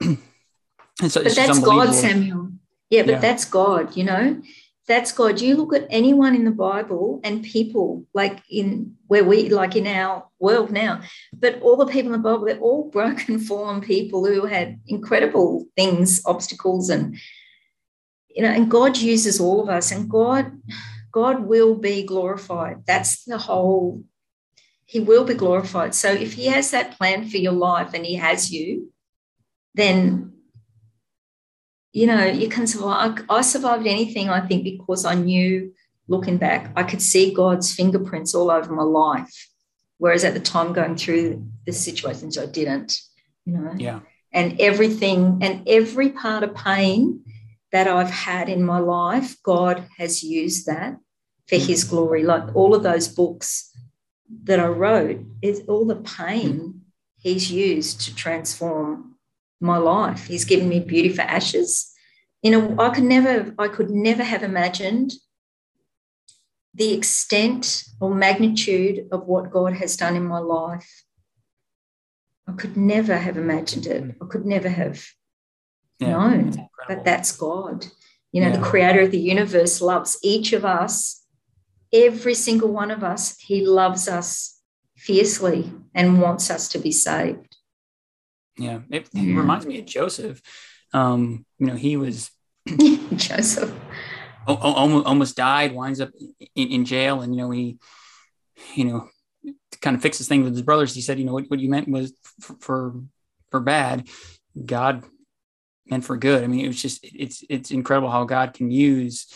it's, 1.02 1.14
but 1.14 1.34
that's 1.34 1.58
God, 1.60 1.94
Samuel. 1.94 2.50
Yeah, 2.90 3.02
but 3.02 3.12
yeah. 3.12 3.18
that's 3.18 3.44
God, 3.44 3.96
you 3.96 4.04
know, 4.04 4.42
that's 4.86 5.12
God. 5.12 5.40
You 5.40 5.56
look 5.56 5.74
at 5.74 5.86
anyone 5.88 6.34
in 6.34 6.44
the 6.44 6.50
Bible 6.50 7.20
and 7.24 7.42
people 7.42 8.04
like 8.12 8.42
in 8.50 8.96
where 9.06 9.24
we 9.24 9.48
like 9.48 9.76
in 9.76 9.86
our 9.86 10.26
world 10.38 10.70
now, 10.70 11.00
but 11.32 11.60
all 11.62 11.76
the 11.76 11.86
people 11.86 12.12
in 12.12 12.22
the 12.22 12.28
Bible, 12.28 12.44
they're 12.44 12.58
all 12.58 12.90
broken, 12.92 13.38
fallen 13.38 13.80
people 13.80 14.26
who 14.26 14.44
had 14.44 14.80
incredible 14.86 15.66
things, 15.76 16.22
obstacles, 16.26 16.90
and 16.90 17.16
you 18.28 18.42
know, 18.42 18.50
and 18.50 18.70
God 18.70 18.96
uses 18.96 19.40
all 19.40 19.62
of 19.62 19.68
us, 19.68 19.92
and 19.92 20.10
God, 20.10 20.52
God 21.12 21.44
will 21.46 21.76
be 21.76 22.02
glorified. 22.02 22.82
That's 22.86 23.24
the 23.24 23.38
whole. 23.38 24.02
He 24.86 25.00
will 25.00 25.24
be 25.24 25.34
glorified. 25.34 25.94
So 25.94 26.10
if 26.10 26.34
He 26.34 26.46
has 26.46 26.72
that 26.72 26.98
plan 26.98 27.28
for 27.28 27.36
your 27.36 27.52
life, 27.52 27.94
and 27.94 28.04
He 28.04 28.16
has 28.16 28.52
you, 28.52 28.92
then 29.74 30.33
you 31.94 32.08
know, 32.08 32.24
you 32.24 32.48
can 32.48 32.66
survive. 32.66 33.24
I 33.30 33.40
survived 33.40 33.86
anything, 33.86 34.28
I 34.28 34.40
think, 34.40 34.64
because 34.64 35.04
I 35.04 35.14
knew 35.14 35.72
looking 36.08 36.38
back, 36.38 36.72
I 36.74 36.82
could 36.82 37.00
see 37.00 37.32
God's 37.32 37.72
fingerprints 37.72 38.34
all 38.34 38.50
over 38.50 38.74
my 38.74 38.82
life. 38.82 39.48
Whereas 39.98 40.24
at 40.24 40.34
the 40.34 40.40
time 40.40 40.72
going 40.72 40.96
through 40.96 41.46
the 41.64 41.72
situations, 41.72 42.36
I 42.36 42.46
didn't, 42.46 42.98
you 43.46 43.56
know. 43.56 43.72
Yeah. 43.78 44.00
And 44.32 44.60
everything 44.60 45.38
and 45.40 45.62
every 45.68 46.10
part 46.10 46.42
of 46.42 46.56
pain 46.56 47.22
that 47.70 47.86
I've 47.86 48.10
had 48.10 48.48
in 48.48 48.64
my 48.64 48.80
life, 48.80 49.40
God 49.44 49.86
has 49.96 50.24
used 50.24 50.66
that 50.66 50.98
for 51.46 51.56
his 51.56 51.84
mm. 51.84 51.90
glory. 51.90 52.24
Like 52.24 52.56
all 52.56 52.74
of 52.74 52.82
those 52.82 53.06
books 53.06 53.70
that 54.42 54.58
I 54.58 54.66
wrote, 54.66 55.20
is 55.42 55.62
all 55.68 55.86
the 55.86 55.96
pain 55.96 56.58
mm. 56.58 56.74
he's 57.18 57.52
used 57.52 58.00
to 58.00 58.14
transform 58.16 59.14
my 59.60 59.76
life. 59.76 60.26
He's 60.26 60.44
given 60.44 60.68
me 60.68 60.80
beauty 60.80 61.10
for 61.10 61.22
ashes. 61.22 61.93
You 62.44 62.52
know, 62.52 62.76
I 62.78 62.90
could 62.90 63.04
never, 63.04 63.52
I 63.58 63.68
could 63.68 63.90
never 63.90 64.22
have 64.22 64.44
imagined 64.44 65.14
the 66.74 66.92
extent 66.92 67.84
or 68.00 68.14
magnitude 68.14 69.08
of 69.10 69.26
what 69.26 69.50
God 69.50 69.72
has 69.74 69.96
done 69.96 70.14
in 70.14 70.26
my 70.26 70.38
life. 70.38 71.02
I 72.46 72.52
could 72.52 72.76
never 72.76 73.16
have 73.16 73.36
imagined 73.36 73.86
it. 73.86 74.14
I 74.22 74.26
could 74.26 74.44
never 74.44 74.68
have 74.68 75.04
yeah, 75.98 76.10
known 76.10 76.68
but 76.86 77.04
that's 77.04 77.32
God. 77.36 77.86
You 78.32 78.42
know, 78.42 78.48
yeah. 78.48 78.56
the 78.56 78.62
creator 78.62 79.00
of 79.00 79.10
the 79.10 79.18
universe 79.18 79.80
loves 79.80 80.18
each 80.22 80.52
of 80.52 80.64
us, 80.64 81.24
every 81.92 82.34
single 82.34 82.72
one 82.72 82.90
of 82.90 83.04
us. 83.04 83.38
He 83.38 83.64
loves 83.64 84.08
us 84.08 84.60
fiercely 84.96 85.72
and 85.94 86.20
wants 86.20 86.50
us 86.50 86.68
to 86.68 86.78
be 86.78 86.92
saved. 86.92 87.56
Yeah, 88.58 88.80
it, 88.90 89.08
it 89.14 89.36
reminds 89.36 89.66
me 89.66 89.78
of 89.78 89.86
Joseph. 89.86 90.42
Um, 90.92 91.44
you 91.58 91.66
know, 91.66 91.74
he 91.74 91.96
was 91.96 92.30
Joseph 93.16 93.72
almost 94.46 95.06
almost 95.06 95.36
died, 95.36 95.74
winds 95.74 96.00
up 96.00 96.10
in, 96.54 96.68
in, 96.68 96.84
jail, 96.84 97.22
and 97.22 97.34
you 97.34 97.42
know 97.42 97.50
he, 97.50 97.78
you 98.74 98.84
know, 98.84 99.08
kind 99.80 99.96
of 99.96 100.02
fixes 100.02 100.28
things 100.28 100.44
with 100.44 100.54
his 100.54 100.62
brothers. 100.62 100.94
He 100.94 101.00
said, 101.00 101.18
you 101.18 101.24
know, 101.24 101.32
what, 101.32 101.48
what 101.48 101.60
you 101.60 101.68
meant 101.68 101.88
was 101.88 102.12
for, 102.40 102.56
for 102.60 102.94
for 103.50 103.60
bad, 103.60 104.08
God 104.64 105.04
meant 105.86 106.04
for 106.04 106.16
good. 106.16 106.44
I 106.44 106.46
mean, 106.46 106.64
it 106.64 106.68
was 106.68 106.80
just 106.80 107.00
it's 107.02 107.44
it's 107.48 107.70
incredible 107.70 108.10
how 108.10 108.24
God 108.24 108.54
can 108.54 108.70
use 108.70 109.32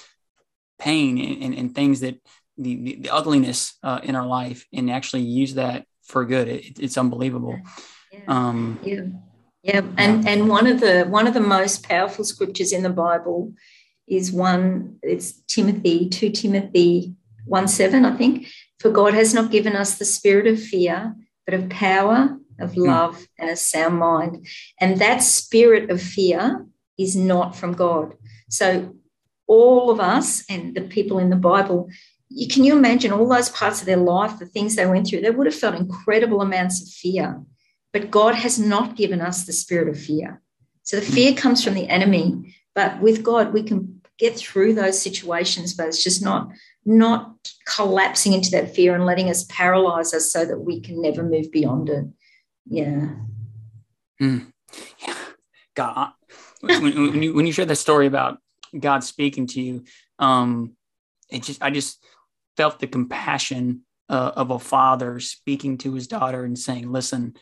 pain 0.79 1.19
and, 1.19 1.43
and, 1.43 1.55
and 1.55 1.75
things 1.75 2.01
that 2.01 2.21
the, 2.57 2.77
the, 2.77 2.97
the 3.03 3.11
ugliness 3.11 3.77
uh, 3.83 4.01
in 4.03 4.15
our 4.15 4.27
life 4.27 4.65
and 4.73 4.91
actually 4.91 5.23
use 5.23 5.55
that 5.55 5.87
for 6.05 6.25
good. 6.25 6.49
It, 6.49 6.79
it's 6.79 6.97
unbelievable. 6.97 7.61
Yeah. 8.13 8.21
Um, 8.27 8.81
yeah. 8.83 9.01
Yeah, 9.63 9.83
and 9.97 10.27
and 10.29 10.49
one 10.49 10.67
of 10.67 10.81
the 10.81 11.05
one 11.05 11.27
of 11.27 11.35
the 11.35 11.41
most 11.41 11.83
powerful 11.83 12.25
scriptures 12.25 12.73
in 12.73 12.83
the 12.83 12.91
Bible 12.91 13.53
is 14.07 14.33
one. 14.33 14.99
It's 15.03 15.33
Timothy 15.49 16.09
two 16.09 16.31
Timothy 16.31 17.15
one 17.45 17.69
seven, 17.69 18.05
I 18.05 18.17
think. 18.17 18.47
For 18.79 18.91
God 18.91 19.15
has 19.15 19.35
not 19.35 19.51
given 19.51 19.75
us 19.75 19.99
the 19.99 20.05
spirit 20.05 20.47
of 20.47 20.63
fear, 20.63 21.17
but 21.45 21.55
of 21.55 21.69
power, 21.69 22.39
of 22.61 22.75
hmm. 22.75 22.83
love, 22.83 23.27
and 23.39 23.51
a 23.51 23.57
sound 23.57 23.99
mind. 23.99 24.47
And 24.81 24.99
that 24.99 25.23
spirit 25.23 25.91
of 25.91 26.01
fear 26.01 26.67
is 26.97 27.17
not 27.17 27.57
from 27.57 27.73
God. 27.73 28.15
So 28.51 28.95
all 29.47 29.91
of 29.91 29.99
us 29.99 30.45
and 30.49 30.75
the 30.77 30.83
people 30.83 31.19
in 31.19 31.31
the 31.31 31.37
Bible, 31.37 31.89
you, 32.29 32.47
can 32.49 32.65
you 32.65 32.77
imagine 32.77 33.13
all 33.13 33.29
those 33.29 33.49
parts 33.49 33.81
of 33.81 33.87
their 33.87 33.97
life, 33.97 34.39
the 34.39 34.47
things 34.47 34.77
they 34.77 34.87
went 34.87 35.07
through? 35.07 35.23
They 35.23 35.31
would 35.31 35.47
have 35.47 35.57
felt 35.57 35.75
incredible 35.75 36.43
amounts 36.43 36.83
of 36.83 36.89
fear. 36.89 37.41
But 37.93 38.11
God 38.11 38.35
has 38.35 38.59
not 38.59 38.97
given 38.97 39.21
us 39.21 39.45
the 39.45 39.53
spirit 39.53 39.89
of 39.89 39.99
fear. 39.99 40.43
So 40.83 41.01
the 41.01 41.07
fear 41.07 41.35
comes 41.35 41.63
from 41.63 41.75
the 41.75 41.89
enemy. 41.89 42.55
But 42.75 43.01
with 43.01 43.23
God, 43.23 43.53
we 43.53 43.63
can 43.63 44.01
get 44.19 44.37
through 44.37 44.75
those 44.75 45.01
situations, 45.01 45.75
but 45.75 45.87
it's 45.87 46.03
just 46.03 46.23
not 46.23 46.51
not 46.85 47.35
collapsing 47.67 48.33
into 48.33 48.51
that 48.51 48.75
fear 48.75 48.95
and 48.95 49.05
letting 49.05 49.29
us 49.29 49.45
paralyze 49.45 50.15
us 50.15 50.33
so 50.33 50.45
that 50.45 50.59
we 50.59 50.81
can 50.81 51.03
never 51.03 51.23
move 51.23 51.51
beyond 51.53 51.89
it. 51.91 52.05
Yeah. 52.67 53.11
Mm. 54.21 54.53
Yeah. 55.07 55.15
God, 55.75 56.11
when, 56.61 56.83
when, 56.83 57.23
you 57.23 57.35
when 57.35 57.47
you 57.47 57.53
share 57.53 57.67
that 57.67 57.77
story 57.77 58.07
about 58.07 58.39
God 58.79 59.05
speaking 59.05 59.47
to 59.49 59.61
you, 59.61 59.85
um, 60.19 60.73
it 61.31 61.43
just 61.43 61.63
I 61.63 61.71
just 61.71 62.05
felt 62.57 62.81
the 62.81 62.87
compassion 62.87 63.83
uh, 64.09 64.33
of 64.35 64.51
a 64.51 64.59
father 64.59 65.21
speaking 65.21 65.79
to 65.79 65.95
his 65.95 66.09
daughter 66.09 66.45
and 66.45 66.59
saying, 66.59 66.91
"Listen, 66.91 67.35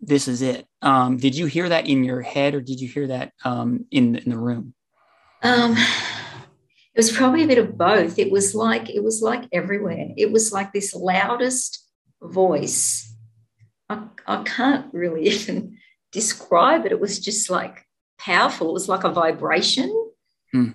this 0.00 0.28
is 0.28 0.42
it." 0.42 0.66
Um, 0.82 1.16
did 1.16 1.36
you 1.36 1.46
hear 1.46 1.68
that 1.68 1.86
in 1.86 2.04
your 2.04 2.22
head, 2.22 2.54
or 2.54 2.60
did 2.60 2.80
you 2.80 2.88
hear 2.88 3.06
that 3.08 3.32
um, 3.44 3.86
in 3.90 4.16
in 4.16 4.30
the 4.30 4.38
room? 4.38 4.74
Um, 5.42 5.72
it 5.72 6.98
was 6.98 7.12
probably 7.12 7.44
a 7.44 7.48
bit 7.48 7.58
of 7.58 7.78
both. 7.78 8.18
It 8.18 8.30
was 8.30 8.54
like 8.54 8.90
it 8.90 9.02
was 9.02 9.22
like 9.22 9.44
everywhere. 9.52 10.08
It 10.16 10.32
was 10.32 10.52
like 10.52 10.72
this 10.72 10.94
loudest 10.94 11.86
voice. 12.22 13.14
I, 13.88 14.04
I 14.26 14.42
can't 14.42 14.92
really 14.92 15.28
even 15.28 15.78
describe 16.12 16.86
it. 16.86 16.92
It 16.92 17.00
was 17.00 17.18
just 17.18 17.50
like 17.50 17.86
powerful. 18.18 18.70
It 18.70 18.74
was 18.74 18.88
like 18.88 19.04
a 19.04 19.10
vibration. 19.10 19.94
Hmm. 20.52 20.70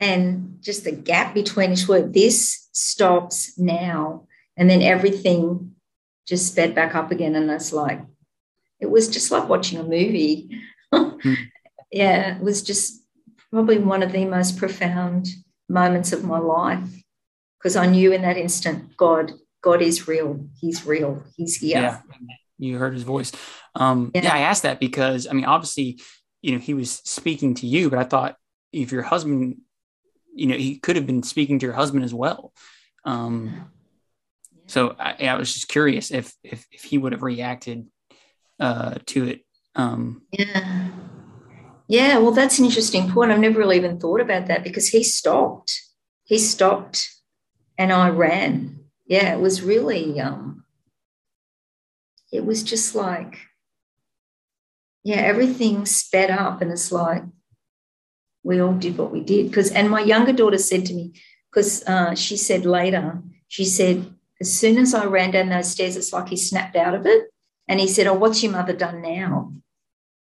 And 0.00 0.58
just 0.60 0.84
the 0.84 0.92
gap 0.92 1.34
between 1.34 1.72
each 1.72 1.88
word, 1.88 2.12
this 2.12 2.68
stops 2.72 3.58
now. 3.58 4.26
And 4.56 4.68
then 4.68 4.82
everything 4.82 5.74
just 6.26 6.48
sped 6.48 6.74
back 6.74 6.94
up 6.94 7.10
again. 7.10 7.34
And 7.34 7.50
it's 7.50 7.72
like, 7.72 8.00
it 8.84 8.90
was 8.90 9.08
just 9.08 9.30
like 9.30 9.48
watching 9.48 9.78
a 9.78 9.82
movie. 9.82 10.60
hmm. 10.92 11.34
Yeah, 11.90 12.34
it 12.34 12.42
was 12.42 12.62
just 12.62 13.04
probably 13.52 13.78
one 13.78 14.02
of 14.02 14.10
the 14.10 14.24
most 14.24 14.58
profound 14.58 15.28
moments 15.68 16.12
of 16.12 16.24
my 16.24 16.40
life 16.40 16.88
because 17.56 17.76
I 17.76 17.86
knew 17.86 18.12
in 18.12 18.22
that 18.22 18.36
instant, 18.36 18.96
God, 18.96 19.30
God 19.62 19.80
is 19.80 20.08
real. 20.08 20.44
He's 20.60 20.84
real. 20.84 21.22
He's 21.36 21.56
here. 21.58 21.80
Yeah. 21.80 22.00
You 22.58 22.78
heard 22.78 22.94
his 22.94 23.04
voice. 23.04 23.30
Um, 23.76 24.10
yeah. 24.12 24.24
yeah, 24.24 24.34
I 24.34 24.38
asked 24.40 24.64
that 24.64 24.80
because 24.80 25.28
I 25.28 25.34
mean, 25.34 25.44
obviously, 25.44 26.00
you 26.42 26.50
know, 26.50 26.58
he 26.58 26.74
was 26.74 26.90
speaking 26.90 27.54
to 27.56 27.66
you, 27.68 27.90
but 27.90 28.00
I 28.00 28.04
thought 28.04 28.36
if 28.72 28.90
your 28.90 29.02
husband, 29.02 29.58
you 30.34 30.48
know, 30.48 30.56
he 30.56 30.80
could 30.80 30.96
have 30.96 31.06
been 31.06 31.22
speaking 31.22 31.60
to 31.60 31.66
your 31.66 31.76
husband 31.76 32.04
as 32.04 32.12
well. 32.12 32.52
Um, 33.04 33.70
so 34.66 34.96
I, 34.98 35.28
I 35.28 35.36
was 35.36 35.54
just 35.54 35.68
curious 35.68 36.10
if, 36.10 36.34
if, 36.42 36.66
if 36.72 36.82
he 36.82 36.98
would 36.98 37.12
have 37.12 37.22
reacted 37.22 37.86
uh, 38.64 38.94
to 39.06 39.28
it. 39.28 39.44
Um, 39.76 40.22
yeah. 40.32 40.88
Yeah, 41.86 42.18
well, 42.18 42.32
that's 42.32 42.58
an 42.58 42.64
interesting 42.64 43.10
point. 43.10 43.30
I've 43.30 43.40
never 43.40 43.58
really 43.58 43.76
even 43.76 44.00
thought 44.00 44.20
about 44.22 44.46
that 44.46 44.64
because 44.64 44.88
he 44.88 45.04
stopped. 45.04 45.78
He 46.24 46.38
stopped 46.38 47.10
and 47.76 47.92
I 47.92 48.08
ran. 48.08 48.80
Yeah, 49.06 49.34
it 49.34 49.40
was 49.40 49.60
really, 49.60 50.18
um, 50.18 50.64
it 52.32 52.46
was 52.46 52.62
just 52.62 52.94
like, 52.94 53.38
yeah, 55.02 55.16
everything 55.16 55.84
sped 55.84 56.30
up 56.30 56.62
and 56.62 56.72
it's 56.72 56.90
like 56.90 57.22
we 58.42 58.60
all 58.60 58.72
did 58.72 58.96
what 58.96 59.12
we 59.12 59.20
did. 59.20 59.48
Because, 59.48 59.70
and 59.70 59.90
my 59.90 60.00
younger 60.00 60.32
daughter 60.32 60.56
said 60.56 60.86
to 60.86 60.94
me, 60.94 61.12
because 61.50 61.84
uh, 61.86 62.14
she 62.14 62.38
said 62.38 62.64
later, 62.64 63.22
she 63.48 63.66
said, 63.66 64.10
as 64.40 64.50
soon 64.50 64.78
as 64.78 64.94
I 64.94 65.04
ran 65.04 65.32
down 65.32 65.50
those 65.50 65.70
stairs, 65.70 65.96
it's 65.96 66.14
like 66.14 66.28
he 66.28 66.36
snapped 66.36 66.76
out 66.76 66.94
of 66.94 67.04
it. 67.04 67.24
And 67.68 67.80
he 67.80 67.86
said, 67.86 68.06
Oh, 68.06 68.14
what's 68.14 68.42
your 68.42 68.52
mother 68.52 68.72
done 68.72 69.02
now? 69.02 69.52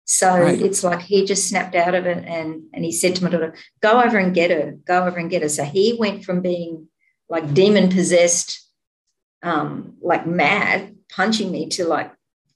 So 0.05 0.41
right. 0.41 0.61
it's 0.61 0.83
like 0.83 1.03
he 1.03 1.27
just 1.27 1.49
snapped 1.49 1.75
out 1.75 1.95
of 1.95 2.07
it 2.07 2.25
and, 2.27 2.63
and 2.73 2.85
he 2.85 2.93
said 2.93 3.15
to 3.17 3.25
my 3.25 3.31
daughter, 3.31 3.55
Go 3.81 4.01
over 4.03 4.19
and 4.19 4.35
get 4.35 4.51
her, 4.51 4.73
go 4.87 5.05
over 5.05 5.19
and 5.19 5.31
get 5.31 5.43
her. 5.43 5.49
So 5.49 5.65
he 5.65 5.97
went 5.99 6.25
from 6.25 6.41
being 6.41 6.89
like 7.29 7.53
demon 7.55 7.91
possessed, 7.91 8.67
um, 9.43 9.95
like 10.01 10.27
mad, 10.27 10.97
punching 11.11 11.51
me 11.53 11.69
to 11.71 11.87
like 11.87 12.13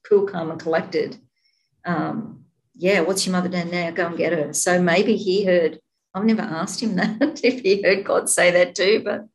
cool, 0.07 0.27
calm, 0.27 0.51
and 0.51 0.59
collected. 0.59 1.17
Um, 1.85 2.45
yeah, 2.75 3.01
what's 3.01 3.25
your 3.25 3.33
mother 3.33 3.49
done 3.49 3.71
now? 3.71 3.91
Go 3.91 4.07
and 4.07 4.17
get 4.17 4.33
her. 4.33 4.53
So 4.53 4.81
maybe 4.81 5.15
he 5.15 5.45
heard, 5.45 5.79
I've 6.13 6.25
never 6.25 6.41
asked 6.41 6.81
him 6.81 6.95
that 6.95 7.41
if 7.43 7.61
he 7.61 7.81
heard 7.81 8.03
God 8.03 8.29
say 8.29 8.51
that 8.51 8.75
too, 8.75 9.01
but 9.03 9.27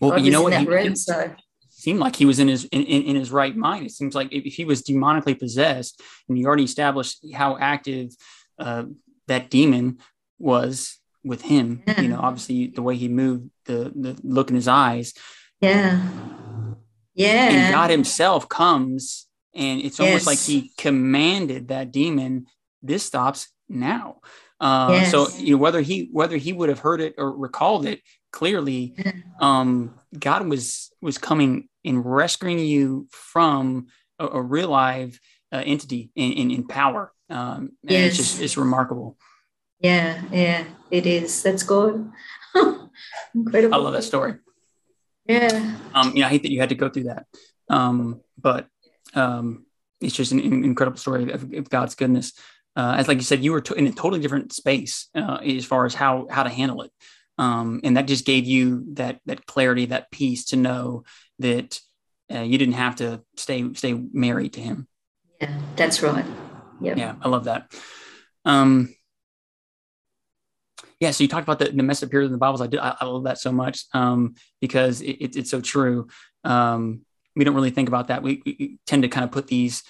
well, 0.00 0.18
you 0.18 0.30
know 0.30 0.42
what? 0.42 0.54
He, 0.54 0.64
room, 0.66 0.96
so 0.96 1.34
seemed 1.80 1.98
like 1.98 2.16
he 2.16 2.26
was 2.26 2.38
in 2.38 2.48
his 2.48 2.64
in, 2.66 2.82
in, 2.82 3.16
his 3.16 3.30
right 3.30 3.56
mind. 3.56 3.86
It 3.86 3.92
seems 3.92 4.14
like 4.14 4.32
if 4.32 4.44
he 4.44 4.64
was 4.64 4.82
demonically 4.82 5.38
possessed, 5.38 6.00
and 6.28 6.38
you 6.38 6.46
already 6.46 6.64
established 6.64 7.24
how 7.34 7.58
active 7.58 8.10
uh, 8.58 8.84
that 9.28 9.50
demon 9.50 9.98
was 10.38 10.98
with 11.24 11.42
him, 11.42 11.82
yeah. 11.86 12.00
you 12.00 12.08
know, 12.08 12.20
obviously 12.20 12.68
the 12.68 12.82
way 12.82 12.96
he 12.96 13.08
moved, 13.08 13.50
the 13.64 13.92
the 13.94 14.18
look 14.22 14.50
in 14.50 14.56
his 14.56 14.68
eyes. 14.68 15.14
Yeah. 15.60 16.06
Yeah. 17.14 17.50
And 17.50 17.74
God 17.74 17.90
himself 17.90 18.48
comes 18.48 19.26
and 19.54 19.80
it's 19.80 20.00
almost 20.00 20.26
yes. 20.26 20.26
like 20.26 20.38
he 20.38 20.72
commanded 20.78 21.68
that 21.68 21.92
demon, 21.92 22.46
this 22.82 23.04
stops 23.04 23.48
now. 23.68 24.20
Uh, 24.60 24.88
yes. 24.92 25.10
so 25.10 25.28
you 25.38 25.54
know, 25.54 25.60
whether 25.60 25.80
he 25.80 26.08
whether 26.12 26.36
he 26.36 26.52
would 26.52 26.68
have 26.68 26.80
heard 26.80 27.00
it 27.00 27.14
or 27.16 27.32
recalled 27.32 27.86
it, 27.86 28.00
clearly 28.30 28.94
um, 29.40 29.94
God 30.16 30.46
was 30.46 30.92
was 31.00 31.18
coming 31.18 31.68
and 31.84 32.04
rescuing 32.04 32.58
you 32.58 33.08
from 33.10 33.86
a, 34.18 34.26
a 34.26 34.42
real 34.42 34.68
live 34.68 35.18
uh, 35.52 35.62
entity 35.64 36.10
in, 36.14 36.32
in, 36.32 36.50
in 36.50 36.66
power. 36.66 37.12
Um, 37.28 37.72
and 37.82 37.90
yes. 37.90 38.08
it's 38.08 38.16
just 38.16 38.42
it's 38.42 38.56
remarkable. 38.56 39.16
Yeah, 39.80 40.22
yeah, 40.30 40.64
it 40.90 41.06
is. 41.06 41.42
That's 41.42 41.62
good. 41.62 42.10
Incredible. 43.34 43.74
I 43.74 43.78
love 43.78 43.92
that 43.94 44.02
story. 44.02 44.34
Yeah. 45.26 45.76
Um, 45.94 46.12
you 46.14 46.20
know, 46.20 46.26
I 46.26 46.30
hate 46.30 46.42
that 46.42 46.52
you 46.52 46.60
had 46.60 46.70
to 46.70 46.74
go 46.74 46.88
through 46.88 47.04
that. 47.04 47.26
Um, 47.68 48.20
but 48.36 48.66
um, 49.14 49.64
it's 50.00 50.14
just 50.14 50.32
an, 50.32 50.40
an 50.40 50.64
incredible 50.64 50.98
story 50.98 51.30
of, 51.30 51.52
of 51.52 51.70
God's 51.70 51.94
goodness. 51.94 52.32
Uh, 52.76 52.94
as 52.98 53.08
like 53.08 53.18
you 53.18 53.24
said, 53.24 53.42
you 53.42 53.52
were 53.52 53.62
in 53.76 53.86
a 53.86 53.92
totally 53.92 54.20
different 54.20 54.52
space 54.52 55.08
uh, 55.14 55.36
as 55.36 55.64
far 55.64 55.86
as 55.86 55.94
how 55.94 56.26
how 56.30 56.42
to 56.42 56.50
handle 56.50 56.82
it 56.82 56.90
um, 57.40 57.80
and 57.82 57.96
that 57.96 58.06
just 58.06 58.26
gave 58.26 58.44
you 58.44 58.84
that 58.96 59.18
that 59.24 59.46
clarity, 59.46 59.86
that 59.86 60.10
peace 60.10 60.44
to 60.46 60.56
know 60.56 61.04
that 61.38 61.80
uh, 62.30 62.42
you 62.42 62.58
didn't 62.58 62.74
have 62.74 62.96
to 62.96 63.22
stay 63.36 63.72
stay 63.72 63.94
married 63.94 64.52
to 64.52 64.60
him. 64.60 64.86
Yeah, 65.40 65.58
that's 65.74 66.02
right. 66.02 66.26
Yeah, 66.82 66.96
yeah, 66.96 67.14
I 67.22 67.28
love 67.28 67.44
that. 67.44 67.74
Um, 68.44 68.94
yeah, 71.00 71.12
so 71.12 71.24
you 71.24 71.28
talked 71.28 71.48
about 71.48 71.58
the, 71.58 71.70
the 71.70 71.82
messed 71.82 72.04
up 72.04 72.10
periods 72.10 72.28
in 72.28 72.32
the 72.32 72.38
Bibles. 72.38 72.60
I 72.60 72.66
did. 72.66 72.78
I, 72.78 72.94
I 73.00 73.06
love 73.06 73.24
that 73.24 73.38
so 73.38 73.52
much 73.52 73.86
um, 73.94 74.34
because 74.60 75.00
it, 75.00 75.12
it, 75.12 75.36
it's 75.36 75.50
so 75.50 75.62
true. 75.62 76.08
Um, 76.44 77.06
we 77.34 77.44
don't 77.44 77.54
really 77.54 77.70
think 77.70 77.88
about 77.88 78.08
that. 78.08 78.22
We, 78.22 78.42
we, 78.44 78.78
tend 78.86 79.02
to 79.04 79.08
kind 79.08 79.24
of 79.24 79.32
put 79.32 79.46
these 79.46 79.82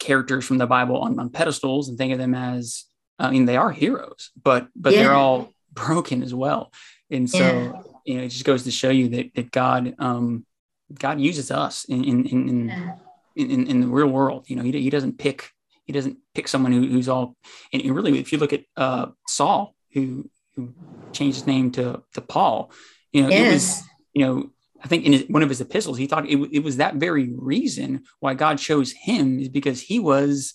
characters 0.00 0.44
from 0.44 0.58
the 0.58 0.66
Bible 0.66 0.96
on, 0.96 1.20
on 1.20 1.30
pedestals 1.30 1.88
and 1.88 1.96
think 1.96 2.12
of 2.12 2.18
them 2.18 2.34
as, 2.34 2.84
I 3.16 3.30
mean, 3.30 3.44
they 3.44 3.56
are 3.56 3.70
heroes, 3.70 4.30
but 4.42 4.66
but 4.74 4.92
yeah. 4.92 5.04
they're 5.04 5.14
all 5.14 5.52
broken 5.72 6.22
as 6.22 6.34
well. 6.34 6.72
And 7.10 7.28
so, 7.28 7.38
yeah. 7.38 7.72
you 8.04 8.16
know, 8.16 8.24
it 8.24 8.28
just 8.28 8.44
goes 8.44 8.64
to 8.64 8.70
show 8.70 8.90
you 8.90 9.08
that, 9.10 9.34
that 9.34 9.50
God, 9.50 9.94
um, 9.98 10.46
God 10.92 11.20
uses 11.20 11.50
us 11.50 11.84
in, 11.84 12.04
in, 12.04 12.26
in, 12.26 12.48
in, 12.48 12.68
yeah. 12.68 12.94
in, 13.36 13.66
in, 13.66 13.80
the 13.80 13.86
real 13.86 14.08
world. 14.08 14.48
You 14.48 14.56
know, 14.56 14.62
he, 14.62 14.72
he 14.72 14.90
doesn't 14.90 15.18
pick, 15.18 15.50
he 15.84 15.92
doesn't 15.92 16.18
pick 16.34 16.48
someone 16.48 16.72
who, 16.72 16.86
who's 16.86 17.08
all, 17.08 17.36
and 17.72 17.94
really, 17.94 18.18
if 18.18 18.32
you 18.32 18.38
look 18.38 18.52
at, 18.52 18.64
uh, 18.76 19.06
Saul, 19.26 19.74
who, 19.92 20.28
who 20.54 20.74
changed 21.12 21.38
his 21.38 21.46
name 21.46 21.70
to, 21.72 22.02
to 22.14 22.20
Paul, 22.20 22.72
you 23.12 23.22
know, 23.22 23.28
yeah. 23.28 23.48
it 23.48 23.52
was, 23.52 23.82
you 24.14 24.24
know, 24.24 24.50
I 24.82 24.88
think 24.88 25.04
in 25.04 25.12
his, 25.12 25.24
one 25.28 25.42
of 25.42 25.48
his 25.48 25.60
epistles, 25.60 25.96
he 25.96 26.06
thought 26.06 26.28
it, 26.28 26.36
it 26.52 26.64
was 26.64 26.78
that 26.78 26.96
very 26.96 27.32
reason 27.36 28.04
why 28.20 28.34
God 28.34 28.58
chose 28.58 28.92
him 28.92 29.38
is 29.38 29.48
because 29.48 29.80
he 29.80 30.00
was, 30.00 30.54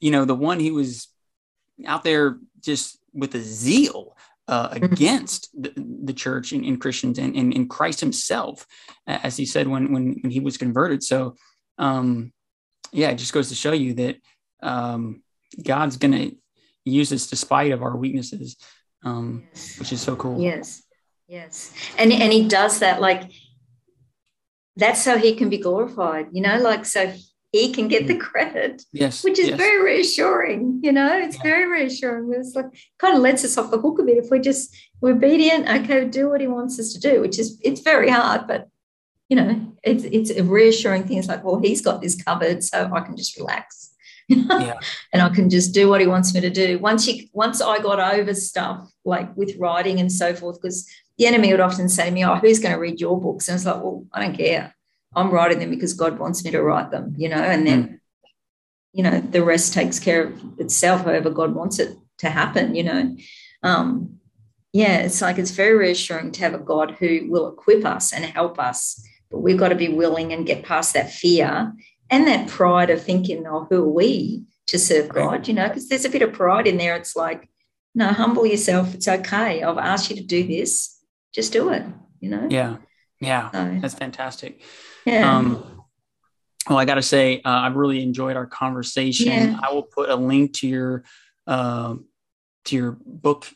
you 0.00 0.10
know, 0.10 0.24
the 0.24 0.34
one 0.34 0.58
he 0.58 0.70
was 0.70 1.08
out 1.86 2.02
there 2.02 2.38
just 2.60 2.98
with 3.12 3.34
a 3.34 3.40
zeal 3.40 4.16
uh, 4.48 4.70
mm-hmm. 4.70 4.84
against 4.84 5.48
the, 5.60 5.72
the 6.04 6.12
church 6.12 6.52
and, 6.52 6.64
and 6.64 6.80
Christians 6.80 7.18
and, 7.18 7.36
and, 7.36 7.54
and, 7.54 7.70
Christ 7.70 8.00
himself, 8.00 8.66
as 9.06 9.36
he 9.36 9.46
said 9.46 9.68
when, 9.68 9.92
when, 9.92 10.18
when 10.20 10.30
he 10.30 10.40
was 10.40 10.56
converted. 10.56 11.04
So, 11.04 11.36
um, 11.78 12.32
yeah, 12.92 13.10
it 13.10 13.16
just 13.16 13.32
goes 13.32 13.48
to 13.50 13.54
show 13.54 13.72
you 13.72 13.94
that 13.94 14.16
um, 14.62 15.22
God's 15.62 15.96
going 15.96 16.12
to 16.12 16.36
use 16.84 17.12
us 17.12 17.26
despite 17.26 17.72
of 17.72 17.82
our 17.82 17.96
weaknesses, 17.96 18.56
um, 19.04 19.44
yes. 19.50 19.78
which 19.78 19.92
is 19.92 20.00
so 20.00 20.16
cool. 20.16 20.40
Yes, 20.40 20.82
yes, 21.28 21.72
and 21.98 22.12
and 22.12 22.32
he 22.32 22.48
does 22.48 22.80
that 22.80 23.00
like 23.00 23.30
that's 24.76 25.02
so 25.02 25.18
he 25.18 25.34
can 25.34 25.48
be 25.48 25.58
glorified. 25.58 26.28
You 26.32 26.42
know, 26.42 26.58
like 26.58 26.84
so 26.84 27.12
he 27.52 27.72
can 27.72 27.88
get 27.88 28.06
the 28.06 28.14
mm. 28.14 28.20
credit, 28.20 28.82
Yes. 28.92 29.24
which 29.24 29.38
is 29.38 29.48
yes. 29.48 29.56
very 29.58 29.82
reassuring. 29.82 30.80
You 30.82 30.92
know, 30.92 31.16
it's 31.16 31.36
Yeah. 31.36 31.42
very 31.42 31.66
reassuring. 31.68 32.32
It's 32.34 32.54
like 32.54 32.66
kind 32.98 33.16
of 33.16 33.22
lets 33.22 33.44
us 33.44 33.58
off 33.58 33.70
the 33.70 33.78
hook 33.78 33.98
a 33.98 34.04
bit 34.04 34.18
if 34.18 34.30
we're 34.30 34.38
just 34.38 34.74
we're 35.00 35.12
obedient. 35.12 35.68
Okay, 35.68 36.04
do 36.04 36.28
what 36.28 36.40
he 36.40 36.46
wants 36.46 36.78
us 36.78 36.92
to 36.92 37.00
do, 37.00 37.20
which 37.20 37.38
is 37.38 37.58
it's 37.62 37.80
very 37.80 38.08
hard, 38.08 38.46
but 38.46 38.68
you 39.28 39.36
know, 39.36 39.74
it's 39.82 40.04
it's 40.04 40.30
a 40.30 40.44
reassuring 40.44 41.04
thing. 41.04 41.18
It's 41.18 41.28
like, 41.28 41.44
well, 41.44 41.60
he's 41.60 41.80
got 41.82 42.00
this 42.00 42.20
covered, 42.22 42.62
so 42.62 42.90
I 42.92 43.00
can 43.00 43.16
just 43.16 43.36
relax. 43.36 43.88
Yeah. 44.28 44.78
and 45.12 45.22
I 45.22 45.28
can 45.30 45.50
just 45.50 45.74
do 45.74 45.88
what 45.88 46.00
he 46.00 46.06
wants 46.06 46.32
me 46.32 46.40
to 46.40 46.50
do. 46.50 46.78
Once 46.78 47.04
you 47.08 47.26
once 47.32 47.60
I 47.60 47.80
got 47.80 47.98
over 47.98 48.32
stuff 48.32 48.88
like 49.04 49.36
with 49.36 49.56
writing 49.58 49.98
and 49.98 50.12
so 50.12 50.34
forth, 50.34 50.62
because 50.62 50.88
the 51.18 51.26
enemy 51.26 51.50
would 51.50 51.58
often 51.58 51.88
say 51.88 52.04
to 52.04 52.10
me, 52.12 52.24
Oh, 52.24 52.36
who's 52.36 52.60
going 52.60 52.72
to 52.72 52.80
read 52.80 53.00
your 53.00 53.20
books? 53.20 53.48
And 53.48 53.56
it's 53.56 53.66
like, 53.66 53.82
well, 53.82 54.06
I 54.12 54.24
don't 54.24 54.36
care. 54.36 54.72
I'm 55.14 55.30
writing 55.30 55.58
them 55.58 55.70
because 55.70 55.94
God 55.94 56.18
wants 56.18 56.44
me 56.44 56.50
to 56.52 56.62
write 56.62 56.90
them, 56.90 57.14
you 57.16 57.28
know, 57.28 57.36
and 57.36 57.66
then 57.66 58.00
you 58.92 59.02
know, 59.02 59.20
the 59.20 59.44
rest 59.44 59.72
takes 59.72 59.98
care 59.98 60.24
of 60.24 60.58
itself, 60.58 61.04
however 61.04 61.30
God 61.30 61.54
wants 61.54 61.78
it 61.78 61.96
to 62.18 62.28
happen, 62.28 62.74
you 62.74 62.82
know. 62.82 63.16
Um, 63.62 64.18
yeah, 64.72 64.98
it's 64.98 65.20
like 65.20 65.38
it's 65.38 65.50
very 65.50 65.76
reassuring 65.76 66.32
to 66.32 66.40
have 66.40 66.54
a 66.54 66.58
God 66.58 66.96
who 66.98 67.26
will 67.28 67.48
equip 67.48 67.84
us 67.84 68.12
and 68.12 68.24
help 68.24 68.58
us, 68.58 69.02
but 69.30 69.40
we've 69.40 69.58
got 69.58 69.68
to 69.68 69.74
be 69.74 69.88
willing 69.88 70.32
and 70.32 70.46
get 70.46 70.64
past 70.64 70.94
that 70.94 71.12
fear 71.12 71.72
and 72.08 72.26
that 72.26 72.48
pride 72.48 72.90
of 72.90 73.02
thinking, 73.02 73.46
oh, 73.46 73.66
who 73.70 73.84
are 73.84 73.88
we 73.88 74.44
to 74.66 74.78
serve 74.78 75.08
God? 75.08 75.46
You 75.46 75.54
know, 75.54 75.68
because 75.68 75.88
there's 75.88 76.04
a 76.04 76.10
bit 76.10 76.22
of 76.22 76.32
pride 76.32 76.66
in 76.66 76.76
there. 76.76 76.96
It's 76.96 77.16
like, 77.16 77.48
no, 77.94 78.08
humble 78.08 78.46
yourself. 78.46 78.94
It's 78.94 79.08
okay. 79.08 79.62
I've 79.62 79.78
asked 79.78 80.10
you 80.10 80.16
to 80.16 80.22
do 80.22 80.46
this. 80.46 81.00
Just 81.32 81.52
do 81.52 81.70
it. 81.70 81.84
You 82.20 82.30
know. 82.30 82.48
Yeah. 82.50 82.76
Yeah. 83.20 83.50
So, 83.50 83.78
That's 83.80 83.94
fantastic. 83.94 84.62
yeah. 85.04 85.36
Um, 85.36 85.84
well, 86.68 86.78
I 86.78 86.84
got 86.84 86.96
to 86.96 87.02
say, 87.02 87.38
uh, 87.38 87.48
I've 87.48 87.76
really 87.76 88.02
enjoyed 88.02 88.36
our 88.36 88.46
conversation. 88.46 89.28
Yeah. 89.28 89.58
I 89.62 89.72
will 89.72 89.82
put 89.82 90.10
a 90.10 90.16
link 90.16 90.54
to 90.58 90.68
your 90.68 91.04
um 91.46 92.06
to 92.66 92.76
your 92.76 92.98
book 93.04 93.46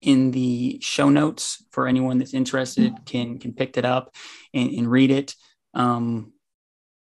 in 0.00 0.30
the 0.30 0.78
show 0.80 1.08
notes 1.08 1.64
for 1.70 1.86
anyone 1.86 2.18
that's 2.18 2.34
interested 2.34 2.92
can 3.04 3.38
can 3.38 3.52
pick 3.52 3.76
it 3.76 3.84
up 3.84 4.14
and, 4.54 4.70
and 4.70 4.90
read 4.90 5.10
it. 5.10 5.34
Um, 5.74 6.32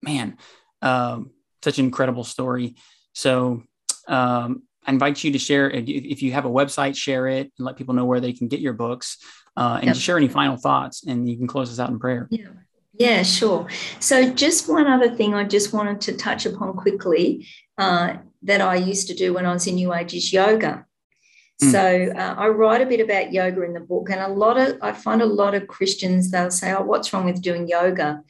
man, 0.02 0.38
um, 0.82 1.32
such 1.64 1.80
an 1.80 1.86
incredible 1.86 2.24
story. 2.24 2.76
So 3.14 3.64
um, 4.08 4.64
I 4.86 4.92
invite 4.92 5.24
you 5.24 5.32
to 5.32 5.40
share 5.40 5.70
if 5.70 6.22
you 6.22 6.32
have 6.34 6.46
a 6.46 6.50
website, 6.50 6.96
share 6.96 7.28
it 7.28 7.52
and 7.58 7.66
let 7.66 7.78
people 7.78 7.94
know 7.94 8.06
where 8.06 8.20
they 8.20 8.34
can 8.34 8.48
get 8.48 8.60
your 8.60 8.74
books. 8.74 9.18
Uh, 9.58 9.78
and 9.82 9.88
Yep. 9.88 9.96
share 9.98 10.18
any 10.18 10.30
final 10.30 10.56
thoughts, 10.56 11.04
and 11.06 11.30
you 11.30 11.38
can 11.38 11.46
close 11.48 11.72
us 11.72 11.80
out 11.80 11.90
in 11.90 12.00
prayer. 12.00 12.28
Yeah. 12.32 12.48
Yeah, 12.94 13.24
sure. 13.24 13.68
So, 14.00 14.32
just 14.32 14.70
one 14.70 14.86
other 14.86 15.10
thing 15.10 15.34
I 15.34 15.44
just 15.44 15.74
wanted 15.74 16.02
to 16.02 16.14
touch 16.14 16.46
upon 16.46 16.74
quickly 16.74 17.48
uh, 17.78 18.18
that 18.44 18.62
I 18.62 18.76
used 18.76 19.08
to 19.08 19.16
do 19.16 19.34
when 19.34 19.46
I 19.46 19.54
was 19.54 19.66
in 19.66 19.76
New 19.76 19.94
Age 19.94 20.14
is 20.14 20.32
yoga. 20.32 20.86
Mm. 21.64 21.72
So, 21.72 22.14
uh, 22.16 22.36
I 22.38 22.48
write 22.50 22.82
a 22.82 22.86
bit 22.86 23.00
about 23.00 23.34
yoga 23.34 23.64
in 23.64 23.74
the 23.74 23.80
book, 23.80 24.10
and 24.10 24.20
a 24.20 24.28
lot 24.28 24.58
of 24.58 24.78
I 24.82 24.92
find 24.92 25.22
a 25.22 25.26
lot 25.26 25.56
of 25.56 25.68
Christians 25.68 26.32
they'll 26.32 26.52
say, 26.52 26.74
"Oh, 26.74 26.84
what's 26.84 27.12
wrong 27.12 27.26
with 27.26 27.42
doing 27.42 27.68
yoga?" 27.68 28.24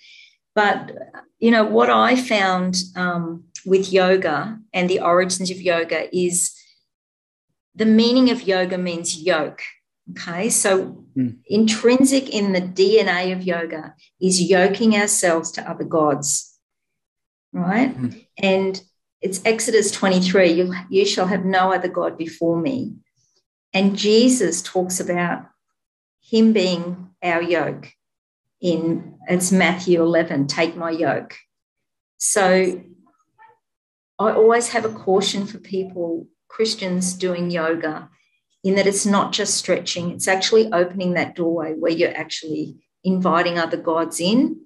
But 0.55 0.91
you 1.39 1.51
know 1.51 1.65
what 1.65 1.89
I 1.89 2.15
found 2.15 2.77
um, 2.95 3.45
with 3.65 3.91
yoga 3.91 4.59
and 4.73 4.89
the 4.89 5.01
origins 5.01 5.49
of 5.49 5.61
yoga 5.61 6.15
is 6.15 6.55
the 7.75 7.85
meaning 7.85 8.29
of 8.29 8.43
yoga 8.47 8.77
means 8.77 9.17
yoke. 9.17 9.61
Okay, 10.11 10.49
so 10.49 11.01
Mm. 11.17 11.39
intrinsic 11.47 12.29
in 12.29 12.53
the 12.53 12.61
DNA 12.61 13.33
of 13.33 13.43
yoga 13.43 13.95
is 14.21 14.41
yoking 14.41 14.95
ourselves 14.95 15.51
to 15.51 15.69
other 15.69 15.83
gods, 15.83 16.57
right? 17.51 17.93
Mm. 17.97 18.25
And 18.37 18.81
it's 19.19 19.41
Exodus 19.43 19.91
23 19.91 20.51
you, 20.51 20.73
you 20.89 21.05
shall 21.05 21.27
have 21.27 21.43
no 21.43 21.73
other 21.73 21.89
God 21.89 22.17
before 22.17 22.57
me. 22.57 22.95
And 23.73 23.97
Jesus 23.97 24.61
talks 24.61 25.01
about 25.01 25.47
him 26.21 26.53
being 26.53 27.09
our 27.21 27.41
yoke 27.41 27.91
in 28.61 29.17
it's 29.27 29.51
Matthew 29.51 30.01
11 30.01 30.47
take 30.47 30.77
my 30.77 30.91
yoke. 30.91 31.35
So 32.19 32.81
I 34.17 34.31
always 34.31 34.69
have 34.69 34.85
a 34.85 34.93
caution 34.93 35.45
for 35.45 35.57
people, 35.57 36.27
Christians 36.47 37.13
doing 37.13 37.49
yoga, 37.51 38.09
in 38.63 38.75
that 38.75 38.87
it's 38.87 39.05
not 39.05 39.31
just 39.31 39.55
stretching, 39.55 40.11
it's 40.11 40.27
actually 40.27 40.71
opening 40.71 41.13
that 41.13 41.35
doorway 41.35 41.73
where 41.73 41.91
you're 41.91 42.15
actually 42.15 42.77
inviting 43.03 43.57
other 43.57 43.77
gods 43.77 44.19
in. 44.19 44.61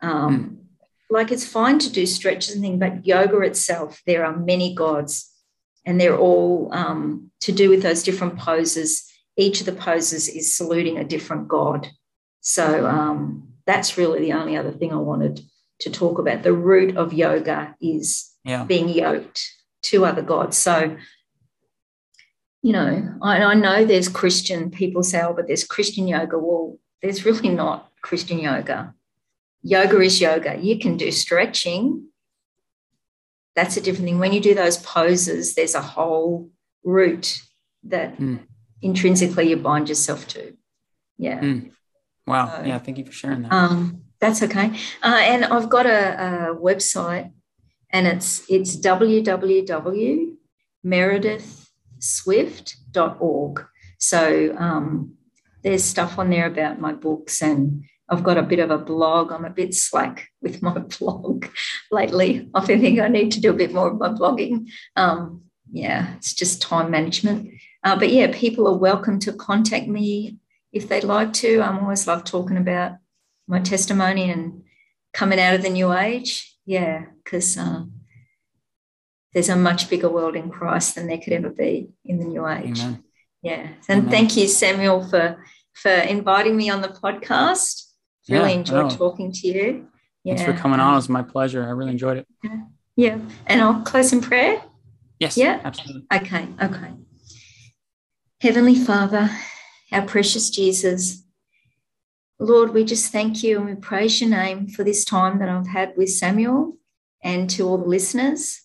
Um, 0.00 0.58
Like 1.08 1.30
it's 1.30 1.46
fine 1.46 1.78
to 1.80 1.90
do 1.90 2.04
stretches 2.04 2.54
and 2.54 2.62
things, 2.62 2.80
but 2.80 3.06
yoga 3.06 3.38
itself, 3.40 4.02
there 4.06 4.24
are 4.24 4.36
many 4.36 4.74
gods 4.74 5.30
and 5.84 6.00
they're 6.00 6.18
all 6.18 6.68
um, 6.72 7.30
to 7.42 7.52
do 7.52 7.70
with 7.70 7.82
those 7.82 8.02
different 8.02 8.36
poses. 8.38 9.04
Each 9.36 9.60
of 9.60 9.66
the 9.66 9.72
poses 9.90 10.28
is 10.28 10.56
saluting 10.56 10.98
a 10.98 11.04
different 11.04 11.46
god. 11.46 11.88
So 12.40 12.86
um, 12.86 13.48
that's 13.66 13.96
really 13.96 14.20
the 14.20 14.32
only 14.32 14.56
other 14.56 14.72
thing 14.72 14.92
I 14.92 14.96
wanted 14.96 15.40
to 15.80 15.90
talk 15.90 16.18
about. 16.18 16.42
The 16.42 16.52
root 16.52 16.96
of 16.96 17.12
yoga 17.12 17.76
is 17.80 18.32
Yeah. 18.44 18.64
being 18.64 18.88
yoked 18.88 19.40
to 19.82 20.04
other 20.06 20.22
gods. 20.22 20.56
So, 20.58 20.96
you 22.66 22.72
know, 22.72 23.14
I, 23.22 23.40
I 23.52 23.54
know 23.54 23.84
there's 23.84 24.08
Christian 24.08 24.70
people 24.72 25.04
say, 25.04 25.22
oh, 25.22 25.32
but 25.32 25.46
there's 25.46 25.62
Christian 25.62 26.08
yoga. 26.08 26.36
Well, 26.36 26.78
there's 27.00 27.24
really 27.24 27.48
not 27.48 27.92
Christian 28.02 28.40
yoga. 28.40 28.92
Yoga 29.62 30.00
is 30.00 30.20
yoga. 30.20 30.58
You 30.60 30.76
can 30.80 30.96
do 30.96 31.12
stretching. 31.12 32.08
That's 33.54 33.76
a 33.76 33.80
different 33.80 34.06
thing. 34.06 34.18
When 34.18 34.32
you 34.32 34.40
do 34.40 34.52
those 34.54 34.78
poses, 34.78 35.54
there's 35.54 35.76
a 35.76 35.80
whole 35.80 36.50
route 36.82 37.40
that 37.84 38.18
Mm. 38.18 38.40
intrinsically 38.82 39.48
you 39.50 39.56
bind 39.58 39.88
yourself 39.88 40.26
to. 40.34 40.56
Yeah. 41.18 41.40
Mm. 41.40 41.70
Wow. 42.26 42.46
So- 42.56 42.64
yeah. 42.64 42.78
Thank 42.80 42.98
you 42.98 43.04
for 43.06 43.12
sharing 43.12 43.42
that. 43.42 43.52
Um, 43.52 44.02
that's 44.18 44.42
okay. 44.42 44.72
Uh, 45.04 45.20
and 45.22 45.44
I've 45.44 45.68
got 45.70 45.86
a, 45.86 46.50
a 46.50 46.56
website, 46.56 47.30
and 47.90 48.08
it's 48.08 48.42
it's 48.48 48.74
www.meredithswift.org. 52.00 53.66
So 53.98 54.56
um, 54.58 55.14
there's 55.62 55.84
stuff 55.84 56.18
on 56.18 56.30
there 56.30 56.46
about 56.46 56.80
my 56.80 56.92
books, 56.92 57.42
and 57.42 57.84
I've 58.08 58.22
got 58.22 58.38
a 58.38 58.42
bit 58.42 58.58
of 58.58 58.70
a 58.70 58.78
blog. 58.78 59.32
I'm 59.32 59.44
a 59.44 59.50
bit 59.50 59.74
slack 59.74 60.28
with 60.40 60.62
my 60.62 60.78
blog 60.98 61.46
lately. 61.90 62.48
I 62.54 62.64
think 62.64 63.00
I 63.00 63.08
need 63.08 63.32
to 63.32 63.40
do 63.40 63.50
a 63.50 63.54
bit 63.54 63.72
more 63.72 63.88
of 63.88 63.98
my 63.98 64.08
blogging. 64.08 64.68
Um, 64.94 65.42
yeah, 65.72 66.14
it's 66.16 66.34
just 66.34 66.62
time 66.62 66.90
management. 66.90 67.50
Uh, 67.82 67.98
but 67.98 68.10
yeah, 68.10 68.28
people 68.32 68.66
are 68.68 68.76
welcome 68.76 69.18
to 69.20 69.32
contact 69.32 69.88
me 69.88 70.38
if 70.72 70.88
they'd 70.88 71.04
like 71.04 71.32
to. 71.34 71.60
I'm 71.60 71.78
always 71.78 72.06
love 72.06 72.24
talking 72.24 72.56
about 72.56 72.92
my 73.48 73.60
testimony 73.60 74.30
and 74.30 74.62
coming 75.12 75.40
out 75.40 75.54
of 75.54 75.62
the 75.62 75.70
new 75.70 75.92
age. 75.92 76.56
Yeah, 76.66 77.06
because 77.24 77.56
uh, 77.56 77.84
there's 79.36 79.50
a 79.50 79.54
much 79.54 79.90
bigger 79.90 80.08
world 80.08 80.34
in 80.34 80.48
Christ 80.48 80.94
than 80.94 81.08
there 81.08 81.18
could 81.18 81.34
ever 81.34 81.50
be 81.50 81.90
in 82.06 82.18
the 82.18 82.24
new 82.24 82.48
age. 82.48 82.80
Amen. 82.80 83.04
Yeah, 83.42 83.68
and 83.86 84.00
Amen. 84.00 84.10
thank 84.10 84.34
you, 84.34 84.48
Samuel, 84.48 85.06
for 85.06 85.44
for 85.74 85.90
inviting 85.90 86.56
me 86.56 86.70
on 86.70 86.80
the 86.80 86.88
podcast. 86.88 87.82
Really 88.30 88.52
Yeah, 88.52 88.58
enjoyed 88.60 88.90
talking 88.92 89.32
to 89.32 89.46
you. 89.46 89.88
Yeah, 90.24 90.36
Thanks 90.36 90.50
for 90.50 90.56
coming 90.56 90.80
on. 90.80 90.88
Um, 90.88 90.92
it 90.94 90.96
was 90.96 91.10
my 91.10 91.20
pleasure. 91.20 91.62
I 91.62 91.72
really 91.72 91.90
enjoyed 91.90 92.16
it. 92.16 92.26
Yeah, 92.96 93.18
and 93.46 93.60
I'll 93.60 93.82
close 93.82 94.10
in 94.10 94.22
prayer. 94.22 94.62
Yes. 95.20 95.36
Yeah. 95.36 95.60
Absolutely. 95.62 96.06
Okay, 96.14 96.48
okay. 96.62 96.92
Heavenly 98.40 98.74
Father, 98.74 99.28
our 99.92 100.06
precious 100.06 100.48
Jesus, 100.48 101.24
Lord, 102.38 102.72
we 102.72 102.84
just 102.84 103.12
thank 103.12 103.42
you 103.42 103.58
and 103.58 103.66
we 103.66 103.74
praise 103.74 104.18
your 104.18 104.30
name 104.30 104.68
for 104.68 104.82
this 104.82 105.04
time 105.04 105.40
that 105.40 105.50
I've 105.50 105.68
had 105.68 105.92
with 105.94 106.08
Samuel 106.08 106.78
and 107.22 107.50
to 107.50 107.68
all 107.68 107.76
the 107.76 107.84
listeners. 107.84 108.62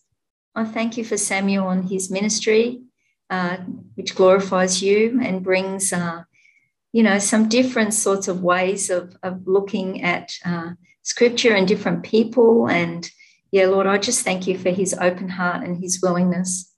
I 0.54 0.66
thank 0.66 0.98
you 0.98 1.06
for 1.06 1.18
Samuel 1.18 1.70
and 1.70 1.90
his 1.90 2.12
ministry, 2.12 2.82
uh, 3.30 3.58
which 3.96 4.16
glorifies 4.16 4.82
you 4.82 5.20
and 5.24 5.44
brings, 5.44 5.94
uh, 5.94 6.24
you 6.92 7.04
know, 7.04 7.20
some 7.20 7.48
different 7.48 7.94
sorts 7.94 8.28
of 8.28 8.44
ways 8.44 8.90
of, 8.90 9.16
of 9.24 9.48
looking 9.48 10.04
at 10.04 10.34
uh, 10.44 10.72
scripture 11.04 11.56
and 11.56 11.68
different 11.68 12.04
people. 12.04 12.68
And 12.68 13.10
yeah, 13.52 13.68
Lord, 13.68 13.88
I 13.88 13.98
just 13.98 14.26
thank 14.26 14.46
you 14.46 14.58
for 14.58 14.70
his 14.70 14.94
open 14.94 15.30
heart 15.30 15.64
and 15.64 15.82
his 15.82 16.02
willingness. 16.02 16.72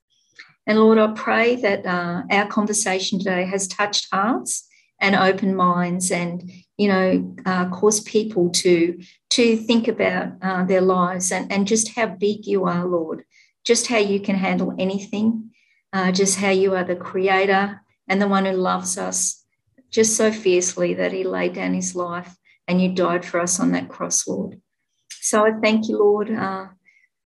And 0.65 0.79
Lord, 0.79 0.97
I 0.97 1.07
pray 1.13 1.55
that 1.57 1.85
uh, 1.85 2.23
our 2.29 2.47
conversation 2.47 3.19
today 3.19 3.45
has 3.45 3.67
touched 3.67 4.07
hearts 4.11 4.67
and 4.99 5.15
open 5.15 5.55
minds, 5.55 6.11
and 6.11 6.49
you 6.77 6.87
know, 6.87 7.35
uh, 7.45 7.69
people 8.05 8.49
to 8.51 8.97
to 9.31 9.57
think 9.57 9.89
about 9.89 10.33
uh, 10.41 10.63
their 10.63 10.79
lives 10.79 11.31
and 11.31 11.51
and 11.51 11.67
just 11.67 11.89
how 11.89 12.05
big 12.05 12.45
you 12.45 12.63
are, 12.63 12.85
Lord, 12.85 13.25
just 13.65 13.87
how 13.87 13.97
you 13.97 14.19
can 14.19 14.35
handle 14.35 14.73
anything, 14.77 15.51
uh, 15.91 16.11
just 16.11 16.37
how 16.37 16.49
you 16.49 16.75
are 16.75 16.83
the 16.83 16.95
Creator 16.95 17.81
and 18.07 18.21
the 18.21 18.27
one 18.27 18.45
who 18.45 18.51
loves 18.51 18.97
us 18.97 19.43
just 19.89 20.17
so 20.17 20.31
fiercely 20.31 20.93
that 20.95 21.13
He 21.13 21.23
laid 21.23 21.53
down 21.53 21.73
His 21.73 21.95
life 21.95 22.35
and 22.67 22.81
you 22.81 22.93
died 22.93 23.25
for 23.25 23.39
us 23.39 23.59
on 23.59 23.71
that 23.71 23.89
cross, 23.89 24.27
Lord. 24.27 24.61
So 25.09 25.45
I 25.45 25.51
thank 25.61 25.87
you, 25.87 25.99
Lord. 25.99 26.31
Uh, 26.31 26.67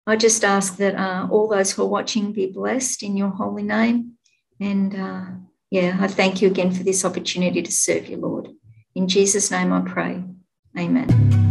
I 0.06 0.16
just 0.16 0.44
ask 0.44 0.76
that 0.76 0.94
uh, 0.94 1.28
all 1.30 1.48
those 1.48 1.72
who 1.72 1.82
are 1.82 1.88
watching 1.88 2.32
be 2.32 2.46
blessed 2.46 3.02
in 3.02 3.16
your 3.16 3.30
holy 3.30 3.62
name. 3.62 4.12
And 4.60 4.94
uh, 4.94 5.24
yeah, 5.70 5.96
I 6.00 6.08
thank 6.08 6.40
you 6.40 6.48
again 6.48 6.72
for 6.72 6.84
this 6.84 7.04
opportunity 7.04 7.62
to 7.62 7.72
serve 7.72 8.08
you, 8.08 8.16
Lord. 8.16 8.48
In 8.94 9.08
Jesus' 9.08 9.50
name 9.50 9.72
I 9.72 9.80
pray. 9.80 10.24
Amen. 10.78 11.45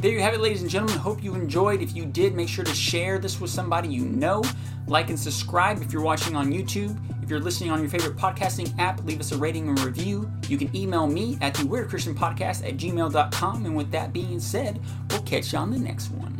There 0.00 0.10
you 0.10 0.20
have 0.20 0.32
it, 0.32 0.40
ladies 0.40 0.62
and 0.62 0.70
gentlemen. 0.70 0.98
Hope 0.98 1.22
you 1.22 1.34
enjoyed. 1.34 1.82
If 1.82 1.94
you 1.94 2.06
did, 2.06 2.34
make 2.34 2.48
sure 2.48 2.64
to 2.64 2.74
share 2.74 3.18
this 3.18 3.38
with 3.38 3.50
somebody 3.50 3.90
you 3.90 4.06
know. 4.06 4.42
Like 4.86 5.10
and 5.10 5.20
subscribe 5.20 5.82
if 5.82 5.92
you're 5.92 6.00
watching 6.00 6.34
on 6.34 6.50
YouTube. 6.50 6.98
If 7.22 7.28
you're 7.28 7.38
listening 7.38 7.70
on 7.70 7.80
your 7.80 7.90
favorite 7.90 8.16
podcasting 8.16 8.74
app, 8.78 9.04
leave 9.04 9.20
us 9.20 9.32
a 9.32 9.36
rating 9.36 9.68
and 9.68 9.78
review. 9.80 10.32
You 10.48 10.56
can 10.56 10.74
email 10.74 11.06
me 11.06 11.36
at 11.42 11.52
the 11.52 11.66
Weird 11.66 11.90
Christian 11.90 12.14
Podcast 12.14 12.66
at 12.66 12.78
gmail.com. 12.78 13.66
And 13.66 13.76
with 13.76 13.90
that 13.90 14.14
being 14.14 14.40
said, 14.40 14.80
we'll 15.10 15.20
catch 15.20 15.52
you 15.52 15.58
on 15.58 15.70
the 15.70 15.78
next 15.78 16.10
one. 16.12 16.39